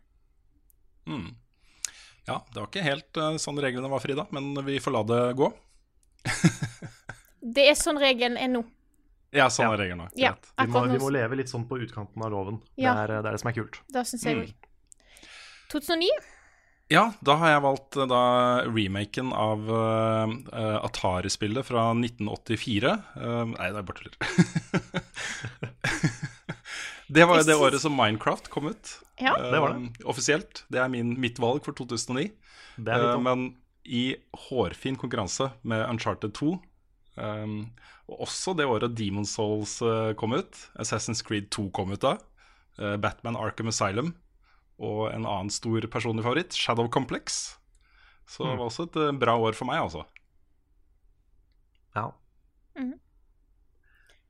Mm. 1.14 1.30
Ja, 2.28 2.36
det 2.52 2.60
var 2.60 2.68
ikke 2.68 2.84
helt 2.84 3.16
uh, 3.20 3.36
sånn 3.40 3.58
reglene 3.60 3.88
var, 3.90 4.00
Frida, 4.04 4.26
men 4.34 4.52
vi 4.66 4.76
får 4.80 4.94
la 4.94 5.02
det 5.08 5.20
gå. 5.40 5.48
Det 7.40 7.64
er 7.70 7.78
sånn 7.80 7.98
regelen 8.00 8.36
er 8.38 8.50
nå. 8.52 8.60
Ja, 9.32 9.46
sånn 9.48 9.68
Ja. 9.70 9.72
er 9.72 9.80
reglene. 9.84 10.08
Ja, 10.18 10.34
Vi, 10.58 10.66
må, 10.68 10.82
vi 10.90 10.98
må 11.00 11.08
leve 11.14 11.36
litt 11.38 11.48
sånn 11.48 11.64
på 11.70 11.78
utkanten 11.80 12.22
av 12.22 12.30
loven. 12.34 12.60
Ja. 12.76 12.92
Det, 12.98 13.06
er, 13.06 13.22
det 13.22 13.30
er 13.30 13.36
det 13.38 13.40
som 13.40 13.50
er 13.52 13.56
kult. 13.56 13.80
Det 13.88 14.04
syns 14.10 14.26
jeg 14.26 14.36
Mm. 14.36 14.52
2009. 15.70 16.08
Ja, 16.90 17.04
da 17.22 17.36
har 17.38 17.52
jeg 17.52 17.62
valgt 17.62 17.96
eh, 18.02 18.06
da 18.10 18.20
remaken 18.66 19.28
av 19.32 19.68
eh, 19.70 20.32
eh, 20.58 20.78
Atari-spillet 20.82 21.62
fra 21.68 21.92
1984. 21.94 22.94
Uh, 23.14 23.44
nei, 23.54 23.68
det 23.70 23.78
er 23.78 23.86
bare 23.86 23.98
tuller. 24.00 24.16
det 27.10 27.26
var 27.26 27.40
jo 27.40 27.46
det 27.48 27.56
året 27.58 27.82
som 27.82 27.94
Minecraft 27.96 28.48
kom 28.52 28.70
ut. 28.70 28.92
Ja. 29.20 29.34
eh, 29.36 29.50
Det 29.52 29.60
var 29.60 29.74
det. 29.74 30.04
Offisielt. 30.08 30.64
Det 30.70 30.80
er 30.80 30.88
min, 30.92 31.12
mitt 31.20 31.38
valg 31.42 31.64
for 31.66 31.76
2009. 31.76 32.30
Det 32.80 32.94
er 32.94 33.02
litt 33.02 33.14
Eh, 33.16 33.22
men 33.26 33.46
i 33.84 34.14
hårfin 34.46 34.96
konkurranse 35.00 35.50
med 35.62 35.82
Uncharted 35.88 36.34
2, 36.36 36.52
um, 37.16 37.54
og 38.10 38.20
også 38.26 38.54
det 38.58 38.66
året 38.68 38.94
Demon 38.94 39.26
Souls 39.26 39.78
uh, 39.82 40.12
kom 40.14 40.36
ut, 40.36 40.58
Assassin's 40.78 41.24
Creed 41.26 41.50
2 41.50 41.70
kom 41.74 41.92
ut 41.92 42.00
da, 42.04 42.18
Uh, 42.80 42.96
Batman 42.96 43.36
Arkham 43.36 43.68
Asylum, 43.68 44.14
og 44.80 45.10
en 45.10 45.26
annen 45.28 45.50
stor 45.52 45.84
personlig 45.92 46.22
favoritt, 46.24 46.54
Shadow 46.56 46.86
Complex. 46.88 47.58
Så 48.30 48.46
det 48.46 48.54
var 48.56 48.70
også 48.70 48.86
et 48.86 48.96
uh, 48.96 49.10
bra 49.12 49.34
år 49.36 49.52
for 49.58 49.68
meg, 49.68 49.82
altså. 49.82 50.06
Ja. 51.98 52.06
Mm. 52.78 52.94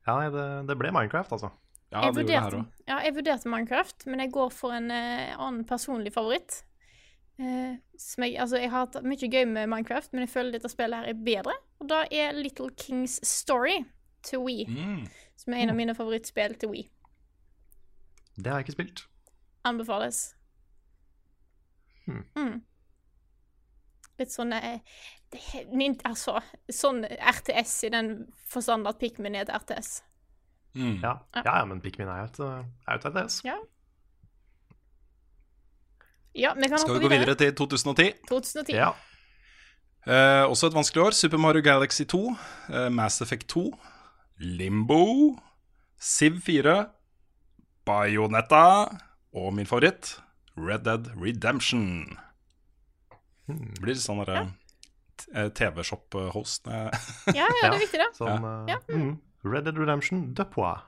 Ja, 0.07 0.17
det, 0.33 0.47
det 0.67 0.75
ble 0.81 0.91
Minecraft, 0.91 1.31
altså. 1.37 1.53
Ja, 1.91 2.05
jeg, 2.05 2.15
vurderte, 2.15 2.59
ja, 2.87 2.97
jeg 3.03 3.15
vurderte 3.17 3.49
Minecraft, 3.51 4.05
men 4.07 4.21
jeg 4.23 4.31
går 4.31 4.51
for 4.55 4.71
en 4.71 4.85
uh, 4.91 5.33
annen 5.43 5.65
personlig 5.67 6.13
favoritt. 6.15 6.61
Uh, 7.41 7.75
jeg, 7.99 8.37
altså, 8.39 8.61
jeg 8.61 8.71
har 8.71 8.85
hatt 8.85 9.03
mye 9.03 9.27
gøy 9.27 9.43
med 9.49 9.67
Minecraft, 9.67 10.13
men 10.13 10.23
jeg 10.23 10.31
føler 10.31 10.55
dette 10.55 10.71
spillet 10.71 11.01
her 11.01 11.11
er 11.11 11.19
bedre. 11.25 11.55
Og 11.83 11.89
da 11.91 12.05
er 12.07 12.31
Little 12.37 12.69
Kings 12.79 13.19
Story 13.27 13.81
til 14.23 14.39
Wii, 14.45 14.65
Mm. 14.69 15.07
som 15.35 15.53
er 15.53 15.63
en 15.65 15.73
av 15.73 15.75
mine 15.75 15.95
favorittspill 15.97 16.55
til 16.61 16.69
Wii. 16.69 16.89
Det 18.37 18.47
har 18.47 18.61
jeg 18.61 18.69
ikke 18.69 18.77
spilt. 18.77 19.07
Anbefales. 19.67 20.35
Hmm. 22.05 22.23
Mm. 22.35 22.61
Litt 24.19 24.31
sånn 24.31 24.53
eh, 24.53 24.79
Altså, 26.05 26.39
sånn 26.71 27.05
RTS 27.05 27.75
i 27.87 27.91
den 27.93 28.09
forstand 28.51 28.87
at 28.87 28.99
Pikmin 28.99 29.35
er 29.35 29.45
et 29.45 29.53
RTS. 29.55 30.01
Mm. 30.73 30.99
Ja, 31.03 31.17
ja, 31.35 31.41
ja 31.45 31.65
men 31.65 31.81
Pikmin 31.83 32.07
er 32.07 32.21
jo 32.21 32.29
et, 32.29 32.39
eh, 32.39 32.65
er 32.87 32.97
jo 32.97 32.99
et 32.99 33.05
RTS. 33.11 33.41
Ja. 33.45 33.57
Ja, 36.35 36.53
vi 36.55 36.67
kan 36.71 36.79
Skal 36.79 36.95
vi 36.95 36.99
gå 37.03 37.09
videre 37.11 37.35
til 37.35 37.53
2010? 37.55 38.11
2010. 38.29 38.73
Ja. 38.77 38.91
Eh, 40.07 40.43
også 40.49 40.67
et 40.71 40.73
vanskelig 40.73 41.03
år. 41.03 41.11
Super 41.13 41.37
Mario 41.37 41.61
Galaxy 41.61 42.03
2, 42.03 42.35
eh, 42.73 42.89
Mass 42.89 43.21
Effect 43.21 43.47
2, 43.49 43.65
Limbo, 44.39 45.35
Civ 45.99 46.39
4, 46.41 46.85
Bayonetta 47.85 48.63
og 49.33 49.53
min 49.53 49.65
favoritt, 49.67 50.19
Red 50.57 50.85
Dead 50.87 51.11
Redemption. 51.21 52.17
Det 53.47 53.81
blir 53.81 53.93
litt 53.93 54.03
sånn 54.03 54.23
derre 54.23 54.45
eh, 55.35 55.49
TV-shop-host. 55.49 56.67
eh, 56.67 56.89
Ja, 57.35 57.45
ja, 57.61 57.69
det 57.69 57.75
er 57.75 57.79
viktig, 57.83 57.99
det. 57.99 58.09
Ja 58.71 58.79
eh, 58.89 58.95
mm, 58.95 59.11
Red 59.45 59.65
Dead 59.65 59.77
Redemption 59.77 60.33
de 60.37 60.45
Poix. 60.45 60.79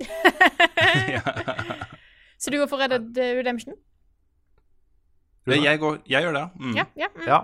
Så 2.42 2.50
du 2.50 2.58
går 2.58 2.68
for 2.70 2.82
Red 2.82 2.98
Dead 3.14 3.38
Redemption? 3.38 3.74
jeg, 5.46 5.64
jeg, 5.64 5.78
går, 5.78 5.98
jeg 6.08 6.22
gjør 6.24 6.32
det. 6.32 6.48
Mm. 6.60 6.76
Ja. 6.76 6.84
ja, 6.96 7.08
mm. 7.14 7.26
Ja. 7.28 7.40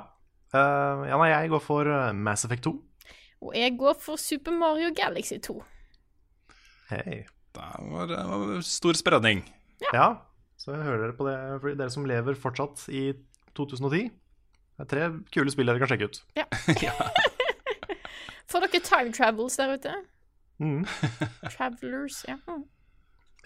Uh, 0.51 1.07
ja, 1.07 1.19
nei, 1.21 1.29
jeg 1.31 1.51
går 1.53 1.63
for 1.63 1.87
eh, 1.87 2.15
Mass 2.17 2.45
Effect 2.45 2.65
2. 2.67 2.73
Og 3.41 3.53
jeg 3.57 3.77
går 3.79 3.95
for 4.03 4.21
Super 4.21 4.53
Mario 4.53 4.91
Galaxy 4.97 5.39
2. 5.43 5.61
Hei. 6.91 7.23
Det 7.55 7.69
var, 7.91 8.07
det 8.07 8.19
var 8.31 8.61
stor 8.67 8.93
spredning. 8.99 9.45
Ja. 9.93 10.15
så 10.59 10.75
jeg 10.75 10.83
hører 10.83 11.05
dere 11.05 11.17
på 11.17 11.27
det, 11.27 11.37
for 11.61 11.75
dere 11.75 11.91
som 11.91 12.07
lever 12.07 12.37
fortsatt 12.39 12.85
i 12.95 13.13
2010. 13.59 14.11
Det 14.81 14.87
er 14.87 14.91
tre 14.91 15.09
kule 15.35 15.53
spill 15.53 15.71
dere 15.71 15.81
kan 15.83 15.91
sjekke 15.91 16.11
ut. 16.11 16.21
Ja. 16.39 16.47
Får 18.51 18.67
dere 18.67 18.83
time 18.87 19.13
travels 19.15 19.59
der 19.59 19.75
ute? 19.77 19.95
Mm. 20.61 20.85
Travelers, 21.55 22.23
ja. 22.29 22.37
Mm. 22.47 22.65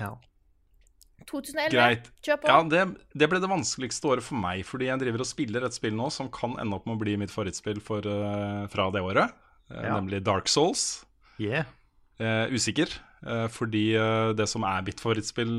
Ja. 0.00 0.12
2011. 1.30 1.70
Greit. 1.72 2.10
Kjør 2.26 2.40
på. 2.42 2.50
Ja, 2.50 2.58
det, 2.68 2.82
det 3.16 3.28
ble 3.30 3.40
det 3.40 3.50
vanskeligste 3.50 4.10
året 4.10 4.26
for 4.26 4.36
meg, 4.40 4.64
fordi 4.68 4.90
jeg 4.90 5.00
driver 5.00 5.24
og 5.24 5.28
spiller 5.30 5.64
et 5.64 5.76
spill 5.76 5.94
nå 5.96 6.10
som 6.12 6.28
kan 6.34 6.56
ende 6.60 6.76
opp 6.76 6.88
med 6.88 6.98
å 6.98 7.02
bli 7.04 7.14
mitt 7.20 7.32
favorittspill 7.32 7.80
for, 7.84 8.04
uh, 8.04 8.66
fra 8.72 8.88
det 8.94 9.02
året, 9.06 9.32
uh, 9.70 9.78
Ja. 9.78 9.94
nemlig 9.96 10.20
Dark 10.26 10.50
Souls. 10.52 11.04
Yeah. 11.40 11.70
Uh, 12.20 12.46
usikker, 12.54 12.92
eh, 13.26 13.46
fordi 13.50 13.86
det 14.38 14.44
som 14.46 14.62
er 14.68 14.84
mitt 14.86 15.00
favorittspill 15.02 15.56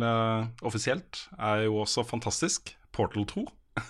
offisielt, 0.63 1.25
er 1.35 1.65
jo 1.65 1.81
også 1.81 2.05
fantastisk. 2.07 2.71
Portal 2.95 3.25
2. 3.27 3.43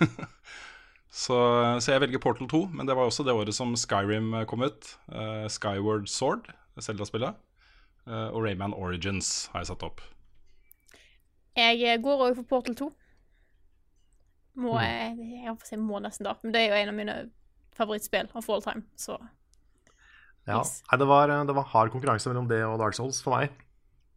så, 1.23 1.37
så 1.77 1.93
jeg 1.93 2.01
velger 2.01 2.23
Portal 2.23 2.49
2, 2.49 2.63
men 2.73 2.87
det 2.89 2.95
var 2.97 3.05
også 3.05 3.25
det 3.27 3.35
året 3.37 3.53
som 3.53 3.75
Skyrim 3.77 4.31
kom 4.49 4.65
ut. 4.65 4.95
Eh, 5.13 5.45
Skyward 5.53 6.09
Sword, 6.09 6.49
Zelda-spillet. 6.81 7.37
Eh, 8.07 8.27
og 8.29 8.43
Rayman 8.45 8.73
Origins 8.77 9.47
har 9.53 9.63
jeg 9.63 9.71
satt 9.71 9.83
opp. 9.87 10.01
Jeg 11.55 11.81
eh, 11.87 11.97
går 12.03 12.25
òg 12.29 12.35
for 12.41 12.47
Portal 12.49 12.75
2. 12.75 12.89
Må 14.61 14.75
Mm. 14.77 14.83
jeg 14.83 15.43
Jeg 15.45 15.57
si 15.67 15.75
må 15.75 15.99
nesten, 16.03 16.23
da. 16.27 16.35
Men 16.43 16.51
det 16.53 16.61
er 16.61 16.69
jo 16.69 16.81
en 16.83 16.89
av 16.89 16.95
mine 16.95 17.15
favorittspill 17.75 18.29
of 18.35 18.49
all 18.49 18.61
time, 18.61 18.83
så 18.95 19.17
Ja. 20.47 20.59
Yes. 20.61 20.83
Nei, 20.91 20.97
det 21.01 21.07
var, 21.09 21.27
det 21.27 21.55
var 21.55 21.63
hard 21.71 21.89
konkurranse 21.91 22.29
mellom 22.29 22.47
det 22.47 22.61
og 22.63 22.77
Dark 22.79 22.93
Souls 22.93 23.21
for 23.25 23.33
meg. 23.35 23.49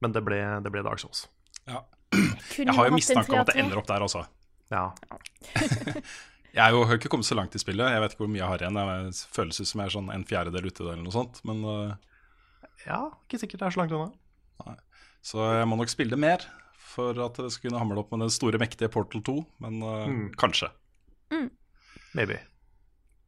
Men 0.03 0.13
det 0.13 0.21
ble, 0.27 0.37
det 0.63 0.71
ble 0.71 0.83
Dark 0.85 1.01
Souls. 1.01 1.27
Ja. 1.67 1.81
Jeg 2.59 2.75
har 2.75 2.87
jo 2.91 2.95
mistanke 2.95 3.33
om 3.33 3.41
at 3.41 3.47
det 3.49 3.57
ender 3.63 3.79
opp 3.81 3.87
der 3.89 4.05
også. 4.05 4.27
Ja. 4.71 4.91
Jeg 6.53 6.65
er 6.67 6.71
jo, 6.77 6.85
har 6.85 6.99
ikke 6.99 7.09
kommet 7.13 7.27
så 7.27 7.35
langt 7.39 7.55
i 7.57 7.61
spillet. 7.61 7.89
Jeg 7.93 8.01
vet 8.03 8.13
ikke 8.13 8.25
hvor 8.25 8.31
mye 8.33 8.41
jeg 8.41 8.49
har 8.51 8.63
igjen. 8.63 8.79
Det 8.79 9.27
føles 9.37 9.61
ut 9.61 9.69
som 9.69 9.81
jeg 9.81 9.87
er 9.91 9.95
sånn 9.95 10.09
en 10.15 10.25
fjerdedel 10.29 10.67
ute 10.71 10.81
eller 10.85 11.03
noe 11.05 11.13
sånt. 11.15 11.41
Men, 11.49 11.61
øh, 11.65 11.93
ja, 12.87 13.01
ikke 13.27 13.41
sikkert 13.43 13.61
det 13.61 13.67
er 13.67 13.75
så 13.77 13.81
langt 13.83 13.93
unna. 13.93 14.77
så 15.23 15.39
jeg 15.59 15.67
må 15.69 15.77
nok 15.81 15.91
spille 15.91 16.11
det 16.15 16.19
mer 16.23 16.45
for 16.89 17.19
at 17.25 17.37
det 17.37 17.51
skal 17.53 17.69
kunne 17.71 17.81
hamle 17.83 17.99
opp 18.01 18.11
med 18.15 18.21
den 18.25 18.31
store, 18.33 18.59
mektige 18.59 18.89
Portal 18.91 19.23
2. 19.23 19.35
Men 19.61 19.83
uh, 19.83 20.07
Mm. 20.09 20.29
kanskje. 20.41 20.71
Maybe. 22.15 22.39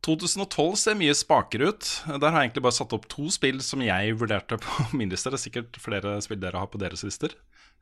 2012 0.02 0.76
ser 0.80 0.94
mye 0.96 1.12
spakere 1.14 1.68
ut. 1.68 1.88
Der 2.08 2.30
har 2.32 2.40
jeg 2.40 2.48
egentlig 2.50 2.62
bare 2.64 2.72
satt 2.78 2.94
opp 2.96 3.04
to 3.12 3.28
spill 3.30 3.60
som 3.60 3.82
jeg 3.84 4.14
vurderte 4.16 4.56
på 4.58 4.86
min 4.96 5.10
liste. 5.12 5.28
Det 5.30 5.36
er 5.38 5.44
sikkert 5.44 5.76
flere 5.82 6.14
spill 6.24 6.40
dere 6.40 6.58
har 6.62 6.70
på 6.72 6.80
deres 6.80 7.04
lister. 7.04 7.34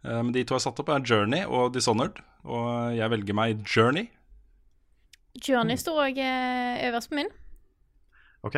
Eh, 0.05 0.19
Men 0.23 0.33
de 0.35 0.43
to 0.43 0.57
jeg 0.57 0.59
har 0.59 0.65
satt 0.67 0.81
opp, 0.83 0.89
er 0.91 1.05
Journey 1.07 1.45
og 1.47 1.73
Dishonored. 1.77 2.19
Og 2.45 2.97
jeg 2.99 3.11
velger 3.15 3.39
meg 3.39 3.63
Journey. 3.65 4.09
Journey 5.47 5.79
står 5.79 6.01
òg 6.09 6.19
øverst 6.89 7.13
på 7.13 7.21
min. 7.21 7.31
Ok. 8.43 8.57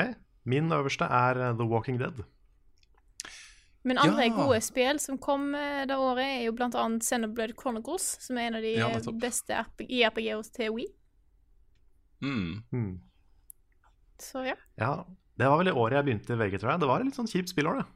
Min 0.49 0.73
øverste 0.73 1.05
er 1.05 1.37
eh, 1.51 1.53
The 1.61 1.69
Walking 1.69 2.01
Dead. 2.01 2.25
Men 3.85 3.97
andre 3.99 4.27
Ja. 4.29 4.35
gode 4.37 4.61
spill 4.61 4.99
som 5.01 5.17
kom 5.19 5.55
eh, 5.55 5.87
det 5.89 5.97
året, 5.97 6.25
er 6.41 6.43
jo 6.45 6.53
blant 6.53 6.75
annet 6.77 7.03
Xenoblade 7.07 7.55
Chronicles, 7.57 8.17
som 8.21 8.37
er 8.37 8.51
en 8.51 8.59
av 8.59 8.63
de 8.63 8.75
Ja, 8.77 8.89
beste 9.13 9.57
JRPG-er 9.81 10.43
til 10.53 10.75
Wii. 10.75 10.87
Mm. 12.21 12.63
Mm. 12.73 13.01
Så 14.21 14.43
ja. 14.45 14.57
Ja, 14.77 15.05
det 15.41 15.49
var 15.49 15.57
vel 15.63 15.71
i 15.73 15.73
året 15.73 15.97
jeg 15.97 16.05
begynte 16.11 16.35
i 16.35 16.41
VG, 16.43 16.59
tror 16.61 16.75
jeg. 16.75 16.81
Det 16.83 16.89
var 16.91 17.01
et 17.01 17.09
litt 17.09 17.17
sånn 17.17 17.31
kjipt 17.31 17.49
spillår, 17.55 17.81
det. 17.81 17.87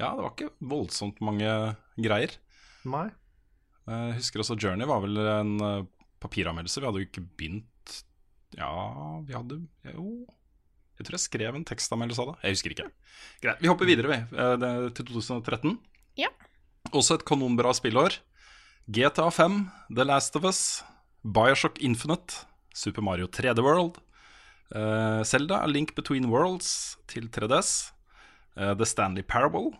Ja, 0.00 0.10
det 0.14 0.24
var 0.24 0.32
ikke 0.34 0.50
voldsomt 0.70 1.20
mange 1.22 1.76
greier. 1.98 2.34
Nei. 2.88 3.08
Jeg 3.88 4.18
husker 4.18 4.42
også 4.42 4.58
Journey 4.60 4.86
var 4.86 5.00
vel 5.06 5.16
en 5.22 5.54
eh, 5.64 5.84
papiranmeldelse. 6.20 6.82
Vi 6.82 6.86
hadde 6.90 7.02
jo 7.04 7.08
ikke 7.08 7.26
begynt 7.38 7.64
Ja, 8.56 9.20
vi 9.26 9.34
hadde 9.36 9.60
Jo. 9.94 10.26
Jeg 10.98 11.06
tror 11.06 11.14
jeg 11.18 11.24
skrev 11.24 11.54
en 11.54 11.64
tekstanmeldelse 11.64 12.22
av 12.24 12.32
det. 12.32 12.36
Jeg 12.42 12.56
husker 12.56 12.74
ikke. 12.74 12.88
Greit. 13.44 13.60
Vi 13.62 13.68
hopper 13.70 13.86
videre, 13.86 14.08
vi. 14.10 14.36
eh, 14.36 14.56
det- 14.56 14.94
Til 14.98 15.04
2013. 15.06 15.78
Ja. 16.18 16.28
Også 16.92 17.14
et 17.14 17.24
kanonbra 17.24 17.72
spillår. 17.74 18.18
GTA 18.90 19.30
5, 19.30 19.70
The 19.94 20.04
Last 20.04 20.34
of 20.36 20.44
Us, 20.44 20.82
Bioshock 21.24 21.78
Infinite, 21.80 22.44
Super 22.74 23.02
Mario 23.02 23.26
3D 23.28 23.60
World, 23.62 23.98
Selda, 24.72 25.24
Zelda 25.24 25.66
Link 25.66 25.94
Between 25.94 26.26
Worlds 26.30 26.96
til 27.06 27.28
3DS, 27.28 27.92
uh, 28.56 28.74
The 28.74 28.84
Stanley 28.86 29.22
Parable, 29.22 29.72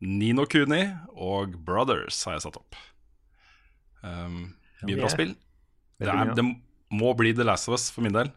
Nino 0.00 0.44
Kuni 0.46 0.94
og 1.16 1.56
Brothers 1.64 2.22
har 2.24 2.34
jeg 2.34 2.42
satt 2.42 2.56
opp. 2.56 2.74
Um, 4.02 4.54
mye 4.84 4.96
bra 5.00 5.08
spill. 5.12 5.34
Det, 6.00 6.08
er, 6.08 6.34
det 6.34 6.44
må 6.90 7.14
bli 7.16 7.32
The 7.36 7.44
Last 7.44 7.68
of 7.68 7.74
Us 7.76 7.90
for 7.92 8.02
min 8.02 8.12
del. 8.16 8.30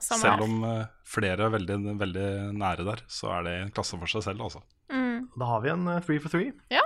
Samme 0.00 0.22
Selv 0.22 0.44
om 0.44 0.62
eh, 0.68 0.86
flere 1.08 1.48
er 1.48 1.54
veldig, 1.54 1.78
veldig 1.98 2.28
nære 2.58 2.86
der, 2.86 3.02
så 3.10 3.32
er 3.38 3.46
det 3.46 3.54
en 3.62 3.72
klasse 3.74 3.98
for 3.98 4.10
seg 4.10 4.24
selv, 4.28 4.44
altså. 4.46 4.62
Mm. 4.92 5.28
Da 5.34 5.48
har 5.50 5.64
vi 5.64 5.72
en 5.72 5.88
eh, 5.90 6.00
three 6.06 6.22
for 6.22 6.32
three. 6.32 6.52
Ja. 6.72 6.84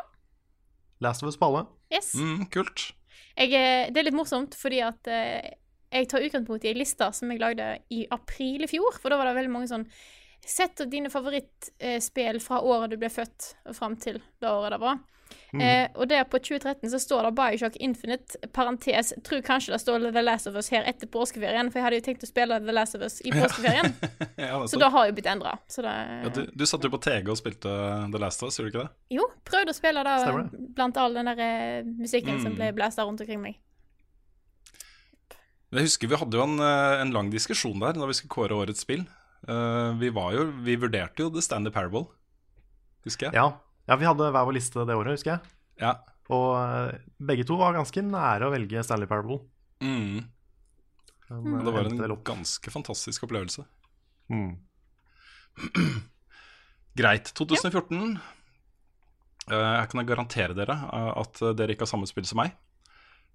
Last 1.05 1.25
of 1.25 1.29
Us 1.29 1.39
på 1.41 1.51
alle. 1.51 1.67
Yes. 1.93 2.15
Mm, 2.17 2.47
kult. 2.55 2.89
Jeg, 3.37 3.53
eh, 3.53 3.91
det 3.93 4.01
er 4.01 4.09
litt 4.09 4.17
morsomt, 4.17 4.57
fordi 4.59 4.81
at 4.87 5.13
jeg 5.13 6.09
tar 6.09 6.25
utgangspunkt 6.25 6.65
i 6.65 6.73
ei 6.73 6.79
liste 6.79 7.09
som 7.13 7.31
jeg 7.33 7.43
lagde 7.43 7.69
i 7.93 8.05
april 8.15 8.65
i 8.65 8.71
fjor. 8.71 8.97
For 9.03 9.13
da 9.13 9.21
var 9.21 9.29
det 9.29 9.39
veldig 9.43 9.55
mange 9.55 9.71
sånn 9.73 9.89
Sett 10.43 10.81
dine 10.91 11.07
favorittspill 11.07 12.41
fra 12.43 12.57
året 12.67 12.91
du 12.91 12.97
ble 12.99 13.07
født, 13.15 13.53
og 13.71 13.77
fram 13.77 13.93
til 14.03 14.17
det 14.43 14.49
året 14.51 14.75
det 14.75 14.81
var. 14.83 14.97
Eh, 15.53 15.89
og 16.01 16.09
der 16.09 16.25
på 16.25 16.39
2013 16.41 16.89
så 16.91 16.99
står 17.03 17.27
det 17.29 17.33
Bioshock 17.37 17.75
Infinite, 17.85 18.39
parentes, 18.57 19.13
tror 19.27 19.43
kanskje 19.45 19.75
det 19.75 19.81
står 19.83 20.07
The 20.15 20.23
Last 20.25 20.47
of 20.49 20.57
Us 20.57 20.71
her 20.73 20.87
etter 20.89 21.11
påskeferien, 21.13 21.69
for 21.71 21.79
jeg 21.81 21.85
hadde 21.85 21.99
jo 22.01 22.05
tenkt 22.07 22.25
å 22.25 22.31
spille 22.31 22.61
The 22.65 22.73
Last 22.73 22.97
of 22.97 23.05
Us 23.05 23.21
i 23.27 23.35
påskeferien. 23.37 23.93
Ja, 24.43 24.57
så 24.67 24.79
det 24.81 24.89
har 24.95 25.07
jo 25.07 25.13
blitt 25.15 25.29
endra. 25.29 25.53
Det 25.69 25.85
ja, 25.85 26.31
du, 26.33 26.41
du 26.57 26.65
satt 26.67 26.83
jo 26.85 26.91
på 26.95 26.99
TG 27.05 27.29
og 27.29 27.37
spilte 27.39 27.69
The 28.15 28.19
Last 28.23 28.43
of 28.43 28.49
Us, 28.49 28.57
gjorde 28.59 28.71
du 28.71 28.77
ikke 28.79 28.87
det? 28.87 29.17
Jo, 29.19 29.27
prøvde 29.45 29.75
å 29.75 29.77
spille 29.77 30.03
det 30.09 30.17
Stemmer 30.25 30.49
blant 30.79 30.97
all 31.03 31.15
den 31.21 31.29
der 31.31 31.43
musikken 31.85 32.13
musikken 32.23 32.43
som 32.43 32.53
Mm. 32.53 32.57
ble 32.59 32.67
blæsta 32.77 33.05
rundt 33.07 33.21
omkring 33.25 33.41
meg. 33.43 33.57
Jeg 35.73 35.87
husker 35.87 36.09
Vi 36.11 36.19
hadde 36.21 36.37
jo 36.37 36.43
en, 36.45 36.59
eh, 36.61 37.01
en 37.01 37.13
lang 37.15 37.31
diskusjon 37.33 37.81
der 37.81 37.97
da 37.97 38.07
vi 38.07 38.13
skulle 38.19 38.35
kåre 38.35 38.59
årets 38.59 38.85
spill. 38.85 39.07
Uh, 39.49 39.91
vi, 39.99 40.09
var 40.15 40.33
jo, 40.37 40.45
vi 40.63 40.77
vurderte 40.79 41.25
jo 41.25 41.31
The 41.35 41.43
Stanley 41.43 41.73
Parable, 41.75 42.05
husker 43.03 43.27
jeg. 43.27 43.35
Ja. 43.35 43.49
Ja, 43.89 43.99
vi 43.99 44.09
hadde 44.09 44.31
hver 44.31 44.49
vår 44.49 44.57
liste 44.57 44.87
det 44.89 44.97
året, 44.99 45.17
husker 45.17 45.35
jeg. 45.35 45.55
Ja. 45.83 45.97
Og 46.33 46.49
eh, 46.57 47.01
begge 47.23 47.47
to 47.49 47.59
var 47.61 47.75
ganske 47.77 48.05
nære 48.07 48.49
å 48.49 48.53
velge 48.55 48.85
Stanley 48.87 49.11
Parable. 49.11 49.41
Mm. 49.83 50.23
Men, 51.33 51.57
eh, 51.57 51.65
det 51.67 51.75
var 51.75 51.91
en 51.91 52.25
ganske 52.25 52.75
fantastisk 52.75 53.27
opplevelse. 53.27 53.67
Mm. 54.33 54.55
Greit. 57.01 57.33
2014. 57.39 58.19
Eh, 59.51 59.73
jeg 59.81 59.93
kan 59.93 60.07
garantere 60.09 60.57
dere 60.57 60.77
eh, 60.87 61.13
at 61.25 61.43
dere 61.59 61.75
ikke 61.75 61.87
har 61.87 61.95
samme 61.95 62.11
spill 62.11 62.29
som 62.29 62.43
meg. 62.45 62.55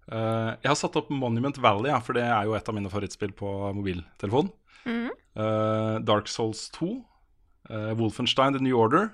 Uh, 0.08 0.56
jeg 0.64 0.70
har 0.72 0.78
satt 0.80 0.96
opp 0.96 1.10
Monument 1.12 1.58
Valley, 1.60 1.92
ja, 1.92 2.00
for 2.00 2.16
det 2.16 2.24
er 2.24 2.48
jo 2.48 2.54
et 2.56 2.70
av 2.70 2.76
mine 2.76 2.88
favorittspill 2.92 3.34
på 3.36 3.50
mobiltelefon. 3.76 4.50
Mm. 4.88 5.10
Uh, 5.36 6.00
Dark 6.08 6.32
Souls 6.32 6.70
2, 6.78 6.88
eh, 7.70 7.92
Wolfenstein 8.00 8.56
The 8.56 8.64
New 8.64 8.78
Order 8.80 9.12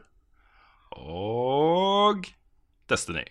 og 0.98 2.28
Destiny. 2.90 3.24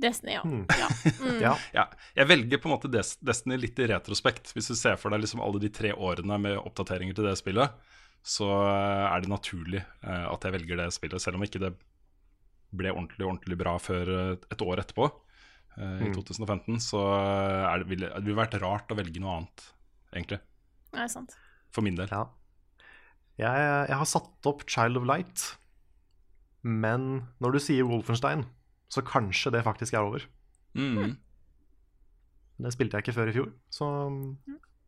Destiny, 0.00 0.32
ja. 0.34 0.42
Mm. 0.44 0.64
ja. 0.74 0.88
Mm. 1.22 1.40
Ja. 1.42 1.52
Ja, 1.76 1.84
jeg 2.18 2.26
velger 2.28 2.58
på 2.60 2.68
en 2.68 2.74
måte 2.74 2.90
Des 2.90 3.12
Destiny 3.22 3.56
litt 3.62 3.78
i 3.78 3.86
retrospekt. 3.92 4.50
Hvis 4.56 4.72
du 4.72 4.74
ser 4.78 4.96
for 5.00 5.14
deg 5.14 5.22
liksom 5.22 5.42
alle 5.44 5.60
de 5.62 5.70
tre 5.72 5.92
årene 5.94 6.38
med 6.42 6.58
oppdateringer 6.58 7.14
til 7.14 7.28
det 7.28 7.36
spillet, 7.38 7.76
så 8.24 8.48
eh, 8.64 9.04
er 9.12 9.22
det 9.22 9.30
naturlig 9.30 9.82
eh, 9.84 10.24
at 10.30 10.46
jeg 10.48 10.54
velger 10.56 10.80
det 10.80 10.88
spillet, 10.96 11.22
selv 11.22 11.38
om 11.38 11.44
ikke 11.46 11.60
det 11.62 11.72
ble 12.74 12.90
ordentlig 12.90 13.26
ordentlig 13.28 13.58
bra 13.60 13.76
før 13.78 14.10
eh, 14.16 14.30
et 14.50 14.64
år 14.66 14.82
etterpå, 14.82 15.10
eh, 15.76 15.98
i 16.02 16.08
Mm. 16.10 16.14
2015. 16.16 16.80
Så 16.82 16.98
eh, 17.04 17.64
er 17.70 17.82
det, 17.84 17.88
ville 17.92 18.08
det 18.14 18.24
ville 18.26 18.40
vært 18.40 18.56
rart 18.62 18.90
å 18.90 18.98
velge 18.98 19.22
noe 19.22 19.36
annet, 19.42 19.66
egentlig. 20.16 20.40
Nei, 20.96 21.06
sant. 21.12 21.36
For 21.74 21.86
min 21.86 21.96
del. 21.98 22.10
ja. 22.10 22.24
Jeg, 23.38 23.62
jeg 23.90 23.96
har 23.98 24.06
satt 24.06 24.46
opp 24.46 24.60
Child 24.70 25.00
of 25.00 25.06
Light, 25.10 25.42
men 26.64 27.06
når 27.44 27.54
du 27.54 27.60
sier 27.62 27.86
Wolfenstein, 27.88 28.46
så 28.88 29.02
kanskje 29.04 29.52
det 29.54 29.62
faktisk 29.66 29.94
er 29.94 30.06
over. 30.06 30.24
Mm. 30.74 31.14
Det 32.64 32.72
spilte 32.74 32.96
jeg 32.98 33.04
ikke 33.04 33.16
før 33.16 33.30
i 33.30 33.34
fjor, 33.36 33.48
så 33.74 33.86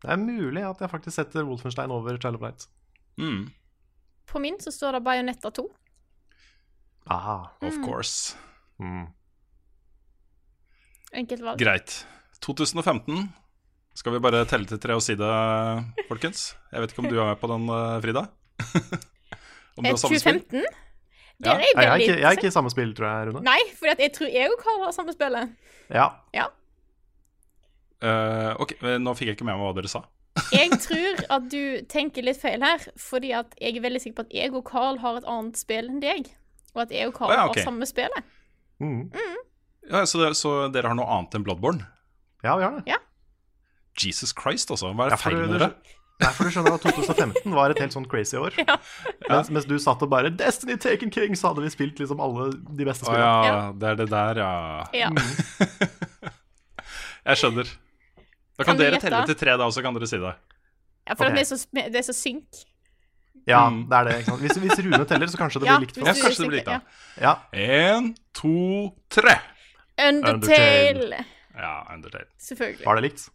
det 0.02 0.10
er 0.12 0.20
mulig 0.20 0.62
at 0.66 0.80
jeg 0.82 0.90
faktisk 0.92 1.16
setter 1.18 1.46
Wolfenstein 1.48 1.90
over 1.94 2.16
Child 2.18 2.38
of 2.38 2.44
Light. 2.46 2.66
Mm. 3.18 3.48
På 4.26 4.40
min 4.42 4.58
så 4.62 4.70
står 4.74 4.98
det 4.98 5.04
Bajonetta 5.06 5.50
2. 5.54 5.64
Aha. 7.14 7.36
Of 7.62 7.76
course. 7.84 8.36
Mm. 8.82 9.06
Enkelt 11.16 11.42
valg. 11.46 11.60
Greit. 11.62 12.00
2015. 12.42 13.28
Skal 13.96 14.12
vi 14.12 14.20
bare 14.20 14.42
telle 14.50 14.68
til 14.68 14.80
tre 14.82 14.96
og 14.98 15.02
si 15.04 15.14
det, 15.16 15.28
folkens? 16.10 16.50
Jeg 16.72 16.82
vet 16.82 16.92
ikke 16.92 17.04
om 17.04 17.08
du 17.08 17.16
er 17.22 17.30
med 17.30 17.38
på 17.40 17.48
den, 17.48 17.68
eh, 17.72 18.00
Frida? 18.04 18.26
om 19.78 19.84
du 19.84 19.88
Eh, 19.88 19.92
har 19.94 20.00
samme 20.02 20.18
spill? 20.20 20.42
2015? 20.42 20.82
Ja. 21.44 21.52
Er 21.52 21.60
jeg 21.60 21.72
har 21.76 21.82
Jeg 21.82 21.90
er, 21.90 21.96
ikke, 21.96 22.20
jeg 22.20 22.28
er 22.28 22.38
ikke 22.38 22.48
i 22.48 22.54
samme 22.54 22.70
spill, 22.72 22.92
tror 22.96 23.06
jeg, 23.08 23.28
Rune. 23.28 23.42
Nei, 23.44 23.58
for 23.76 23.92
jeg 23.92 24.12
tror 24.16 24.30
jeg 24.32 24.60
Karl 24.62 24.84
har 24.84 24.94
samme 24.96 25.12
spillet. 25.12 25.56
Ja. 25.92 26.06
Ja. 26.34 26.46
Uh, 28.04 28.52
ok, 28.60 28.76
Nå 29.00 29.14
fikk 29.16 29.30
jeg 29.30 29.38
ikke 29.38 29.48
med 29.48 29.58
meg 29.58 29.66
hva 29.68 29.74
dere 29.76 29.90
sa. 29.90 30.04
Jeg 30.52 30.76
tror 30.84 31.22
at 31.32 31.46
du 31.48 31.80
tenker 31.88 32.24
litt 32.26 32.36
feil 32.36 32.60
her, 32.60 32.82
fordi 33.00 33.30
at 33.32 33.54
jeg 33.56 33.78
er 33.78 33.84
veldig 33.86 34.02
sikker 34.02 34.18
på 34.18 34.24
at 34.26 34.34
jeg 34.36 34.50
og 34.52 34.66
Carl 34.68 34.98
har 35.00 35.16
et 35.16 35.28
annet 35.32 35.56
spill 35.56 35.88
enn 35.88 36.02
deg. 36.02 36.28
Og 36.74 36.82
at 36.82 36.92
jeg 36.92 37.08
og 37.08 37.14
Carl 37.16 37.32
oh, 37.32 37.38
ja, 37.38 37.46
okay. 37.48 37.62
har 37.62 37.70
samme 37.70 37.88
spillet. 37.88 38.34
Mm. 38.84 39.06
Ja, 39.88 40.02
så, 40.04 40.20
dere, 40.20 40.36
så 40.36 40.52
dere 40.68 40.92
har 40.92 40.98
noe 40.98 41.08
annet 41.08 41.38
enn 41.38 41.46
Bloodborne? 41.46 41.88
ja, 42.44 42.52
vi 42.52 42.66
har 42.66 42.76
det. 42.76 42.98
Jesus 44.04 44.34
Christ, 44.36 44.70
altså. 44.70 44.92
Hva 44.92 45.06
er 45.06 45.14
Ja, 45.14 45.16
det 45.16 45.22
feil 45.24 45.38
med 45.40 45.56
dere? 45.56 45.70
Nei, 46.16 46.30
for 46.32 46.48
du 46.48 46.50
skjønner 46.54 46.72
at 46.78 46.84
2015 46.86 47.52
var 47.52 47.70
et 47.74 47.80
helt 47.82 47.92
sånn 47.92 48.06
crazy 48.08 48.38
år. 48.40 48.54
Ja. 49.26 49.28
Mens, 49.28 49.48
mens 49.50 49.64
du 49.68 49.74
satt 49.82 50.00
og 50.02 50.08
bare 50.12 50.30
'Destiny 50.30 50.76
Taken 50.80 51.10
King', 51.12 51.34
så 51.36 51.48
hadde 51.50 51.62
vi 51.64 51.68
spilt 51.74 51.98
liksom 52.00 52.20
alle 52.22 52.52
de 52.56 52.84
beste 52.86 53.04
Å 53.04 53.08
spillene. 53.10 53.46
ja, 53.50 53.72
det 53.74 53.86
er 53.90 53.94
det 54.00 54.06
der, 54.12 54.34
ja. 54.40 54.50
Ja. 54.94 55.08
Jeg 57.26 57.36
skjønner. 57.42 57.66
Da 58.56 58.62
Kan 58.64 58.70
kan 58.72 58.76
dere 58.80 58.90
gjette? 58.96 59.08
telle 59.10 59.26
til 59.28 59.36
tre, 59.40 59.52
da, 59.58 59.64
og 59.66 59.72
så 59.74 59.82
kan 59.84 59.94
dere 59.98 60.06
si 60.08 60.18
det. 60.22 60.34
ja 61.06 61.14
for 61.14 61.24
okay. 61.26 61.32
at 61.32 61.36
vi 61.36 61.40
er 61.42 61.48
så, 61.50 61.56
det 61.76 61.96
er 62.00 62.06
så 62.06 62.12
synk. 62.16 62.46
Ja, 63.46 63.68
Mm. 63.70 63.82
det 63.90 63.96
er 63.98 64.04
det. 64.08 64.14
ikke 64.20 64.30
sant? 64.30 64.40
Hvis, 64.42 64.56
hvis 64.58 64.78
Rune 64.86 65.04
teller, 65.06 65.26
så 65.30 65.36
kanskje 65.38 65.60
det 65.62 65.66
Ja, 65.68 65.76
blir 65.78 65.86
likt 65.86 65.94
for 65.98 66.06
Ja, 66.08 66.12
kanskje 66.18 66.42
det 66.42 66.48
blir 66.48 66.58
likt, 66.58 66.66
da. 66.66 66.80
Ja, 67.20 67.34
Én, 67.52 68.14
to, 68.34 68.90
tre. 69.10 69.36
Undertale. 70.02 71.24
Ja, 71.56 71.74
Undertale. 71.94 72.26
Selvfølgelig. 72.42 72.84
Var 72.86 72.94
det 72.96 73.02
likt? 73.10 73.28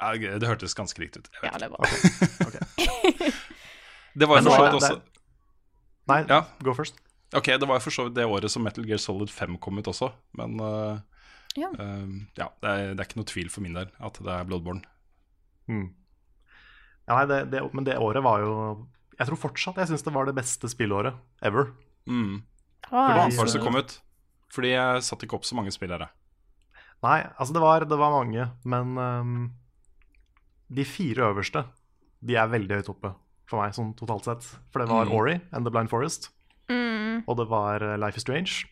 Ja, 0.00 0.38
det 0.40 0.48
hørtes 0.48 0.74
ganske 0.76 1.02
likt 1.02 1.18
ut. 1.20 1.28
Ja, 1.44 1.52
det 1.60 1.68
var 1.72 1.84
okay. 2.46 3.32
Det 4.16 4.26
var 4.26 4.40
jo 4.40 4.48
for 4.48 4.56
så 4.56 4.64
vidt 4.64 4.78
også 4.80 4.96
Nei, 6.10 6.24
Ja. 6.26 6.40
go 6.64 6.72
first. 6.74 6.96
Ok, 7.36 7.52
det 7.60 7.68
var 7.68 7.78
jo 7.78 7.84
for 7.84 7.94
så 7.94 8.06
vidt 8.08 8.16
det 8.16 8.26
året 8.26 8.50
som 8.50 8.64
Metal 8.66 8.86
Gear 8.88 8.98
Solid 8.98 9.30
5 9.30 9.60
kom 9.62 9.78
ut 9.78 9.90
også, 9.92 10.10
men 10.40 10.56
uh, 10.58 10.98
Ja. 11.58 11.68
Uh, 11.76 12.24
ja, 12.38 12.48
det, 12.62 12.70
er, 12.70 12.94
det 12.94 13.04
er 13.04 13.06
ikke 13.06 13.20
noe 13.20 13.30
tvil 13.30 13.50
for 13.52 13.62
min 13.62 13.76
del 13.76 13.92
at 14.00 14.18
det 14.18 14.32
er 14.34 14.48
Bloodborne. 14.48 14.82
Mm. 15.70 15.92
Ja, 17.06 17.20
nei, 17.20 17.26
det, 17.30 17.38
det, 17.52 17.62
men 17.76 17.86
det 17.86 17.98
året 18.02 18.22
var 18.22 18.42
jo 18.42 18.52
Jeg 19.18 19.28
tror 19.28 19.38
fortsatt 19.44 19.78
jeg 19.78 19.90
syns 19.90 20.02
det 20.06 20.14
var 20.14 20.26
det 20.26 20.34
beste 20.38 20.70
spillåret 20.70 21.14
ever. 21.46 21.70
Mm. 22.08 22.40
Ah, 22.90 23.28
det 23.28 23.36
var 23.36 23.50
som 23.52 23.62
kom 23.62 23.78
ut? 23.78 23.98
Fordi 24.50 24.72
jeg 24.72 25.04
satte 25.06 25.26
ikke 25.28 25.38
opp 25.38 25.46
så 25.46 25.54
mange 25.54 25.70
spillere. 25.74 26.08
Nei, 27.04 27.20
altså 27.38 27.54
det 27.54 27.62
var, 27.62 27.84
det 27.88 27.96
var 27.96 28.12
mange, 28.12 28.46
men 28.68 28.96
ehm, 29.00 29.36
de 30.72 30.84
fire 30.84 31.32
øverste 31.32 31.64
De 32.22 32.34
er 32.36 32.46
veldig 32.52 32.76
høyt 32.80 32.88
oppe 32.92 33.14
for 33.48 33.62
meg, 33.62 33.72
sånn 33.74 33.94
totalt 33.96 34.24
sett. 34.28 34.42
For 34.70 34.78
det 34.84 34.88
var 34.88 35.06
Mm. 35.06 35.12
Ori 35.16 35.40
and 35.52 35.64
The 35.66 35.70
Blind 35.70 35.88
Forest, 35.90 36.28
Mm. 36.68 37.24
og 37.26 37.36
det 37.38 37.48
var 37.48 37.82
eh, 37.82 37.96
Life 37.98 38.16
is 38.16 38.22
Strange, 38.22 38.66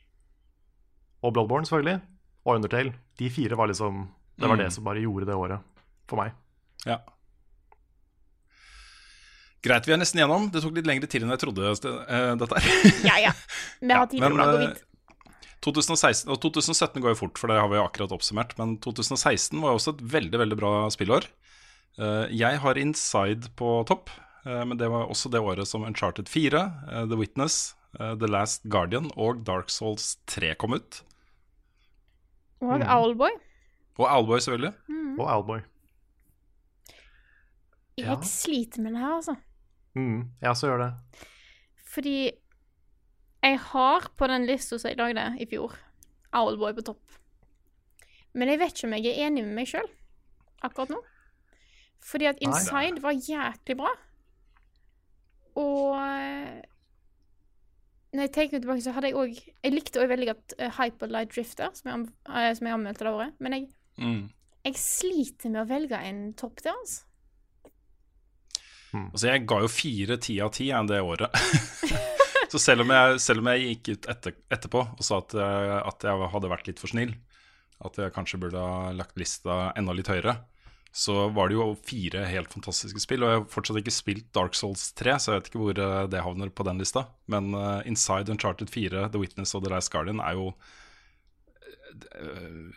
og 1.25 1.33
Bloodborne, 1.35 1.65
selvfølgelig, 1.67 2.01
og 2.47 2.57
Undertale. 2.61 2.93
De 3.19 3.29
fire 3.31 3.57
var 3.57 3.67
liksom 3.69 4.09
Det 4.39 4.47
var 4.49 4.57
Mm. 4.57 4.65
det 4.65 4.73
som 4.73 4.85
bare 4.85 5.01
gjorde 5.03 5.27
det 5.27 5.35
året 5.35 5.61
for 6.07 6.17
meg. 6.17 6.33
Ja. 6.87 6.99
Greit, 9.65 9.87
vi 9.89 9.93
er 9.93 9.99
nesten 9.99 10.21
gjennom. 10.23 10.51
Det 10.53 10.63
tok 10.63 10.77
litt 10.79 10.87
lengre 10.87 11.09
tid 11.11 11.25
enn 11.25 11.31
jeg 11.35 11.41
trodde, 11.43 11.73
Uh, 12.09 12.37
dette 12.39 12.61
her. 12.61 12.93
Ja, 13.11 13.17
ja. 13.19 13.33
Vi 13.83 13.91
har 13.93 14.07
tid 14.07 14.21
til 14.21 14.29
men, 14.29 14.39
å 14.39 14.47
gå 14.47 14.61
vidt. 14.69 14.85
2016, 15.67 16.29
og 16.31 16.39
2017 16.41 17.03
går 17.03 17.11
jo 17.17 17.19
fort, 17.27 17.39
for 17.41 17.49
det 17.51 17.59
har 17.59 17.67
vi 17.69 17.81
akkurat 17.83 18.13
oppsummert. 18.15 18.55
Men 18.61 18.77
2016 18.79 19.59
var 19.61 19.75
også 19.75 19.97
et 19.97 20.05
veldig 20.15 20.39
veldig 20.39 20.57
bra 20.61 20.71
spillår. 20.95 21.27
Eh, 21.99 22.27
Jeg 22.31 22.59
har 22.63 22.79
Inside 22.79 23.49
på 23.59 23.85
topp, 23.89 24.11
eh, 24.47 24.65
men 24.65 24.77
det 24.79 24.89
var 24.91 25.09
også 25.11 25.31
det 25.33 25.41
året 25.41 25.67
som 25.67 25.83
Uncharted 25.85 26.29
4, 26.29 26.61
eh, 26.93 27.07
The 27.11 27.17
Witness, 27.19 27.75
The 27.99 28.29
Last 28.29 28.63
Guardian 28.69 29.09
og 29.17 29.41
Dark 29.49 29.71
Souls 29.73 30.19
3 30.29 30.53
kom 30.61 30.75
ut. 30.77 31.01
Og 32.61 32.83
Owlboy. 32.85 33.31
Og 33.99 34.05
Owlboy, 34.07 34.39
selvfølgelig. 34.45 34.75
Og 35.19 35.27
Owlboy. 35.27 35.61
Jeg 37.99 38.07
Ja. 38.07 38.21
sliter 38.23 38.83
med 38.83 38.93
det 38.93 39.01
her, 39.01 39.15
altså. 39.17 39.37
Mm, 39.97 40.31
jeg 40.41 40.51
også 40.51 40.67
gjør 40.69 40.79
det. 40.85 40.95
Fordi 41.89 42.31
jeg 43.43 43.59
har 43.59 44.09
på 44.17 44.27
den 44.29 44.47
lista 44.47 44.79
som 44.79 44.89
jeg 44.91 44.99
lagde 44.99 45.41
i 45.41 45.47
fjor, 45.47 45.73
Owlboy 46.33 46.73
på 46.75 46.85
topp. 46.85 47.03
Men 48.35 48.49
jeg 48.49 48.59
vet 48.59 48.73
ikke 48.75 48.87
om 48.87 48.93
jeg 49.03 49.07
er 49.07 49.27
enig 49.27 49.45
med 49.45 49.55
meg 49.55 49.67
sjøl 49.67 49.89
akkurat 50.63 50.91
nå. 50.91 51.01
Fordi 52.05 52.29
at 52.31 52.39
Nei. 52.41 52.49
Inside 52.49 53.03
var 53.03 53.13
jæklig 53.17 53.77
bra. 53.81 53.91
Og 55.59 55.97
eh, 55.99 56.63
når 58.15 58.23
jeg 58.29 58.33
tenker 58.37 58.61
tilbake, 58.63 58.83
så 58.85 58.93
hadde 58.97 59.11
jeg 59.11 59.19
òg 59.19 59.35
Jeg 59.65 59.73
likte 59.75 60.01
òg 60.01 60.09
veldig 60.13 60.29
godt 60.31 60.55
eh, 60.59 60.71
Hyperlight 60.79 61.35
Drifter, 61.35 61.73
som 61.77 61.91
jeg, 61.91 61.99
an- 61.99 62.37
eh, 62.39 62.53
som 62.57 62.67
jeg 62.71 62.77
anmeldte 62.79 63.05
det 63.09 63.13
året. 63.15 63.35
Men 63.41 63.53
jeg, 63.59 63.69
Mm. 63.99 64.29
jeg 64.65 64.75
sliter 64.79 65.51
med 65.51 65.65
å 65.65 65.69
velge 65.69 65.99
en 66.07 66.21
topp 66.39 66.61
der, 66.63 66.77
altså. 66.79 67.03
Altså, 68.95 69.27
jeg 69.29 69.43
ga 69.51 69.59
jo 69.65 69.69
fire 69.69 70.17
ti 70.23 70.39
av 70.41 70.53
ti 70.55 70.69
det 70.71 71.01
året. 71.03 71.35
så 72.53 72.59
selv 72.63 72.81
om, 72.87 72.93
jeg, 72.95 73.19
selv 73.21 73.43
om 73.43 73.51
jeg 73.53 73.65
gikk 73.83 73.91
ut 73.99 74.07
etter, 74.15 74.37
etterpå 74.55 74.81
og 74.95 75.03
sa 75.05 75.19
at 75.19 75.35
at 75.35 76.07
jeg 76.07 76.31
hadde 76.33 76.49
vært 76.55 76.71
litt 76.71 76.79
for 76.81 76.89
snill, 76.89 77.13
at 77.85 77.99
jeg 78.01 78.15
kanskje 78.15 78.41
burde 78.41 78.63
ha 78.63 78.93
lagt 78.97 79.19
lista 79.21 79.73
enda 79.77 79.93
litt 79.93 80.09
høyere, 80.09 80.39
så 80.99 81.29
var 81.31 81.47
det 81.51 81.55
jo 81.55 81.65
fire 81.87 82.25
helt 82.27 82.51
fantastiske 82.51 82.99
spill. 83.05 83.23
Og 83.23 83.31
jeg 83.31 83.39
har 83.39 83.45
fortsatt 83.53 83.77
ikke 83.79 83.93
spilt 83.95 84.25
Dark 84.35 84.57
Souls 84.59 84.89
3, 84.99 85.13
så 85.23 85.31
jeg 85.31 85.39
vet 85.45 85.51
ikke 85.53 85.61
hvor 85.63 85.79
eh, 85.85 86.09
det 86.11 86.25
havner 86.25 86.51
på 86.51 86.65
den 86.67 86.81
lista. 86.83 87.05
Men 87.31 87.53
uh, 87.55 87.79
Inside 87.87 88.33
Uncharted 88.35 88.67
4, 88.75 89.05
The 89.15 89.21
Witness 89.23 89.55
og 89.55 89.63
The 89.63 89.71
Last 89.77 89.93
Guardian 89.95 90.19
er 90.25 90.35
jo 90.35 90.49
uh, 90.51 90.57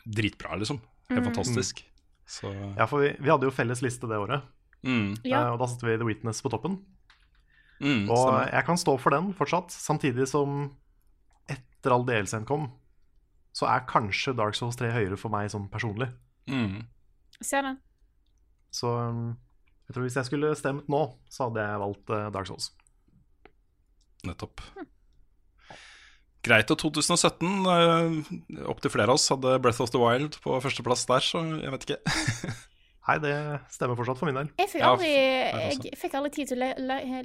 dritbra, 0.05 0.53
liksom. 0.61 0.77
Helt 1.09 1.25
fantastisk. 1.25 1.81
Så 2.29 2.47
Ja, 2.77 2.85
for 2.87 3.01
vi, 3.03 3.09
vi 3.19 3.29
hadde 3.33 3.49
jo 3.49 3.51
felles 3.51 3.81
liste 3.83 4.07
det 4.07 4.15
året, 4.21 4.45
mm, 4.85 5.17
Ja. 5.27 5.41
eh, 5.41 5.49
og 5.51 5.57
da 5.59 5.65
satte 5.67 5.83
vi 5.89 5.97
The 5.97 6.05
Witness 6.07 6.39
på 6.45 6.49
toppen. 6.53 6.77
mm, 7.81 8.05
Og 8.09 8.17
stemmer. 8.21 8.51
jeg 8.53 8.65
kan 8.65 8.77
stå 8.77 8.93
for 8.99 9.09
den 9.11 9.33
fortsatt, 9.33 9.71
samtidig 9.73 10.27
som 10.29 10.77
etter 11.49 11.91
all 11.91 12.05
DLC-en 12.05 12.45
kom, 12.45 12.69
så 13.51 13.65
er 13.67 13.83
kanskje 13.89 14.35
Dark 14.37 14.55
Souls 14.55 14.75
3 14.79 14.91
høyere 14.93 15.17
for 15.17 15.29
meg 15.33 15.49
sånn 15.51 15.65
personlig. 15.69 16.07
Mm. 16.47 16.85
Ser 17.41 17.61
den. 17.65 17.79
Så 18.71 18.87
um, 18.87 19.35
jeg 19.87 19.95
tror 19.95 20.07
hvis 20.07 20.15
jeg 20.15 20.29
skulle 20.29 20.55
stemt 20.55 20.87
nå, 20.91 21.03
så 21.27 21.49
hadde 21.49 21.63
jeg 21.67 21.79
valgt 21.81 22.11
eh, 22.15 22.27
Dark 22.31 22.47
Souls. 22.47 22.69
Nettopp. 24.23 24.63
Greit. 26.45 26.71
Og 26.73 26.79
2017, 26.79 27.67
Opp 27.67 28.71
opptil 28.71 28.93
flere 28.93 29.11
av 29.11 29.19
oss 29.19 29.27
hadde 29.33 29.57
Breath 29.61 29.83
of 29.83 29.91
the 29.93 29.99
Wild 30.01 30.39
på 30.41 30.55
førsteplass 30.63 31.03
der, 31.09 31.25
så 31.25 31.43
jeg 31.59 31.73
vet 31.75 31.87
ikke. 31.87 31.99
Nei, 33.09 33.17
det 33.19 33.33
stemmer 33.73 33.97
fortsatt 33.97 34.19
for 34.19 34.29
min 34.29 34.37
del. 34.37 34.49
Jeg 34.61 34.69
fikk 34.71 34.85
aldri, 34.85 35.09
jeg 35.11 35.97
fikk 35.99 36.15
aldri 36.19 36.31
tid 36.35 36.51
til 36.51 36.61
å 36.61 36.61
la, 36.61 36.69
la, 36.79 36.97
la, 37.11 37.21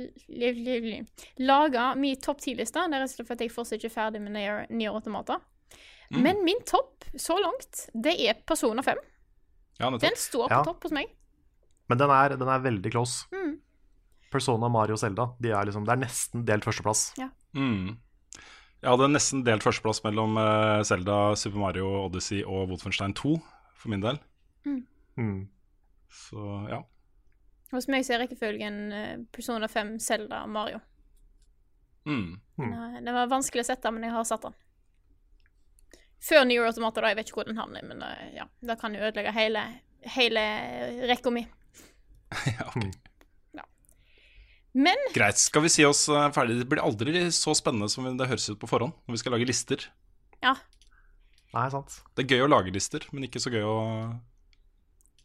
la, 0.56 0.76
la, 0.88 1.00
lage 1.46 1.84
min 2.00 2.18
topp 2.24 2.40
ti-liste. 2.42 2.80
Det 2.80 2.96
er 2.96 3.04
rett 3.04 3.12
og 3.12 3.18
slett 3.20 3.28
fordi 3.30 3.46
jeg 3.46 3.54
fortsatt 3.54 3.78
ikke 3.78 3.90
er 3.92 3.94
ferdig 3.94 4.22
med 4.24 4.34
Nier 4.34 4.96
automater. 4.96 5.38
Mm. 6.10 6.22
Men 6.24 6.42
min 6.46 6.64
topp 6.66 7.06
så 7.20 7.36
langt, 7.38 7.86
det 7.94 8.16
er 8.24 8.40
Persona 8.48 8.82
5. 8.86 8.98
Ja. 9.78 9.92
Den 10.00 10.16
står 10.16 10.48
Ja. 10.50 10.62
på 10.62 10.72
topp 10.72 10.88
hos 10.88 10.96
meg. 10.96 11.12
Men 11.90 12.00
den 12.00 12.12
er, 12.12 12.34
den 12.40 12.50
er 12.50 12.64
veldig 12.64 12.92
close. 12.92 13.28
Mm. 13.34 13.56
Persona, 14.32 14.68
Mario 14.72 14.96
og 14.96 15.00
Zelda 15.00 15.28
de 15.42 15.52
er 15.54 15.68
liksom, 15.68 15.86
det 15.86 15.94
er 15.94 16.02
nesten 16.02 16.42
delt 16.48 16.66
førsteplass. 16.66 17.12
Mm. 17.56 17.94
Jeg 18.82 18.90
hadde 18.92 19.10
nesten 19.12 19.44
delt 19.46 19.64
førsteplass 19.64 20.02
mellom 20.04 20.36
uh, 20.38 20.82
Zelda, 20.86 21.36
Super 21.38 21.62
Mario 21.62 21.88
Odyssey 22.04 22.42
og 22.44 22.72
Wolfenstein 22.72 23.14
2, 23.16 23.36
for 23.78 23.92
min 23.94 24.02
del. 24.04 24.18
Mm. 25.16 25.48
Så 26.12 26.42
ja. 26.70 26.82
Hos 27.72 27.88
meg 27.90 28.04
så 28.06 28.14
er 28.14 28.22
rekkefølgen 28.24 28.76
eh, 28.94 29.16
Persona 29.34 29.68
5, 29.68 29.96
Zelda 30.02 30.44
og 30.44 30.52
Mario. 30.54 30.78
Mm. 32.06 32.36
Mm. 32.60 32.70
Nei, 32.70 33.00
Det 33.02 33.14
var 33.16 33.32
vanskelig 33.32 33.64
å 33.64 33.68
sette, 33.72 33.90
men 33.90 34.06
jeg 34.06 34.14
har 34.14 34.26
satt 34.28 34.46
den. 34.46 34.54
Før 36.22 36.46
New 36.46 36.62
Automata, 36.64 37.02
da. 37.02 37.10
Jeg 37.10 37.18
vet 37.18 37.30
ikke 37.30 37.40
hvor 37.40 37.48
den 37.50 37.58
havner, 37.58 37.82
men 37.86 38.04
eh, 38.06 38.36
ja, 38.38 38.46
da 38.62 38.78
kan 38.78 38.94
jo 38.94 39.02
ødelegge 39.02 39.34
hele, 39.34 39.64
hele 40.14 40.44
rekka 41.10 41.32
mi. 41.34 41.42
ja 42.56 42.66
ok. 42.70 42.86
Men 44.76 44.98
Greit. 45.14 45.38
Skal 45.40 45.62
vi 45.64 45.70
si 45.72 45.84
oss 45.88 46.02
uh, 46.12 46.26
ferdig? 46.36 46.58
Det 46.60 46.66
blir 46.68 46.82
aldri 46.84 47.22
så 47.32 47.54
spennende 47.56 47.88
som 47.88 48.04
det 48.18 48.26
høres 48.28 48.50
ut 48.52 48.58
på 48.60 48.68
forhånd 48.68 48.92
når 49.06 49.16
vi 49.16 49.20
skal 49.22 49.32
lage 49.32 49.48
lister. 49.48 49.86
ja, 50.44 50.52
Nei, 51.56 51.68
sant. 51.72 51.94
Det 52.12 52.26
er 52.26 52.34
gøy 52.36 52.44
å 52.44 52.50
lage 52.52 52.72
lister, 52.74 53.06
men 53.16 53.24
ikke 53.24 53.40
så 53.40 53.48
gøy 53.54 53.62
å 53.64 53.76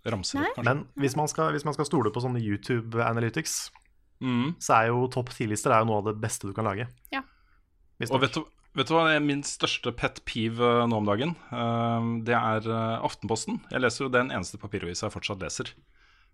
ramse 0.08 0.38
Nei. 0.38 0.46
opp, 0.48 0.56
kanskje. 0.56 0.64
Men 0.70 0.86
hvis 1.04 1.18
man, 1.20 1.28
skal, 1.28 1.52
hvis 1.52 1.66
man 1.68 1.76
skal 1.76 1.90
stole 1.90 2.14
på 2.16 2.24
sånne 2.24 2.40
YouTube 2.40 3.02
Analytics, 3.04 3.58
Mm. 4.22 4.52
så 4.62 4.76
er 4.78 4.92
jo 4.92 5.08
topp 5.10 5.32
10-lister 5.34 5.74
er 5.74 5.80
jo 5.82 5.88
noe 5.90 5.98
av 5.98 6.06
det 6.12 6.20
beste 6.22 6.46
du 6.46 6.54
kan 6.54 6.68
lage. 6.70 6.86
Ja. 7.10 7.24
Og 8.06 8.20
vet 8.22 8.36
du, 8.38 8.44
vet 8.78 8.86
du 8.86 8.94
hva 8.94 9.08
er 9.16 9.24
min 9.26 9.42
største 9.42 9.90
pet 9.98 10.20
peeve 10.30 10.62
eh, 10.62 10.86
nå 10.90 11.00
om 11.02 11.08
dagen? 11.10 11.34
Eh, 11.50 12.10
det 12.28 12.36
er 12.38 12.68
eh, 12.70 13.00
Aftenposten. 13.02 13.58
Jeg 13.74 13.82
leser 13.82 14.06
jo 14.06 14.12
den 14.14 14.30
eneste 14.30 14.62
papiravisa 14.62 15.08
jeg 15.08 15.16
fortsatt 15.16 15.42
leser. 15.42 15.74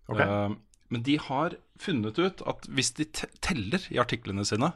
Ok. 0.08 0.20
Eh, 0.24 0.56
men 0.88 1.04
de 1.04 1.18
har 1.20 1.56
funnet 1.78 2.18
ut 2.18 2.42
at 2.48 2.68
hvis 2.72 2.94
de 2.96 3.06
teller 3.44 3.82
i 3.92 4.00
artiklene 4.00 4.44
sine, 4.48 4.72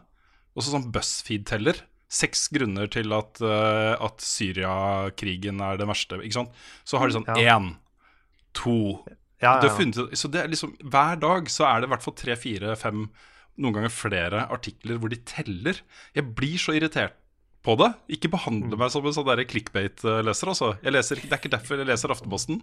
også 0.53 0.75
sånn 0.75 0.91
BuzzFeed-teller, 0.93 1.81
seks 2.13 2.51
grunner 2.53 2.91
til 2.93 3.09
at, 3.17 3.41
uh, 3.41 3.97
at 4.05 4.21
Syria-krigen 4.21 5.63
er 5.65 5.79
det 5.81 5.87
verste, 5.89 6.19
ikke 6.21 6.43
sant? 6.43 6.59
så 6.85 7.01
har 7.01 7.09
de 7.09 7.17
sånn 7.17 7.31
én, 7.41 7.71
to 8.53 8.75
ja, 9.41 9.57
det 9.63 9.71
ja, 9.71 9.71
ja. 9.71 9.77
funnet, 9.79 10.19
så 10.21 10.29
det 10.29 10.43
er 10.43 10.51
liksom, 10.53 10.75
Hver 10.85 11.17
dag 11.23 11.49
så 11.51 11.65
er 11.71 11.81
det 11.81 11.89
i 11.89 11.93
hvert 11.95 12.05
fall 12.05 12.17
tre, 12.21 12.37
fire, 12.37 12.77
fem, 12.77 13.07
noen 13.57 13.79
ganger 13.79 13.95
flere 13.97 14.45
artikler 14.53 15.01
hvor 15.01 15.13
de 15.13 15.23
teller. 15.25 15.81
Jeg 16.13 16.29
blir 16.37 16.61
så 16.61 16.77
irritert 16.77 17.17
på 17.65 17.77
det. 17.81 17.93
Ikke 18.13 18.29
Mm. 18.29 18.37
behandle 18.37 18.77
meg 18.79 18.91
som 18.91 19.07
en 19.07 19.17
sånn 19.17 19.47
clickbait-leser. 19.47 20.53
Altså. 20.53 20.79
Jeg 20.83 20.93
leser, 20.93 21.17
det 21.17 21.33
er 21.33 21.41
ikke 21.41 21.57
derfor 21.57 21.79
jeg 21.79 21.87
leser 21.87 22.13
Aftenposten. 22.13 22.63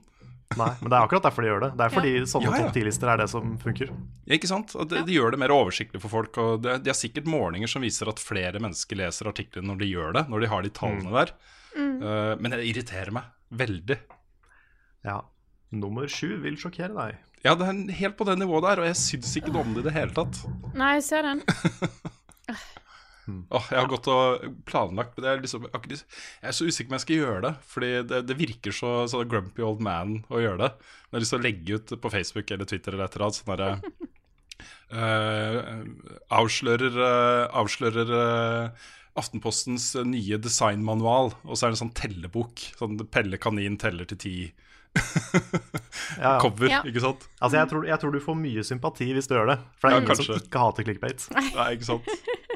Nei, 0.57 0.71
men 0.81 0.89
det 0.89 0.95
er 0.97 1.03
akkurat 1.05 1.25
derfor 1.27 1.45
de 1.45 1.49
gjør 1.51 1.61
det. 1.61 1.67
Det 1.77 1.83
er 1.85 1.91
fordi 1.93 2.11
sånne 2.31 2.47
Ja, 2.49 2.53
ja. 2.57 2.61
topp 2.65 2.77
10-lister 2.79 3.09
er 3.13 3.19
det 3.21 3.27
som 3.29 3.51
funker. 3.61 3.91
Ja, 4.25 4.33
ikke 4.39 4.49
sant? 4.49 4.71
Og 4.81 4.87
det, 4.89 5.03
De 5.05 5.13
gjør 5.13 5.35
det 5.35 5.39
mer 5.43 5.53
oversiktlig 5.53 6.01
for 6.01 6.09
folk. 6.09 6.39
Og 6.41 6.63
det, 6.65 6.79
de 6.83 6.89
har 6.89 6.97
sikkert 6.97 7.29
målinger 7.29 7.69
som 7.69 7.85
viser 7.85 8.09
at 8.09 8.17
flere 8.23 8.57
mennesker 8.63 8.97
leser 8.97 9.29
artiklene 9.29 9.69
når 9.69 9.83
de 9.83 9.89
gjør 9.91 10.15
det. 10.17 10.23
Når 10.33 10.41
de 10.45 10.49
har 10.55 10.65
de 10.65 10.71
tallene 10.73 11.13
der. 11.13 11.35
Eh, 11.77 12.33
men 12.41 12.49
det 12.55 12.63
irriterer 12.65 13.13
meg 13.13 13.29
veldig. 13.61 13.99
Ja. 15.05 15.19
Nummer 15.69 16.09
sju 16.09 16.39
vil 16.41 16.57
sjokkere 16.57 16.95
deg. 16.97 17.19
Ja, 17.45 17.53
det 17.55 17.69
er 17.69 17.93
helt 18.01 18.17
på 18.19 18.25
det 18.27 18.39
nivået 18.41 18.65
der, 18.65 18.81
og 18.81 18.89
jeg 18.89 18.97
syns 18.99 19.37
ikke 19.39 19.53
noe 19.53 19.61
om 19.63 19.77
det 19.77 19.85
i 19.85 19.87
det 19.91 19.93
hele 19.95 20.11
tatt. 20.17 20.41
nei, 20.73 20.95
jeg 20.97 21.05
ser 21.07 21.29
den. 21.29 21.45
Åh, 23.49 23.65
jeg 23.73 23.79
har 23.79 23.89
gått 23.91 24.07
og 24.11 24.45
planlagt 24.69 25.17
men 25.17 25.27
jeg 25.27 25.37
er 25.37 25.43
liksom, 25.43 25.65
jeg, 25.71 25.99
er 26.41 26.55
så 26.55 26.67
usikker 26.67 26.89
på 26.89 26.93
om 26.93 26.97
jeg 26.99 27.05
skal 27.05 27.19
gjøre 27.21 27.41
det. 27.47 27.53
Fordi 27.73 27.89
det, 28.11 28.21
det 28.29 28.37
virker 28.39 28.75
så, 28.75 28.93
så 29.11 29.23
grumpy 29.29 29.65
old 29.65 29.81
man 29.85 30.19
å 30.29 30.41
gjøre 30.43 30.61
det. 30.63 30.71
Men 30.79 31.09
jeg 31.09 31.17
har 31.17 31.25
lyst 31.25 31.35
til 31.35 31.41
å 31.41 31.47
legge 31.47 31.79
ut 31.79 31.95
på 32.03 32.13
Facebook 32.13 32.53
eller 32.55 32.69
Twitter 32.69 32.95
eller 32.95 33.09
et 33.09 33.17
eller 33.17 33.29
annet 33.29 33.41
sånn 33.41 33.53
derre 33.55 34.07
Uh, 34.89 35.85
Avslører, 36.33 36.95
uh, 36.97 37.43
avslører 37.61 38.09
uh, 38.09 38.87
Aftenpostens 39.19 39.91
nye 40.07 40.39
designmanual. 40.41 41.29
Og 41.45 41.53
så 41.53 41.67
er 41.67 41.69
det 41.71 41.77
en 41.77 41.83
sånn 41.83 41.93
tellebok. 41.97 42.63
Sånn 42.79 42.97
Pelle 43.13 43.37
kanin 43.41 43.77
teller 43.81 44.09
til 44.09 44.19
ti. 44.25 44.35
Ja. 46.19 46.33
Cover, 46.41 46.67
Ja. 46.67 46.79
ikke 46.87 47.01
sant? 47.03 47.27
Altså, 47.39 47.59
jeg 47.59 47.69
tror, 47.71 47.85
jeg 47.87 48.01
tror 48.01 48.11
du 48.15 48.19
får 48.23 48.35
mye 48.39 48.63
sympati 48.65 49.05
hvis 49.15 49.29
du 49.29 49.35
gjør 49.37 49.51
det. 49.53 49.57
For 49.79 49.87
det 49.87 49.93
er 49.93 49.99
Ja, 50.01 50.03
ingen 50.03 50.17
som 50.19 50.41
ikke 50.41 50.63
hater 50.63 50.87
clickbait. 50.87 51.27
Nei, 51.37 51.67
ikke 51.77 51.87
sant? 51.87 52.09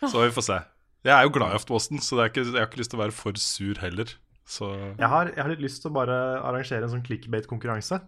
så 0.12 0.24
vi 0.24 0.32
får 0.34 0.46
se. 0.48 0.58
Jeg 1.06 1.14
er 1.14 1.26
jo 1.26 1.34
glad 1.36 1.52
i 1.52 1.58
Aftenposten, 1.60 2.02
så 2.02 2.18
det 2.18 2.24
er 2.24 2.32
ikke, 2.32 2.44
jeg 2.48 2.58
har 2.58 2.68
ikke 2.68 2.80
lyst 2.82 2.92
til 2.92 2.98
å 2.98 3.04
være 3.04 3.14
for 3.14 3.38
sur 3.40 3.78
heller. 3.82 4.14
Så 4.46 4.68
Jeg 4.70 5.08
har, 5.10 5.30
jeg 5.34 5.42
har 5.42 5.50
litt 5.50 5.62
lyst 5.64 5.82
til 5.82 5.90
å 5.90 5.96
bare 5.96 6.16
arrangere 6.46 6.86
en 6.86 6.92
sånn 6.92 7.04
clickbait-konkurranse. 7.06 7.98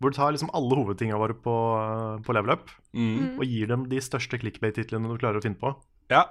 Hvor 0.00 0.12
du 0.12 0.16
tar 0.16 0.32
liksom 0.32 0.52
alle 0.56 0.76
hovedtingene 0.78 1.20
våre 1.20 1.36
på, 1.36 1.54
på 2.24 2.36
level 2.36 2.54
up 2.56 2.70
mm. 2.96 3.36
og 3.36 3.44
gir 3.44 3.68
dem 3.68 3.84
de 3.90 4.00
største 4.00 4.40
clickbait-titlene 4.40 5.10
du 5.10 5.20
klarer 5.20 5.40
å 5.40 5.44
finne 5.44 5.60
på. 5.60 5.74
Ja, 6.12 6.24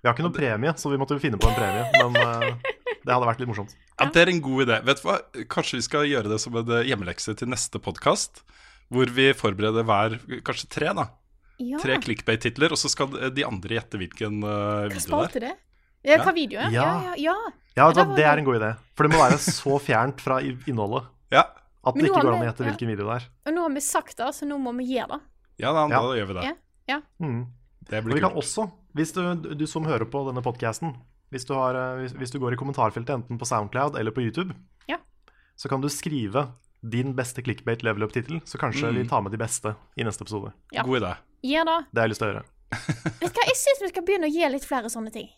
Vi 0.00 0.08
har 0.08 0.14
ikke 0.14 0.24
noen 0.24 0.36
premie, 0.36 0.72
så 0.80 0.92
vi 0.92 1.00
måtte 1.00 1.18
finne 1.20 1.40
på 1.40 1.50
en 1.50 1.58
premie. 1.58 1.84
Men 2.00 2.16
eh, 2.22 2.72
det 3.04 3.12
hadde 3.12 3.28
vært 3.28 3.42
litt 3.42 3.50
morsomt. 3.50 3.76
Ja, 3.98 4.08
Det 4.14 4.22
er 4.22 4.32
en 4.32 4.40
god 4.44 4.64
idé. 4.64 4.80
Vet 4.88 5.02
du 5.02 5.06
hva? 5.08 5.18
Kanskje 5.52 5.80
vi 5.80 5.84
skal 5.84 6.08
gjøre 6.08 6.32
det 6.32 6.40
som 6.40 6.56
en 6.56 6.72
hjemmelekse 6.88 7.36
til 7.36 7.52
neste 7.52 7.80
podkast. 7.82 8.44
Hvor 8.88 9.12
vi 9.12 9.30
forbereder 9.36 9.84
hver, 9.84 10.16
kanskje 10.46 10.70
tre, 10.72 10.92
da. 10.96 11.10
Ja. 11.58 11.78
Tre 11.82 11.96
clickbait-titler, 11.98 12.70
og 12.70 12.78
så 12.78 12.88
skal 12.92 13.10
de 13.34 13.44
andre 13.46 13.78
gjette 13.80 13.98
hvilken 13.98 14.42
uh, 14.44 14.86
video 14.86 14.94
det 14.94 14.96
er. 14.96 15.06
spalte 15.06 15.40
det? 15.42 15.54
Ja, 16.06 16.16
Ja. 16.16 16.22
hva 16.24 16.32
video 16.36 16.60
er? 16.62 16.70
Ja. 16.70 16.84
Ja, 16.84 17.14
ja, 17.18 17.34
ja. 17.34 17.52
Ja, 17.78 18.04
det 18.14 18.24
er 18.24 18.38
en 18.38 18.44
god 18.46 18.60
idé. 18.60 18.72
For 18.96 19.06
det 19.06 19.12
må 19.14 19.18
være 19.22 19.38
så 19.42 19.78
fjernt 19.82 20.20
fra 20.22 20.40
innholdet 20.42 21.06
Ja, 21.34 21.44
at 21.86 21.94
det 21.94 22.08
ikke 22.08 22.22
går 22.22 22.32
an 22.34 22.42
å 22.42 22.46
gjette 22.48 22.64
ja. 22.64 22.70
hvilken 22.70 22.88
video 22.90 23.06
det 23.10 23.16
er. 23.20 23.26
Og 23.46 23.54
nå 23.54 23.62
har 23.66 23.74
vi 23.74 23.80
sagt 23.84 24.16
det, 24.18 24.30
så 24.34 24.46
nå 24.48 24.58
må 24.62 24.72
vi 24.78 24.86
gjøre 24.96 25.18
det. 25.18 25.20
ja 25.62 25.72
da, 25.74 25.84
Ja. 25.90 26.00
da 26.02 26.14
gjør 26.18 26.26
vi 26.32 26.34
det. 26.40 26.56
Ja. 26.88 27.00
Mm. 27.22 27.46
Det 27.88 27.98
Og 27.98 28.04
vi 28.04 28.12
blir 28.12 28.20
kan 28.22 28.30
kult. 28.32 28.44
også, 28.44 28.70
hvis 28.94 29.12
du, 29.12 29.20
du 29.58 29.66
som 29.66 29.84
hører 29.84 30.04
på 30.10 30.22
denne 30.30 30.42
podcasten 30.42 30.94
hvis 31.30 31.44
du, 31.44 31.52
eh, 31.52 31.98
hvis, 32.00 32.12
hvis 32.16 32.30
du 32.32 32.38
går 32.40 32.54
i 32.54 32.56
kommentarfeltet 32.56 33.10
enten 33.12 33.36
på 33.38 33.44
Soundcloud 33.46 33.98
eller 33.98 34.10
på 34.16 34.22
YouTube, 34.24 34.54
Ja. 34.88 34.96
så 35.56 35.68
kan 35.68 35.80
du 35.82 35.88
skrive 35.88 36.46
din 36.82 37.14
beste 37.16 37.42
clickbait 37.42 37.82
level 37.82 38.02
up-tittel, 38.06 38.40
så 38.46 38.58
kanskje 38.58 38.88
Mm. 38.90 38.94
vi 39.02 39.08
tar 39.08 39.22
med 39.22 39.32
de 39.32 39.38
beste 39.38 39.74
i 39.96 40.04
neste 40.04 40.22
episode. 40.22 40.52
Ja. 40.72 40.82
God 40.82 41.02
idé. 41.02 41.16
Ja, 41.42 41.64
da. 41.64 41.78
Det 41.92 41.98
har 42.00 42.06
jeg 42.08 42.10
lyst 42.14 42.20
til 42.22 42.28
å 42.28 42.32
gjøre. 42.32 42.44
Vet 43.20 43.34
du 43.34 43.40
hva, 43.40 43.46
jeg 43.48 43.56
syns 43.56 43.82
vi 43.82 43.88
skal 43.88 44.04
begynne 44.04 44.28
å 44.28 44.32
gi 44.32 44.48
litt 44.52 44.64
flere 44.68 44.90
sånne 44.92 45.12
ting. 45.12 45.28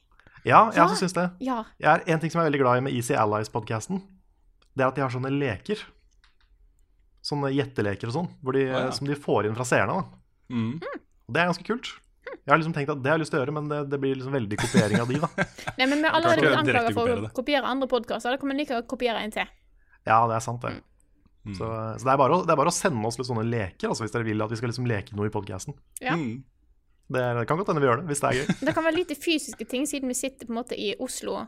Ja, 0.45 0.67
jeg 0.71 0.77
Ja. 0.77 0.85
også 0.87 0.97
syns 1.05 1.13
det. 1.15 1.31
Ja. 1.41 1.65
Jeg 1.79 1.89
er, 2.01 2.03
en 2.13 2.21
ting 2.21 2.31
som 2.31 2.41
jeg 2.41 2.47
er 2.47 2.51
veldig 2.51 2.61
glad 2.63 2.77
i 2.79 2.81
med 2.89 2.93
Easy 2.95 3.15
Allies-podkasten, 3.15 4.03
det 4.77 4.85
er 4.85 4.89
at 4.89 4.95
de 4.95 5.03
har 5.03 5.11
sånne 5.11 5.31
leker. 5.33 5.81
Sånne 7.23 7.51
gjetteleker 7.53 8.09
og 8.09 8.15
sånn, 8.15 8.29
hvor 8.43 8.57
ja. 8.57 8.91
som 8.97 9.07
de 9.07 9.15
får 9.15 9.47
inn 9.49 9.55
fra 9.59 9.65
seerne. 9.69 9.93
da. 10.01 10.55
Mm. 10.57 10.81
Og 11.29 11.35
det 11.35 11.41
er 11.43 11.51
ganske 11.53 11.67
kult. 11.69 11.91
Jeg 12.31 12.49
har 12.53 12.59
liksom 12.61 12.73
tenkt 12.75 12.91
at 12.93 13.03
det 13.03 13.11
har 13.11 13.19
jeg 13.19 13.25
lyst 13.25 13.33
til 13.35 13.41
å 13.41 13.43
gjøre, 13.45 13.53
men 13.55 13.69
det, 13.69 13.81
det 13.91 13.99
blir 14.01 14.15
liksom 14.17 14.33
veldig 14.33 14.57
kopiering 14.61 15.01
av 15.03 15.09
de, 15.11 15.19
da. 15.21 15.29
Nei, 15.79 15.87
men 15.87 15.99
vi 16.01 16.09
har 16.09 16.17
allerede 16.17 16.41
blitt 16.47 16.59
anklaget 16.63 16.95
for 16.97 17.13
å 17.13 17.31
kopiere 17.37 17.69
andre 17.69 17.89
podkaster. 17.91 18.33
Da 18.33 18.41
kan 18.41 18.49
vi 18.53 18.57
like 18.63 18.79
å 18.81 18.87
kopiere 18.89 19.21
en 19.25 19.35
til. 19.35 19.49
Ja, 20.09 20.23
det 20.31 20.37
er 20.39 20.45
sant, 20.45 20.63
det. 20.65 20.73
Mm. 21.45 21.55
Så, 21.57 21.65
så 21.99 22.05
det, 22.05 22.13
er 22.13 22.19
bare 22.21 22.37
å, 22.37 22.43
det 22.45 22.53
er 22.53 22.57
bare 22.61 22.69
å 22.69 22.75
sende 22.77 23.07
oss 23.09 23.17
litt 23.19 23.27
sånne 23.31 23.47
leker, 23.49 23.89
altså, 23.89 24.05
hvis 24.05 24.13
dere 24.13 24.25
vil 24.29 24.43
at 24.45 24.51
vi 24.53 24.57
skal 24.61 24.69
liksom 24.69 24.87
leke 24.91 25.17
noe 25.17 25.27
i 25.31 25.33
podkasten. 25.33 25.75
Ja. 26.05 26.13
Mm. 26.17 26.43
Det, 27.11 27.23
det 27.39 27.47
kan 27.49 27.57
godt 27.59 27.69
hende 27.73 27.81
vi 27.83 27.89
gjør 27.89 28.03
det, 28.03 28.07
hvis 28.13 28.21
det 28.23 28.29
er 28.29 28.37
gøy. 28.39 28.47
Det 28.69 28.75
kan 28.77 28.85
være 28.87 28.95
lite 29.01 29.17
fysiske 29.19 29.65
ting, 29.67 29.87
siden 29.89 30.09
vi 30.13 30.15
sitter 30.15 30.47
på 30.47 30.53
en 30.53 30.59
måte 30.61 30.77
i 30.79 30.93
Oslo 31.03 31.41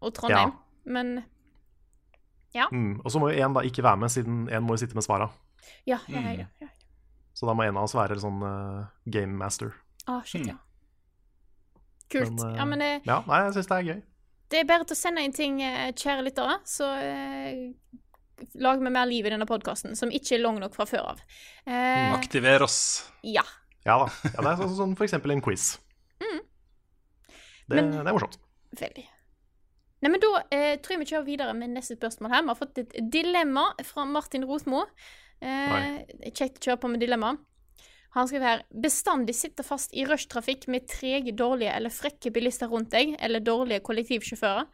og 0.00 0.12
Trondheim. 0.14 0.52
Men 0.84 1.22
Mm. 2.72 2.96
Og 3.04 3.10
så 3.12 3.20
må 3.22 3.28
jo 3.30 3.38
én 3.44 3.52
da 3.54 3.60
ikke 3.62 3.82
være 3.86 3.96
med, 4.02 4.10
siden 4.10 4.38
én 4.50 4.64
må 4.66 4.74
jo 4.74 4.80
sitte 4.82 4.96
med 4.98 5.04
svara. 5.06 5.28
ja, 5.86 5.98
ja, 6.08 6.18
Mm. 6.20 6.38
ja, 6.40 6.46
ja. 6.60 6.68
Så 7.34 7.46
da 7.46 7.54
må 7.54 7.62
en 7.62 7.76
av 7.76 7.84
oss 7.86 7.94
være 7.94 8.16
sånn 8.20 8.42
uh, 8.42 8.86
game 9.06 9.32
master. 9.38 9.70
Ah, 10.06 10.20
shit, 10.24 10.42
Mm. 10.42 10.48
ja. 10.48 10.56
Kult. 12.10 12.32
Men, 12.34 12.50
uh, 12.50 12.56
ja, 12.58 12.64
men 12.64 12.78
det, 12.82 13.02
Ja, 13.06 13.20
nei, 13.26 13.38
jeg 13.44 13.54
syns 13.54 13.68
det 13.70 13.76
er 13.78 13.82
gøy. 13.94 14.02
det 14.50 14.58
er 14.58 14.64
bare 14.66 14.84
til 14.84 14.94
å 14.96 14.98
sende 14.98 15.22
inn 15.22 15.32
ting, 15.32 15.62
eh, 15.62 15.92
kjære 15.92 16.24
lyttere, 16.26 16.58
så 16.66 16.90
eh, 16.98 17.72
lager 18.54 18.82
vi 18.84 18.90
mer 18.90 19.06
liv 19.06 19.26
i 19.26 19.30
denne 19.30 19.46
podkasten, 19.46 19.96
som 19.96 20.10
ikke 20.10 20.34
er 20.36 20.42
lang 20.44 20.58
nok 20.60 20.74
fra 20.74 20.84
før 20.86 21.12
av. 21.14 21.20
Eh, 21.66 22.12
Aktiver 22.14 22.62
oss. 22.66 23.10
ja. 23.22 23.42
Ja 23.86 23.94
da. 24.04 24.10
Ja, 24.24 24.42
det 24.42 24.50
er 24.50 24.56
sånn, 24.60 24.76
sånn 24.76 24.96
for 24.96 25.06
eksempel 25.06 25.32
en 25.32 25.40
quiz. 25.40 25.78
Det, 26.20 26.26
Mm. 26.26 26.40
Men- 27.68 27.90
det 28.04 28.06
er 28.10 28.12
morsomt. 28.12 28.36
Veldig. 28.76 29.06
Nei, 30.02 30.10
men 30.10 30.20
Da 30.20 30.42
eh, 30.50 30.76
tror 30.76 30.96
jeg 30.96 30.98
vi 30.98 31.04
kjører 31.14 31.24
videre 31.26 31.54
med 31.54 31.70
neste 31.70 31.96
spørsmål 31.96 32.30
her. 32.32 32.42
Vi 32.42 32.48
har 32.48 32.56
fått 32.56 32.78
et 32.78 33.10
dilemma 33.10 33.74
fra 33.84 34.04
Martin 34.04 34.44
Rosmo. 34.44 34.84
Eh, 35.40 36.04
kjekt 36.32 36.58
å 36.58 36.64
kjøre 36.66 36.80
på 36.80 36.90
med 36.90 37.00
dilemma. 37.00 37.36
Han 38.12 38.26
skriver 38.26 38.42
her 38.48 38.62
bestandig 38.74 39.34
sitter 39.34 39.62
fast 39.62 39.92
i 39.94 40.04
rushtrafikk 40.04 40.66
med 40.68 40.88
trege, 40.88 41.32
dårlige 41.36 41.72
eller 41.76 41.90
frekke 41.90 42.32
bilister 42.32 42.68
rundt 42.68 42.90
deg, 42.90 43.16
eller 43.20 43.40
dårlige 43.40 43.80
kollektivsjåfører, 43.86 44.66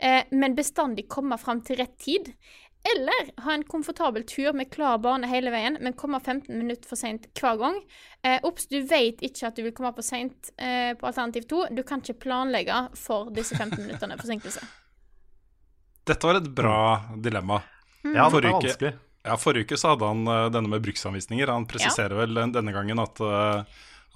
eh, 0.00 0.24
men 0.32 0.56
bestandig 0.56 1.06
komme 1.08 1.38
fram 1.38 1.60
til 1.62 1.76
rett 1.76 1.96
tid. 1.98 2.34
Eller 2.82 3.42
ha 3.44 3.54
en 3.54 3.62
komfortabel 3.64 4.24
tur 4.26 4.52
med 4.58 4.70
klar 4.74 4.98
bane 4.98 5.28
hele 5.30 5.52
veien, 5.54 5.76
men 5.80 5.94
komme 5.94 6.18
15 6.20 6.50
minutter 6.58 6.88
for 6.90 6.98
seint 6.98 7.28
hver 7.38 7.60
gang. 7.60 7.78
Eh, 8.26 8.40
Obs, 8.42 8.66
du 8.66 8.80
vet 8.90 9.22
ikke 9.22 9.46
at 9.48 9.58
du 9.58 9.62
vil 9.62 9.74
komme 9.76 9.92
på 9.94 10.02
seint 10.02 10.50
eh, 10.58 10.90
på 10.98 11.06
alternativ 11.06 11.46
2. 11.52 11.60
Du 11.78 11.84
kan 11.86 12.02
ikke 12.02 12.18
planlegge 12.26 12.80
for 12.98 13.30
disse 13.34 13.54
15 13.54 13.78
minuttene 13.84 14.18
forsinkelse. 14.18 14.66
Dette 16.10 16.26
var 16.26 16.40
et 16.40 16.50
bra 16.50 16.82
dilemma. 17.22 17.60
Mm. 18.02 18.16
Ja, 18.16 18.26
det 18.26 18.42
var 18.42 18.50
vanskelig. 18.58 18.92
Ja, 19.22 19.38
Forrige 19.38 19.68
uke 19.68 19.78
så 19.78 19.92
hadde 19.92 20.08
han 20.10 20.26
uh, 20.26 20.50
denne 20.50 20.72
med 20.72 20.82
bruksanvisninger. 20.82 21.54
Han 21.54 21.68
presiserer 21.70 22.18
vel 22.18 22.34
denne 22.34 22.74
gangen 22.74 22.98
at, 22.98 23.22
uh, 23.22 23.62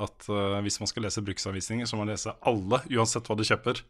at 0.02 0.26
uh, 0.26 0.58
hvis 0.66 0.80
man 0.82 0.90
skal 0.90 1.06
lese 1.06 1.22
bruksanvisninger, 1.22 1.86
så 1.86 1.94
må 1.94 2.02
man 2.02 2.10
lese 2.16 2.34
alle, 2.42 2.82
uansett 2.90 3.30
hva 3.30 3.38
du 3.38 3.46
kjøper. 3.46 3.84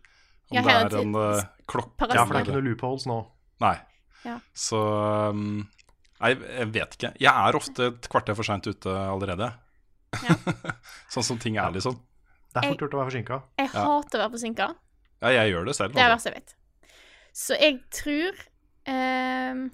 Om 0.53 0.61
Ja, 0.61 0.67
det 0.69 0.77
er 0.77 1.01
en 1.01 1.17
uh, 1.17 1.47
klokke 1.65 2.11
Ja, 2.13 2.27
for 2.27 2.37
det 2.37 2.43
er 2.43 2.51
ikke 2.51 2.59
noe 2.61 2.69
loopholes 2.69 3.09
nå. 3.09 3.23
Nei. 3.65 3.79
Ja. 4.27 4.37
Så 4.59 4.81
um, 5.31 5.69
Nei, 6.21 6.31
jeg 6.35 6.69
vet 6.73 6.95
ikke. 6.97 7.11
Jeg 7.21 7.29
er 7.49 7.57
ofte 7.59 7.91
et 7.93 8.07
kvarter 8.11 8.35
for 8.39 8.47
seint 8.49 8.67
ute 8.67 8.89
allerede. 8.91 9.51
Ja. 10.25 10.37
sånn 11.13 11.27
som 11.27 11.39
ting 11.43 11.59
er, 11.61 11.71
liksom. 11.75 11.99
Det 12.55 12.63
er 12.63 12.71
fort 12.73 12.81
gjort 12.87 12.95
å 12.97 13.01
være 13.03 13.11
forsinka. 13.11 13.39
Jeg 13.61 13.69
Ja. 13.75 13.83
hater 13.85 14.19
å 14.19 14.23
være 14.25 14.33
forsinka. 14.39 14.69
Ja, 15.21 15.33
jeg 15.37 15.53
gjør 15.53 15.67
det 15.69 15.75
selv. 15.77 15.93
Det 15.97 16.03
er 16.05 16.15
altså. 16.15 16.31
jeg 16.33 16.41
vet. 16.41 16.55
Så 17.37 17.59
jeg 17.61 17.77
tror 17.93 18.39
ehm, 18.89 19.67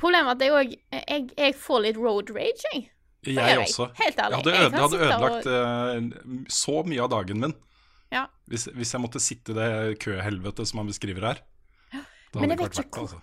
Problemet 0.00 0.30
er 0.30 0.36
at 0.36 0.44
jeg 0.44 0.52
òg 0.56 0.70
jeg, 1.00 1.24
jeg 1.36 1.56
får 1.60 1.82
litt 1.86 1.98
road 2.00 2.30
rage, 2.36 2.70
jeg. 2.72 2.86
Jeg 3.28 3.58
også. 3.60 3.90
Helt 3.98 4.16
Jeg 4.16 4.24
ærlig. 4.24 4.36
hadde, 4.38 4.52
Jeg 4.54 4.60
øde, 4.64 4.70
kan 4.70 4.80
hadde 4.80 5.00
ødelagt 5.04 5.46
og- 5.46 5.56
eh, 5.56 6.44
så 6.48 6.76
mye 6.88 7.02
av 7.04 7.10
dagen 7.12 7.40
min 7.40 7.54
Ja. 8.12 8.26
hvis, 8.48 8.64
hvis 8.74 8.92
jeg 8.94 9.00
måtte 9.00 9.20
sitte 9.20 9.52
i 9.52 9.54
det 9.54 9.98
køhelvetet 10.00 10.66
som 10.66 10.78
han 10.80 10.88
beskriver 10.88 11.20
her. 11.28 11.40
Da 12.32 12.40
Men 12.40 12.50
jeg 12.50 12.58
vet 12.58 12.78
ikke 12.78 12.90
hvor- 12.90 13.08
altså. 13.08 13.20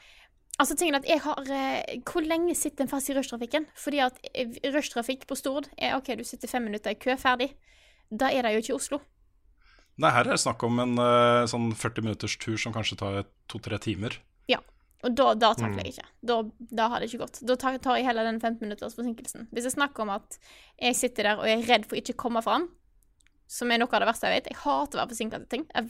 Altså, 0.59 0.75
tingen 0.75 0.95
at 0.95 1.05
jeg 1.05 1.19
har 1.21 1.37
eh, 1.53 1.99
Hvor 2.01 2.25
lenge 2.25 2.55
sitter 2.57 2.83
en 2.83 2.89
fast 2.89 3.09
i 3.09 3.13
rushtrafikken? 3.13 3.67
Fordi 3.77 3.99
at 4.01 4.17
eh, 4.33 4.47
rushtrafikk 4.73 5.27
på 5.27 5.37
Stord 5.37 5.67
er 5.77 5.95
OK, 5.97 6.15
du 6.17 6.23
sitter 6.23 6.47
fem 6.49 6.63
minutter 6.65 6.91
i 6.91 6.95
kø, 6.95 7.13
ferdig. 7.15 7.51
Da 8.11 8.31
er 8.33 8.41
det 8.41 8.53
jo 8.55 8.63
ikke 8.63 8.73
i 8.73 8.79
Oslo. 8.79 8.99
Nei, 9.97 10.09
her 10.13 10.25
er 10.27 10.31
det 10.35 10.39
snakk 10.41 10.63
om 10.63 10.79
en 10.79 10.97
eh, 10.97 11.45
sånn 11.49 11.71
40 11.73 12.01
minutters 12.05 12.35
tur 12.37 12.57
som 12.57 12.73
kanskje 12.73 12.97
tar 12.97 13.23
to-tre 13.49 13.77
timer. 13.81 14.17
Ja, 14.47 14.59
Og 15.03 15.13
da, 15.15 15.33
da 15.35 15.51
Mm. 15.53 15.57
takler 15.61 15.83
jeg 15.85 15.93
ikke. 15.93 16.07
Da, 16.25 16.41
da 16.73 16.87
har 16.89 16.99
det 16.99 17.09
ikke 17.11 17.19
gått. 17.21 17.39
Da 17.45 17.55
tar, 17.55 17.77
tar 17.77 17.95
jeg 17.97 18.05
heller 18.05 18.23
den 18.25 18.39
15 18.41 18.59
minutters 18.65 18.95
forsinkelsen. 18.97 19.47
Hvis 19.53 19.63
jeg 19.69 19.73
snakker 19.77 20.01
om 20.01 20.09
at 20.09 20.39
jeg 20.81 20.95
sitter 20.95 21.23
der 21.23 21.37
og 21.37 21.45
er 21.45 21.61
redd 21.69 21.85
for 21.85 21.95
ikke 21.95 22.15
å 22.15 22.21
komme 22.25 22.41
fram, 22.41 22.69
som 23.47 23.69
er 23.71 23.77
noe 23.77 23.93
av 23.93 24.01
det 24.01 24.07
verste 24.09 24.25
jeg 24.27 24.41
vet 24.41 24.49
Jeg 24.51 24.57
hater 24.63 24.97
å 24.97 25.01
være 25.05 25.11
forsinka 25.13 25.37
til 25.37 25.45
ting. 25.53 25.67
Er 25.75 25.85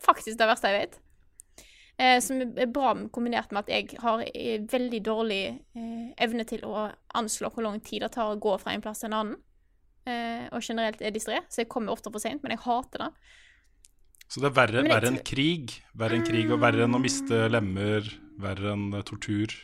faktisk 0.00 0.38
det 0.38 0.48
verste 0.48 0.72
jeg 0.72 0.80
vet. 0.88 0.98
Eh, 1.98 2.18
som 2.20 2.42
er 2.44 2.68
bra 2.68 2.90
kombinert 3.08 3.52
med 3.56 3.64
at 3.64 3.70
jeg 3.72 3.96
har 4.02 4.20
eh, 4.28 4.60
veldig 4.68 4.98
dårlig 5.06 5.42
eh, 5.48 6.08
evne 6.26 6.44
til 6.44 6.64
å 6.68 6.90
anslå 7.16 7.48
hvor 7.54 7.64
lang 7.64 7.78
tid 7.80 8.02
det 8.04 8.10
tar 8.18 8.34
å 8.34 8.40
gå 8.40 8.52
fra 8.60 8.74
en 8.76 8.82
plass 8.84 9.00
til 9.00 9.08
en 9.08 9.18
annen. 9.20 9.38
Eh, 10.06 10.44
og 10.52 10.60
generelt 10.62 11.00
er 11.02 11.14
distré, 11.14 11.40
så 11.48 11.62
jeg 11.64 11.70
kommer 11.72 11.96
ofte 11.96 12.12
for 12.12 12.22
seint, 12.22 12.42
men 12.44 12.52
jeg 12.52 12.60
hater 12.66 13.06
det. 13.06 13.08
Så 14.28 14.42
det 14.42 14.50
er 14.50 14.56
verre, 14.58 14.82
jeg 14.82 14.90
verre 14.92 15.08
enn 15.12 15.22
krig. 15.24 15.72
Verre 15.96 16.18
enn 16.18 16.26
krig 16.26 16.52
og 16.52 16.60
verre 16.62 16.84
enn 16.84 16.98
å 16.98 17.00
miste 17.00 17.44
lemmer. 17.48 18.06
Verre 18.42 18.74
enn 18.74 18.86
eh, 18.98 19.04
tortur. 19.06 19.56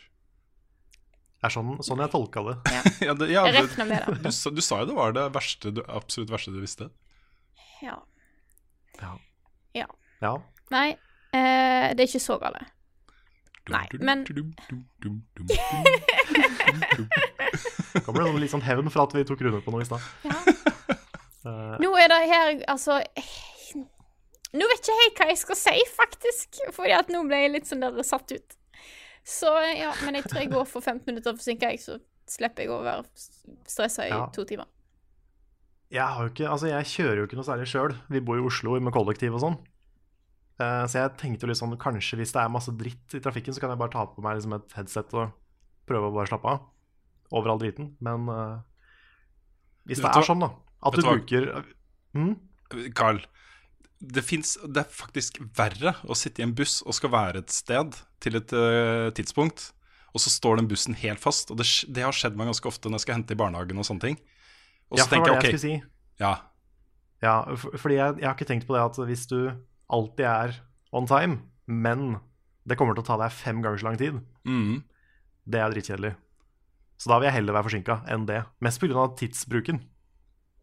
Det 1.42 1.48
er 1.50 1.54
sånn, 1.56 1.72
sånn 1.82 2.00
jeg 2.00 2.12
tolka 2.14 2.42
det. 2.48 2.56
ja, 3.09 3.14
det, 3.18 3.28
ja, 3.34 3.44
Jeg 3.50 3.68
det, 3.68 3.86
med 3.90 4.06
det. 4.09 4.18
du, 4.24 4.32
sa- 4.32 4.54
du 4.54 4.62
sa 4.64 4.80
jo 4.84 4.88
det 4.92 4.96
var 4.96 5.14
det 5.18 5.28
verste, 5.36 5.72
du, 5.74 5.82
absolutt 5.90 6.30
verste 6.32 6.54
du 6.54 6.60
visste. 6.62 6.88
Ja. 7.82 7.98
Ja. 10.22 10.36
Nei, 10.70 10.92
eh, 11.32 11.88
det 11.96 12.04
er 12.04 12.09
ikke 12.10 12.20
så 12.26 12.36
gale. 12.42 12.60
Nei, 13.70 13.86
men- 14.00 14.24
Det 14.26 14.34
kommer 18.04 18.22
det 18.24 18.40
litt 18.42 18.50
sånn 18.52 18.64
hevn 18.64 18.88
for 18.90 19.00
at 19.06 19.12
vi 19.16 19.24
tok 19.28 19.40
Rune 19.44 19.60
på 19.64 19.72
noe 19.74 19.82
i 19.84 19.88
stad. 19.88 20.02
Ja. 20.26 20.36
Eh, 21.42 21.74
Nå 21.82 21.88
er 21.98 22.06
det 22.06 22.20
her, 22.30 22.52
altså 22.70 23.00
Nå 24.54 24.62
vet 24.70 24.78
ikke 24.78 24.94
jeg 24.94 25.10
hva 25.16 25.26
jeg 25.32 25.38
skal 25.40 25.56
si, 25.59 25.72
faktisk. 25.90 26.60
Fordi 26.76 26.92
at 26.94 27.09
nå 27.10 27.24
ble 27.26 27.34
jeg 27.40 27.50
litt 27.56 27.66
sånn 27.66 27.82
der 27.82 27.98
satt 28.06 28.30
ut. 28.30 28.54
Så 29.26 29.50
ja, 29.74 29.90
men 30.06 30.14
jeg 30.20 30.28
tror 30.28 30.38
jeg 30.38 30.52
går 30.52 30.62
for 30.70 30.78
15 30.86 31.02
minutter 31.10 31.34
forsinka, 31.34 31.66
jeg, 31.74 31.82
så 31.82 31.98
slipper 32.30 32.62
jeg 32.62 32.70
å 32.70 32.78
være 32.86 33.02
stressa 33.66 34.06
i 34.06 34.12
Ja. 34.14 34.20
to 34.30 34.46
timer. 34.46 34.70
Jeg, 35.90 36.06
har 36.06 36.22
jo 36.28 36.30
ikke, 36.30 36.46
altså 36.54 36.70
jeg 36.70 36.86
kjører 36.92 37.18
jo 37.18 37.26
ikke 37.26 37.34
noe 37.40 37.48
særlig 37.50 37.66
sjøl. 37.74 37.90
Vi 38.14 38.22
bor 38.22 38.38
i 38.38 38.46
Oslo 38.46 38.78
med 38.78 38.94
kollektiv 38.94 39.34
og 39.34 39.42
sånn. 39.48 39.59
Eh, 40.62 40.84
Så 40.90 41.01
jeg 41.01 41.14
tenkte 41.20 41.47
jo 41.47 41.51
litt 41.51 41.60
sånn 41.60 41.74
kanskje 41.80 42.18
hvis 42.20 42.34
det 42.34 42.43
er 42.43 42.52
masse 42.52 42.72
dritt 42.78 43.16
i 43.18 43.22
trafikken, 43.24 43.55
så 43.55 43.62
kan 43.62 43.74
jeg 43.74 43.80
bare 43.82 43.94
ta 43.94 44.06
på 44.09 44.24
meg 44.24 44.39
liksom 44.39 44.56
et 44.59 44.76
headset 44.78 45.14
og 45.18 45.34
prøve 45.89 46.10
å 46.10 46.14
bare 46.14 46.30
slappe 46.30 46.55
av 46.55 46.68
over 47.32 47.52
all 47.52 47.60
driten. 47.62 47.93
Men 48.05 48.28
uh, 48.30 48.60
hvis 49.89 50.02
det 50.02 50.10
er 50.12 50.26
sånn, 50.26 50.44
da, 50.44 50.52
at 50.86 50.97
du 50.98 51.02
bruker 51.06 51.48
mm, 52.14 52.34
Carl, 52.98 53.22
det, 54.02 54.24
finnes, 54.26 54.55
det 54.66 54.84
er 54.84 54.90
faktisk 54.93 55.40
verre 55.56 55.94
å 56.05 56.16
sitte 56.18 56.43
i 56.43 56.47
en 56.47 56.55
buss 56.59 56.80
og 56.86 56.97
skal 56.98 57.12
være 57.14 57.43
et 57.43 57.55
sted 57.55 57.97
til 58.22 58.39
et 58.39 58.55
uh, 58.55 59.09
tidspunkt, 59.16 59.70
og 60.12 60.20
så 60.22 60.32
står 60.32 60.60
den 60.60 60.68
bussen 60.68 60.97
helt 61.01 61.22
fast. 61.22 61.51
Og 61.51 61.59
det, 61.60 61.66
det 61.89 62.05
har 62.05 62.14
skjedd 62.16 62.36
meg 62.36 62.51
ganske 62.51 62.68
ofte 62.68 62.90
når 62.90 63.01
jeg 63.01 63.06
skal 63.06 63.18
hente 63.20 63.34
i 63.36 63.40
barnehagen 63.40 63.80
og 63.80 63.89
sånne 63.89 64.06
ting. 64.10 64.18
Og 64.93 65.01
Ja, 65.01 65.06
så 65.06 65.09
for 65.09 65.16
det 65.16 65.16
tenker 65.16 65.32
det 65.32 65.52
jeg 65.52 65.56
OK, 65.56 65.62
si. 65.62 65.74
ja, 66.20 66.34
Ja, 67.22 67.36
for, 67.56 67.78
fordi 67.78 67.97
jeg, 67.97 68.18
jeg 68.20 68.28
har 68.28 68.34
ikke 68.36 68.48
tenkt 68.51 68.66
på 68.68 68.74
det 68.76 68.82
at 68.84 68.98
hvis 69.09 69.24
du 69.30 69.39
alltid 69.94 70.27
er 70.28 70.59
on 70.93 71.09
time, 71.09 71.40
men 71.66 72.16
det 72.69 72.78
kommer 72.78 72.97
til 72.97 73.05
å 73.05 73.10
ta 73.10 73.19
deg 73.20 73.35
fem 73.35 73.62
ganger 73.62 73.81
så 73.81 73.89
lang 73.89 73.98
tid, 74.01 74.19
mm, 74.47 74.82
det 75.51 75.62
er 75.62 75.73
dritkjedelig. 75.74 76.12
Så 77.02 77.10
da 77.10 77.19
vil 77.19 77.28
jeg 77.28 77.39
heller 77.40 77.56
være 77.56 77.66
forsinka 77.66 77.97
enn 78.14 78.28
det. 78.28 78.44
Mest 78.62 78.78
pga. 78.78 79.09
tidsbruken. 79.19 79.81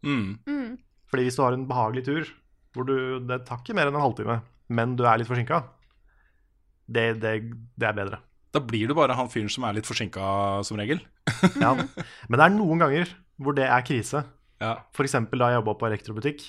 Mm. 0.06 0.38
Mm. 0.48 0.78
Fordi 1.10 1.26
hvis 1.26 1.36
du 1.36 1.42
har 1.44 1.52
en 1.52 1.66
behagelig 1.68 2.06
tur 2.06 2.30
hvor 2.72 2.86
du, 2.88 2.96
det 3.26 3.42
tar 3.44 3.60
ikke 3.60 3.74
mer 3.76 3.90
enn 3.90 3.98
en 3.98 4.06
halvtime, 4.06 4.38
men 4.70 4.94
du 4.96 5.02
er 5.04 5.20
litt 5.20 5.28
forsinka, 5.28 5.58
det, 6.88 7.06
det, 7.20 7.32
det 7.76 7.88
er 7.88 7.96
bedre. 7.98 8.20
Da 8.54 8.62
blir 8.64 8.88
du 8.88 8.94
bare 8.96 9.14
han 9.18 9.28
fyren 9.30 9.50
som 9.52 9.66
er 9.66 9.76
litt 9.76 9.88
forsinka, 9.88 10.22
som 10.66 10.78
regel. 10.80 11.02
Ja. 11.60 11.74
Men 12.28 12.36
det 12.38 12.46
er 12.46 12.54
noen 12.54 12.80
ganger 12.82 13.12
hvor 13.40 13.54
det 13.58 13.66
er 13.68 13.84
krise. 13.86 14.24
Ja. 14.62 14.72
For 14.96 15.06
eksempel 15.06 15.42
da 15.42 15.50
jeg 15.50 15.60
jobba 15.60 15.76
på 15.78 15.88
elektrobutikk. 15.90 16.46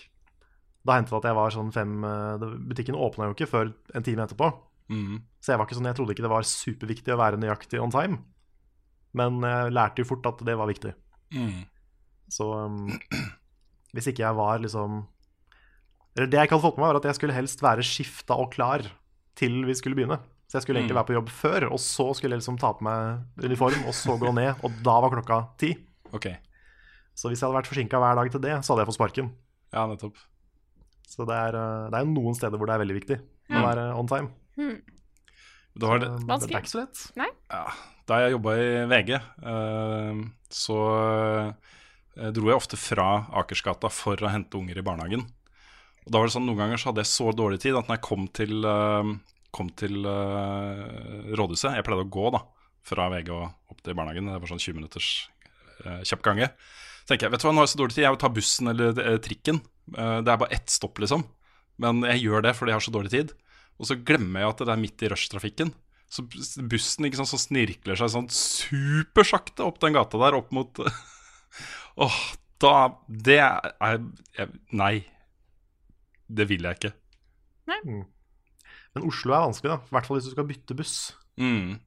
Da 0.86 0.96
hendte 0.98 1.14
det 1.14 1.20
at 1.22 1.30
jeg 1.30 1.38
var 1.38 1.54
sånn 1.54 1.72
fem 1.76 1.92
eh, 2.08 2.46
Butikken 2.72 2.96
åpna 2.98 3.28
jo 3.30 3.36
ikke 3.36 3.50
før 3.52 3.70
en 3.94 4.04
time 4.08 4.24
etterpå. 4.26 4.48
Mm. 4.92 5.20
Så 5.40 5.54
jeg 5.54 5.60
var 5.62 5.68
ikke 5.68 5.78
sånn, 5.78 5.88
jeg 5.92 5.98
trodde 6.00 6.16
ikke 6.16 6.26
det 6.26 6.32
var 6.34 6.48
superviktig 6.48 7.14
å 7.14 7.20
være 7.22 7.38
nøyaktig 7.40 7.80
on 7.82 7.94
time. 7.94 8.18
Men 9.14 9.42
jeg 9.46 9.74
lærte 9.76 10.02
jo 10.04 10.08
fort 10.10 10.26
at 10.32 10.42
det 10.48 10.56
var 10.58 10.68
viktig. 10.72 10.94
Mm. 11.36 11.62
Så 12.32 12.48
um, 12.48 12.88
hvis 13.94 14.08
ikke 14.12 14.24
jeg 14.24 14.36
var 14.36 14.60
liksom 14.64 15.02
Eller 16.16 16.28
det 16.32 16.38
jeg 16.40 16.48
ikke 16.50 16.58
hadde 16.58 16.66
fått 16.66 16.78
med 16.80 16.84
meg, 16.86 16.92
var 16.92 17.00
at 17.02 17.08
jeg 17.12 17.18
skulle 17.20 17.36
helst 17.38 17.62
være 17.64 17.86
skifta 17.88 18.36
og 18.40 18.52
klar 18.56 18.84
til 19.40 19.62
vi 19.68 19.76
skulle 19.80 19.96
begynne. 19.96 20.18
Så 20.52 20.58
jeg 20.60 20.66
skulle 20.66 20.82
egentlig 20.82 20.98
Mm. 20.98 21.00
være 21.00 21.08
på 21.08 21.16
jobb 21.16 21.30
før, 21.32 21.66
og 21.72 21.80
så 21.80 22.10
skulle 22.16 22.36
jeg 22.36 22.42
liksom 22.42 22.58
ta 22.60 22.74
på 22.76 22.84
meg 22.84 23.46
uniform, 23.48 23.86
og 23.88 23.94
så 23.96 24.18
gå 24.20 24.34
ned, 24.36 24.60
og 24.68 24.72
da 24.84 24.98
var 25.00 25.14
klokka 25.14 25.38
ti. 25.58 25.70
Ok. 26.12 26.28
Så 27.16 27.30
hvis 27.32 27.40
jeg 27.40 27.48
hadde 27.48 27.56
vært 27.62 27.70
forsinka 27.72 27.96
hver 28.04 28.20
dag 28.20 28.32
til 28.34 28.42
det, 28.44 28.58
så 28.60 28.74
hadde 28.74 28.84
jeg 28.84 28.90
fått 28.92 29.00
sparken. 29.00 29.30
Ja, 29.72 29.86
nettopp. 29.88 30.20
Så 31.12 31.28
det 31.28 31.36
er, 31.36 31.58
uh, 31.60 31.90
det 31.92 32.00
er 32.00 32.10
noen 32.10 32.38
steder 32.38 32.60
hvor 32.60 32.70
det 32.70 32.76
er 32.78 32.84
veldig 32.86 32.98
viktig 33.02 33.18
å 33.52 33.64
være 33.66 33.88
on 34.00 34.08
time. 34.08 34.32
Det 35.72 35.88
har 35.88 36.00
det, 36.04 36.10
Vanskelig. 36.28 36.52
Det 36.52 36.58
er 36.58 36.64
ikke 36.64 36.72
så 36.72 36.82
lett. 36.82 37.02
ja, 37.52 37.66
da 38.10 38.20
jeg 38.20 38.34
jobba 38.36 38.56
i 38.60 38.70
VG, 38.92 39.12
eh, 39.16 40.24
så 40.52 40.80
eh, 42.18 42.32
dro 42.36 42.50
jeg 42.50 42.60
ofte 42.60 42.80
fra 42.80 43.08
Akersgata 43.42 43.92
for 43.94 44.20
å 44.20 44.32
hente 44.32 44.60
unger 44.60 44.82
i 44.82 44.86
barnehagen. 44.86 45.24
Og 46.02 46.10
da 46.10 46.20
var 46.20 46.28
det 46.28 46.36
sånn, 46.36 46.48
Noen 46.50 46.64
ganger 46.64 46.82
så 46.82 46.90
hadde 46.90 47.06
jeg 47.06 47.12
så 47.14 47.32
dårlig 47.36 47.62
tid 47.64 47.78
at 47.78 47.88
når 47.88 48.00
jeg 48.00 48.06
kom 48.10 48.28
til, 48.36 48.68
eh, 48.68 49.12
kom 49.56 49.70
til 49.80 50.08
eh, 50.08 51.32
rådhuset 51.38 51.78
Jeg 51.78 51.88
pleide 51.88 52.08
å 52.08 52.14
gå 52.18 52.32
da, 52.36 52.44
fra 52.88 53.08
VG 53.14 53.32
og 53.36 53.48
opp 53.72 53.84
til 53.86 53.96
barnehagen. 53.96 54.32
Det 54.32 54.42
var 54.42 54.52
sånn 54.52 54.64
20 54.64 54.80
minutters 54.80 55.10
uh, 55.86 56.02
kjapp 56.02 56.24
gange. 56.26 56.48
Så 57.04 57.12
tenker 57.12 57.28
jeg, 57.28 57.34
vet 57.36 57.44
du 57.44 57.46
hva, 57.46 57.54
nå 57.54 57.62
har 57.62 57.68
jeg 57.68 57.74
så 57.76 57.82
dårlig 57.82 57.96
tid, 57.96 58.04
jeg 58.06 58.16
vil 58.16 58.22
ta 58.24 58.32
bussen 58.34 58.72
eller 58.72 59.02
eh, 59.04 59.18
trikken. 59.22 59.62
Eh, 59.96 60.18
det 60.24 60.34
er 60.34 60.42
bare 60.42 60.56
ett 60.56 60.72
stopp, 60.72 61.02
liksom. 61.02 61.26
Men 61.82 62.04
jeg 62.08 62.26
gjør 62.26 62.46
det 62.46 62.56
fordi 62.58 62.74
jeg 62.74 62.80
har 62.80 62.86
så 62.86 62.94
dårlig 62.94 63.14
tid. 63.14 63.34
Og 63.82 63.90
så 63.90 63.98
glemmer 63.98 64.44
jeg 64.44 64.54
at 64.54 64.64
det 64.66 64.74
er 64.74 64.82
midt 64.82 65.06
i 65.06 65.10
rushtrafikken. 65.12 65.74
Så 66.12 66.26
bussen 66.28 67.08
ikke 67.08 67.22
sant, 67.22 67.32
så 67.32 67.40
snirkler 67.40 67.98
seg 67.98 68.12
sånn 68.12 68.28
supersakte 68.36 69.64
opp 69.64 69.80
den 69.82 69.96
gata 69.96 70.20
der, 70.20 70.36
opp 70.42 70.50
mot 70.52 70.82
Åh, 72.04 72.18
da 72.62 72.74
Det 73.08 73.38
er 73.40 74.02
jeg, 74.36 74.50
Nei. 74.76 74.96
Det 76.32 76.48
vil 76.52 76.68
jeg 76.68 76.80
ikke. 76.80 76.92
Men 78.92 79.08
Oslo 79.08 79.36
er 79.36 79.46
vanskelig, 79.48 79.72
da. 79.72 79.80
I 79.88 79.96
hvert 79.96 80.08
fall 80.08 80.20
hvis 80.20 80.28
du 80.28 80.36
skal 80.36 80.48
bytte 80.48 80.78
buss. 80.78 80.96
Mm. 81.40 81.80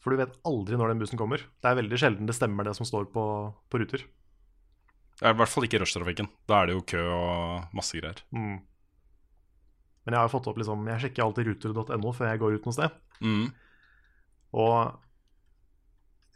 For 0.00 0.12
du 0.12 0.20
vet 0.20 0.36
aldri 0.48 0.78
når 0.80 0.92
den 0.92 1.02
bussen 1.02 1.20
kommer. 1.20 1.42
Det 1.60 1.68
er 1.68 1.76
veldig 1.80 2.00
sjelden 2.00 2.28
det 2.28 2.36
stemmer, 2.36 2.68
det 2.68 2.76
som 2.78 2.88
står 2.88 3.08
på, 3.12 3.24
på 3.68 3.80
ruter. 3.80 4.04
I 5.20 5.36
hvert 5.36 5.52
fall 5.52 5.66
ikke 5.66 5.82
rushtrafikken. 5.82 6.30
Da 6.48 6.62
er 6.62 6.70
det 6.70 6.76
jo 6.78 6.86
kø 6.94 7.00
og 7.12 7.76
masse 7.76 7.98
greier. 7.98 8.22
Mm. 8.32 8.58
Men 10.04 10.16
jeg 10.16 10.16
har 10.16 10.28
jo 10.30 10.32
fått 10.32 10.48
opp 10.48 10.56
liksom 10.58 10.86
Jeg 10.88 11.02
sjekker 11.02 11.26
alltid 11.26 11.50
ruter.no 11.50 12.12
før 12.16 12.30
jeg 12.30 12.40
går 12.40 12.56
ut 12.56 12.68
noe 12.68 12.76
sted. 12.76 12.94
Mm. 13.20 13.50
Og 14.56 14.76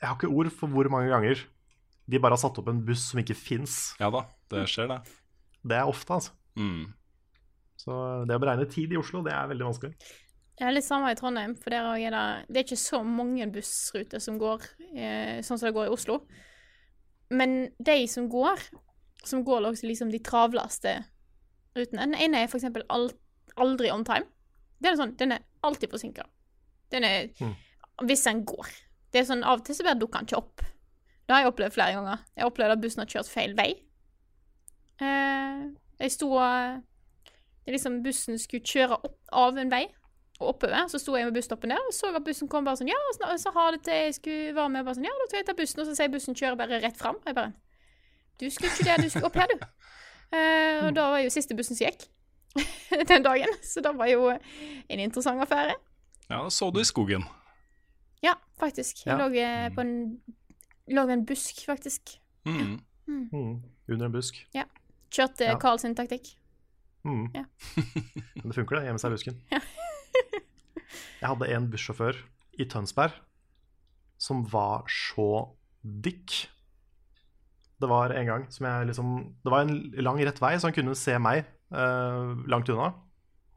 jeg 0.01 0.11
har 0.11 0.19
ikke 0.19 0.35
ord 0.36 0.51
for 0.52 0.73
hvor 0.73 0.90
mange 0.93 1.09
ganger 1.12 1.47
de 2.05 2.20
bare 2.20 2.36
har 2.36 2.43
satt 2.43 2.59
opp 2.61 2.69
en 2.69 2.82
buss 2.85 3.06
som 3.11 3.23
ikke 3.23 3.36
fins. 3.39 3.94
Ja 4.01 4.11
da, 4.12 4.27
det 4.52 4.66
skjer, 4.69 4.90
det. 4.90 5.01
Det 5.65 5.78
er 5.78 5.89
ofte, 5.89 6.19
altså. 6.19 6.35
Mm. 6.61 6.93
Så 7.81 7.97
det 8.28 8.36
å 8.36 8.43
beregne 8.43 8.69
tid 8.70 8.93
i 8.93 8.98
Oslo, 9.01 9.23
det 9.24 9.32
er 9.32 9.48
veldig 9.48 9.70
vanskelig. 9.70 9.94
Det 10.55 10.66
er 10.69 10.74
litt 10.77 10.86
samme 10.86 11.11
i 11.11 11.16
Trondheim, 11.19 11.56
for 11.59 11.74
der 11.74 11.89
er 11.97 12.12
det, 12.15 12.27
det 12.52 12.61
er 12.61 12.66
ikke 12.69 12.78
så 12.85 13.01
mange 13.02 13.48
bussruter 13.56 14.20
som 14.23 14.36
går 14.39 14.69
eh, 14.93 15.40
sånn 15.43 15.59
som 15.59 15.66
det 15.66 15.74
går 15.74 15.89
i 15.89 15.94
Oslo. 15.97 16.20
Men 17.30 17.70
de 17.84 18.06
som 18.09 18.28
går, 18.28 18.60
som 19.24 19.44
går 19.44 19.70
liksom 19.82 20.10
de 20.12 20.20
travleste 20.20 21.05
rutene 21.74 22.05
Den 22.06 22.14
ene 22.14 22.42
er 22.44 22.48
eksempel 22.48 22.84
aldri 22.90 23.90
on 23.90 24.05
time. 24.05 24.26
Den 24.78 24.92
er 24.92 24.98
sånn, 25.01 25.16
den 25.16 25.32
er 25.32 25.44
alltid 25.62 25.90
forsinka. 25.90 26.26
Den 26.90 27.05
er 27.05 27.28
Mm. 27.40 27.55
Hvis 28.06 28.24
den 28.24 28.44
går. 28.44 28.66
Det 29.12 29.20
er 29.20 29.24
sånn, 29.24 29.44
Av 29.44 29.60
og 29.60 29.64
til 29.64 29.74
så 29.74 29.84
bare 29.84 29.98
dukker 29.98 30.18
den 30.18 30.26
ikke 30.26 30.36
opp. 30.36 30.60
Det 31.26 31.34
har 31.34 31.42
jeg 31.42 31.52
opplevd 31.52 31.72
flere 31.72 31.94
ganger. 31.94 32.18
Jeg 32.36 32.44
opplevde 32.44 32.72
at 32.72 32.80
bussen 32.82 33.01
har 33.01 33.06
kjørt 33.06 33.28
feil 33.30 33.55
vei. 33.55 33.82
Eh, 35.01 35.70
jeg 36.01 36.10
sto 36.10 36.32
og 36.32 36.82
det 37.64 37.72
er 37.72 37.78
liksom 37.78 38.02
Bussen 38.05 38.38
skulle 38.38 38.66
kjøre 38.66 38.98
opp 38.98 39.18
av 39.32 39.56
en 39.59 39.70
vei 39.72 39.86
og 40.40 40.48
oppover. 40.55 40.89
Så 40.90 40.98
sto 40.98 41.15
jeg 41.16 41.28
med 41.28 41.35
busstoppen 41.36 41.70
der 41.70 41.78
og 41.89 41.93
så 41.94 42.11
at 42.15 42.24
bussen 42.27 42.48
kom 42.51 42.65
bare 42.66 42.81
sånn 42.81 42.89
Ja, 42.90 42.98
så, 43.16 43.28
så 43.39 43.52
ha 43.55 43.69
det 43.74 43.82
til 43.86 43.94
jeg 43.94 44.15
skulle 44.19 44.55
være 44.56 44.73
med. 44.74 44.85
Bare 44.85 44.98
sånn, 44.98 45.06
ja, 45.06 45.15
da 45.20 45.28
tar 45.31 45.40
jeg 45.43 45.47
ta 45.47 45.55
bussen. 45.59 45.81
Og 45.82 45.86
så 45.86 45.94
sier 45.98 46.11
bussen 46.12 46.35
kjører 46.39 46.59
bare 46.59 46.81
rett 46.82 46.98
fram. 46.98 47.20
Og 47.23 47.31
jeg 47.31 47.39
bare 47.39 47.52
Du 48.40 48.48
skulle 48.51 48.73
ikke 48.73 48.89
det, 48.89 48.97
du 49.05 49.11
skulle 49.15 49.31
opp 49.31 49.39
her, 49.39 49.52
du. 49.52 49.66
Uh, 50.35 50.78
og 50.89 50.94
da 50.97 51.09
var 51.15 51.23
jo 51.23 51.31
siste 51.31 51.55
bussen 51.55 51.78
som 51.78 51.86
gikk 51.86 52.09
den 53.11 53.23
dagen. 53.27 53.55
Så 53.62 53.82
det 53.85 53.94
var 53.98 54.11
jo 54.11 54.31
en 54.35 55.01
interessant 55.01 55.43
affære. 55.43 55.77
Ja, 56.31 56.40
da 56.43 56.51
så 56.51 56.70
du 56.74 56.81
i 56.82 56.89
skogen. 56.89 57.23
Ja, 58.24 58.35
faktisk. 58.59 59.05
Jeg 59.06 59.12
Ja. 59.12 59.20
lå 59.20 59.31
eh, 59.36 59.69
på 59.74 59.81
en 59.85 59.94
Lå 60.89 61.06
ved 61.06 61.15
en 61.15 61.23
busk, 61.24 61.62
faktisk. 61.65 62.19
Mm. 62.44 62.74
Mm. 63.09 63.62
Under 63.89 64.06
en 64.06 64.12
busk. 64.12 64.36
Kjørte 65.15 65.47
Ja. 65.47 65.55
Carl 65.59 65.78
sin 65.78 65.94
taktikk. 65.97 66.27
Mm. 67.05 67.31
Ja. 67.35 67.44
Men 68.35 68.51
det 68.51 68.55
funker, 68.55 68.77
det. 68.77 68.85
Gjemme 68.90 69.01
seg 69.01 69.12
i 69.12 69.15
busken. 69.15 69.39
Jeg 71.20 71.28
hadde 71.28 71.51
en 71.57 71.69
bussjåfør 71.73 72.19
i 72.61 72.66
Tønsberg 72.70 73.16
som 74.20 74.45
var 74.49 74.86
så 74.91 75.28
dick. 75.82 76.47
Det 77.81 77.91
var 77.91 78.15
en 78.15 78.28
gang 78.28 78.45
som 78.53 78.66
jeg 78.69 78.89
liksom 78.89 79.09
Det 79.45 79.53
var 79.53 79.65
en 79.65 79.74
lang, 80.01 80.20
rett 80.24 80.41
vei, 80.41 80.55
så 80.57 80.70
han 80.70 80.77
kunne 80.77 80.97
se 80.97 81.16
meg 81.20 81.45
eh, 81.45 82.32
langt 82.49 82.70
unna. 82.73 82.93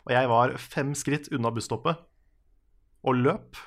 Og 0.07 0.13
jeg 0.15 0.31
var 0.31 0.55
fem 0.59 0.93
skritt 0.97 1.29
unna 1.35 1.51
busstoppet 1.53 1.99
og 3.07 3.19
løp. 3.21 3.59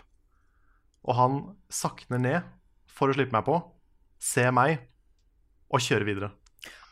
Og 1.06 1.16
han 1.16 1.40
sakner 1.72 2.20
ned 2.20 2.48
for 2.90 3.08
å 3.08 3.16
slippe 3.16 3.32
meg 3.32 3.46
på, 3.46 3.56
ser 4.20 4.50
meg 4.52 4.82
og 5.70 5.80
kjører 5.84 6.08
videre. 6.08 6.30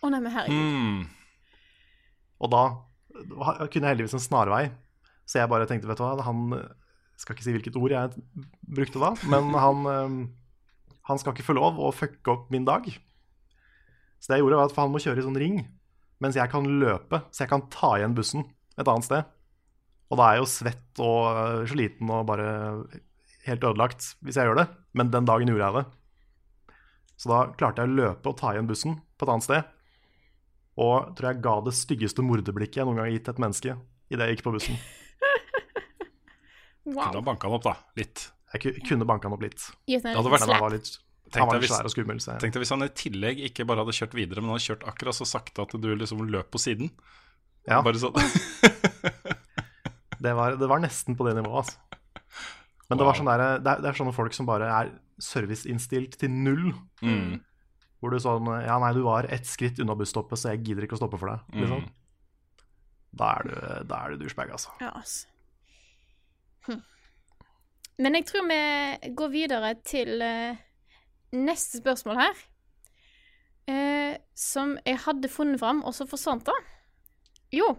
Å 0.01 0.09
nei, 0.13 0.21
men 0.23 0.33
herregud. 0.33 0.77
Mm. 0.79 1.01
Og 2.39 2.53
da 2.55 2.63
kunne 3.11 3.83
jeg 3.83 3.91
heldigvis 3.91 4.17
en 4.17 4.23
snarvei, 4.23 4.69
så 5.29 5.43
jeg 5.43 5.51
bare 5.53 5.67
tenkte, 5.69 5.89
vet 5.91 6.01
du 6.01 6.07
hva, 6.07 6.15
han 6.25 6.55
skal 7.19 7.35
ikke 7.35 7.45
si 7.45 7.55
hvilket 7.57 7.79
ord 7.79 7.95
jeg 7.95 8.37
brukte 8.79 9.01
da, 9.03 9.11
men 9.31 9.51
han, 9.59 9.89
eh, 9.91 10.95
han 11.11 11.21
skal 11.21 11.35
ikke 11.35 11.49
få 11.51 11.59
lov 11.59 11.81
å 11.83 11.91
fucke 11.95 12.33
opp 12.33 12.53
min 12.55 12.67
dag. 12.69 12.87
Så 14.19 14.31
det 14.31 14.39
jeg 14.39 14.47
gjorde 14.47 14.61
var 14.61 14.71
at 14.71 14.79
han 14.79 14.93
må 14.95 15.03
kjøre 15.03 15.23
i 15.23 15.27
sånn 15.27 15.41
ring, 15.41 15.59
mens 16.23 16.39
jeg 16.39 16.51
kan 16.51 16.67
løpe, 16.67 17.23
så 17.31 17.45
jeg 17.45 17.53
kan 17.53 17.67
ta 17.75 17.97
igjen 17.99 18.17
bussen 18.17 18.47
et 18.79 18.87
annet 18.87 19.07
sted. 19.07 19.35
Og 20.09 20.19
da 20.19 20.25
er 20.29 20.39
jeg 20.39 20.45
jo 20.45 20.51
svett 20.53 21.03
og 21.05 21.41
eh, 21.43 21.69
sliten 21.75 22.13
og 22.15 22.27
bare 22.31 22.49
helt 23.49 23.65
ødelagt 23.65 24.13
hvis 24.25 24.39
jeg 24.39 24.49
gjør 24.49 24.63
det, 24.63 24.69
men 24.97 25.11
den 25.13 25.29
dagen 25.29 25.51
gjorde 25.51 25.67
jeg 25.67 25.79
det. 25.81 25.87
Så 27.19 27.33
da 27.33 27.41
klarte 27.59 27.83
jeg 27.83 27.91
å 27.91 27.99
løpe 27.99 28.31
og 28.31 28.39
ta 28.39 28.55
igjen 28.55 28.71
bussen 28.71 28.95
på 29.19 29.27
et 29.27 29.35
annet 29.35 29.49
sted. 29.49 29.75
Og 30.79 31.11
tror 31.19 31.33
jeg 31.33 31.43
ga 31.43 31.57
det 31.67 31.75
styggeste 31.75 32.23
morderblikket 32.23 32.79
jeg 32.79 32.87
noen 32.87 33.01
gang 33.01 33.09
har 33.09 33.17
gitt 33.17 33.31
et 33.33 33.43
menneske 33.43 33.75
idet 34.09 34.29
jeg 34.29 34.39
gikk 34.39 34.47
på 34.47 34.55
bussen. 34.55 34.79
Kunne 36.95 37.21
ha 37.21 37.25
banka 37.27 37.49
han 37.49 37.57
opp, 37.59 37.65
da. 37.69 37.75
Litt. 37.97 38.31
Jeg 38.55 38.81
kunne 38.89 39.05
banka 39.09 39.29
han 39.29 39.37
opp 39.37 39.43
litt, 39.45 39.61
Det 39.87 40.01
hadde 40.03 40.31
vært- 40.33 40.47
men 40.47 40.55
han 40.57 40.63
var 40.65 40.71
litt, 40.73 40.89
han 41.35 41.49
var 41.49 41.59
litt 41.61 41.71
svær 41.71 41.85
og 41.85 41.91
skummel. 41.93 42.21
Så 42.21 42.33
jeg, 42.33 42.41
Tenk 42.41 42.53
deg 42.55 42.63
hvis 42.63 42.71
han 42.73 42.83
i 42.83 42.89
tillegg 42.89 43.43
ikke 43.51 43.67
bare 43.69 43.85
hadde 43.85 43.93
kjørt 43.99 44.15
videre, 44.17 44.41
men 44.41 44.55
hadde 44.57 44.65
kjørt 44.65 44.87
akkurat 44.89 45.15
så 45.19 45.27
sakte 45.29 45.63
at 45.67 45.77
du 45.81 45.91
liksom 45.95 46.25
løp 46.31 46.51
på 46.51 46.59
siden. 46.63 46.91
ja, 47.69 47.83
Bare 47.83 48.01
sånn. 48.01 48.15
det, 50.25 50.33
var, 50.35 50.57
det 50.57 50.69
var 50.71 50.81
nesten 50.83 51.17
på 51.19 51.27
det 51.29 51.37
nivået, 51.39 51.67
altså. 51.67 51.77
Men 52.89 52.97
det, 52.99 53.05
var 53.05 53.19
sånn 53.19 53.29
der, 53.29 53.43
det, 53.61 53.69
er, 53.75 53.83
det 53.85 53.91
er 53.91 53.99
sånne 54.01 54.15
folk 54.17 54.33
som 54.33 54.47
bare 54.49 54.65
er 54.73 54.95
serviceinnstilt 55.21 56.15
til 56.17 56.31
null. 56.33 56.71
Mm. 57.05 57.43
Hvor 58.01 58.15
du 58.15 58.21
sånn 58.23 58.47
Ja, 58.65 58.79
nei, 58.81 58.95
du 58.97 59.03
var 59.05 59.29
ett 59.29 59.45
skritt 59.45 59.77
unna 59.83 59.93
busstoppet, 59.99 60.41
så 60.41 60.55
jeg 60.55 60.63
gidder 60.71 60.87
ikke 60.87 60.97
å 60.97 61.03
stoppe 61.03 61.21
for 61.21 61.35
deg. 61.35 61.43
Liksom. 61.53 61.83
Mm. 61.85 61.91
Da 63.19 63.35
er 63.37 63.45
du, 63.49 63.53
da 63.91 63.99
er 64.07 64.15
du 64.15 64.23
douchebag, 64.25 64.55
altså. 64.57 64.73
Ja, 64.81 64.95
altså. 64.97 65.29
Hm. 66.69 66.83
Men 67.99 68.15
jeg 68.15 68.29
tror 68.29 68.47
vi 68.47 69.13
går 69.19 69.33
videre 69.35 69.75
til 69.85 70.23
uh, 70.23 70.57
neste 71.35 71.81
spørsmål 71.83 72.21
her. 72.21 72.45
Uh, 73.69 74.15
som 74.37 74.77
jeg 74.87 75.01
hadde 75.05 75.29
funnet 75.33 75.61
fram, 75.61 75.83
og 75.85 75.95
så 75.97 76.07
forsvant 76.07 76.47
det. 76.47 76.59
Jo. 77.59 77.75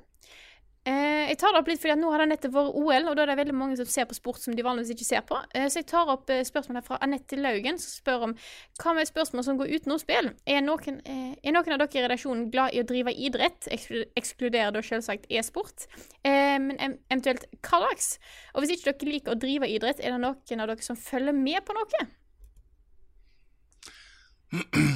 Eh, 0.89 1.27
jeg 1.29 1.37
tar 1.41 1.53
det 1.53 1.59
opp 1.61 1.67
litt 1.69 1.81
fordi 1.83 1.91
at 1.93 1.99
nå 2.01 2.09
har 2.09 2.23
det 2.23 2.29
nettopp 2.31 2.53
vært 2.55 2.77
OL, 2.79 3.09
og 3.11 3.17
da 3.17 3.23
er 3.25 3.29
det 3.29 3.37
veldig 3.37 3.55
mange 3.59 3.75
som 3.77 3.85
ser 3.91 4.07
på 4.09 4.15
sport 4.17 4.39
som 4.41 4.55
de 4.57 4.63
vanligvis 4.65 4.95
ikke 4.95 5.05
ser 5.05 5.25
på. 5.29 5.37
Eh, 5.53 5.67
så 5.69 5.81
jeg 5.83 5.89
tar 5.91 6.09
opp 6.09 6.31
spørsmålet 6.47 6.87
fra 6.87 6.97
Anette 7.05 7.37
Laugen, 7.37 7.77
som 7.81 7.91
spør 7.99 8.25
om 8.29 8.33
hva 8.81 8.93
med 8.97 9.09
spørsmål 9.09 9.45
som 9.45 9.59
går 9.59 9.73
utenom 9.75 9.99
spill? 10.01 10.31
Er 10.49 10.63
noen, 10.65 11.01
eh, 11.05 11.35
er 11.43 11.53
noen 11.53 11.75
av 11.75 11.83
dere 11.83 11.99
i 11.99 12.05
redaksjonen 12.07 12.47
glad 12.53 12.73
i 12.73 12.81
å 12.81 12.87
drive 12.89 13.13
idrett? 13.13 13.67
Eksklu- 13.75 14.07
Ekskluderer 14.17 14.73
da 14.73 14.81
selvsagt 14.81 15.29
e-sport. 15.29 15.85
Eh, 16.23 16.57
men 16.57 16.97
eventuelt 17.11 17.45
hva 17.61 17.83
slags? 17.83 18.09
Og 18.55 18.63
hvis 18.63 18.73
ikke 18.79 18.95
dere 18.97 19.13
liker 19.13 19.35
å 19.35 19.39
drive 19.39 19.69
idrett, 19.69 19.99
er 19.99 20.15
det 20.15 20.23
noen 20.23 20.63
av 20.65 20.71
dere 20.73 20.81
som 20.81 20.95
følger 20.97 21.35
med 21.37 21.61
på 21.67 21.75
noe? 21.77 22.07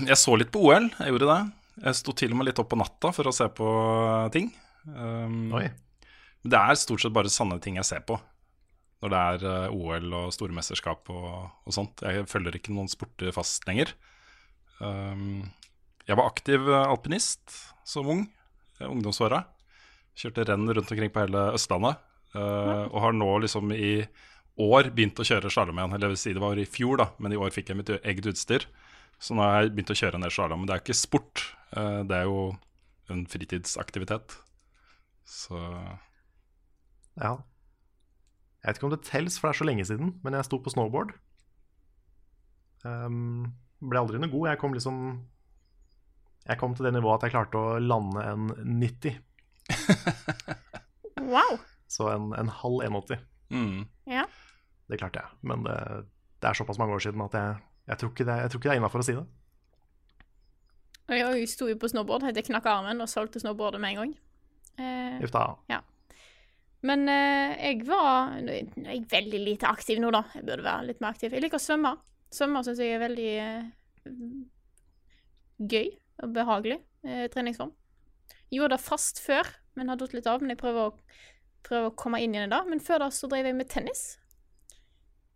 Jeg 0.10 0.18
så 0.18 0.34
litt 0.40 0.50
på 0.50 0.64
OL, 0.66 0.90
jeg 0.98 1.14
gjorde 1.14 1.30
det. 1.30 1.42
Jeg 1.86 1.98
sto 2.00 2.14
til 2.18 2.32
og 2.34 2.38
med 2.40 2.48
litt 2.50 2.60
opp 2.62 2.70
på 2.74 2.78
natta 2.80 3.12
for 3.14 3.30
å 3.30 3.34
se 3.34 3.46
på 3.54 3.68
ting. 4.34 4.48
Um, 4.88 5.52
Oi. 5.56 5.68
Det 6.44 6.60
er 6.60 6.80
stort 6.80 7.04
sett 7.04 7.16
bare 7.16 7.32
sanne 7.32 7.60
ting 7.64 7.80
jeg 7.80 7.88
ser 7.88 8.04
på 8.08 8.20
når 9.04 9.12
det 9.12 9.20
er 9.20 9.42
eh, 9.50 9.74
OL 9.76 10.14
og 10.16 10.30
store 10.32 10.56
mesterskap 10.56 11.10
og, 11.12 11.32
og 11.68 11.76
sånt. 11.76 12.00
Jeg 12.08 12.24
følger 12.32 12.56
ikke 12.56 12.72
noen 12.72 12.88
sporter 12.88 13.34
fast 13.36 13.66
lenger. 13.68 13.90
Um, 14.80 15.44
jeg 16.08 16.20
var 16.20 16.30
aktiv 16.30 16.70
eh, 16.70 16.86
alpinist 16.88 17.56
som 17.88 18.08
ung, 18.12 18.24
eh, 18.80 18.88
ungdomsåra. 18.88 19.42
Kjørte 20.20 20.46
renn 20.48 20.68
rundt 20.70 20.92
omkring 20.92 21.12
på 21.12 21.24
hele 21.24 21.50
Østlandet. 21.58 22.00
eh, 22.34 22.86
og 22.90 23.00
har 23.04 23.14
nå 23.14 23.28
liksom 23.44 23.72
i 23.76 24.06
år 24.64 24.90
begynt 24.96 25.20
å 25.20 25.28
kjøre 25.28 25.52
slalåm 25.52 25.80
igjen. 25.80 25.94
Eller 25.94 26.08
jeg 26.08 26.16
vil 26.16 26.24
si 26.24 26.34
det 26.34 26.44
var 26.44 26.60
i 26.60 26.70
fjor, 26.70 26.98
da, 27.04 27.10
men 27.20 27.34
i 27.34 27.40
år 27.40 27.54
fikk 27.54 27.70
jeg 27.70 27.80
mitt 27.80 27.92
eget 28.00 28.30
utstyr. 28.32 28.68
Så 29.20 29.36
nå 29.36 29.44
har 29.44 29.64
jeg 29.64 29.76
begynt 29.76 29.94
å 29.94 30.00
kjøre 30.00 30.20
en 30.20 30.26
del 30.26 30.34
slalåm. 30.34 30.64
Men 30.64 30.70
det 30.70 30.76
er 30.76 30.82
jo 30.82 30.86
ikke 30.88 31.00
sport, 31.00 31.44
uh, 31.78 32.02
det 32.08 32.18
er 32.18 32.28
jo 32.28 32.40
en 33.14 33.24
fritidsaktivitet. 33.30 34.36
Så 35.26 35.58
Ja. 37.20 37.38
Jeg 38.64 38.70
vet 38.70 38.78
ikke 38.80 38.88
om 38.88 38.94
det 38.96 39.04
tels, 39.04 39.36
for 39.40 39.50
det 39.50 39.56
er 39.56 39.60
så 39.60 39.66
lenge 39.68 39.86
siden, 39.86 40.14
men 40.24 40.34
jeg 40.38 40.46
sto 40.48 40.58
på 40.64 40.72
snowboard. 40.72 41.12
Um, 42.84 43.54
ble 43.84 44.00
aldri 44.00 44.20
noe 44.20 44.32
god. 44.32 44.50
Jeg 44.52 44.60
kom 44.60 44.74
liksom 44.76 44.98
Jeg 46.48 46.60
kom 46.60 46.74
til 46.76 46.86
det 46.86 46.94
nivået 46.96 47.22
at 47.22 47.28
jeg 47.28 47.36
klarte 47.36 47.60
å 47.60 47.80
lande 47.80 48.24
en 48.24 48.50
90. 48.80 49.20
Wow. 51.24 51.56
Så 51.88 52.10
en, 52.12 52.34
en 52.36 52.50
halv 52.52 52.82
180. 52.84 53.22
mm. 53.50 53.86
Ja. 54.12 54.26
Det 54.92 55.00
klarte 55.00 55.22
jeg. 55.24 55.38
Men 55.42 55.64
det, 55.64 55.78
det 56.44 56.50
er 56.50 56.58
såpass 56.58 56.78
mange 56.78 56.98
år 56.98 57.00
siden 57.06 57.22
at 57.24 57.34
jeg, 57.38 57.56
jeg 57.88 57.98
tror 57.98 58.12
ikke 58.12 58.26
det, 58.28 58.36
jeg 58.42 58.52
tror 58.52 58.60
ikke 58.60 58.70
det 58.70 58.74
er 58.74 58.82
innafor 58.82 59.04
å 59.04 59.06
si 59.08 59.16
det. 59.16 59.24
Jeg 61.14 61.48
sto 61.52 61.68
jo 61.72 61.78
på 61.80 61.90
snowboard, 61.92 62.28
jeg 62.36 62.46
knakk 62.50 62.68
armen 62.70 63.02
og 63.04 63.10
solgte 63.12 63.40
snowboardet 63.40 63.82
med 63.82 63.94
en 63.94 64.02
gang. 64.02 64.14
Eh, 64.80 65.20
Uff 65.24 65.34
da. 65.34 65.46
Men 66.84 67.06
eh, 67.08 67.54
jeg 67.70 67.86
var 67.88 68.34
Nå 68.44 68.52
er 68.52 68.90
jeg 68.90 69.06
veldig 69.12 69.40
lite 69.46 69.70
aktiv 69.70 70.02
nå, 70.02 70.10
da. 70.12 70.26
Jeg 70.36 70.48
burde 70.48 70.66
være 70.66 70.90
litt 70.90 71.04
mer 71.04 71.14
aktiv. 71.14 71.32
Jeg 71.32 71.46
liker 71.46 71.62
å 71.62 71.64
svømme. 71.64 71.94
Svømme 72.34 72.64
syns 72.66 72.82
jeg 72.82 72.96
er 72.96 73.04
veldig 73.04 73.30
eh, 73.44 74.10
gøy 75.64 75.94
og 76.24 76.34
behagelig 76.36 76.80
treningsform. 77.04 77.32
treningsform. 77.34 77.72
Gjorde 78.54 78.76
det 78.76 78.84
fast 78.86 79.20
før, 79.24 79.48
men 79.76 79.90
har 79.90 79.98
datt 80.00 80.14
litt 80.16 80.28
av. 80.30 80.44
Men 80.44 80.54
jeg 80.54 80.60
prøver 80.62 80.90
å, 80.90 81.22
prøver 81.66 81.90
å 81.90 81.96
komme 82.00 82.22
inn 82.24 82.36
i 82.36 82.42
det 82.44 82.52
da. 82.54 82.62
Men 82.68 82.84
før 82.84 83.06
da 83.06 83.10
så 83.14 83.30
drev 83.32 83.50
jeg 83.50 83.58
med 83.58 83.70
tennis. 83.72 84.04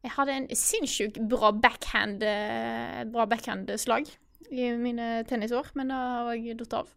Jeg 0.05 0.13
hadde 0.13 0.35
en 0.37 0.47
sinnssykt 0.55 1.17
bra 1.29 1.49
backhand 1.51 2.21
eh, 2.23 3.01
bra 3.11 3.25
backhand-slag 3.27 4.11
i 4.53 4.69
mine 4.79 5.07
tennisår, 5.27 5.73
men 5.75 5.91
da 5.91 5.97
har 6.27 6.37
jeg 6.37 6.59
datt 6.61 6.75
av. 6.77 6.91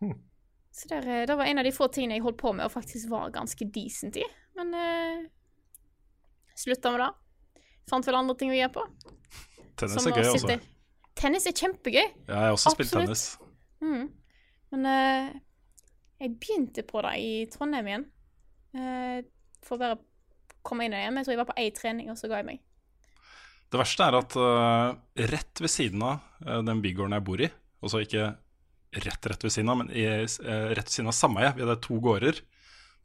Hmm. 0.00 0.18
Så 0.80 0.88
der, 0.88 1.08
eh, 1.08 1.26
det 1.28 1.36
var 1.36 1.44
en 1.44 1.60
av 1.60 1.66
de 1.66 1.72
få 1.76 1.90
tingene 1.92 2.16
jeg 2.16 2.24
holdt 2.24 2.40
på 2.40 2.54
med 2.56 2.64
og 2.64 2.72
faktisk 2.72 3.10
var 3.12 3.32
ganske 3.34 3.66
decent 3.74 4.16
i. 4.16 4.24
Men 4.56 4.72
eh, 4.76 5.26
slutta 6.56 6.94
med 6.94 7.04
det. 7.04 7.10
Fant 7.90 8.06
vel 8.06 8.16
andre 8.16 8.36
ting 8.40 8.52
å 8.52 8.56
gjøre 8.56 8.72
på. 8.78 8.86
Tennis 9.80 9.98
som 9.98 10.08
er 10.08 10.20
gøy, 10.20 10.30
altså. 10.32 10.56
Tennis 11.20 11.46
er 11.50 11.56
kjempegøy. 11.56 12.06
Ja, 12.06 12.32
jeg 12.32 12.46
har 12.46 12.56
også 12.56 12.72
spilt 12.72 12.94
tennis. 12.94 13.26
Mm. 13.84 14.08
Men 14.72 14.88
eh, 14.88 15.28
jeg 16.22 16.36
begynte 16.40 16.84
på 16.88 17.02
det 17.04 17.12
i 17.20 17.30
Trondheim 17.52 17.90
igjen. 17.90 18.08
Eh, 18.76 19.20
for 19.66 19.76
å 19.76 19.82
bare 19.82 20.00
komme 20.64 20.86
inn 20.86 20.94
i 20.94 20.96
det 20.96 21.04
igjen. 21.04 21.16
Men 21.16 21.22
jeg 21.22 21.28
tror 21.28 21.36
jeg 21.36 21.42
var 21.42 21.50
på 21.50 21.58
én 21.60 21.76
trening, 21.76 22.12
og 22.12 22.20
så 22.20 22.30
ga 22.30 22.40
jeg 22.40 22.48
meg. 22.54 22.62
Det 23.70 23.78
verste 23.78 24.06
er 24.06 24.16
at 24.18 24.34
uh, 24.34 24.96
rett 25.30 25.60
ved 25.62 25.70
siden 25.70 26.02
av 26.02 26.24
uh, 26.42 26.58
den 26.66 26.80
bygården 26.82 27.14
jeg 27.14 27.24
bor 27.28 27.42
i, 27.44 27.46
altså 27.84 28.00
ikke 28.02 28.24
rett 28.92 29.26
rett 29.26 29.44
ved 29.44 29.52
siden 29.54 29.70
av, 29.70 29.80
men 29.82 29.90
i, 29.94 30.04
eh, 30.04 30.70
rett 30.74 30.88
ved 30.88 30.94
siden 30.94 31.10
av 31.10 31.16
sameie, 31.16 31.52
vi 31.56 31.64
hadde 31.64 31.80
to 31.84 32.00
gårder, 32.02 32.40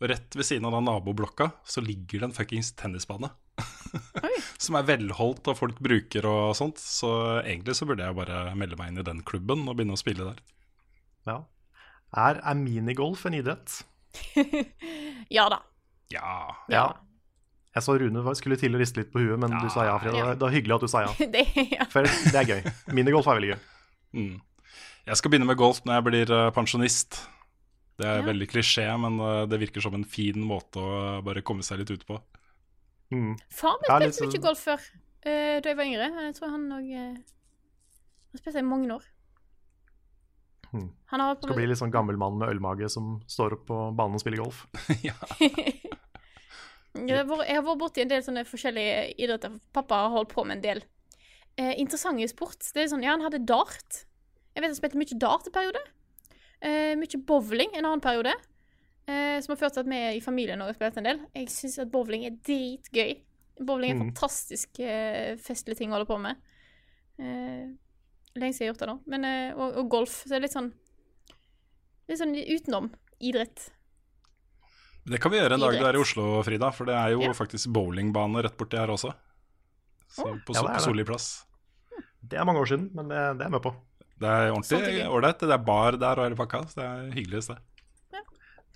og 0.02 0.10
rett 0.12 0.36
ved 0.36 0.48
siden 0.48 0.66
av 0.68 0.76
den 0.76 0.88
naboblokka 0.90 1.52
så 1.64 1.84
ligger 1.84 2.20
det 2.20 2.30
en 2.30 2.36
fuckings 2.36 2.74
tennisbane. 2.76 3.30
Som 4.60 4.76
er 4.76 4.88
velholdt 4.88 5.48
og 5.48 5.60
folk 5.60 5.80
bruker 5.84 6.28
og 6.28 6.56
sånt, 6.58 6.82
så 6.82 7.42
egentlig 7.46 7.78
så 7.78 7.88
burde 7.88 8.04
jeg 8.04 8.18
bare 8.18 8.56
melde 8.58 8.80
meg 8.80 8.92
inn 8.92 9.00
i 9.04 9.08
den 9.08 9.22
klubben 9.24 9.64
og 9.70 9.78
begynne 9.78 9.96
å 9.96 10.02
spille 10.02 10.28
der. 10.34 10.42
Ja. 11.30 11.38
Er, 12.16 12.42
er 12.44 12.60
minigolf 12.60 13.26
en 13.28 13.40
idrett? 13.42 13.82
Ja 15.34 15.48
da. 15.50 15.58
Ja. 16.14 16.54
Ja. 16.70 16.84
Jeg 17.76 17.84
så 17.84 17.96
Rune 18.00 18.36
skulle 18.38 18.56
til 18.60 18.76
å 18.78 18.80
riste 18.80 19.02
litt 19.02 19.10
på 19.12 19.20
huet, 19.24 19.40
men 19.42 19.52
du 19.60 19.66
sa 19.74 19.88
ja, 19.88 19.96
Frida. 20.00 20.36
Det 20.38 20.46
var 20.46 20.54
hyggelig 20.54 20.76
at 20.78 20.84
du 20.86 20.92
sa 20.92 21.02
ja. 21.04 21.16
det, 21.34 21.44
ja. 21.74 21.88
For 21.92 22.08
det 22.08 22.40
er 22.40 22.52
gøy. 22.54 22.62
Minigolf 22.96 23.28
er 23.28 23.40
veldig 23.40 23.50
gøy. 23.52 23.58
Mm. 24.16 24.36
Jeg 25.06 25.18
skal 25.20 25.32
begynne 25.32 25.48
med 25.50 25.60
golf 25.60 25.82
når 25.86 26.00
jeg 26.00 26.06
blir 26.08 26.32
eh, 26.34 26.52
pensjonist. 26.56 27.20
Det 27.96 28.06
er 28.10 28.18
Ja. 28.20 28.26
veldig 28.28 28.48
klisjé, 28.52 28.86
men 29.00 29.20
eh, 29.22 29.46
det 29.48 29.60
virker 29.62 29.82
som 29.82 29.94
en 29.96 30.04
fin 30.04 30.42
måte 30.44 30.80
å 30.82 31.22
bare 31.24 31.42
komme 31.46 31.64
seg 31.64 31.80
litt 31.80 31.92
ut 31.94 32.06
på. 32.08 32.18
Mm. 33.14 33.36
Far 33.54 33.78
min 33.82 33.90
Ja, 33.90 34.00
spilte 34.00 34.18
sånn- 34.24 34.34
mye 34.34 34.42
golf 34.48 34.64
før, 34.66 34.82
eh, 35.24 35.60
da 35.62 35.70
jeg 35.70 35.78
var 35.78 35.86
yngre. 35.86 36.10
Jeg 36.26 36.36
tror 36.36 36.50
han 36.50 36.72
òg 36.72 36.90
Han 38.36 38.40
spilte 38.42 38.60
i 38.60 38.68
mange 38.68 38.92
år. 38.92 39.04
Han 40.74 41.20
har 41.22 41.36
på 41.36 41.44
Skal 41.48 41.56
bli 41.56 41.68
litt 41.68 41.78
sånn 41.80 41.92
gammel 41.94 42.18
mann 42.18 42.38
med 42.38 42.50
ølmage 42.50 42.90
som 42.92 43.22
står 43.32 43.54
opp 43.54 43.66
på 43.68 43.96
banen 43.96 44.16
og 44.16 44.20
spiller 44.20 44.44
golf. 44.44 44.66
Vært- 46.96 47.48
jeg 47.48 47.56
har 47.56 47.64
vært 47.64 47.80
borti 47.80 48.02
en 48.02 48.10
del 48.12 48.22
sånne 48.26 48.44
forskjellige 48.48 49.16
idretter. 49.20 49.56
Pappa 49.72 49.96
har 50.04 50.10
holdt 50.10 50.34
på 50.34 50.44
med 50.46 50.58
en 50.58 50.62
del 50.66 50.82
eh, 51.58 51.74
interessante 51.80 52.28
sport. 52.28 52.60
Det 52.74 52.84
er 52.84 52.88
sånn, 52.92 53.04
ja, 53.04 53.12
Han 53.16 53.22
hadde 53.22 53.46
dart. 53.46 54.06
Jeg 54.56 54.64
vet 54.64 54.72
jeg 54.72 54.80
spilte 54.80 54.98
mye 55.02 55.20
dart 55.20 55.48
en 55.50 55.56
periode. 55.56 55.82
Uh, 56.64 56.94
mye 56.98 57.22
bowling 57.28 57.74
en 57.76 57.86
annen 57.86 58.02
periode. 58.04 58.34
Uh, 59.06 59.38
som 59.44 59.52
har 59.54 59.60
ført 59.60 59.76
til 59.76 59.84
at 59.84 59.90
vi 59.92 60.00
i 60.18 60.22
familien 60.24 60.62
også 60.64 60.72
har 60.74 60.78
spilt 60.80 60.98
en 61.02 61.10
del. 61.12 61.20
Jeg 61.36 61.50
syns 61.54 61.80
at 61.84 61.92
bowling 61.94 62.24
er 62.26 62.38
dritgøy. 62.48 63.18
Bowling 63.66 63.92
er 63.92 63.96
en 63.96 64.02
Mm. 64.02 64.08
fantastisk 64.14 64.80
uh, 64.80 65.36
festlig 65.40 65.78
ting 65.78 65.92
å 65.92 66.00
holde 66.00 66.10
på 66.10 66.18
med. 66.20 66.40
Uh, 67.20 67.76
lenge 68.36 68.56
siden 68.56 68.66
jeg 68.66 68.68
har 68.68 68.74
gjort 68.74 68.84
det 68.84 68.90
nå. 68.90 68.96
Men, 69.08 69.26
eh, 69.26 69.54
og, 69.56 69.78
og 69.80 69.90
golf. 69.90 70.16
Så 70.24 70.32
det 70.34 70.40
er 70.40 70.46
litt 70.48 70.56
sånn 70.56 70.74
Litt 72.06 72.20
sånn 72.20 72.36
utenom 72.36 72.92
idrett. 73.20 73.72
Det 75.10 75.18
kan 75.22 75.32
vi 75.34 75.40
gjøre 75.40 75.56
en 75.58 75.64
dag 75.64 75.74
du 75.80 75.86
er 75.88 75.98
i 75.98 76.02
Oslo, 76.02 76.26
Frida, 76.46 76.68
for 76.74 76.86
det 76.86 76.94
er 76.94 77.14
jo 77.16 77.22
Ja. 77.24 77.32
faktisk 77.34 77.72
bowlingbane 77.74 78.44
rett 78.46 78.58
borti 78.58 78.78
her 78.78 78.92
også. 78.94 79.10
Så 80.10 80.26
oh. 80.28 80.38
på, 80.46 80.54
Ja, 80.54 80.62
er 80.62 80.68
på 80.68 80.74
det. 80.74 80.84
Solli 80.84 81.06
plass. 81.08 81.46
Det 82.22 82.38
er 82.38 82.46
mange 82.46 82.62
år 82.62 82.70
siden, 82.70 82.92
men 82.94 83.08
det, 83.10 83.18
det 83.38 83.42
er 83.42 83.50
jeg 83.50 83.56
med 83.56 83.62
på. 83.66 83.74
Det 84.20 84.28
er 84.32 84.52
ordentlig 84.56 85.08
ålreit. 85.12 85.40
Det 85.44 85.52
er 85.58 85.64
bar 85.68 85.98
der 86.00 86.20
og 86.22 86.28
hele 86.30 86.38
pakka, 86.40 86.62
så 86.72 86.80
det 86.80 86.86
er 86.88 87.10
hyggelig 87.18 87.44
sted. 87.50 87.58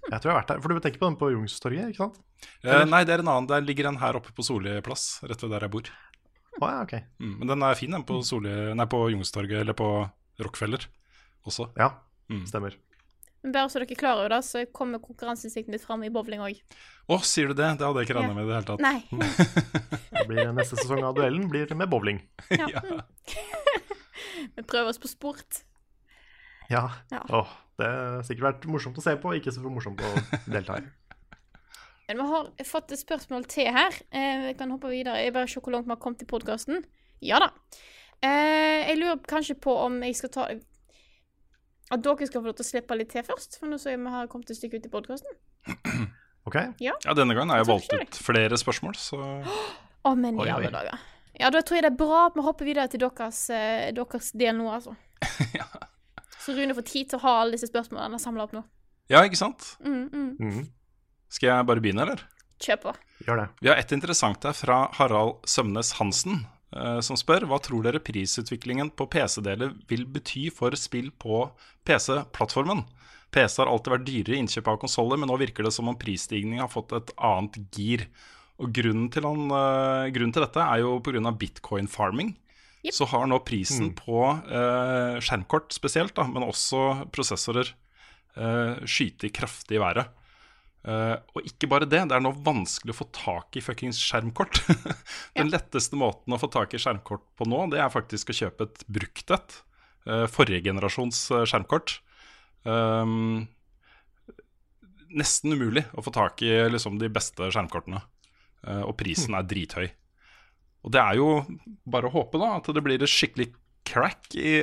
Jeg 0.10 0.22
tror 0.24 0.30
jeg 0.30 0.34
har 0.34 0.40
vært 0.42 0.52
der. 0.54 0.62
For 0.64 0.72
du 0.74 0.80
tenker 0.82 1.00
på 1.02 1.08
den 1.10 1.18
på 1.20 1.30
Youngstorget, 1.32 1.90
ikke 1.92 2.02
sant? 2.06 2.20
Eh, 2.64 2.86
nei, 2.88 3.04
det 3.06 3.14
er 3.18 3.22
en 3.24 3.30
annen. 3.30 3.48
Der 3.52 3.62
ligger 3.62 3.90
en 3.92 4.00
her 4.02 4.18
oppe 4.18 4.32
på 4.36 4.44
Solli 4.48 4.78
plass, 4.86 5.20
rett 5.28 5.42
ved 5.44 5.52
der 5.54 5.66
jeg 5.68 5.74
bor. 5.76 5.90
Oh, 6.60 6.68
ja, 6.68 6.82
ok. 6.84 6.94
Mm. 7.22 7.34
Men 7.40 7.52
den 7.54 7.64
er 7.68 7.76
fin, 7.80 7.92
den 7.94 8.04
på, 8.08 8.20
Soli, 8.26 8.52
nei, 8.76 8.86
på 8.90 9.04
Youngstorget, 9.14 9.60
eller 9.62 9.76
på 9.78 9.90
Rockefeller 10.44 10.88
også. 11.48 11.70
Ja, 11.80 11.92
Mm. 12.30 12.44
stemmer. 12.46 12.76
Men 13.42 13.54
bare 13.56 13.70
så 13.72 13.80
dere 13.80 13.90
er 13.96 13.98
klar 13.98 14.20
over 14.20 14.30
det, 14.30 14.42
så 14.46 14.60
kommer 14.76 15.00
konkurranseinstinktet 15.02 15.72
ditt 15.78 15.82
fram 15.86 16.04
i 16.04 16.10
bowling 16.14 16.42
òg. 16.46 16.60
Å, 17.10 17.18
sier 17.26 17.48
du 17.50 17.56
det? 17.58 17.70
Det 17.80 17.88
hadde 17.88 18.04
jeg 18.04 18.10
ikke 18.10 18.18
regna 18.20 18.30
Ja. 18.30 18.36
med 18.36 18.44
i 18.44 18.50
det 18.50 18.58
hele 18.60 18.68
tatt. 18.68 18.84
Nei. 18.84 19.00
Det 20.20 20.26
blir 20.28 20.52
Neste 20.54 20.76
sesong 20.78 21.02
av 21.08 21.16
duellen 21.16 21.48
blir 21.50 21.72
med 21.80 21.90
bowling. 21.90 22.20
Ja. 22.52 22.68
Ja. 24.40 24.48
Vi 24.56 24.66
prøver 24.68 24.94
oss 24.94 25.02
på 25.02 25.12
sport. 25.12 25.64
Ja. 26.70 26.86
Ja. 27.12 27.22
Åh, 27.34 27.52
det 27.82 27.90
har 27.90 28.24
sikkert 28.28 28.48
vært 28.50 28.70
morsomt 28.70 28.98
å 29.00 29.04
se 29.04 29.16
på, 29.20 29.34
ikke 29.38 29.54
så 29.54 29.64
morsomt 29.66 30.02
å 30.06 30.10
delta 30.52 30.80
i. 30.80 30.88
Men 32.10 32.18
vi 32.18 32.26
har 32.32 32.50
fått 32.66 32.94
et 32.96 33.02
spørsmål 33.02 33.46
til 33.52 33.70
her. 33.74 33.94
Eh, 34.10 34.48
vi 34.48 34.54
kan 34.58 34.72
hoppe 34.74 34.90
videre. 34.90 35.20
Jeg 35.22 35.34
bare 35.36 35.50
se 35.50 35.62
hvor 35.62 35.76
langt 35.76 35.86
vi 35.86 35.94
har 35.94 36.02
kommet 36.02 36.24
i 36.26 36.30
podkasten. 36.30 36.82
Ja 37.22 37.38
da. 37.44 37.52
Eh, 38.26 38.88
jeg 38.90 38.98
lurer 38.98 39.20
kanskje 39.30 39.56
på 39.62 39.76
om 39.78 40.00
jeg 40.04 40.18
skal 40.18 40.32
ta 40.34 40.48
At 41.90 42.02
dere 42.04 42.26
skal 42.28 42.42
få 42.42 42.50
lov 42.50 42.58
til 42.58 42.66
å 42.66 42.70
slippe 42.70 42.98
litt 42.98 43.10
til 43.14 43.24
først, 43.26 43.60
for 43.62 43.70
nå 43.70 43.78
så 43.82 43.94
vi 43.94 44.12
har 44.14 44.28
kommet 44.30 44.50
et 44.52 44.58
stykke 44.58 44.78
ut 44.82 44.90
i 44.90 44.94
podkasten. 44.94 45.38
Ok? 46.50 46.56
ja, 46.82 46.96
denne 47.14 47.36
gangen 47.38 47.52
har 47.54 47.60
jeg 47.60 47.68
valgt 47.70 47.92
ut 47.94 48.16
flere 48.26 48.58
spørsmål, 48.58 48.96
så 48.98 49.18
Å, 50.08 50.14
men 50.18 50.40
i 50.40 50.48
alle 50.50 50.72
dager. 50.74 51.02
Ja, 51.40 51.50
da 51.54 51.62
tror 51.64 51.80
jeg 51.80 51.86
det 51.88 51.94
er 51.94 52.00
bra 52.00 52.26
at 52.28 52.36
vi 52.36 52.44
hopper 52.44 52.68
videre 52.68 52.90
til 52.92 53.02
deres, 53.04 53.46
eh, 53.54 53.92
deres 53.96 54.34
del 54.38 54.58
nå, 54.60 54.68
altså. 54.74 54.96
Ja. 55.60 55.68
Så 56.40 56.56
Rune 56.56 56.76
får 56.76 56.86
tid 56.88 57.10
til 57.12 57.20
å 57.20 57.24
ha 57.26 57.32
alle 57.42 57.58
disse 57.58 57.68
spørsmålene 57.70 58.08
han 58.08 58.16
har 58.16 58.22
samla 58.24 58.46
opp 58.48 58.54
nå. 58.56 58.62
Ja, 59.12 59.24
ikke 59.28 59.40
sant? 59.40 59.74
Mm, 59.84 60.06
mm. 60.08 60.30
Mm. 60.40 60.62
Skal 61.30 61.52
jeg 61.52 61.68
bare 61.68 61.84
begynne, 61.84 62.06
eller? 62.06 62.24
Kjør 62.60 62.80
på. 62.84 62.94
Gjør 63.26 63.42
det. 63.42 63.48
Vi 63.64 63.72
har 63.72 63.82
et 63.82 63.92
interessant 63.96 64.48
her 64.48 64.56
fra 64.56 64.80
Harald 64.98 65.44
Sømnes 65.48 65.94
Hansen, 66.00 66.44
eh, 66.76 67.00
som 67.06 67.20
spør 67.20 67.48
hva 67.50 67.60
tror 67.64 67.86
dere 67.88 68.02
prisutviklingen 68.04 68.92
på 68.96 69.08
PC-deler 69.12 69.76
vil 69.92 70.08
bety 70.12 70.48
for 70.54 70.76
spill 70.80 71.12
på 71.12 71.46
PC-plattformen? 71.88 72.86
PC 73.32 73.62
har 73.62 73.70
alltid 73.70 73.94
vært 73.94 74.08
dyrere 74.08 74.36
i 74.36 74.42
innkjøp 74.44 74.72
av 74.72 74.80
konsoller, 74.82 75.20
men 75.22 75.30
nå 75.30 75.38
virker 75.40 75.68
det 75.68 75.74
som 75.76 75.90
om 75.92 75.98
prisstigningen 76.00 76.64
har 76.64 76.72
fått 76.72 76.96
et 76.98 77.14
annet 77.16 77.60
gir. 77.76 78.08
Og 78.60 78.72
grunnen 78.76 79.08
til, 79.14 79.26
han, 79.26 79.50
uh, 79.54 80.10
grunnen 80.14 80.36
til 80.36 80.44
dette 80.44 80.64
er 80.64 80.84
jo 80.84 80.98
pga. 81.04 81.32
bitcoin-farming. 81.32 82.34
Yep. 82.80 82.94
Så 82.96 83.08
har 83.12 83.28
nå 83.28 83.42
prisen 83.44 83.92
på 83.96 84.22
uh, 84.24 85.20
skjermkort 85.24 85.76
spesielt, 85.76 86.16
da, 86.16 86.28
men 86.32 86.46
også 86.48 87.10
prosessorer, 87.12 87.74
uh, 88.40 88.80
skyte 88.88 89.32
kraftig 89.36 89.80
i 89.80 89.84
været. 89.84 90.16
Uh, 90.88 91.20
og 91.36 91.44
ikke 91.44 91.68
bare 91.68 91.88
det, 91.90 92.06
det 92.08 92.16
er 92.16 92.24
nå 92.24 92.32
vanskelig 92.46 92.94
å 92.94 93.00
få 93.02 93.10
tak 93.16 93.58
i 93.60 93.64
fuckings 93.64 94.00
skjermkort. 94.00 94.62
Den 95.38 95.52
letteste 95.52 96.00
måten 96.00 96.36
å 96.36 96.40
få 96.40 96.48
tak 96.52 96.76
i 96.76 96.80
skjermkort 96.80 97.26
på 97.36 97.48
nå, 97.52 97.66
det 97.74 97.82
er 97.84 97.92
faktisk 97.92 98.32
å 98.32 98.38
kjøpe 98.38 98.70
et 98.70 98.86
brukt 98.88 99.36
et. 99.36 99.58
Uh, 100.08 100.24
forrige 100.32 100.64
generasjons 100.70 101.26
uh, 101.36 101.44
skjermkort. 101.44 101.98
Um, 102.64 103.50
nesten 105.12 105.56
umulig 105.56 105.84
å 105.98 106.04
få 106.06 106.14
tak 106.16 106.44
i 106.48 106.54
liksom, 106.72 106.96
de 107.02 107.12
beste 107.12 107.52
skjermkortene. 107.52 108.02
Eh, 108.68 108.84
og 108.84 108.96
prisen 109.00 109.38
er 109.38 109.48
drithøy. 109.48 109.88
Og 110.86 110.94
det 110.96 111.02
er 111.02 111.20
jo 111.20 111.30
bare 111.90 112.08
å 112.08 112.14
håpe 112.14 112.40
da 112.40 112.54
at 112.58 112.70
det 112.76 112.84
blir 112.84 113.02
et 113.02 113.12
skikkelig 113.12 113.50
crack 113.90 114.36
i, 114.38 114.60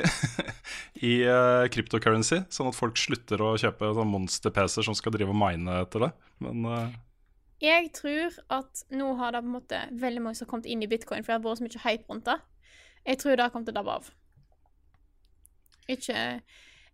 i 1.09 1.15
uh, 1.27 1.67
cryptocurrency, 1.73 2.45
sånn 2.53 2.71
at 2.71 2.79
folk 2.79 2.99
slutter 3.01 3.43
å 3.43 3.57
kjøpe 3.59 3.91
sånn 3.97 4.13
monster-PC-er 4.13 4.87
som 4.87 4.97
skal 4.97 5.17
drive 5.17 5.35
og 5.35 5.41
mine 5.41 5.81
etter 5.83 6.07
det. 6.07 6.13
Men 6.45 6.69
uh... 6.69 6.95
Jeg 7.61 7.91
tror 7.97 8.37
at 8.53 8.85
nå 8.93 9.15
har 9.19 9.33
det 9.33 9.43
på 9.43 9.49
en 9.49 9.57
måte 9.57 9.81
veldig 9.97 10.23
mange 10.23 10.39
som 10.39 10.47
har 10.47 10.53
kommet 10.53 10.69
inn 10.71 10.85
i 10.85 10.91
bitcoin, 10.91 11.25
for 11.25 11.33
det 11.33 11.39
har 11.39 11.45
vært 11.45 11.61
så 11.61 11.67
mye 11.67 11.85
hype 11.87 12.13
rundt 12.13 12.29
det. 12.29 12.39
Jeg 13.07 13.21
tror 13.23 13.37
det 13.37 13.45
har 13.47 13.53
kommet 13.55 13.69
til 13.71 13.77
å 13.77 13.81
dabbe 13.81 13.97
av. 13.97 14.11
Ikke 15.97 16.23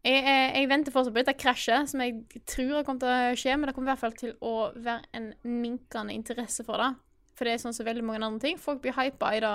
jeg, 0.03 0.19
jeg, 0.19 0.49
jeg 0.57 0.69
venter 0.71 0.95
fortsatt 0.95 1.15
på 1.15 1.23
dette 1.23 1.39
krasjet, 1.39 1.91
som 1.93 2.03
jeg 2.03 2.43
tror 2.49 2.79
har 2.81 2.87
kommet 2.87 3.05
til 3.05 3.13
å 3.13 3.39
skje, 3.39 3.55
men 3.57 3.71
det 3.71 3.77
kommer 3.77 3.93
i 3.93 3.95
hvert 3.95 4.03
fall 4.03 4.19
til 4.19 4.35
å 4.43 4.57
være 4.75 5.07
en 5.19 5.31
minkende 5.47 6.15
interesse 6.17 6.67
for 6.67 6.83
det. 6.83 6.91
For 7.39 7.49
det 7.49 7.55
er 7.55 7.63
sånn 7.63 7.77
som 7.77 7.87
veldig 7.87 8.05
mange 8.07 8.27
andre 8.27 8.43
ting. 8.45 8.59
Folk 8.61 8.83
blir 8.83 8.97
hypa 8.99 9.31
i 9.37 9.41
det 9.45 9.55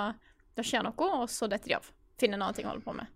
det 0.58 0.66
skjer 0.66 0.82
noe, 0.82 1.10
og 1.22 1.28
så 1.30 1.46
detter 1.50 1.70
de 1.70 1.76
av. 1.78 1.90
Finner 2.18 2.38
en 2.38 2.48
annen 2.48 2.56
ting 2.56 2.66
å 2.66 2.72
holde 2.72 2.86
på 2.86 2.96
med. 2.96 3.10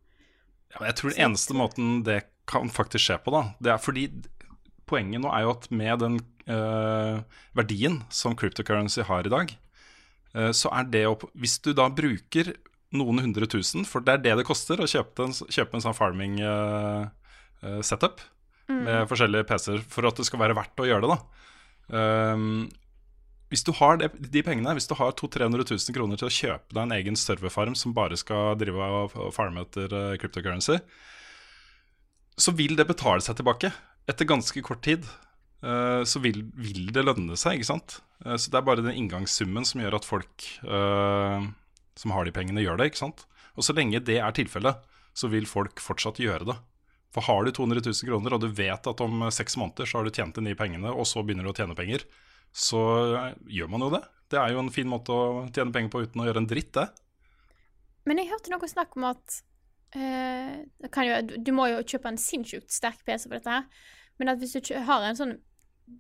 Ja, 0.73 0.85
jeg 0.87 0.97
tror 0.99 1.13
den 1.13 1.25
eneste 1.27 1.57
måten 1.59 1.97
det 2.07 2.21
kan 2.49 2.71
faktisk 2.73 3.05
skje 3.05 3.19
på, 3.25 3.35
da, 3.35 3.43
det 3.63 3.73
er 3.75 3.83
fordi 3.83 4.07
poenget 4.89 5.23
nå 5.23 5.31
er 5.33 5.45
jo 5.45 5.53
at 5.55 5.69
med 5.75 6.03
den 6.03 6.19
øh, 6.51 7.23
verdien 7.57 8.01
som 8.13 8.37
cryptocurrency 8.39 9.05
har 9.09 9.27
i 9.27 9.33
dag, 9.33 9.55
øh, 10.37 10.53
så 10.57 10.73
er 10.75 10.89
det 10.91 11.05
å 11.09 11.17
Hvis 11.39 11.59
du 11.65 11.73
da 11.77 11.89
bruker 11.93 12.55
noen 12.93 13.23
hundre 13.25 13.49
tusen, 13.49 13.87
for 13.89 14.05
det 14.05 14.19
er 14.19 14.25
det 14.27 14.37
det 14.41 14.49
koster 14.49 14.83
å 14.83 14.89
kjøpe 14.91 15.29
en, 15.29 15.33
kjøpe 15.33 15.79
en 15.79 15.85
sånn 15.85 15.97
farming 15.97 16.41
eh, 16.45 17.07
eh, 17.63 17.81
setup 17.87 18.23
med 18.73 19.09
forskjellige 19.11 19.47
PC-er 19.49 19.83
for 19.91 20.07
at 20.09 20.19
det 20.19 20.27
skal 20.29 20.41
være 20.41 20.57
verdt 20.57 20.81
å 20.81 20.87
gjøre 20.89 21.05
det, 21.05 21.17
da. 21.17 21.43
Um, 21.93 22.71
hvis 23.53 23.65
du 23.67 23.73
har 23.77 23.99
de, 24.01 24.09
de 24.33 24.43
pengene, 24.45 24.73
hvis 24.79 24.89
du 24.89 24.95
har 24.97 25.13
200 25.19 25.51
000-300 25.61 25.75
000 25.91 25.97
kroner 25.97 26.21
til 26.21 26.29
å 26.29 26.33
kjøpe 26.33 26.73
deg 26.73 26.87
en 26.87 26.95
egen 26.97 27.19
serverfarm 27.21 27.75
som 27.77 27.93
bare 27.97 28.17
skal 28.17 28.55
drive 28.61 28.87
og 29.03 29.17
farme 29.37 29.67
etter 29.67 29.93
uh, 29.93 30.15
cryptocurrency, 30.21 30.79
så 32.41 32.55
vil 32.57 32.79
det 32.79 32.89
betale 32.89 33.21
seg 33.21 33.37
tilbake. 33.37 33.73
Etter 34.09 34.31
ganske 34.31 34.65
kort 34.65 34.81
tid 34.87 35.05
uh, 35.05 36.01
så 36.09 36.23
vil, 36.25 36.47
vil 36.57 36.89
det 36.95 37.05
lønne 37.05 37.37
seg, 37.37 37.61
ikke 37.61 37.73
sant. 37.75 37.99
Uh, 38.25 38.39
så 38.39 38.49
det 38.49 38.63
er 38.63 38.69
bare 38.71 38.87
den 38.87 38.97
inngangssummen 39.03 39.69
som 39.69 39.85
gjør 39.85 40.01
at 40.01 40.09
folk 40.09 40.49
som 41.93 42.15
har 42.17 42.25
de 42.25 42.33
pengene, 42.33 42.63
gjør 42.65 42.79
det, 42.81 42.89
ikke 42.89 43.03
sant. 43.03 43.27
Og 43.53 43.67
så 43.67 43.75
lenge 43.77 44.01
det 44.01 44.17
er 44.17 44.33
tilfellet, 44.33 44.81
så 45.13 45.29
vil 45.29 45.45
folk 45.45 45.83
fortsatt 45.85 46.23
gjøre 46.23 46.49
det. 46.49 46.55
For 47.13 47.25
har 47.27 47.45
du 47.45 47.53
200 47.53 47.83
000 47.85 48.09
kroner, 48.09 48.35
og 48.35 48.41
du 48.41 48.49
vet 48.49 48.89
at 48.89 49.05
om 49.05 49.27
seks 49.35 49.59
måneder 49.61 49.89
så 49.89 49.99
har 49.99 50.09
du 50.09 50.15
tjent 50.15 50.39
inn 50.41 50.49
de 50.49 50.57
pengene, 50.57 50.93
og 50.93 51.05
så 51.09 51.21
begynner 51.21 51.45
du 51.45 51.53
å 51.53 51.57
tjene 51.57 51.77
penger, 51.77 52.07
så 52.53 52.81
eh, 53.19 53.39
gjør 53.59 53.73
man 53.73 53.85
jo 53.85 53.93
det. 53.93 54.03
Det 54.33 54.41
er 54.41 54.55
jo 54.55 54.63
en 54.63 54.73
fin 54.73 54.89
måte 54.89 55.13
å 55.13 55.47
tjene 55.53 55.75
penger 55.75 55.93
på 55.93 56.05
uten 56.07 56.23
å 56.23 56.29
gjøre 56.29 56.45
en 56.45 56.49
dritt, 56.49 56.73
det. 56.79 56.87
Men 58.09 58.19
jeg 58.19 58.33
hørte 58.33 58.53
noe 58.53 58.71
snakk 58.71 58.97
om 58.99 59.07
at 59.13 59.39
eh, 59.95 60.89
kan 60.91 61.07
jo, 61.07 61.19
Du 61.39 61.53
må 61.55 61.69
jo 61.71 61.85
kjøpe 61.87 62.11
en 62.11 62.19
sinnssykt 62.19 62.73
sterk 62.73 63.05
PC 63.07 63.29
for 63.29 63.37
dette 63.37 63.59
her. 63.61 63.91
Men 64.19 64.33
at 64.33 64.41
hvis 64.41 64.57
du 64.57 64.73
har 64.89 65.05
en 65.07 65.19
sånn 65.19 65.37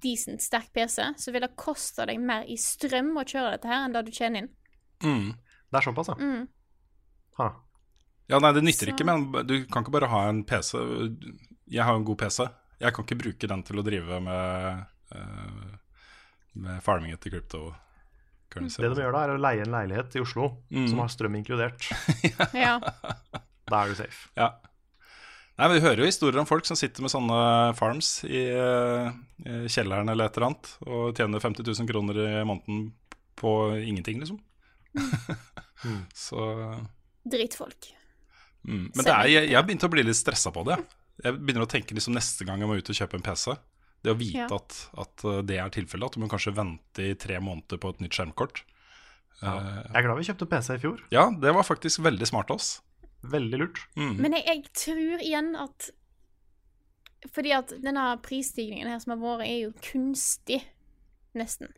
decent 0.03 0.43
sterk 0.43 0.73
PC, 0.75 1.05
så 1.19 1.35
vil 1.35 1.45
det 1.45 1.53
koste 1.61 2.07
deg 2.09 2.21
mer 2.23 2.49
i 2.49 2.57
strøm 2.61 3.13
å 3.19 3.27
kjøre 3.27 3.57
dette 3.57 3.71
her 3.71 3.85
enn 3.85 3.95
det 3.95 4.05
du 4.07 4.13
tjener 4.15 4.45
inn. 4.45 4.51
Mm. 5.03 5.29
Det 5.73 5.79
er 5.79 5.87
såpass, 5.87 6.13
ja. 6.13 6.17
Mm. 6.21 6.49
Ha. 7.39 7.49
Ja, 8.31 8.39
nei, 8.39 8.53
det 8.53 8.63
nytter 8.65 8.87
Så- 8.87 8.93
ikke, 8.95 9.05
men 9.05 9.47
du 9.47 9.65
kan 9.67 9.83
ikke 9.85 9.93
bare 9.93 10.09
ha 10.09 10.29
en 10.29 10.45
PC. 10.45 10.75
Jeg 11.69 11.85
har 11.85 11.95
en 11.97 12.05
god 12.05 12.19
PC. 12.19 12.47
Jeg 12.81 12.93
kan 12.95 13.05
ikke 13.05 13.19
bruke 13.23 13.49
den 13.49 13.63
til 13.63 13.77
å 13.77 13.85
drive 13.85 14.21
med, 14.21 14.87
eh, 15.15 15.77
med 16.55 16.83
farming 16.83 17.13
etter 17.13 17.31
krypto. 17.31 17.75
Det 18.53 18.77
de 18.77 18.85
gjør 19.01 19.13
da, 19.13 19.21
er 19.25 19.31
å 19.33 19.41
leie 19.41 19.63
en 19.65 19.73
leilighet 19.73 20.15
i 20.17 20.21
Oslo 20.21 20.59
Mm. 20.71 20.89
som 20.89 20.99
har 20.99 21.09
strøm 21.09 21.37
inkludert. 21.43 21.81
Ja. 22.55 22.79
Da 23.67 23.83
er 23.85 23.89
du 23.89 23.95
safe. 23.95 24.29
Ja. 24.37 24.51
Nei, 25.59 25.69
Vi 25.69 25.81
hører 25.81 25.99
jo 25.99 26.05
historier 26.05 26.39
om 26.41 26.47
folk 26.47 26.65
som 26.67 26.77
sitter 26.77 27.01
med 27.03 27.11
sånne 27.11 27.75
farms 27.77 28.25
i, 28.25 28.43
eh, 28.51 29.13
i 29.47 29.69
kjelleren 29.69 30.09
eller 30.11 30.27
et 30.27 30.37
eller 30.37 30.47
annet, 30.51 30.77
og 30.87 31.15
tjener 31.17 31.41
50 31.41 31.63
000 31.65 31.89
kroner 31.89 32.15
i 32.19 32.45
måneden 32.45 32.93
på 33.37 33.55
ingenting, 33.81 34.21
liksom. 34.21 34.41
Mm. 35.85 36.07
Så 36.15 36.85
Drittfolk. 37.29 37.93
Mm. 38.65 38.87
Men 38.95 39.05
det 39.05 39.13
er, 39.13 39.29
jeg, 39.31 39.51
jeg 39.53 39.67
begynte 39.69 39.89
å 39.89 39.93
bli 39.95 40.05
litt 40.07 40.19
stressa 40.19 40.53
på 40.55 40.65
det. 40.69 40.79
Jeg 41.23 41.39
begynner 41.39 41.67
å 41.67 41.71
tenke 41.71 41.95
liksom 41.95 42.15
neste 42.17 42.45
gang 42.49 42.63
jeg 42.63 42.69
må 42.71 42.77
ut 42.79 42.91
og 42.93 42.99
kjøpe 42.99 43.19
en 43.19 43.25
PC. 43.27 43.55
Det 44.03 44.11
å 44.11 44.19
vite 44.19 44.39
Ja. 44.43 44.49
at, 44.51 44.77
at 44.99 45.25
uh, 45.29 45.41
det 45.47 45.59
er 45.63 45.71
tilfellet, 45.71 46.11
at 46.11 46.17
du 46.19 46.23
må 46.25 46.29
kanskje 46.31 46.55
vente 46.57 47.05
i 47.13 47.15
tre 47.15 47.39
måneder 47.39 47.79
på 47.79 47.93
et 47.95 48.01
nytt 48.03 48.17
skjermkort. 48.17 48.65
Ja. 49.43 49.53
Eh, 49.59 49.77
Jeg 49.93 49.99
er 50.01 50.07
glad 50.07 50.19
vi 50.19 50.25
kjøpte 50.29 50.49
PC 50.51 50.75
i 50.75 50.81
fjor. 50.83 51.03
ja, 51.15 51.29
det 51.31 51.53
var 51.55 51.67
faktisk 51.67 52.03
veldig 52.03 52.27
smart 52.31 52.51
av 52.51 52.59
oss. 52.59 52.81
Veldig 53.23 53.59
lurt. 53.61 53.79
Mm. 53.95 54.17
Men 54.19 54.35
jeg, 54.39 54.45
jeg 54.47 54.73
tror 54.75 55.23
igjen 55.23 55.53
at 55.59 55.91
Fordi 57.31 57.53
at 57.55 57.71
denne 57.83 58.05
prisstigningen 58.23 58.89
her 58.91 58.99
som 58.99 59.15
har 59.15 59.21
vært, 59.23 59.47
er 59.47 59.59
jo 59.69 59.73
kunstig. 59.79 60.63
Nesten. 61.39 61.71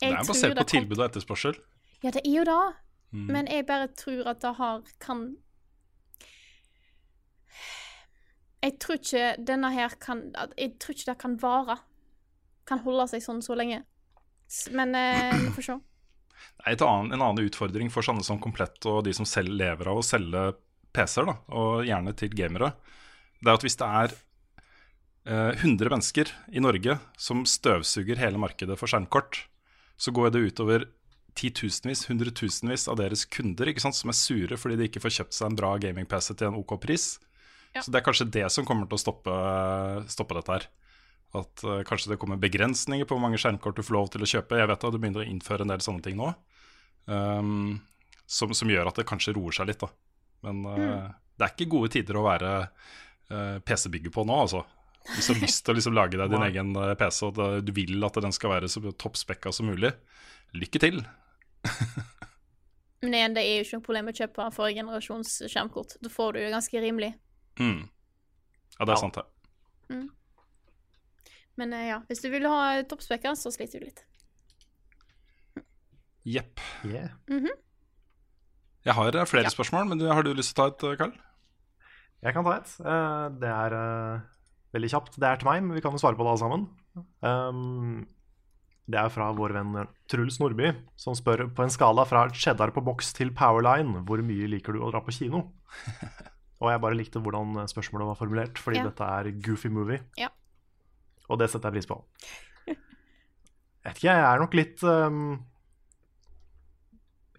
det 0.00 0.10
er 0.10 0.26
basert 0.26 0.58
på 0.58 0.64
tilbud 0.68 0.98
og 0.98 1.04
etterspørsel. 1.06 1.54
Ja, 2.02 2.10
det 2.10 2.24
er 2.26 2.34
jo 2.34 2.42
det. 2.48 2.58
Mm. 3.14 3.26
Men 3.30 3.46
jeg 3.46 3.66
bare 3.68 3.86
tror 3.94 4.26
at 4.32 4.40
det 4.42 4.50
har 4.58 4.82
kan 5.00 5.36
Jeg 8.62 8.76
tror 8.78 8.98
ikke 9.00 9.30
denne 9.42 9.72
her 9.74 9.94
kan 9.98 10.28
Jeg 10.56 10.76
tror 10.78 10.94
ikke 10.94 11.10
det 11.10 11.18
kan 11.20 11.38
vare. 11.42 11.78
Kan 12.68 12.82
holde 12.84 13.08
seg 13.10 13.24
sånn 13.24 13.42
så 13.42 13.56
lenge. 13.58 13.82
Men 14.70 14.94
eh, 14.94 15.32
vi 15.40 15.50
får 15.56 15.66
se. 15.66 15.78
Annen, 16.66 17.12
en 17.14 17.22
annen 17.22 17.46
utfordring 17.46 17.90
for 17.90 18.06
sånne 18.06 18.22
som 18.26 18.40
Komplett 18.42 18.84
og 18.90 19.02
de 19.06 19.14
som 19.16 19.26
selv 19.26 19.54
lever 19.56 19.88
av 19.90 19.98
å 19.98 20.04
selge 20.06 20.52
PC-er, 20.92 21.30
og 21.54 21.86
gjerne 21.88 22.12
til 22.18 22.34
gamere, 22.36 22.74
det 23.40 23.48
er 23.48 23.56
at 23.56 23.64
hvis 23.64 23.78
det 23.80 23.88
er 23.88 24.14
eh, 25.24 25.62
100 25.64 25.90
mennesker 25.90 26.32
i 26.52 26.62
Norge 26.62 26.98
som 27.18 27.46
støvsuger 27.48 28.20
hele 28.20 28.40
markedet 28.42 28.76
for 28.78 28.90
skjermkort, 28.90 29.46
så 29.96 30.14
går 30.14 30.34
det 30.34 30.44
utover 30.50 30.86
titusenvis, 31.38 32.04
hundretusenvis 32.10 32.86
av 32.92 32.98
deres 33.00 33.24
kunder 33.24 33.70
ikke 33.70 33.82
sant, 33.82 33.96
som 33.96 34.12
er 34.12 34.18
sure 34.18 34.58
fordi 34.60 34.76
de 34.78 34.88
ikke 34.90 35.02
får 35.02 35.16
kjøpt 35.18 35.38
seg 35.38 35.48
en 35.48 35.58
bra 35.58 35.74
gaming-PC 35.80 36.34
til 36.36 36.50
en 36.50 36.58
OK 36.60 36.76
pris. 36.82 37.14
Ja. 37.72 37.82
Så 37.82 37.92
det 37.92 38.00
er 38.00 38.06
kanskje 38.06 38.28
det 38.32 38.44
som 38.52 38.66
kommer 38.68 38.88
til 38.88 38.98
å 38.98 39.00
stoppe, 39.00 39.34
stoppe 40.12 40.36
dette 40.36 40.56
her. 40.56 40.66
At 41.38 41.64
uh, 41.64 41.80
kanskje 41.88 42.12
det 42.12 42.18
kommer 42.20 42.40
begrensninger 42.40 43.08
på 43.08 43.16
hvor 43.16 43.24
mange 43.24 43.40
skjermkort 43.40 43.78
du 43.78 43.84
får 43.86 43.96
lov 43.96 44.12
til 44.12 44.24
å 44.24 44.28
kjøpe. 44.28 44.58
Jeg 44.60 44.68
vet 44.68 44.84
at 44.84 44.92
du 44.92 45.00
begynner 45.00 45.24
å 45.24 45.28
innføre 45.28 45.64
en 45.64 45.72
del 45.72 45.84
sånne 45.84 46.04
ting 46.04 46.18
nå, 46.20 46.28
um, 47.08 47.78
som, 48.28 48.52
som 48.56 48.72
gjør 48.72 48.90
at 48.90 49.00
det 49.00 49.08
kanskje 49.08 49.34
roer 49.38 49.56
seg 49.56 49.70
litt. 49.72 49.80
da. 49.80 49.88
Men 50.42 50.64
eh, 50.66 51.10
det 51.38 51.46
er 51.46 51.54
ikke 51.54 51.72
gode 51.72 51.92
tider 51.94 52.18
å 52.18 52.26
være 52.26 52.52
uh, 52.66 53.58
PC-bygger 53.64 54.14
på 54.14 54.26
nå, 54.28 54.38
altså. 54.44 54.64
Hvis 55.16 55.28
du 55.28 55.34
har 55.34 55.42
lyst 55.42 55.64
til 55.64 55.74
å 55.74 55.78
liksom 55.78 55.96
lage 55.96 56.18
deg 56.18 56.30
din 56.30 56.46
egen 56.50 56.76
eh, 56.78 56.94
PC, 56.98 57.24
og 57.30 57.66
du 57.66 57.72
vil 57.74 58.06
at 58.06 58.20
den 58.22 58.34
skal 58.34 58.56
være 58.56 58.70
så 58.70 58.82
toppspekka 58.90 59.54
som 59.54 59.70
mulig, 59.70 59.92
lykke 60.58 60.82
til. 60.82 61.02
Men 63.02 63.18
igjen, 63.18 63.34
det 63.34 63.42
er 63.42 63.56
jo 63.56 63.66
ikke 63.66 63.78
noe 63.78 63.86
problem 63.88 64.10
å 64.10 64.14
kjøpe 64.14 64.48
forrige 64.54 64.78
generasjons 64.82 65.36
skjermkort. 65.50 65.96
Da 66.02 66.10
får 66.12 66.36
du 66.36 66.44
jo 66.44 66.52
ganske 66.52 66.82
rimelig. 66.84 67.14
Mm. 67.60 67.88
Ja, 68.78 68.84
det 68.86 68.88
er 68.88 68.96
Ja. 68.96 69.00
sant, 69.02 69.14
det. 69.14 69.26
Men 71.56 71.72
eh, 71.76 71.88
ja, 71.90 71.98
hvis 72.08 72.22
du 72.22 72.30
vil 72.32 72.46
ha 72.48 72.82
toppspekker, 72.88 73.34
så 73.36 73.52
sliter 73.52 73.80
du 73.82 73.84
litt. 73.90 74.04
Jepp. 76.24 76.60
Yeah. 76.86 77.10
Jeg 78.86 78.94
har 78.96 79.16
eh, 79.16 79.26
flere 79.28 79.44
Ja. 79.50 79.50
spørsmål, 79.52 79.88
men 79.90 80.00
har 80.08 80.22
du 80.22 80.32
lyst 80.34 80.54
til 80.54 80.64
å 80.64 80.70
ta 80.70 80.72
et, 80.72 80.92
eh, 80.92 80.96
Karl? 80.96 81.12
Jeg 82.22 82.34
kan 82.34 82.44
ta 82.44 82.56
et. 82.56 82.72
Eh, 82.80 83.28
Det 83.42 83.50
er 83.50 83.72
eh, 83.74 84.20
veldig 84.74 84.90
kjapt. 84.90 85.18
Det 85.20 85.28
er 85.28 85.36
til 85.36 85.48
meg, 85.50 85.62
men 85.62 85.74
vi 85.76 85.80
kan 85.84 85.92
jo 85.92 85.98
svare 85.98 86.16
på 86.16 86.24
det 86.24 86.32
alle 86.32 86.38
sammen. 86.44 86.68
Um, 87.22 88.06
det 88.88 88.98
er 88.98 89.08
fra 89.08 89.32
vår 89.32 89.52
venn 89.52 89.88
Truls 90.08 90.38
Nordby, 90.40 90.72
som 90.96 91.14
spør 91.14 91.46
på 91.54 91.62
en 91.64 91.70
skala 91.70 92.04
fra 92.06 92.28
cheddar 92.30 92.70
på 92.72 92.82
boks 92.84 93.12
til 93.14 93.30
powerline, 93.30 94.04
hvor 94.04 94.20
mye 94.22 94.48
liker 94.48 94.72
du 94.74 94.80
å 94.80 94.90
dra 94.90 95.00
på 95.00 95.12
kino? 95.12 95.52
Og 96.62 96.70
jeg 96.70 96.80
bare 96.84 96.94
likte 96.98 97.18
hvordan 97.22 97.56
spørsmålet 97.70 98.06
var 98.12 98.18
formulert, 98.20 98.58
fordi 98.62 98.78
Ja. 98.78 98.84
dette 98.86 99.02
er 99.02 99.30
goofy 99.42 99.66
movie. 99.72 99.98
Ja. 100.18 100.28
Og 101.28 101.38
det 101.40 101.50
setter 101.50 101.70
jeg 101.72 101.80
pris 101.82 101.88
på. 101.90 101.96
Jeg 102.66 102.76
vet 103.90 103.96
ikke, 103.98 104.12
jeg 104.14 104.22
er 104.22 104.38
nok 104.38 104.52
litt 104.54 104.82
um, 104.86 105.40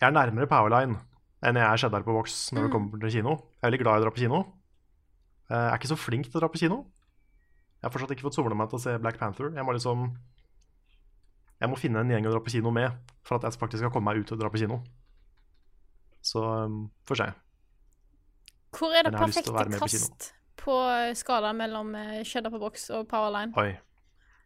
Jeg 0.02 0.10
er 0.10 0.16
nærmere 0.18 0.48
powerline 0.52 0.98
enn 1.44 1.56
jeg 1.60 1.64
er 1.68 1.80
cheddar 1.80 2.04
på 2.04 2.12
Vox 2.16 2.52
når 2.56 2.66
det 2.68 2.72
kommer 2.72 3.00
til 3.00 3.12
kino. 3.18 3.32
Jeg 3.60 3.64
er 3.64 3.68
veldig 3.72 3.80
glad 3.84 3.95
i 3.95 4.00
å 4.00 4.04
dra 4.06 4.12
på 4.16 4.20
kino. 4.24 4.38
Eh, 5.50 5.56
Jeg 5.56 5.72
er 5.72 5.78
ikke 5.80 5.90
så 5.91 5.98
flink 6.00 6.26
til 6.30 6.40
å 6.40 6.41
dra 6.44 6.48
på 6.52 6.60
kino. 6.62 6.78
Jeg 7.80 7.84
har 7.88 7.91
fortsatt 7.91 8.12
ikke 8.16 8.24
fått 8.28 8.36
somla 8.38 8.56
meg 8.56 8.70
til 8.72 8.80
å 8.80 8.84
se 8.84 8.94
Black 9.04 9.18
Panther. 9.20 9.50
Jeg 9.52 9.64
må 9.68 9.74
liksom 9.76 10.06
Jeg 11.60 11.70
må 11.72 11.78
finne 11.80 12.00
en 12.04 12.10
gjeng 12.12 12.28
å 12.28 12.32
dra 12.32 12.40
på 12.44 12.52
kino 12.52 12.72
med 12.72 12.91
for 13.24 13.36
at 13.40 13.44
jeg 13.48 13.60
faktisk 13.60 13.80
skal 13.84 13.91
komme 13.91 14.12
meg 14.12 14.24
ut 14.24 14.32
og 14.36 14.40
dra 14.40 14.50
på 14.52 14.60
kino. 14.60 14.82
Så 16.24 16.40
um, 16.44 16.90
får 17.08 17.16
se. 17.24 17.28
Hvor 18.74 18.95
er 18.95 19.06
det 19.08 19.14
perfekte 19.16 19.80
kast 19.80 20.32
på 20.64 20.76
skala 21.20 21.52
mellom 21.56 21.94
eh, 22.00 22.22
cheddar 22.28 22.54
på 22.54 22.62
boks 22.62 22.90
og 22.95 23.08
powerline? 23.12 23.54
Oi. 23.60 23.74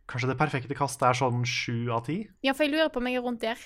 Kanskje 0.07 0.31
det 0.31 0.37
perfekte 0.39 0.75
kastet 0.77 1.03
er 1.09 1.17
sånn 1.19 1.43
sju 1.47 1.91
av 1.91 2.05
ti? 2.07 2.21
Ja, 2.45 2.53
for 2.55 2.63
jeg 2.65 2.75
lurer 2.75 2.91
på 2.93 3.01
om 3.01 3.09
jeg 3.09 3.19
er 3.19 3.25
rundt 3.25 3.43
der. 3.43 3.59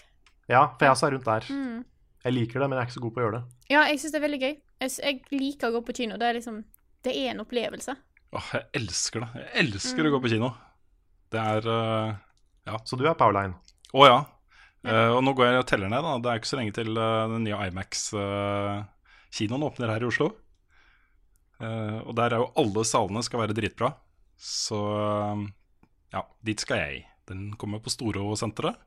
Ja, 0.49 0.65
for 0.73 0.87
jeg 0.87 0.95
også 0.95 1.07
er 1.07 1.15
rundt 1.15 1.29
der. 1.29 1.47
Mm. 1.53 1.83
Jeg 2.25 2.35
liker 2.35 2.61
det, 2.61 2.67
men 2.69 2.77
jeg 2.77 2.81
er 2.81 2.89
ikke 2.89 2.97
så 2.97 3.03
god 3.03 3.13
på 3.13 3.21
å 3.21 3.23
gjøre 3.25 3.37
det. 3.37 3.43
Ja, 3.71 3.81
jeg 3.89 4.01
syns 4.01 4.13
det 4.13 4.19
er 4.19 4.25
veldig 4.25 4.41
gøy. 4.41 4.55
Jeg, 4.81 4.93
jeg 4.97 5.37
liker 5.37 5.69
å 5.69 5.75
gå 5.77 5.81
på 5.85 5.95
kino. 6.01 6.17
Det 6.21 6.27
er 6.27 6.37
liksom 6.37 6.57
Det 7.01 7.13
er 7.17 7.31
en 7.31 7.41
opplevelse. 7.41 7.95
Åh, 8.31 8.49
jeg 8.57 8.65
elsker 8.81 9.23
det. 9.23 9.29
Jeg 9.41 9.49
elsker 9.65 10.07
å 10.07 10.13
gå 10.13 10.19
på 10.23 10.31
kino. 10.33 10.49
Det 11.31 11.41
er 11.41 11.61
eh, 11.71 12.77
Så 12.85 12.99
du 12.99 13.05
er 13.07 13.17
powerline. 13.17 13.57
Å 13.93 14.05
ja. 14.07 14.19
Uh, 14.81 15.13
og 15.13 15.21
nå 15.21 15.35
går 15.37 15.45
jeg 15.45 15.61
og 15.61 15.67
teller 15.69 15.89
ned. 15.93 16.01
da 16.01 16.17
Det 16.17 16.29
er 16.31 16.39
ikke 16.41 16.49
så 16.49 16.57
lenge 16.57 16.73
til 16.73 16.89
uh, 16.97 17.29
den 17.29 17.43
nye 17.45 17.67
Imax-kinoen 17.69 19.65
åpner 19.67 19.93
her 19.93 20.01
i 20.01 20.09
Oslo. 20.09 20.31
Eh, 21.61 21.99
og 22.01 22.15
der 22.17 22.35
er 22.35 22.43
jo 22.43 22.51
alle 22.59 22.85
salene 22.87 23.23
skal 23.25 23.43
være 23.43 23.57
dritbra. 23.57 23.93
Så 24.41 24.79
ja, 26.11 26.25
dit 26.41 26.63
skal 26.63 26.81
jeg. 26.81 27.03
Den 27.29 27.51
kommer 27.61 27.81
på 27.83 27.93
Storosenteret. 27.93 28.79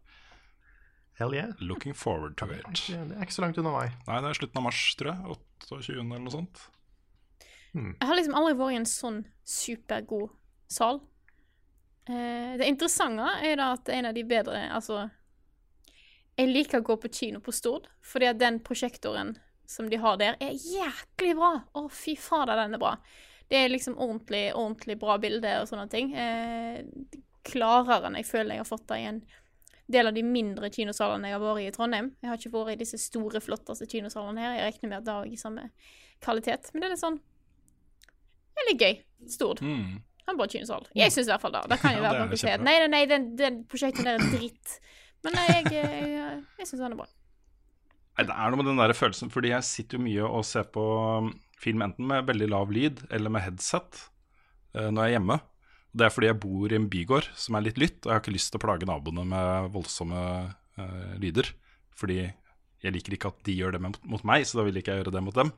Hell 1.14 1.34
yeah. 1.34 1.52
Looking 1.62 1.94
forward 1.94 2.34
to 2.36 2.48
it. 2.50 2.86
det 2.90 3.14
er 3.14 3.22
ikke 3.22 3.36
så 3.36 3.44
langt 3.44 3.58
unna 3.62 3.70
meg. 3.70 3.92
Nei, 4.08 4.18
det 4.18 4.32
er 4.32 4.38
slutten 4.40 4.58
av 4.58 4.64
mars, 4.66 4.80
tror 4.98 5.12
jeg. 5.12 5.36
28. 5.70 6.00
eller 6.02 6.24
noe 6.24 6.34
sånt. 6.34 6.64
Jeg 7.74 8.06
har 8.06 8.18
liksom 8.18 8.36
aldri 8.38 8.54
vært 8.58 8.74
i 8.74 8.78
en 8.80 8.88
sånn 8.88 9.20
supergod 9.46 10.32
sal. 10.70 11.00
Uh, 12.06 12.54
det 12.58 12.66
interessante 12.68 13.30
er 13.46 13.56
da 13.58 13.72
at 13.74 13.88
en 13.88 14.10
av 14.10 14.12
de 14.12 14.26
bedre 14.28 14.58
Altså, 14.76 15.06
jeg 16.36 16.50
liker 16.50 16.82
å 16.82 16.84
gå 16.84 16.98
på 17.00 17.10
kino 17.14 17.40
på 17.40 17.54
Stord, 17.54 17.88
fordi 18.04 18.28
at 18.28 18.42
den 18.42 18.58
prosjektoren 18.62 19.36
som 19.66 19.88
de 19.90 20.00
har 20.00 20.18
der, 20.20 20.36
er 20.40 20.52
jæklig 20.54 21.36
bra. 21.38 21.52
Å, 21.74 21.86
fy 21.92 22.16
fader, 22.20 22.56
den 22.60 22.76
er 22.76 22.82
bra. 22.82 22.94
Det 23.48 23.60
er 23.60 23.72
liksom 23.72 23.96
ordentlig, 24.00 24.46
ordentlig 24.56 24.96
bra 25.00 25.16
bilde 25.20 25.52
og 25.60 25.68
sånne 25.68 25.88
ting. 25.92 26.12
Eh, 26.16 26.82
klarere 27.44 28.08
enn 28.08 28.18
jeg 28.20 28.28
føler 28.28 28.56
jeg 28.56 28.64
har 28.64 28.68
fått 28.68 28.86
det 28.88 29.00
i 29.02 29.08
en 29.10 29.20
del 29.92 30.08
av 30.08 30.16
de 30.16 30.22
mindre 30.24 30.70
kinosalene 30.72 31.28
jeg 31.28 31.36
har 31.36 31.42
vært 31.42 31.60
i 31.60 31.68
i 31.68 31.74
Trondheim. 31.74 32.08
Jeg 32.22 32.30
har 32.30 32.40
ikke 32.40 32.54
vært 32.54 32.74
i 32.74 32.80
disse 32.80 33.00
store, 33.02 33.42
flotteste 33.44 33.88
kinosalene 33.90 34.40
her. 34.40 34.56
Jeg 34.56 34.72
regner 34.72 34.92
med 34.94 34.98
at 35.02 35.10
det 35.10 35.34
i 35.34 35.40
samme 35.40 35.68
kvalitet. 36.24 36.70
Men 36.72 36.80
det 36.80 36.88
er 36.88 36.94
litt 36.94 37.04
sånn 37.04 37.20
Det 38.54 38.62
er 38.62 38.68
litt 38.70 38.84
gøy. 38.84 38.98
Stord. 39.34 39.60
Mm. 39.64 40.00
Han 40.24 40.38
bor 40.38 40.48
i 40.48 40.54
kinosal. 40.54 40.86
Jeg 40.96 41.12
syns 41.12 41.28
i 41.28 41.32
hvert 41.34 41.42
fall 41.42 41.52
det. 41.52 41.66
Det 41.68 41.80
kan 41.82 41.96
jo 41.96 42.00
Ja, 42.00 42.06
være 42.06 42.22
at 42.22 42.30
noen 42.30 42.40
sier 42.40 42.62
nei, 42.64 42.78
nei, 42.80 42.88
nei, 42.94 43.02
den, 43.10 43.26
den 43.36 43.60
prosjektet 43.68 44.06
der 44.06 44.16
er 44.16 44.32
dritt. 44.32 44.78
Men 45.24 45.36
nei, 45.36 45.44
jeg, 45.50 45.72
jeg, 45.74 46.40
jeg 46.60 46.68
syns 46.70 46.84
han 46.84 46.96
er 46.96 47.00
bra. 47.02 47.08
Nei, 48.14 48.26
Det 48.28 48.34
er 48.34 48.52
noe 48.52 48.60
med 48.60 48.68
den 48.70 48.78
der 48.78 48.94
følelsen, 48.94 49.32
fordi 49.34 49.50
jeg 49.50 49.66
sitter 49.66 49.98
jo 49.98 50.04
mye 50.04 50.28
og 50.28 50.46
ser 50.46 50.68
på 50.70 50.84
um, 51.24 51.32
film 51.58 51.82
enten 51.82 52.06
med 52.06 52.28
veldig 52.28 52.48
lav 52.52 52.70
lyd 52.74 53.02
eller 53.14 53.32
med 53.32 53.42
headset 53.42 54.04
eh, 54.76 54.90
når 54.90 55.00
jeg 55.00 55.08
er 55.08 55.16
hjemme. 55.16 55.40
Det 55.94 56.06
er 56.06 56.12
fordi 56.14 56.28
jeg 56.28 56.40
bor 56.42 56.72
i 56.72 56.78
en 56.78 56.88
bygård 56.90 57.28
som 57.38 57.56
er 57.56 57.64
litt 57.66 57.78
lytt, 57.80 58.00
og 58.02 58.10
jeg 58.10 58.16
har 58.16 58.22
ikke 58.22 58.34
lyst 58.34 58.50
til 58.52 58.60
å 58.60 58.64
plage 58.66 58.88
naboene 58.90 59.24
med 59.30 59.68
voldsomme 59.74 60.22
uh, 60.78 61.12
lyder. 61.22 61.50
Fordi 61.94 62.18
jeg 62.84 62.94
liker 62.94 63.16
ikke 63.16 63.30
at 63.30 63.44
de 63.46 63.54
gjør 63.56 63.76
det 63.76 63.82
mot, 63.84 64.26
meg, 64.26 64.44
så 64.46 64.58
da 64.58 64.66
vil 64.66 64.78
ikke 64.78 64.94
jeg 64.94 65.04
gjøre 65.04 65.14
det 65.14 65.22
mot 65.24 65.38
dem. 65.38 65.52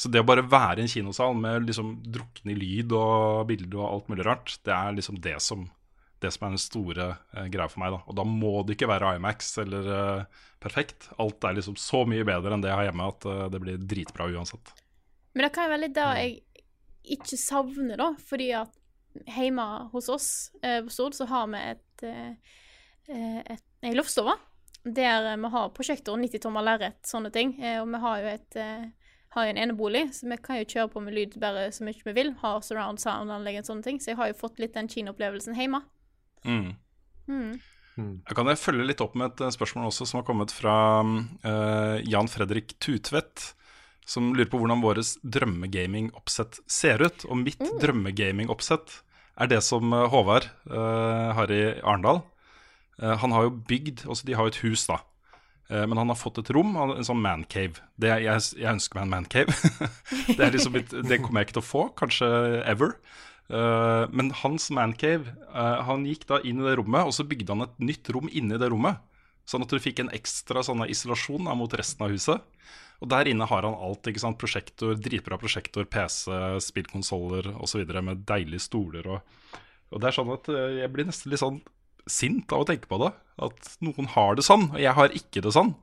Så 0.00 0.10
det 0.12 0.22
å 0.22 0.26
bare 0.26 0.44
være 0.46 0.80
i 0.80 0.84
en 0.84 0.90
kinosal 0.90 1.36
med 1.38 1.68
liksom 1.68 1.94
drukne 2.08 2.56
lyd 2.56 2.92
og 2.96 3.46
bilder 3.50 3.82
og 3.82 3.86
alt 3.88 4.10
mulig 4.12 4.26
rart, 4.26 4.56
det 4.66 4.74
er 4.74 4.96
liksom 4.96 5.20
det 5.22 5.36
som, 5.44 5.66
det 6.20 6.30
som 6.34 6.46
er 6.46 6.54
den 6.54 6.62
store 6.62 7.06
eh, 7.34 7.48
greia 7.52 7.68
for 7.70 7.82
meg. 7.82 7.94
da. 7.94 8.02
Og 8.06 8.18
da 8.18 8.26
må 8.28 8.60
det 8.66 8.76
ikke 8.76 8.90
være 8.90 9.14
Imax 9.16 9.54
eller 9.62 9.90
eh, 9.96 10.42
perfekt. 10.60 11.08
Alt 11.22 11.44
er 11.44 11.56
liksom 11.56 11.78
så 11.80 12.04
mye 12.08 12.26
bedre 12.28 12.54
enn 12.54 12.64
det 12.64 12.72
jeg 12.72 12.80
har 12.80 12.90
hjemme 12.90 13.08
at 13.14 13.26
eh, 13.28 13.46
det 13.54 13.62
blir 13.62 13.80
dritbra 13.80 14.28
uansett. 14.28 14.74
Men 15.32 15.46
det 15.46 15.54
kan 15.54 15.68
jo 15.68 15.74
være 15.74 15.84
litt 15.86 15.96
det 15.96 16.10
jeg 16.20 16.36
ikke 17.16 17.40
savner, 17.40 17.96
da. 18.00 18.12
Fordi 18.28 18.50
at 18.58 18.76
hjemme 19.26 19.66
hos 19.92 20.08
oss 20.08 20.28
eh, 20.62 20.82
på 20.84 20.92
Stord 20.92 21.16
så 21.16 21.26
har 21.30 21.50
vi 21.50 21.64
et, 21.72 22.04
eh, 22.06 22.54
eh, 23.08 23.40
et 23.56 23.86
ei 23.86 23.96
loftstove 23.96 24.36
der 24.80 25.36
vi 25.36 25.48
har 25.52 25.72
prosjektor, 25.76 26.16
90 26.16 26.40
tommer 26.40 26.64
lerret, 26.64 26.96
sånne 27.04 27.28
ting. 27.34 27.50
Og 27.82 27.88
vi 27.92 27.98
har 28.00 28.20
jo 28.22 28.28
et 28.30 28.56
har 29.34 29.44
jo 29.44 29.52
en 29.52 29.58
enebolig, 29.60 30.06
så 30.16 30.24
vi 30.30 30.38
kan 30.40 30.56
jo 30.56 30.64
kjøre 30.64 30.88
på 30.94 31.02
med 31.04 31.14
lyd 31.14 31.34
bare 31.42 31.66
så 31.70 31.84
mye 31.84 32.06
vi 32.06 32.14
vil. 32.16 32.32
Har 32.40 32.62
surround 32.64 32.98
sound-anlegg 33.02 33.60
og 33.60 33.68
sånne 33.68 33.84
ting. 33.84 34.00
Så 34.00 34.14
jeg 34.14 34.18
har 34.18 34.30
jo 34.30 34.38
fått 34.40 34.58
litt 34.58 34.72
den 34.74 34.88
kinoopplevelsen 34.88 35.58
hjemme. 35.58 35.82
Mm. 36.46 36.74
Mm. 37.30 37.54
Jeg 38.26 38.36
kan 38.36 38.48
jeg 38.48 38.60
følge 38.60 38.86
litt 38.88 39.02
opp 39.04 39.16
med 39.18 39.32
et 39.32 39.42
eh, 39.44 39.54
spørsmål 39.54 39.90
også 39.90 40.06
som 40.08 40.20
har 40.20 40.26
kommet 40.28 40.54
fra 40.54 40.74
uh, 41.04 41.96
Jan 42.06 42.30
Fredrik 42.30 42.76
Tutvedt. 42.82 43.52
Som 44.08 44.32
lurer 44.34 44.48
på 44.50 44.58
hvordan 44.58 44.82
vårt 44.82 45.12
drømmegamingoppsett 45.22 46.62
ser 46.70 47.04
ut. 47.04 47.26
Og 47.28 47.38
mitt 47.44 47.60
drømmegamingoppsett 47.82 48.96
er 49.40 49.50
det 49.52 49.60
som 49.66 49.92
eh, 49.94 50.08
Håvard 50.10 50.48
uh, 50.72 51.30
har 51.36 51.52
i 51.54 51.62
Arendal. 51.80 52.24
Uh, 53.00 53.14
han 53.20 53.36
har 53.36 53.46
jo 53.46 53.54
bygd 53.68 54.04
altså 54.08 54.26
De 54.28 54.36
har 54.36 54.48
jo 54.48 54.54
et 54.54 54.62
hus, 54.64 54.88
da. 54.90 54.98
Eh, 55.70 55.86
Men 55.86 55.98
han 55.98 56.08
har 56.08 56.18
fått 56.18 56.40
et 56.42 56.50
rom, 56.54 56.74
en 56.76 57.06
sånn 57.06 57.22
mancave. 57.22 57.82
Jeg, 58.02 58.26
jeg 58.58 58.70
ønsker 58.72 58.98
meg 58.98 59.06
en 59.06 59.14
mancave. 59.14 59.54
det, 60.36 60.40
er 60.42 60.54
liksom 60.54 60.78
det 60.80 61.20
kommer 61.22 61.42
jeg 61.42 61.50
ikke 61.50 61.58
til 61.60 61.64
å 61.64 61.70
få, 61.70 61.84
kanskje 61.98 62.30
ever. 62.68 62.96
Eh, 63.50 64.04
men 64.14 64.28
hans 64.44 64.68
mancave 64.70 65.32
uh, 65.50 65.80
Han 65.82 66.04
gikk 66.06 66.22
da 66.28 66.38
inn 66.46 66.60
i 66.62 66.66
det 66.68 66.76
rommet, 66.78 67.08
og 67.08 67.14
så 67.16 67.26
bygde 67.26 67.50
han 67.50 67.66
et 67.66 67.80
nytt 67.82 68.10
rom 68.14 68.30
inni 68.30 68.58
det 68.60 68.68
rommet. 68.70 69.00
Sånn 69.48 69.64
at 69.64 69.72
du 69.72 69.82
fikk 69.82 70.04
en 70.04 70.12
ekstra 70.14 70.62
sånn 70.62 70.84
isolasjon 70.86 71.48
da, 71.48 71.56
mot 71.58 71.72
resten 71.74 72.06
av 72.06 72.14
huset. 72.14 72.44
Og 73.00 73.08
der 73.10 73.30
inne 73.30 73.48
har 73.50 73.66
han 73.66 73.74
alt. 73.74 74.06
ikke 74.06 74.22
sant? 74.22 74.38
Prosjektor, 74.38 74.94
Dritbra 74.94 75.38
prosjektor, 75.40 75.88
PC, 75.88 76.30
spillkonsoller 76.62 77.48
osv. 77.58 77.82
med 78.04 78.22
deilige 78.28 78.62
stoler. 78.68 79.08
Og, 79.16 79.58
og 79.90 80.02
det 80.02 80.10
er 80.10 80.18
sånn 80.20 80.30
at 80.36 80.50
eh, 80.52 80.76
jeg 80.84 80.92
blir 80.94 81.08
nesten 81.08 81.32
litt 81.32 81.42
sånn 81.42 81.58
sint 82.10 82.52
av 82.54 82.62
å 82.62 82.68
tenke 82.68 82.90
på 82.90 83.00
det. 83.02 83.10
At 83.42 83.74
noen 83.82 84.12
har 84.14 84.38
det 84.38 84.46
sånn, 84.46 84.68
og 84.76 84.78
jeg 84.78 84.94
har 85.00 85.16
ikke 85.16 85.42
det 85.42 85.56
sånn. 85.56 85.74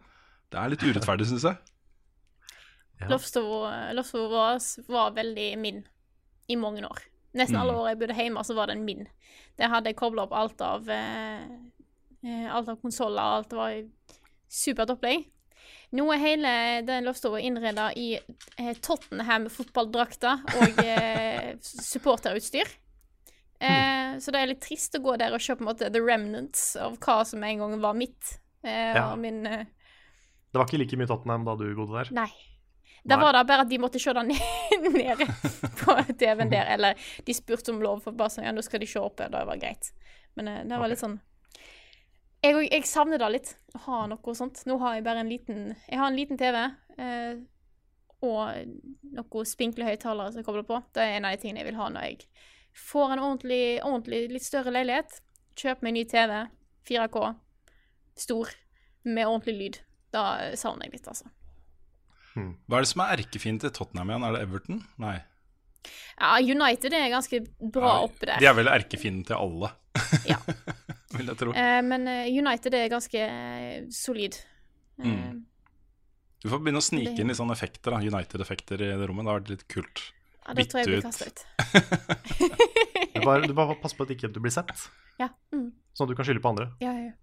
Det 0.54 0.62
er 0.62 0.72
litt 0.72 0.88
urettferdig, 0.88 1.28
syns 1.28 1.50
jeg. 1.50 1.60
Ja. 3.02 3.12
Loftstova 3.12 4.56
var 4.88 5.14
veldig 5.18 5.52
min 5.60 5.84
i 6.48 6.56
mange 6.56 6.88
år. 6.88 7.04
Nesten 7.38 7.60
alle 7.62 7.74
Mm. 7.74 7.80
år 7.82 7.88
jeg 7.92 8.00
bodde 8.02 8.16
hjemme, 8.18 8.44
så 8.44 8.56
var 8.58 8.68
den 8.72 8.84
min. 8.86 9.08
Der 9.58 9.70
hadde 9.70 9.90
jeg 9.92 9.96
kobla 10.00 10.24
opp 10.28 10.34
alt 10.34 10.62
av 10.62 10.90
eh, 10.90 11.44
eh, 12.26 12.48
Alt 12.54 12.70
av 12.70 12.80
konsoller, 12.82 13.22
alt 13.40 13.54
var 13.54 13.70
i 13.76 13.86
supert 14.50 14.90
opplegg. 14.90 15.26
Nå 15.96 16.04
er 16.14 16.20
hele 16.20 16.50
den 16.88 17.06
loftstua 17.08 17.40
innreda 17.40 17.92
i 17.96 18.16
eh, 18.58 18.74
Tottenham 18.84 19.48
fotballdrakter 19.50 20.44
og 20.60 20.82
eh, 20.84 21.54
supporterutstyr. 21.92 22.68
Eh, 23.60 24.18
Så 24.20 24.32
det 24.34 24.40
er 24.42 24.50
litt 24.52 24.62
trist 24.62 24.96
å 24.98 25.02
gå 25.02 25.16
der 25.18 25.34
og 25.34 25.42
se 25.42 25.56
på 25.56 25.64
en 25.66 25.70
måte 25.72 25.92
the 25.94 26.02
remnants 26.02 26.76
av 26.76 26.98
hva 27.02 27.22
som 27.26 27.44
en 27.44 27.58
gang 27.64 27.80
var 27.82 27.94
mitt. 27.98 28.38
Eh, 28.64 28.94
Ja. 28.96 29.12
og 29.14 29.20
min 29.20 29.46
eh, 29.48 29.66
Det 30.52 30.60
var 30.60 30.66
ikke 30.68 30.80
like 30.82 30.98
mye 30.98 31.08
Tottenham 31.08 31.46
da 31.46 31.56
du 31.56 31.66
bodde 31.76 31.94
der. 32.04 32.14
Nei. 32.14 32.32
Da 33.08 33.18
var 33.22 33.38
det 33.38 33.46
bare 33.48 33.64
at 33.64 33.70
de 33.72 33.80
måtte 33.80 34.02
se 34.04 34.14
det 34.14 34.24
nede 34.98 35.28
på 35.80 35.96
TV-en 36.20 36.52
der. 36.52 36.74
Eller 36.76 37.10
de 37.26 37.36
spurte 37.36 37.72
om 37.72 37.82
lov, 37.84 38.02
for 38.04 38.18
bare 38.18 38.34
sånn, 38.34 38.48
ja, 38.48 38.54
nå 38.56 38.64
skal 38.66 38.84
de 38.84 38.90
se 38.90 39.00
oppe. 39.00 39.30
Det 39.32 39.44
var 39.48 39.62
greit. 39.62 39.92
Men 40.36 40.52
eh, 40.52 40.64
det 40.66 40.76
var 40.76 40.86
okay. 40.86 40.96
litt 40.96 41.04
sånn 41.06 41.20
jeg, 42.46 42.68
jeg 42.70 42.86
savner 42.86 43.20
det 43.22 43.30
litt, 43.34 43.54
å 43.76 43.84
ha 43.88 44.02
noe 44.12 44.36
sånt. 44.38 44.62
Nå 44.70 44.78
har 44.82 44.98
jeg 44.98 45.06
bare 45.08 45.24
en 45.24 45.32
liten 45.32 45.62
Jeg 45.88 46.00
har 46.00 46.12
en 46.12 46.18
liten 46.18 46.38
TV 46.40 46.58
eh, 46.62 47.40
og 48.26 48.70
noen 49.18 49.50
spinkle 49.50 49.88
høyttalere 49.88 50.34
som 50.34 50.42
jeg 50.42 50.48
kobler 50.48 50.68
på. 50.68 50.80
Det 50.94 51.04
er 51.04 51.18
en 51.18 51.28
av 51.28 51.36
de 51.36 51.42
tingene 51.42 51.64
jeg 51.64 51.72
vil 51.72 51.80
ha 51.80 51.90
når 51.94 52.08
jeg 52.08 52.30
får 52.78 53.14
en 53.14 53.24
ordentlig, 53.24 53.64
ordentlig 53.82 54.22
litt 54.36 54.46
større 54.46 54.74
leilighet. 54.74 55.20
Kjøp 55.58 55.82
meg 55.86 55.96
ny 55.96 56.06
TV, 56.10 56.34
4K, 56.86 57.24
stor, 58.22 58.54
med 59.08 59.26
ordentlig 59.26 59.58
lyd. 59.58 59.80
Da 60.14 60.24
savner 60.58 60.88
jeg 60.88 61.00
litt, 61.00 61.10
altså. 61.10 61.30
Hva 62.38 62.78
er 62.78 62.86
det 62.86 62.90
som 62.92 63.02
er 63.04 63.16
erkefienden 63.18 63.60
til 63.66 63.72
Tottenham 63.76 64.10
igjen? 64.14 64.26
Er 64.28 64.32
det 64.38 64.42
Everton? 64.48 64.80
Nei. 65.02 65.16
Ja, 66.20 66.36
United 66.42 66.94
er 66.94 67.10
ganske 67.14 67.40
bra 67.74 67.92
Ja, 67.94 68.04
oppe 68.08 68.26
der. 68.26 68.40
De 68.42 68.46
er 68.50 68.54
vel 68.58 68.68
erkefienden 68.68 69.26
til 69.26 69.36
alle, 69.38 69.70
Ja. 70.28 70.38
vil 71.18 71.26
jeg 71.32 71.38
tro. 71.40 71.54
Eh, 71.54 71.82
men 71.86 72.08
eh, 72.08 72.28
United 72.34 72.74
er 72.74 72.90
ganske 72.94 73.22
eh, 73.28 73.86
solid. 73.90 74.36
Eh, 75.00 75.06
Mm. 75.08 75.44
Du 76.42 76.50
får 76.50 76.60
begynne 76.62 76.78
å 76.82 76.86
snike 76.86 77.12
Det- 77.16 77.20
inn 77.22 77.28
litt 77.32 77.38
sånne 77.38 77.54
effekter, 77.54 77.94
United-effekter 77.98 78.82
i 78.82 78.88
det 78.98 79.08
rommet. 79.10 79.26
Det 79.26 79.32
har 79.32 79.40
vært 79.40 79.50
litt 79.50 79.68
kult. 79.68 80.02
ja, 80.48 80.54
da 80.54 80.64
tror 80.64 80.80
jeg 80.80 80.88
jeg 80.88 80.94
blir 80.94 81.02
kastet 81.02 81.28
ut. 81.28 81.40
kasta 81.58 81.78
ut. 81.82 83.14
Du 83.14 83.22
bare, 83.26 83.48
du 83.50 83.54
bare 83.58 83.76
passer 83.82 83.98
på 83.98 84.06
at 84.06 84.14
ikke 84.14 84.30
du 84.34 84.40
blir 84.40 84.54
sett, 84.54 84.70
Ja. 85.20 85.30
Mm. 85.54 85.72
sånn 85.98 86.06
at 86.06 86.10
du 86.10 86.16
kan 86.16 86.26
skylde 86.26 86.42
på 86.42 86.50
andre. 86.54 86.68
ja, 86.82 86.94
ja, 86.94 87.10
ja. 87.10 87.14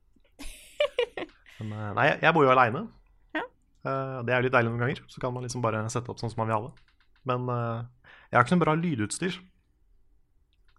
Men, 1.60 1.72
eh, 1.78 1.92
nei, 1.94 2.06
jeg- 2.10 2.20
jeg 2.22 2.34
bor 2.34 2.44
jo 2.44 2.50
aleine. 2.50 2.88
Ja. 3.84 4.22
det 4.24 4.32
er 4.34 4.40
jo 4.40 4.46
litt 4.48 4.54
deilig 4.56 4.70
noen 4.72 4.84
ganger. 4.86 5.02
Så 5.12 5.20
kan 5.22 5.34
man 5.34 5.44
liksom 5.46 5.62
bare 5.64 5.82
sette 5.92 6.10
opp 6.12 6.20
sånn 6.22 6.32
som 6.32 6.40
man 6.42 6.48
vil 6.50 6.56
ha 6.58 6.68
det. 6.68 6.74
Men 7.28 7.48
eh, 7.52 7.80
jeg 8.30 8.38
har 8.38 8.46
ikke 8.46 8.56
noe 8.56 8.64
bra 8.66 8.74
lydutstyr. 8.80 9.40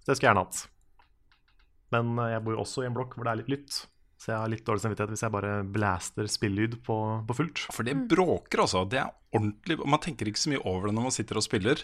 Det 0.06 0.14
skulle 0.16 0.28
jeg 0.28 0.32
gjerne 0.32 0.46
hatt. 0.46 0.64
Men 1.94 2.16
eh, 2.20 2.32
jeg 2.36 2.44
bor 2.46 2.56
jo 2.58 2.64
også 2.66 2.84
i 2.84 2.88
en 2.90 2.96
blokk 2.98 3.16
hvor 3.18 3.28
det 3.28 3.34
er 3.36 3.42
litt 3.44 3.54
lytt. 3.56 3.78
Så 4.22 4.32
jeg 4.32 4.40
har 4.42 4.50
litt 4.50 4.64
dårlig 4.66 4.82
samvittighet 4.82 5.12
hvis 5.12 5.24
jeg 5.26 5.34
bare 5.36 5.52
blaster 5.76 6.30
spillelyd 6.32 6.78
på, 6.86 6.96
på 7.28 7.36
fullt. 7.38 7.66
For 7.76 7.86
det 7.86 7.98
bråker, 8.10 8.64
altså. 8.64 8.86
Det 8.90 9.02
er 9.02 9.12
ordentlig 9.36 9.76
Man 9.84 10.02
tenker 10.02 10.30
ikke 10.32 10.42
så 10.42 10.54
mye 10.54 10.64
over 10.66 10.88
det 10.90 10.96
når 10.98 11.10
man 11.10 11.16
sitter 11.16 11.38
og 11.42 11.46
spiller. 11.46 11.84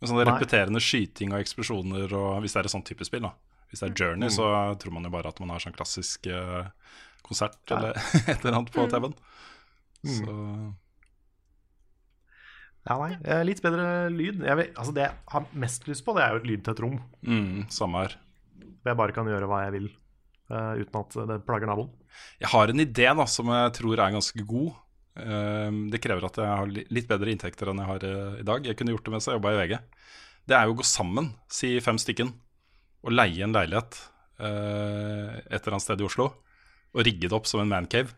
Med 0.00 0.10
sånne 0.10 0.24
Nei. 0.26 0.32
repeterende 0.34 0.80
skyting 0.82 1.30
og 1.32 1.40
eksplosjoner 1.44 2.10
og 2.16 2.40
hvis 2.44 2.56
det 2.56 2.62
er 2.62 2.68
et 2.68 2.74
sånn 2.74 2.84
type 2.84 3.06
spill. 3.08 3.28
da 3.28 3.32
Hvis 3.70 3.84
det 3.84 3.90
er 3.90 3.98
Journey, 4.02 4.32
så 4.32 4.48
tror 4.80 4.92
man 4.96 5.06
jo 5.08 5.12
bare 5.14 5.30
at 5.32 5.38
man 5.40 5.52
har 5.54 5.62
sånn 5.62 5.76
klassisk 5.76 6.26
eh, 6.32 6.66
konsert 7.24 7.60
Ja. 7.70 7.78
eller 7.78 7.96
et 8.32 8.40
eller 8.42 8.58
annet 8.58 8.72
på 8.74 8.84
TV-en. 8.92 9.14
Så 10.04 10.34
Ja, 12.86 12.96
nei, 13.00 13.16
Litt 13.48 13.62
bedre 13.64 14.06
lyd. 14.14 14.42
Vil, 14.44 14.68
altså 14.76 14.94
det 14.94 15.06
jeg 15.08 15.14
har 15.32 15.46
mest 15.58 15.88
lyst 15.90 16.04
på, 16.06 16.14
det 16.14 16.24
er 16.24 16.34
jo 16.34 16.42
et 16.42 16.50
lydtett 16.52 16.82
rom. 16.84 16.98
mm, 17.26 17.68
samme 17.74 18.04
her. 18.04 18.18
Hvor 18.60 18.92
jeg 18.92 19.00
bare 19.00 19.16
kan 19.16 19.30
gjøre 19.30 19.48
hva 19.50 19.64
jeg 19.64 19.74
vil 19.74 19.88
uh, 20.52 20.74
uten 20.78 21.00
at 21.00 21.16
det 21.32 21.38
plager 21.48 21.70
naboen. 21.70 21.90
Jeg 22.38 22.52
har 22.52 22.70
en 22.70 22.84
idé 22.84 23.08
da 23.18 23.26
som 23.28 23.50
jeg 23.50 23.72
tror 23.80 23.98
er 23.98 24.14
ganske 24.14 24.44
god. 24.46 24.76
Ehm, 25.16 25.86
det 25.88 26.00
krever 26.04 26.26
at 26.28 26.38
jeg 26.40 26.58
har 26.60 26.68
litt 26.68 27.08
bedre 27.08 27.32
inntekter 27.32 27.70
enn 27.72 27.80
jeg 27.80 27.88
har 27.88 28.06
uh, 28.06 28.40
i 28.40 28.46
dag. 28.46 28.66
Jeg 28.68 28.78
kunne 28.78 28.92
gjort 28.94 29.08
det 29.08 29.14
mens 29.16 29.28
jeg 29.28 29.38
jobba 29.38 29.54
i 29.54 29.60
VG. 29.62 29.78
Det 30.46 30.56
er 30.56 30.68
jo 30.68 30.76
å 30.76 30.78
gå 30.78 30.86
sammen, 30.86 31.32
si 31.50 31.72
fem 31.82 31.98
stykken, 31.98 32.30
og 33.02 33.14
leie 33.14 33.42
en 33.42 33.54
leilighet 33.54 33.96
eh, 34.38 35.32
et 35.42 35.58
eller 35.58 35.74
annet 35.74 35.82
sted 35.82 36.02
i 36.02 36.06
Oslo. 36.06 36.28
Og 36.94 37.02
rigge 37.02 37.26
det 37.26 37.34
opp 37.34 37.48
som 37.50 37.62
en 37.62 37.70
mancave. 37.70 38.14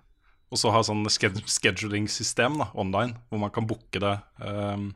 Og 0.48 0.56
så 0.60 0.70
ha 0.72 0.80
sånn 0.86 1.02
sched 1.12 1.42
scheduling-system 1.44 2.56
da, 2.62 2.70
online, 2.80 3.18
hvor 3.28 3.40
man 3.42 3.50
kan 3.52 3.66
booke 3.68 4.00
det 4.00 4.14
um, 4.40 4.94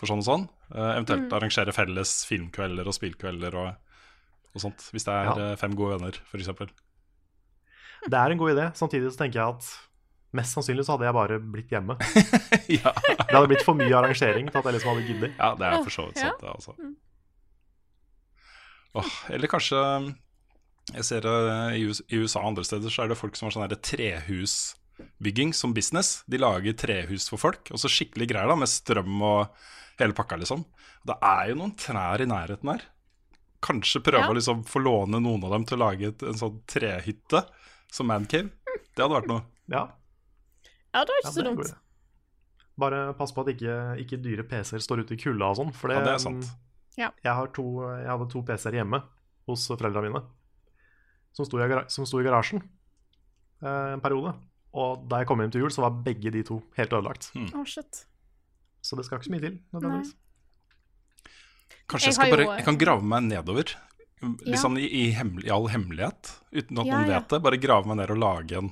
for 0.00 0.08
sånn 0.08 0.22
og 0.22 0.28
sånn. 0.28 0.46
Uh, 0.72 0.94
eventuelt 0.94 1.32
arrangere 1.36 1.74
felles 1.76 2.12
filmkvelder 2.28 2.88
og 2.88 2.96
spillkvelder 2.96 3.56
og, 3.60 3.74
og 4.54 4.62
sånt. 4.64 4.86
Hvis 4.94 5.04
det 5.04 5.12
er 5.12 5.28
Ja. 5.28 5.34
eh, 5.50 5.56
fem 5.60 5.74
gode 5.76 5.98
venner, 5.98 6.16
f.eks. 6.30 6.48
Det 8.08 8.16
er 8.16 8.30
en 8.32 8.38
god 8.40 8.54
idé. 8.54 8.64
Samtidig 8.78 9.12
så 9.12 9.20
tenker 9.24 9.40
jeg 9.42 9.58
at 9.58 9.68
mest 10.38 10.54
sannsynlig 10.56 10.84
så 10.86 10.94
hadde 10.96 11.08
jeg 11.08 11.16
bare 11.16 11.38
blitt 11.40 11.70
hjemme. 11.72 11.96
ja. 12.78 12.92
Det 12.94 13.32
hadde 13.34 13.48
blitt 13.50 13.64
for 13.66 13.76
mye 13.76 13.92
arrangering 13.96 14.48
til 14.48 14.60
at 14.60 14.64
jeg 14.70 14.76
liksom 14.78 14.92
hadde 14.94 15.06
giddet. 15.08 15.36
Ja, 15.36 15.52
det 15.58 15.66
er 15.68 15.82
for 15.84 15.90
så 15.98 16.06
vidt 16.08 16.20
sant, 16.22 16.40
det, 16.40 16.48
altså. 16.54 16.76
Oh, 18.96 19.10
eller 19.28 19.50
kanskje 19.52 19.78
Jeg 20.94 21.04
ser 21.04 21.20
det 21.26 21.34
i 21.76 21.82
USA 22.16 22.40
og 22.40 22.46
andre 22.54 22.64
steder 22.64 22.88
så 22.92 23.04
er 23.04 23.10
det 23.12 23.18
folk 23.20 23.36
som 23.36 23.46
har 23.50 23.52
sånn 23.56 23.66
her 23.66 23.74
trehusbygging 24.98 25.52
som 25.54 25.74
business. 25.74 26.24
De 26.26 26.38
lager 26.38 26.72
trehus 26.74 27.28
for 27.28 27.38
folk, 27.38 27.70
og 27.72 27.78
så 27.78 27.88
skikkelig 27.88 28.28
greier 28.30 28.48
da, 28.48 28.56
med 28.56 28.68
strøm 28.68 29.22
og 29.22 29.48
hele 29.98 30.12
pakka, 30.14 30.36
liksom. 30.38 30.64
Det 31.06 31.16
er 31.22 31.48
jo 31.50 31.58
noen 31.60 31.74
trær 31.78 32.20
i 32.20 32.26
nærheten 32.26 32.68
her. 32.72 32.82
Kanskje 33.62 34.02
prøve 34.02 34.22
Ja. 34.22 34.28
å 34.30 34.34
liksom 34.36 34.64
få 34.64 34.80
låne 34.82 35.20
noen 35.20 35.42
av 35.44 35.50
dem 35.50 35.64
til 35.64 35.78
å 35.78 35.90
lage 35.90 36.08
et, 36.08 36.22
en 36.22 36.34
sånn 36.34 36.60
trehytte 36.66 37.44
som 37.90 38.06
mancave. 38.06 38.50
Det 38.94 39.02
hadde 39.02 39.14
vært 39.20 39.28
noe. 39.28 39.42
Ja, 39.68 39.88
Ja, 40.94 41.04
det 41.04 41.12
var 41.12 41.20
ikke 41.22 41.32
så 41.34 41.44
dumt. 41.44 41.74
Bare 42.78 43.12
pass 43.14 43.30
på 43.32 43.42
at 43.42 43.48
ikke, 43.54 43.98
ikke 44.00 44.22
dyre 44.22 44.42
PC-er 44.42 44.80
står 44.80 45.00
ute 45.04 45.14
i 45.14 45.16
kulda 45.18 45.50
og 45.50 45.56
sånn. 45.56 45.74
For 45.74 45.88
det, 45.88 45.96
Ja, 45.98 46.04
det 46.04 46.12
er 46.14 46.18
sant. 46.18 46.46
Ja. 46.96 47.10
Jeg, 47.22 47.34
har 47.34 47.46
to, 47.48 47.82
jeg 47.98 48.08
hadde 48.08 48.30
to 48.30 48.42
PC-er 48.42 48.72
hjemme 48.80 49.02
hos 49.46 49.66
foreldrene 49.68 50.10
mine 50.10 50.22
som 51.32 51.44
sto 51.44 51.58
i, 51.60 51.84
som 51.88 52.06
sto 52.06 52.18
i 52.20 52.24
garasjen 52.24 52.62
eh, 53.62 53.92
en 53.92 54.00
periode. 54.00 54.34
Og 54.78 55.02
da 55.10 55.22
jeg 55.22 55.28
kom 55.30 55.40
hjem 55.42 55.50
til 55.54 55.64
jul, 55.64 55.72
så 55.74 55.82
var 55.86 55.96
begge 56.06 56.30
de 56.34 56.42
to 56.46 56.60
helt 56.78 56.92
ødelagt. 56.94 57.30
Å, 57.34 57.64
shit. 57.66 58.04
Så 58.84 58.96
det 58.98 59.04
skal 59.08 59.18
ikke 59.18 59.28
så 59.30 59.34
mye 59.34 59.44
til. 59.46 59.56
nødvendigvis. 59.74 60.14
Kanskje 61.88 62.10
Jeg 62.10 62.12
jeg, 62.12 62.16
skal 62.18 62.32
bare 62.34 62.56
Jeg 62.58 62.64
kan 62.68 62.78
grave 62.80 63.02
meg 63.14 63.22
nedover. 63.30 63.72
Litt 64.22 64.54
Ja. 64.56 64.60
sånn 64.60 64.76
i, 64.80 64.84
i, 64.86 65.02
hemmel- 65.14 65.44
i 65.46 65.50
all 65.54 65.68
hemmelighet, 65.70 66.32
uten 66.52 66.78
at 66.82 66.86
Ja, 66.86 66.98
noen 66.98 67.08
ja. 67.10 67.18
vet 67.20 67.28
det. 67.32 67.40
Bare 67.42 67.56
grave 67.62 67.86
meg 67.86 67.96
ned 68.00 68.10
og 68.14 68.18
lage 68.22 68.58
en. 68.58 68.70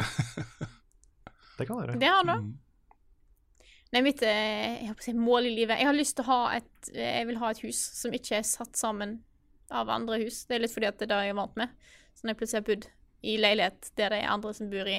Det 1.58 1.66
kan 1.66 1.78
være. 1.80 1.98
Det 1.98 2.08
har 2.12 2.24
du. 2.28 2.32
Mm. 2.36 2.58
Nei, 3.94 4.02
mitt 4.04 4.20
eh, 4.26 4.82
jeg 4.82 4.88
håper 4.90 5.00
å 5.00 5.06
si, 5.06 5.12
mål 5.16 5.46
i 5.48 5.52
livet 5.54 5.78
Jeg 5.78 5.86
har 5.86 5.94
lyst 5.96 6.16
til 6.18 6.24
å 6.26 6.28
ha 6.28 6.40
et 6.58 6.88
Jeg 6.92 7.26
vil 7.28 7.38
ha 7.40 7.52
et 7.54 7.60
hus 7.62 7.78
som 7.96 8.12
ikke 8.12 8.40
er 8.40 8.42
satt 8.44 8.76
sammen 8.76 9.20
av 9.72 9.88
andre 9.88 10.18
hus. 10.24 10.42
Det 10.44 10.56
er 10.58 10.64
litt 10.66 10.74
fordi 10.74 10.88
at 10.90 10.98
det 10.98 11.06
er 11.08 11.12
det 11.14 11.20
jeg 11.26 11.32
er 11.32 11.38
vant 11.40 11.56
med. 11.56 11.72
Så 12.14 12.26
når 12.26 12.34
jeg 12.34 12.40
plutselig 12.42 12.60
har 12.60 12.66
bodd 12.68 12.88
i 13.26 13.36
leilighet 13.40 13.88
der 13.96 14.12
det 14.12 14.18
er 14.22 14.28
andre 14.34 14.52
som 14.54 14.68
bor 14.70 14.86
i 14.90 14.98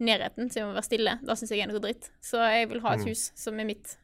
nærheten, 0.00 0.50
så 0.50 0.60
jeg 0.60 0.66
må 0.66 0.72
være 0.74 0.86
stille, 0.88 1.18
da 1.22 1.34
syns 1.38 1.50
jeg 1.54 1.60
er 1.62 1.70
noe 1.70 1.80
dritt. 1.80 2.10
Så 2.22 2.40
jeg 2.42 2.68
vil 2.68 2.80
ha 2.80 2.94
et 2.94 3.00
Mm. 3.04 3.06
hus 3.12 3.30
som 3.34 3.60
er 3.60 3.64
mitt. 3.68 3.96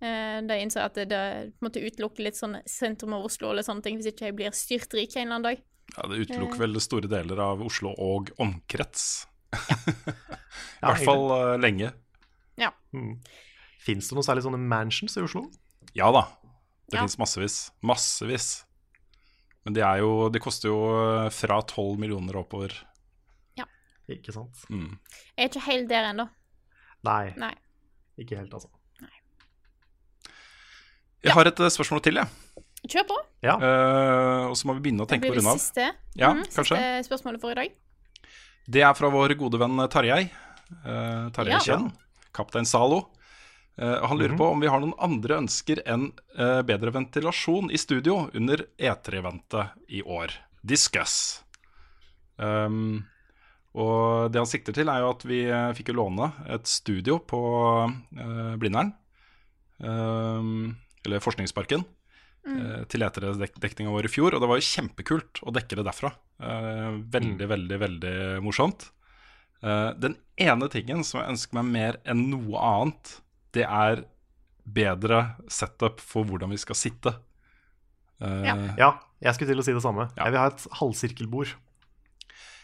Eh, 0.00 0.40
da 0.46 0.54
jeg 0.56 0.64
innså 0.64 0.80
at 0.84 0.94
det, 0.96 1.08
det 1.10 1.52
på 1.58 1.60
en 1.60 1.66
måte 1.68 1.82
utelukker 1.84 2.24
litt 2.24 2.38
sånn 2.38 2.56
sentrum 2.64 3.12
av 3.18 3.24
Oslo 3.28 3.50
eller 3.50 3.62
sånne 3.66 3.82
ting, 3.84 3.98
hvis 4.00 4.08
ikke 4.14 4.30
jeg 4.30 4.36
blir 4.38 4.54
styrtrik 4.56 5.16
en 5.16 5.26
eller 5.26 5.34
annen 5.36 5.48
dag. 5.50 5.62
Ja, 5.96 6.06
Det 6.08 6.20
utelukker 6.24 6.58
vel 6.62 6.80
store 6.80 7.08
deler 7.10 7.38
av 7.44 7.60
Oslo 7.66 7.92
og 7.98 8.30
omkrets. 8.40 9.26
I 10.80 10.86
hvert 10.86 11.04
fall 11.04 11.26
uh, 11.34 11.56
lenge. 11.60 11.90
Mm. 12.94 13.18
Fins 13.80 14.08
det 14.08 14.16
noen 14.16 14.24
særlig 14.26 14.42
sånne 14.46 14.58
mansions 14.60 15.16
i 15.18 15.22
Oslo? 15.24 15.44
Ja 15.96 16.10
da. 16.14 16.22
Det 16.90 16.96
Ja. 16.96 17.02
finnes 17.02 17.16
fins 17.16 17.20
massevis. 17.22 17.56
Massevis. 17.82 18.48
Men 19.64 19.74
de 19.76 19.80
er 19.84 19.98
jo 20.00 20.28
De 20.32 20.40
koster 20.40 20.68
jo 20.70 20.78
eh, 21.26 21.28
fra 21.30 21.60
12 21.62 21.98
millioner 22.00 22.38
oppover. 22.40 22.72
Ikke 24.10 24.34
sant? 24.34 24.62
Mm. 24.72 24.94
Jeg 25.36 25.44
er 25.44 25.50
ikke 25.52 25.64
helt 25.68 25.88
der 25.90 26.10
ennå. 26.10 26.26
Nei, 27.06 27.32
Nei. 27.40 27.54
ikke 28.20 28.36
helt, 28.40 28.52
altså. 28.56 28.68
Nei. 29.00 29.12
Jeg 31.24 31.36
har 31.36 31.48
et 31.50 31.62
eh, 31.62 31.72
spørsmål 31.72 32.02
til, 32.04 32.20
jeg. 32.20 32.60
Kjør 32.90 33.06
på. 33.10 33.16
Ja, 33.44 33.54
Uh, 33.60 34.50
og 34.50 34.56
så 34.56 34.68
må 34.68 34.74
vi 34.76 34.86
begynne 34.86 35.04
å 35.04 35.08
tenke 35.08 35.28
på 35.28 35.36
runde 35.36 35.52
av. 35.52 35.60
siste, 35.60 35.86
Ja, 36.16 36.32
mm, 36.36 36.44
siste 36.48 36.80
spørsmålet 37.06 37.40
for 37.42 37.52
i 37.52 37.58
dag. 37.58 37.74
Det 38.70 38.82
er 38.84 38.94
fra 38.96 39.10
vår 39.12 39.34
gode 39.40 39.60
venn 39.60 39.80
Tarjei. 39.92 40.30
Uh, 40.84 41.28
Tarjei 41.34 41.56
Ja. 41.56 41.60
Kjenn. 41.64 41.90
Kaptein 42.36 42.68
Zalo. 42.68 43.08
Uh, 43.80 44.00
han 44.06 44.18
lurer 44.18 44.36
på 44.36 44.48
om 44.52 44.60
vi 44.60 44.68
har 44.68 44.80
noen 44.82 44.96
andre 45.00 45.38
ønsker 45.40 45.82
enn 45.88 46.10
uh, 46.38 46.60
bedre 46.66 46.92
ventilasjon 46.92 47.70
i 47.72 47.78
studio 47.80 48.30
under 48.36 48.66
E3-eventet 48.78 49.76
i 49.88 50.02
år. 50.02 50.34
Discuss. 50.60 51.42
Um, 52.36 53.06
og 53.74 54.32
det 54.32 54.40
han 54.40 54.48
sikter 54.50 54.74
til, 54.74 54.88
er 54.90 54.98
jo 55.04 55.10
at 55.12 55.22
vi 55.28 55.44
eh, 55.46 55.70
fikk 55.78 55.92
jo 55.92 55.98
låne 56.00 56.32
et 56.50 56.66
studio 56.66 57.18
på 57.22 57.40
eh, 58.18 58.56
Blindern. 58.58 58.94
Um, 59.78 60.76
eller 61.06 61.22
Forskningsparken. 61.24 61.84
eh, 62.46 62.82
til 62.90 63.04
E3-dekninga 63.04 63.92
vår 63.92 64.08
i 64.08 64.12
fjor. 64.12 64.34
Og 64.36 64.40
det 64.42 64.48
var 64.50 64.58
jo 64.60 64.66
kjempekult 64.66 65.42
å 65.46 65.52
dekke 65.54 65.76
det 65.78 65.84
derfra. 65.86 66.10
Eh, 66.40 66.98
veldig, 67.14 67.48
veldig, 67.48 67.78
veldig 67.82 68.14
morsomt. 68.44 68.88
Eh, 69.62 69.90
den 70.00 70.16
ene 70.40 70.68
tingen 70.72 71.04
som 71.04 71.20
jeg 71.20 71.34
ønsker 71.34 71.58
meg 71.60 71.68
mer 71.74 71.98
enn 72.08 72.26
noe 72.32 72.60
annet, 72.64 73.14
det 73.52 73.66
er 73.68 74.04
bedre 74.70 75.36
setup 75.50 76.00
for 76.04 76.24
hvordan 76.28 76.52
vi 76.54 76.60
skal 76.60 76.78
sitte. 76.78 77.14
Eh, 78.20 78.44
Ja. 78.48 78.54
ja, 78.78 78.90
jeg 79.20 79.34
skulle 79.36 79.52
til 79.54 79.60
å 79.60 79.64
si 79.64 79.72
det 79.76 79.82
samme. 79.84 80.08
Ja. 80.16 80.24
Jeg 80.26 80.32
vil 80.32 80.40
ha 80.42 80.50
et 80.52 80.66
halvsirkelbord. 80.80 81.54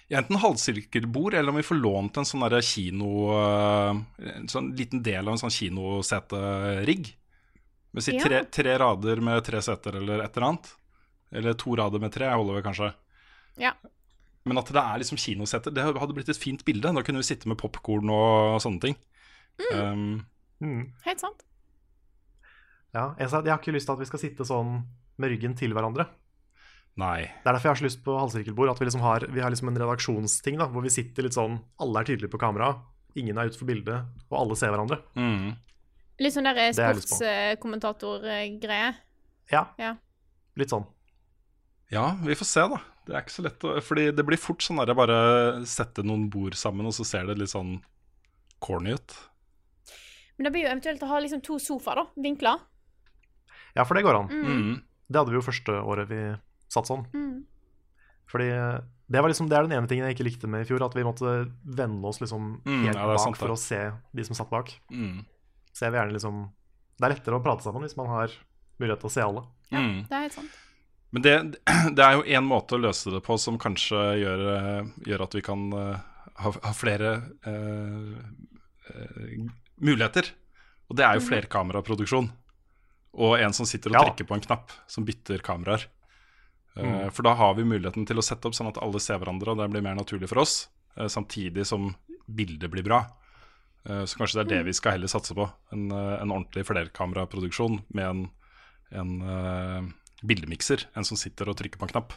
Enten 0.08 0.38
halvsirkelbord, 0.38 1.34
eller 1.34 1.50
om 1.50 1.58
vi 1.58 1.66
får 1.66 1.80
lånt 1.80 2.16
en 2.20 2.28
sånn 2.28 2.44
kino 2.62 3.08
eh, 3.34 3.96
En 4.36 4.46
sånn 4.48 4.68
liten 4.78 5.02
del 5.02 5.26
av 5.26 5.34
en 5.34 5.40
sånn 5.40 5.54
kinoseterigg. 5.54 7.10
Med 7.96 8.04
si 8.04 8.14
tre, 8.20 8.44
tre 8.52 8.76
rader 8.78 9.22
med 9.24 9.42
tre 9.46 9.62
seter 9.64 9.98
eller 9.98 10.22
et 10.22 10.36
eller 10.36 10.48
annet. 10.52 10.70
Eller 11.32 11.58
to 11.58 11.74
rader 11.74 12.02
med 12.02 12.14
tre, 12.14 12.28
holder 12.30 12.58
vel 12.58 12.66
kanskje. 12.68 12.92
Ja. 13.58 13.72
Men 14.46 14.60
at 14.60 14.70
det 14.70 14.82
er 14.82 15.02
liksom 15.02 15.18
kinoseter, 15.18 15.74
det 15.74 15.88
hadde 15.88 16.14
blitt 16.14 16.30
et 16.30 16.38
fint 16.38 16.62
bilde. 16.64 16.92
Da 16.94 17.02
kunne 17.02 17.24
vi 17.24 17.26
sitte 17.26 17.50
med 17.50 17.58
popkorn 17.58 18.12
og 18.14 18.60
sånne 18.62 18.84
ting. 18.84 18.98
Um, 19.72 20.22
Mm. 20.60 20.92
Helt 21.04 21.20
sant. 21.20 21.42
Ja, 22.94 23.10
jeg, 23.18 23.28
jeg 23.28 23.52
har 23.52 23.58
ikke 23.60 23.74
lyst 23.76 23.88
til 23.88 23.96
at 23.96 24.00
vi 24.00 24.08
skal 24.08 24.22
sitte 24.22 24.46
sånn 24.48 24.78
med 25.20 25.32
ryggen 25.32 25.56
til 25.58 25.74
hverandre. 25.76 26.08
Nei. 26.96 27.26
Det 27.28 27.50
er 27.50 27.56
derfor 27.56 27.68
jeg 27.68 27.74
har 27.74 27.80
så 27.82 27.86
lyst 27.86 28.02
på 28.04 28.14
halvsirkelbord. 28.18 28.70
At 28.72 28.80
vi 28.80 28.86
liksom 28.88 29.02
har, 29.04 29.26
vi 29.28 29.42
har 29.44 29.52
liksom 29.52 29.68
en 29.68 29.76
redaksjonsting 29.82 30.58
da, 30.60 30.68
hvor 30.72 30.84
vi 30.86 30.92
sitter 30.94 31.26
litt 31.26 31.36
sånn 31.36 31.58
Alle 31.82 32.00
er 32.02 32.08
tydelige 32.08 32.32
på 32.32 32.40
kamera, 32.40 32.70
ingen 33.16 33.36
er 33.38 33.50
utenfor 33.50 33.68
bildet, 33.68 34.08
og 34.30 34.36
alle 34.40 34.56
ser 34.56 34.72
hverandre. 34.74 34.98
Mm. 35.16 35.54
Litt 36.20 36.32
sånn 36.32 36.48
der 36.48 36.72
på. 36.72 36.76
sportskommentatorgreie. 36.76 38.94
Ja, 39.52 39.66
Ja. 39.78 39.96
litt 40.56 40.70
sånn. 40.70 40.86
Ja, 41.90 42.16
vi 42.22 42.34
får 42.34 42.44
se, 42.46 42.60
da. 42.68 42.80
Det 43.06 43.14
er 43.14 43.20
ikke 43.22 43.30
så 43.36 43.42
lett 43.44 43.60
å 43.62 43.80
Fordi 43.80 44.10
det 44.16 44.24
blir 44.26 44.36
fort 44.38 44.58
sånn 44.64 44.76
der 44.80 44.86
jeg 44.90 44.96
bare 44.96 45.64
sette 45.64 46.02
noen 46.02 46.28
bord 46.28 46.54
sammen, 46.54 46.86
og 46.86 46.92
så 46.92 47.04
ser 47.06 47.26
det 47.26 47.38
litt 47.38 47.50
sånn 47.52 47.80
corny 48.58 48.92
ut. 48.96 49.14
Men 50.36 50.44
det 50.44 50.52
blir 50.52 50.62
jo 50.64 50.70
eventuelt 50.72 51.02
å 51.02 51.06
ha 51.08 51.18
liksom 51.20 51.40
to 51.42 51.58
sofaer, 51.58 51.94
da. 52.02 52.06
Vinkler. 52.20 52.58
Ja, 53.76 53.84
for 53.84 53.94
det 53.94 54.02
går 54.04 54.14
an. 54.18 54.28
Mm. 54.28 54.82
Det 55.08 55.16
hadde 55.20 55.30
vi 55.30 55.36
jo 55.38 55.46
første 55.46 55.72
året 55.84 56.08
vi 56.08 56.36
satt 56.72 56.88
sånn. 56.88 57.06
Mm. 57.14 57.44
Fordi 58.30 58.48
det, 59.06 59.20
var 59.20 59.30
liksom, 59.30 59.48
det 59.50 59.56
er 59.58 59.68
den 59.68 59.76
ene 59.78 59.88
tingen 59.90 60.08
jeg 60.08 60.16
ikke 60.16 60.26
likte 60.26 60.50
med 60.50 60.64
i 60.64 60.68
fjor, 60.68 60.82
at 60.82 60.96
vi 60.98 61.04
måtte 61.06 61.36
vende 61.62 62.08
oss 62.08 62.18
liksom 62.22 62.56
Mm, 62.66 62.84
helt 62.88 62.98
ja, 62.98 63.06
bak 63.06 63.22
sant, 63.22 63.38
for 63.38 63.54
å 63.54 63.58
se 63.60 63.78
de 64.12 64.24
som 64.26 64.38
satt 64.38 64.50
bak. 64.50 64.72
Mm. 64.90 65.24
Så 65.70 65.86
jeg 65.86 65.92
vil 65.92 66.00
gjerne 66.00 66.16
liksom 66.16 66.38
Det 66.96 67.04
er 67.04 67.12
lettere 67.12 67.36
å 67.36 67.42
prate 67.44 67.62
sammen 67.66 67.84
hvis 67.84 67.96
man 67.98 68.08
har 68.08 68.32
mulighet 68.80 69.02
til 69.04 69.10
å 69.10 69.12
se 69.12 69.22
alle. 69.22 69.42
Mm. 69.68 70.06
Det 70.08 70.16
er 70.16 70.24
helt 70.24 70.36
sant. 70.38 70.54
Men 71.12 71.22
det, 71.22 71.34
det 71.96 72.02
er 72.06 72.16
jo 72.16 72.24
én 72.24 72.46
måte 72.48 72.76
å 72.76 72.80
løse 72.80 73.12
det 73.12 73.20
på 73.24 73.36
som 73.40 73.58
kanskje 73.60 74.00
gjør, 74.22 74.44
eh, 74.54 74.88
gjør 75.10 75.24
at 75.26 75.36
vi 75.36 75.42
kan 75.44 75.66
uh, 75.76 76.00
ha, 76.40 76.52
ha 76.64 76.72
flere 76.76 77.12
uh, 77.46 78.16
uh, 78.90 79.46
muligheter. 79.76 80.32
Og 80.88 80.98
det 80.98 81.04
er 81.06 81.18
jo 81.18 81.26
flerkameraproduksjon. 81.28 82.30
Og 83.16 83.36
en 83.40 83.54
som 83.56 83.68
sitter 83.68 83.92
og 83.92 84.00
Ja. 84.00 84.02
trykker 84.08 84.28
på 84.28 84.36
en 84.36 84.44
knapp 84.44 84.74
som 84.90 85.06
bytter 85.08 85.44
kameraer. 85.44 85.86
Eh, 86.76 86.82
Mm. 86.84 87.10
For 87.12 87.22
da 87.24 87.32
har 87.34 87.54
vi 87.56 87.64
muligheten 87.64 88.04
til 88.06 88.18
å 88.20 88.22
sette 88.24 88.44
opp 88.48 88.54
sånn 88.54 88.68
at 88.68 88.76
alle 88.82 89.00
ser 89.00 89.18
hverandre, 89.18 89.50
og 89.54 89.58
det 89.58 89.70
blir 89.72 89.82
mer 89.82 89.94
naturlig 89.96 90.28
for 90.28 90.38
oss. 90.42 90.68
eh, 90.96 91.06
samtidig 91.08 91.64
som 91.66 91.94
bildet 92.28 92.70
blir 92.70 92.82
bra. 92.84 92.98
Eh, 93.88 94.04
så 94.04 94.16
kanskje 94.18 94.42
det 94.42 94.44
er 94.46 94.56
det 94.58 94.64
vi 94.66 94.72
skal 94.72 94.92
heller 94.96 95.08
satse 95.08 95.34
på. 95.34 95.46
En, 95.72 95.90
en 95.92 96.30
ordentlig 96.32 96.66
flerkameraproduksjon 96.66 97.80
med 97.94 98.04
en, 98.04 98.30
en 98.92 99.22
uh, 99.22 99.82
bildemikser. 100.24 100.84
En 100.96 101.04
som 101.04 101.16
sitter 101.16 101.48
og 101.48 101.56
trykker 101.56 101.78
på 101.78 101.84
en 101.88 101.92
knapp, 101.94 102.12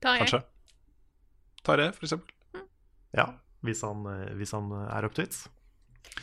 Tarjei. 0.00 0.18
kanskje. 0.22 0.42
Tarjei, 1.66 1.90
for 1.92 2.06
eksempel. 2.06 2.62
Ja, 3.16 3.26
hvis 3.66 3.82
han, 3.82 4.04
hvis 4.38 4.52
han 4.54 4.70
er 4.72 5.04
up 5.08 5.14
to 5.14 5.22
it. 5.22 5.36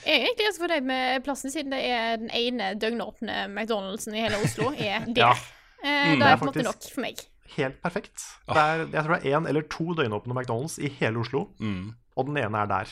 Jeg 0.06 0.16
er 0.22 0.26
egentlig 0.28 0.46
ganske 0.48 0.64
fornøyd 0.66 0.88
med 0.88 1.24
plassen, 1.26 1.52
siden 1.54 1.72
det 1.76 1.82
er 1.90 2.18
den 2.22 2.32
ene 2.36 2.72
døgnåpne 2.80 3.46
McDonald'sen 3.52 4.16
i 4.16 4.24
hele 4.26 4.40
Oslo 4.44 4.72
er 4.74 5.06
der. 5.16 5.22
Ja. 5.28 5.34
Eh, 5.86 6.16
Mm, 6.16 6.20
det 6.20 6.28
er 6.32 6.40
på 6.42 6.48
en 6.48 6.52
måte 6.52 6.64
nok 6.66 6.88
for 6.92 7.02
meg. 7.06 7.20
Helt 7.56 7.78
perfekt. 7.84 8.24
Det 8.50 8.58
er, 8.58 8.82
jeg 8.90 9.04
tror 9.06 9.14
det 9.16 9.20
er 9.30 9.38
én 9.38 9.48
eller 9.48 9.68
to 9.70 9.86
døgnåpne 9.96 10.34
McDonald's 10.36 10.80
i 10.82 10.90
hele 11.00 11.22
Oslo, 11.22 11.46
Mm. 11.62 11.94
og 12.18 12.26
den 12.32 12.38
ene 12.42 12.64
er 12.66 12.72
der. 12.72 12.90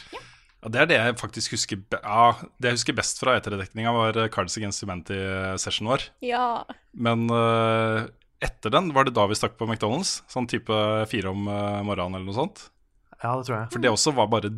Ja, 0.64 0.70
det 0.70 0.80
er 0.80 0.86
det 0.88 0.96
jeg 1.00 1.16
faktisk 1.20 1.52
husker 1.58 1.82
ja, 1.92 2.34
Det 2.62 2.70
jeg 2.70 2.78
husker 2.78 2.96
best 2.96 3.20
fra 3.20 3.34
eterdekninga, 3.36 3.92
var 3.92 4.16
eh, 4.22 4.30
Cards 4.32 4.56
Against 4.58 4.80
Humanity-sessionen 4.86 5.90
vår. 5.92 6.06
Ja. 6.24 6.64
Men 6.96 7.26
uh, 7.34 8.06
etter 8.40 8.70
den, 8.72 8.94
var 8.96 9.04
det 9.10 9.14
da 9.18 9.26
vi 9.28 9.36
stakk 9.36 9.58
på 9.60 9.68
McDonald's? 9.68 10.22
Sånn 10.32 10.48
type 10.48 10.72
fire 11.12 11.34
om 11.34 11.48
eh, 11.52 11.82
morgenen 11.84 12.16
eller 12.22 12.30
noe 12.30 12.38
sånt? 12.38 12.70
Ja, 13.24 13.34
det 13.40 13.48
tror 13.50 13.58
jeg. 13.58 13.72
For 13.74 13.80
det 13.84 13.92
også 13.92 14.14
var 14.16 14.28
bare 14.32 14.54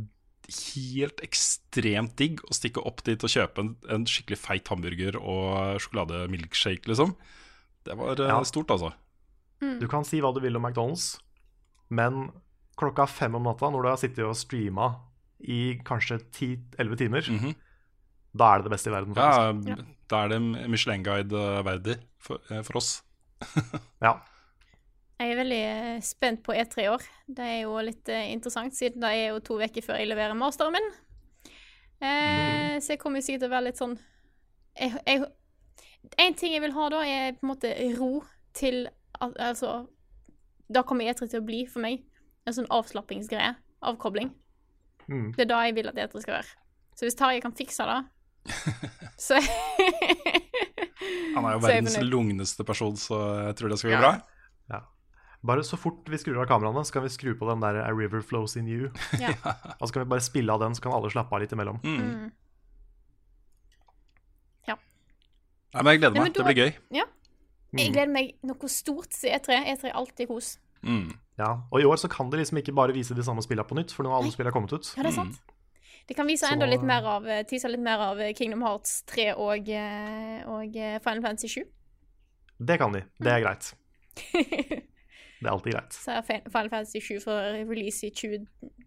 helt 0.76 1.22
ekstremt 1.26 2.14
digg 2.22 2.42
å 2.46 2.54
stikke 2.54 2.84
opp 2.86 3.02
dit 3.08 3.24
og 3.26 3.32
kjøpe 3.34 3.64
en, 3.64 3.72
en 3.90 4.06
skikkelig 4.06 4.38
feit 4.38 4.68
hamburger 4.70 5.18
og 5.18 5.80
sjokolademilkshake, 5.82 6.86
liksom. 6.92 7.16
Det 7.86 7.96
var 7.98 8.20
eh, 8.20 8.28
Ja. 8.32 8.40
stort, 8.44 8.68
altså. 8.74 8.94
Du 9.80 9.88
kan 9.88 10.04
si 10.06 10.20
hva 10.22 10.34
du 10.36 10.42
vil 10.44 10.56
om 10.58 10.66
McDonald's, 10.66 11.20
men 11.90 12.32
klokka 12.78 13.06
fem 13.08 13.36
om 13.36 13.44
natta, 13.48 13.70
når 13.72 13.82
du 13.84 13.88
har 13.90 13.98
sittet 14.02 14.26
og 14.28 14.36
streama 14.36 14.90
i 15.40 15.78
kanskje 15.86 16.18
10-11 16.32 16.98
timer, 16.98 17.22
Mhm. 17.32 17.56
da 18.36 18.54
er 18.54 18.58
det 18.62 18.66
det 18.70 18.72
beste 18.76 18.90
i 18.90 18.94
verden. 18.94 19.16
faktisk. 19.16 19.68
Ja, 19.70 19.76
Da 20.08 20.24
er 20.26 20.28
det 20.30 20.42
Michelin-guide 20.70 21.34
eh, 21.34 21.64
verdig 21.64 21.96
for, 22.20 22.38
eh, 22.52 22.62
for 22.62 22.78
oss. 22.78 23.02
Ja. 24.02 24.20
Jeg 25.20 25.32
er 25.32 25.40
veldig 25.44 26.04
spent 26.04 26.44
på 26.44 26.52
E3 26.54 26.84
i 26.84 26.90
år. 26.92 27.02
Det 27.28 27.40
er 27.46 27.62
jo 27.64 27.78
litt 27.80 28.06
interessant, 28.10 28.74
siden 28.76 29.00
det 29.00 29.10
er 29.16 29.30
jo 29.34 29.40
to 29.40 29.56
uker 29.58 29.82
før 29.82 29.98
jeg 29.98 30.10
leverer 30.10 30.36
masteren 30.36 30.74
min. 30.74 30.92
Eh, 32.02 32.78
Så 32.80 32.90
jeg 32.94 33.00
kommer 33.00 33.22
sikkert 33.24 33.40
til 33.46 33.50
å 33.50 33.56
være 33.56 33.64
litt 33.70 33.80
sånn 33.80 33.98
jeg, 34.78 34.92
jeg, 35.08 35.26
En 36.22 36.34
ting 36.38 36.54
jeg 36.54 36.62
vil 36.62 36.74
ha 36.76 36.90
da, 36.90 37.02
er 37.06 37.32
på 37.38 37.46
en 37.46 37.52
måte 37.54 37.72
ro 37.98 38.24
til 38.54 38.88
al- 39.22 39.36
Altså 39.40 39.88
Da 40.72 40.82
kommer 40.84 41.06
E3 41.12 41.30
til 41.30 41.42
å 41.42 41.46
bli 41.46 41.66
for 41.70 41.80
meg 41.84 42.04
en 42.48 42.54
sånn 42.54 42.68
avslappingsgreie. 42.74 43.56
Avkobling. 43.86 44.32
Mm. 45.10 45.32
Det 45.36 45.42
er 45.46 45.50
da 45.52 45.60
jeg 45.66 45.76
vil 45.78 45.88
at 45.92 45.96
E3 45.96 46.22
skal 46.24 46.40
være. 46.40 46.52
Så 46.96 47.06
hvis 47.06 47.16
Tarjei 47.20 47.42
kan 47.42 47.54
fikse 47.54 47.86
det, 47.86 48.00
så 49.26 49.38
Han 51.36 51.46
er 51.46 51.52
jo 51.56 51.60
er 51.60 51.64
verdens 51.66 51.98
lugneste 52.02 52.64
person, 52.66 52.96
så 52.98 53.20
jeg 53.48 53.56
tror 53.60 53.70
det 53.74 53.78
skal 53.82 53.90
bli 53.92 53.98
Ja. 54.00 54.02
bra. 54.06 54.82
Bare 55.46 55.62
så 55.62 55.78
fort 55.78 56.08
vi 56.10 56.18
skrur 56.18 56.40
av 56.42 56.48
kameraene, 56.50 56.82
så 56.82 56.94
kan 56.96 57.04
vi 57.06 57.10
skru 57.14 57.36
på 57.38 57.46
den 57.46 57.60
der 57.62 57.76
A 57.84 57.92
River 57.94 58.24
Flows 58.26 58.56
In 58.58 58.66
You. 58.68 58.88
Ja. 59.22 59.30
Og 59.80 59.88
så 59.88 59.94
kan 59.94 60.02
vi 60.02 60.10
bare 60.16 60.24
spille 60.26 60.50
av 60.50 60.60
den, 60.64 60.74
så 60.74 60.82
kan 60.82 60.96
alle 60.98 61.12
slappe 61.14 61.36
av 61.38 61.44
litt 61.44 61.54
imellom. 61.54 61.78
Mm. 61.84 62.00
Mm. 62.02 62.32
Nei, 65.76 65.84
men 65.84 65.92
jeg 65.94 66.02
gleder 66.02 66.16
meg. 66.16 66.22
Nei, 66.24 66.34
Det 66.36 66.46
blir 66.48 66.60
gøy. 66.64 66.74
Ja. 67.02 67.06
Jeg 67.76 67.92
gleder 67.92 68.12
meg 68.14 68.30
noe 68.48 68.70
stort 68.72 69.12
til 69.12 69.34
E3. 69.36 69.58
E3 69.74 69.90
er 69.92 69.98
alltid 70.00 70.30
kos. 70.32 70.54
Mm. 70.86 71.10
Ja, 71.38 71.50
Og 71.74 71.82
i 71.82 71.88
år 71.90 71.98
så 72.00 72.08
kan 72.10 72.30
de 72.32 72.38
liksom 72.40 72.58
ikke 72.62 72.74
bare 72.78 72.94
vise 72.96 73.16
de 73.18 73.24
samme 73.26 73.44
spillene 73.44 73.68
på 73.68 73.76
nytt, 73.76 73.92
for 73.92 74.06
nå 74.06 74.14
har 74.14 74.22
alle 74.24 74.32
spillene 74.32 74.54
kommet 74.56 74.72
ut. 74.72 74.94
Ja, 74.96 75.04
det 75.04 75.12
er 75.12 75.18
sant. 75.18 75.42
De 76.08 76.14
kan 76.14 76.28
vise 76.30 76.46
Så- 76.46 76.54
enda 76.54 76.68
litt 76.70 76.84
mer 76.86 77.04
av 77.04 77.26
eh, 77.28 77.44
Tease 77.50 77.68
litt 77.68 77.82
mer 77.82 77.98
av 78.00 78.20
eh, 78.22 78.32
Kingdom 78.38 78.62
Hearts 78.62 79.02
3 79.10 79.34
og, 79.36 79.68
eh, 79.68 80.44
og 80.48 80.72
Final 81.04 81.22
Fantasy 81.26 81.48
7. 81.48 81.64
Det 82.64 82.78
kan 82.80 82.94
de. 82.94 83.02
Det 83.20 83.32
er 83.34 83.42
greit. 83.42 83.74
Det 85.42 85.50
er 85.50 85.52
alltid 85.52 85.74
greit. 85.74 85.94
Så 85.94 86.12
er 86.16 86.22
Final 86.24 86.70
Fantasy 86.72 87.00
7 87.04 87.20
for 87.22 87.36
release 87.70 88.06
i 88.08 88.10
20, 88.10 88.46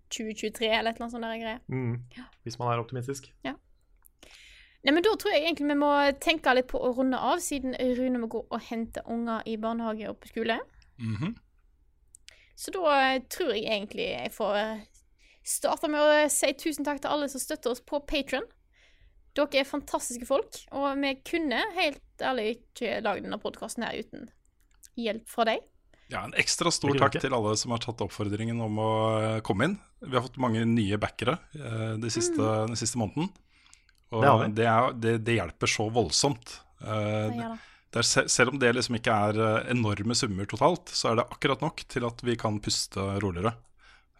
2023 0.08 0.70
eller 0.78 0.90
et 0.90 0.96
eller 0.96 1.04
annet 1.04 1.12
sånt 1.12 1.22
der. 1.28 1.58
Mm. 1.68 1.98
Hvis 2.46 2.56
man 2.58 2.72
er 2.72 2.80
optimistisk. 2.80 3.28
Nei, 4.88 4.94
men 4.96 5.04
da 5.04 5.10
tror 5.20 5.34
jeg 5.34 5.42
egentlig 5.44 5.66
vi 5.68 5.74
må 5.76 5.88
tenke 6.16 6.52
litt 6.56 6.70
på 6.70 6.78
å 6.80 6.94
runde 6.96 7.18
av, 7.20 7.42
siden 7.44 7.74
Rune 7.98 8.22
må 8.22 8.28
gå 8.32 8.40
og 8.40 8.62
hente 8.70 9.02
unger 9.04 9.42
i 9.44 9.58
barnehage 9.60 10.06
og 10.08 10.16
på 10.22 10.30
skole. 10.30 10.56
Mhm. 10.96 11.34
Så 12.56 12.72
da 12.72 12.94
eh, 12.96 13.18
tror 13.28 13.52
jeg 13.52 13.66
egentlig 13.68 14.06
jeg 14.08 14.30
får 14.32 14.56
eh, 14.56 14.86
starte 15.44 15.90
med 15.92 16.00
å 16.00 16.22
si 16.32 16.54
tusen 16.56 16.88
takk 16.88 17.02
til 17.04 17.12
alle 17.12 17.28
som 17.28 17.42
støtter 17.42 17.74
oss 17.74 17.84
på 17.84 18.00
Patron. 18.08 18.48
Dere 19.36 19.60
er 19.60 19.68
fantastiske 19.68 20.26
folk, 20.26 20.56
og 20.72 20.88
vi 21.04 21.12
kunne 21.20 21.60
helt 21.76 22.24
ærlig 22.24 22.46
ikke 22.56 23.02
lagd 23.04 23.28
denne 23.28 23.38
podkasten 23.42 23.84
her 23.84 24.00
uten 24.00 24.30
hjelp 24.96 25.28
fra 25.28 25.50
deg. 25.50 25.68
Ja, 26.08 26.22
En 26.24 26.32
ekstra 26.40 26.72
stor 26.72 26.96
takk 26.96 27.20
til 27.20 27.36
alle 27.36 27.52
som 27.60 27.76
har 27.76 27.84
tatt 27.84 28.00
oppfordringen 28.00 28.64
om 28.64 28.80
å 28.80 28.92
eh, 29.20 29.42
komme 29.44 29.68
inn. 29.68 29.76
Vi 30.00 30.16
har 30.16 30.24
fått 30.24 30.40
mange 30.40 30.64
nye 30.64 30.96
backere 30.96 31.36
eh, 31.52 31.92
de 32.00 32.10
siste, 32.14 32.40
den 32.40 32.80
siste 32.80 32.96
måneden. 32.96 33.28
Og 34.10 34.24
Det 34.24 34.54
det, 34.56 34.66
er, 34.66 34.92
det, 34.96 35.14
det 35.26 35.34
hjelper 35.36 35.70
så 35.70 35.88
voldsomt. 35.92 36.54
Eh, 36.80 37.40
det 37.92 38.00
er, 38.02 38.28
selv 38.28 38.52
om 38.54 38.58
det 38.60 38.70
liksom 38.76 38.96
ikke 38.98 39.14
er 39.28 39.40
eh, 39.44 39.70
enorme 39.74 40.16
summer 40.16 40.48
totalt, 40.48 40.88
så 40.92 41.10
er 41.10 41.18
det 41.20 41.26
akkurat 41.28 41.64
nok 41.64 41.82
til 41.88 42.06
at 42.08 42.22
vi 42.24 42.36
kan 42.40 42.60
puste 42.64 43.04
roligere 43.22 43.52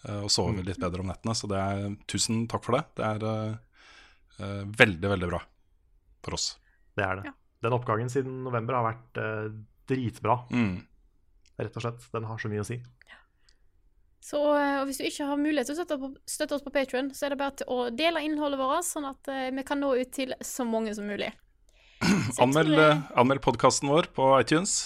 uh, 0.08 0.20
og 0.22 0.28
Mm. 0.28 0.32
sove 0.32 0.64
litt 0.64 0.80
bedre 0.80 1.00
om 1.04 1.08
nettene. 1.10 1.34
Så 1.36 1.48
det 1.50 1.58
er, 1.58 1.96
tusen 2.08 2.46
takk 2.48 2.64
for 2.64 2.76
det. 2.78 2.84
Det 3.00 3.04
er 3.08 3.24
uh, 3.24 3.56
eh, 4.40 4.62
veldig, 4.78 5.08
veldig 5.14 5.30
bra 5.32 5.40
for 6.24 6.36
oss. 6.36 6.50
Det 6.96 7.04
er 7.04 7.20
det. 7.20 7.30
Ja. 7.30 7.34
Den 7.66 7.74
oppgangen 7.74 8.10
siden 8.12 8.42
november 8.44 8.76
har 8.78 8.86
vært 8.92 9.18
dritbra, 9.90 10.36
Mm. 10.54 10.84
rett 11.58 11.76
og 11.76 11.82
slett. 11.82 12.04
Den 12.12 12.24
har 12.28 12.38
så 12.38 12.48
mye 12.52 12.62
å 12.62 12.66
si. 12.68 12.76
Så 14.24 14.38
eh, 14.58 14.76
og 14.80 14.88
hvis 14.88 14.98
du 15.00 15.06
ikke 15.06 15.26
har 15.28 15.40
mulighet 15.40 15.70
til 15.70 15.76
å 15.76 15.78
støtte, 15.78 15.98
på, 16.00 16.10
støtte 16.28 16.56
oss 16.58 16.64
på 16.64 16.72
Patron, 16.74 17.10
så 17.14 17.26
er 17.26 17.34
det 17.34 17.40
bare 17.40 17.56
til 17.60 17.70
å 17.70 17.88
dele 17.94 18.22
innholdet 18.26 18.60
vårt, 18.60 18.86
sånn 18.86 19.06
at 19.08 19.30
eh, 19.32 19.48
vi 19.54 19.64
kan 19.66 19.80
nå 19.82 19.94
ut 19.98 20.14
til 20.14 20.34
så 20.44 20.66
mange 20.68 20.94
som 20.96 21.06
mulig. 21.08 21.30
Jeg 22.02 22.40
Anmeld, 22.44 22.74
tror, 22.74 22.84
eh, 22.84 23.04
anmeld 23.18 23.44
podkasten 23.44 23.90
vår 23.92 24.10
på 24.14 24.30
iTunes. 24.40 24.78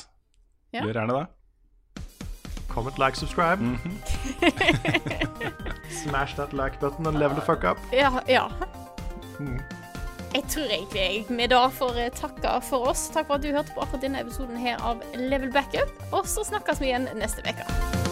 Ja. 0.73 0.85
Gjør 0.85 1.03
gjerne 1.03 1.23
det. 1.23 1.29
Comment, 2.73 2.97
like, 2.97 3.17
subscribe. 3.21 3.61
Mhm. 3.61 3.99
Smash 6.03 6.37
that 6.37 6.55
like 6.57 6.81
button 6.81 7.07
and 7.07 7.19
level 7.19 7.37
the 7.37 7.45
fuck 7.45 7.65
up. 7.65 7.79
Ja. 7.93 8.09
ja. 8.29 8.49
Mm. 9.39 9.61
Jeg 10.33 10.45
tror 10.49 10.65
egentlig 10.65 11.01
jeg 11.03 11.25
vi 11.29 11.47
da 11.53 11.67
får 11.69 12.01
takke 12.17 12.55
for 12.65 12.89
oss. 12.89 13.11
Takk 13.13 13.29
for 13.29 13.37
at 13.37 13.45
du 13.45 13.53
hørte 13.53 13.75
på 13.77 13.85
akkurat 13.85 14.07
denne 14.07 14.25
episoden 14.25 14.57
her 14.57 14.81
av 14.81 15.05
Level 15.13 15.53
Backup. 15.53 15.93
Og 16.13 16.25
så 16.25 16.47
snakkes 16.49 16.81
vi 16.81 16.89
igjen 16.89 17.11
neste 17.21 17.45
uke. 17.45 18.12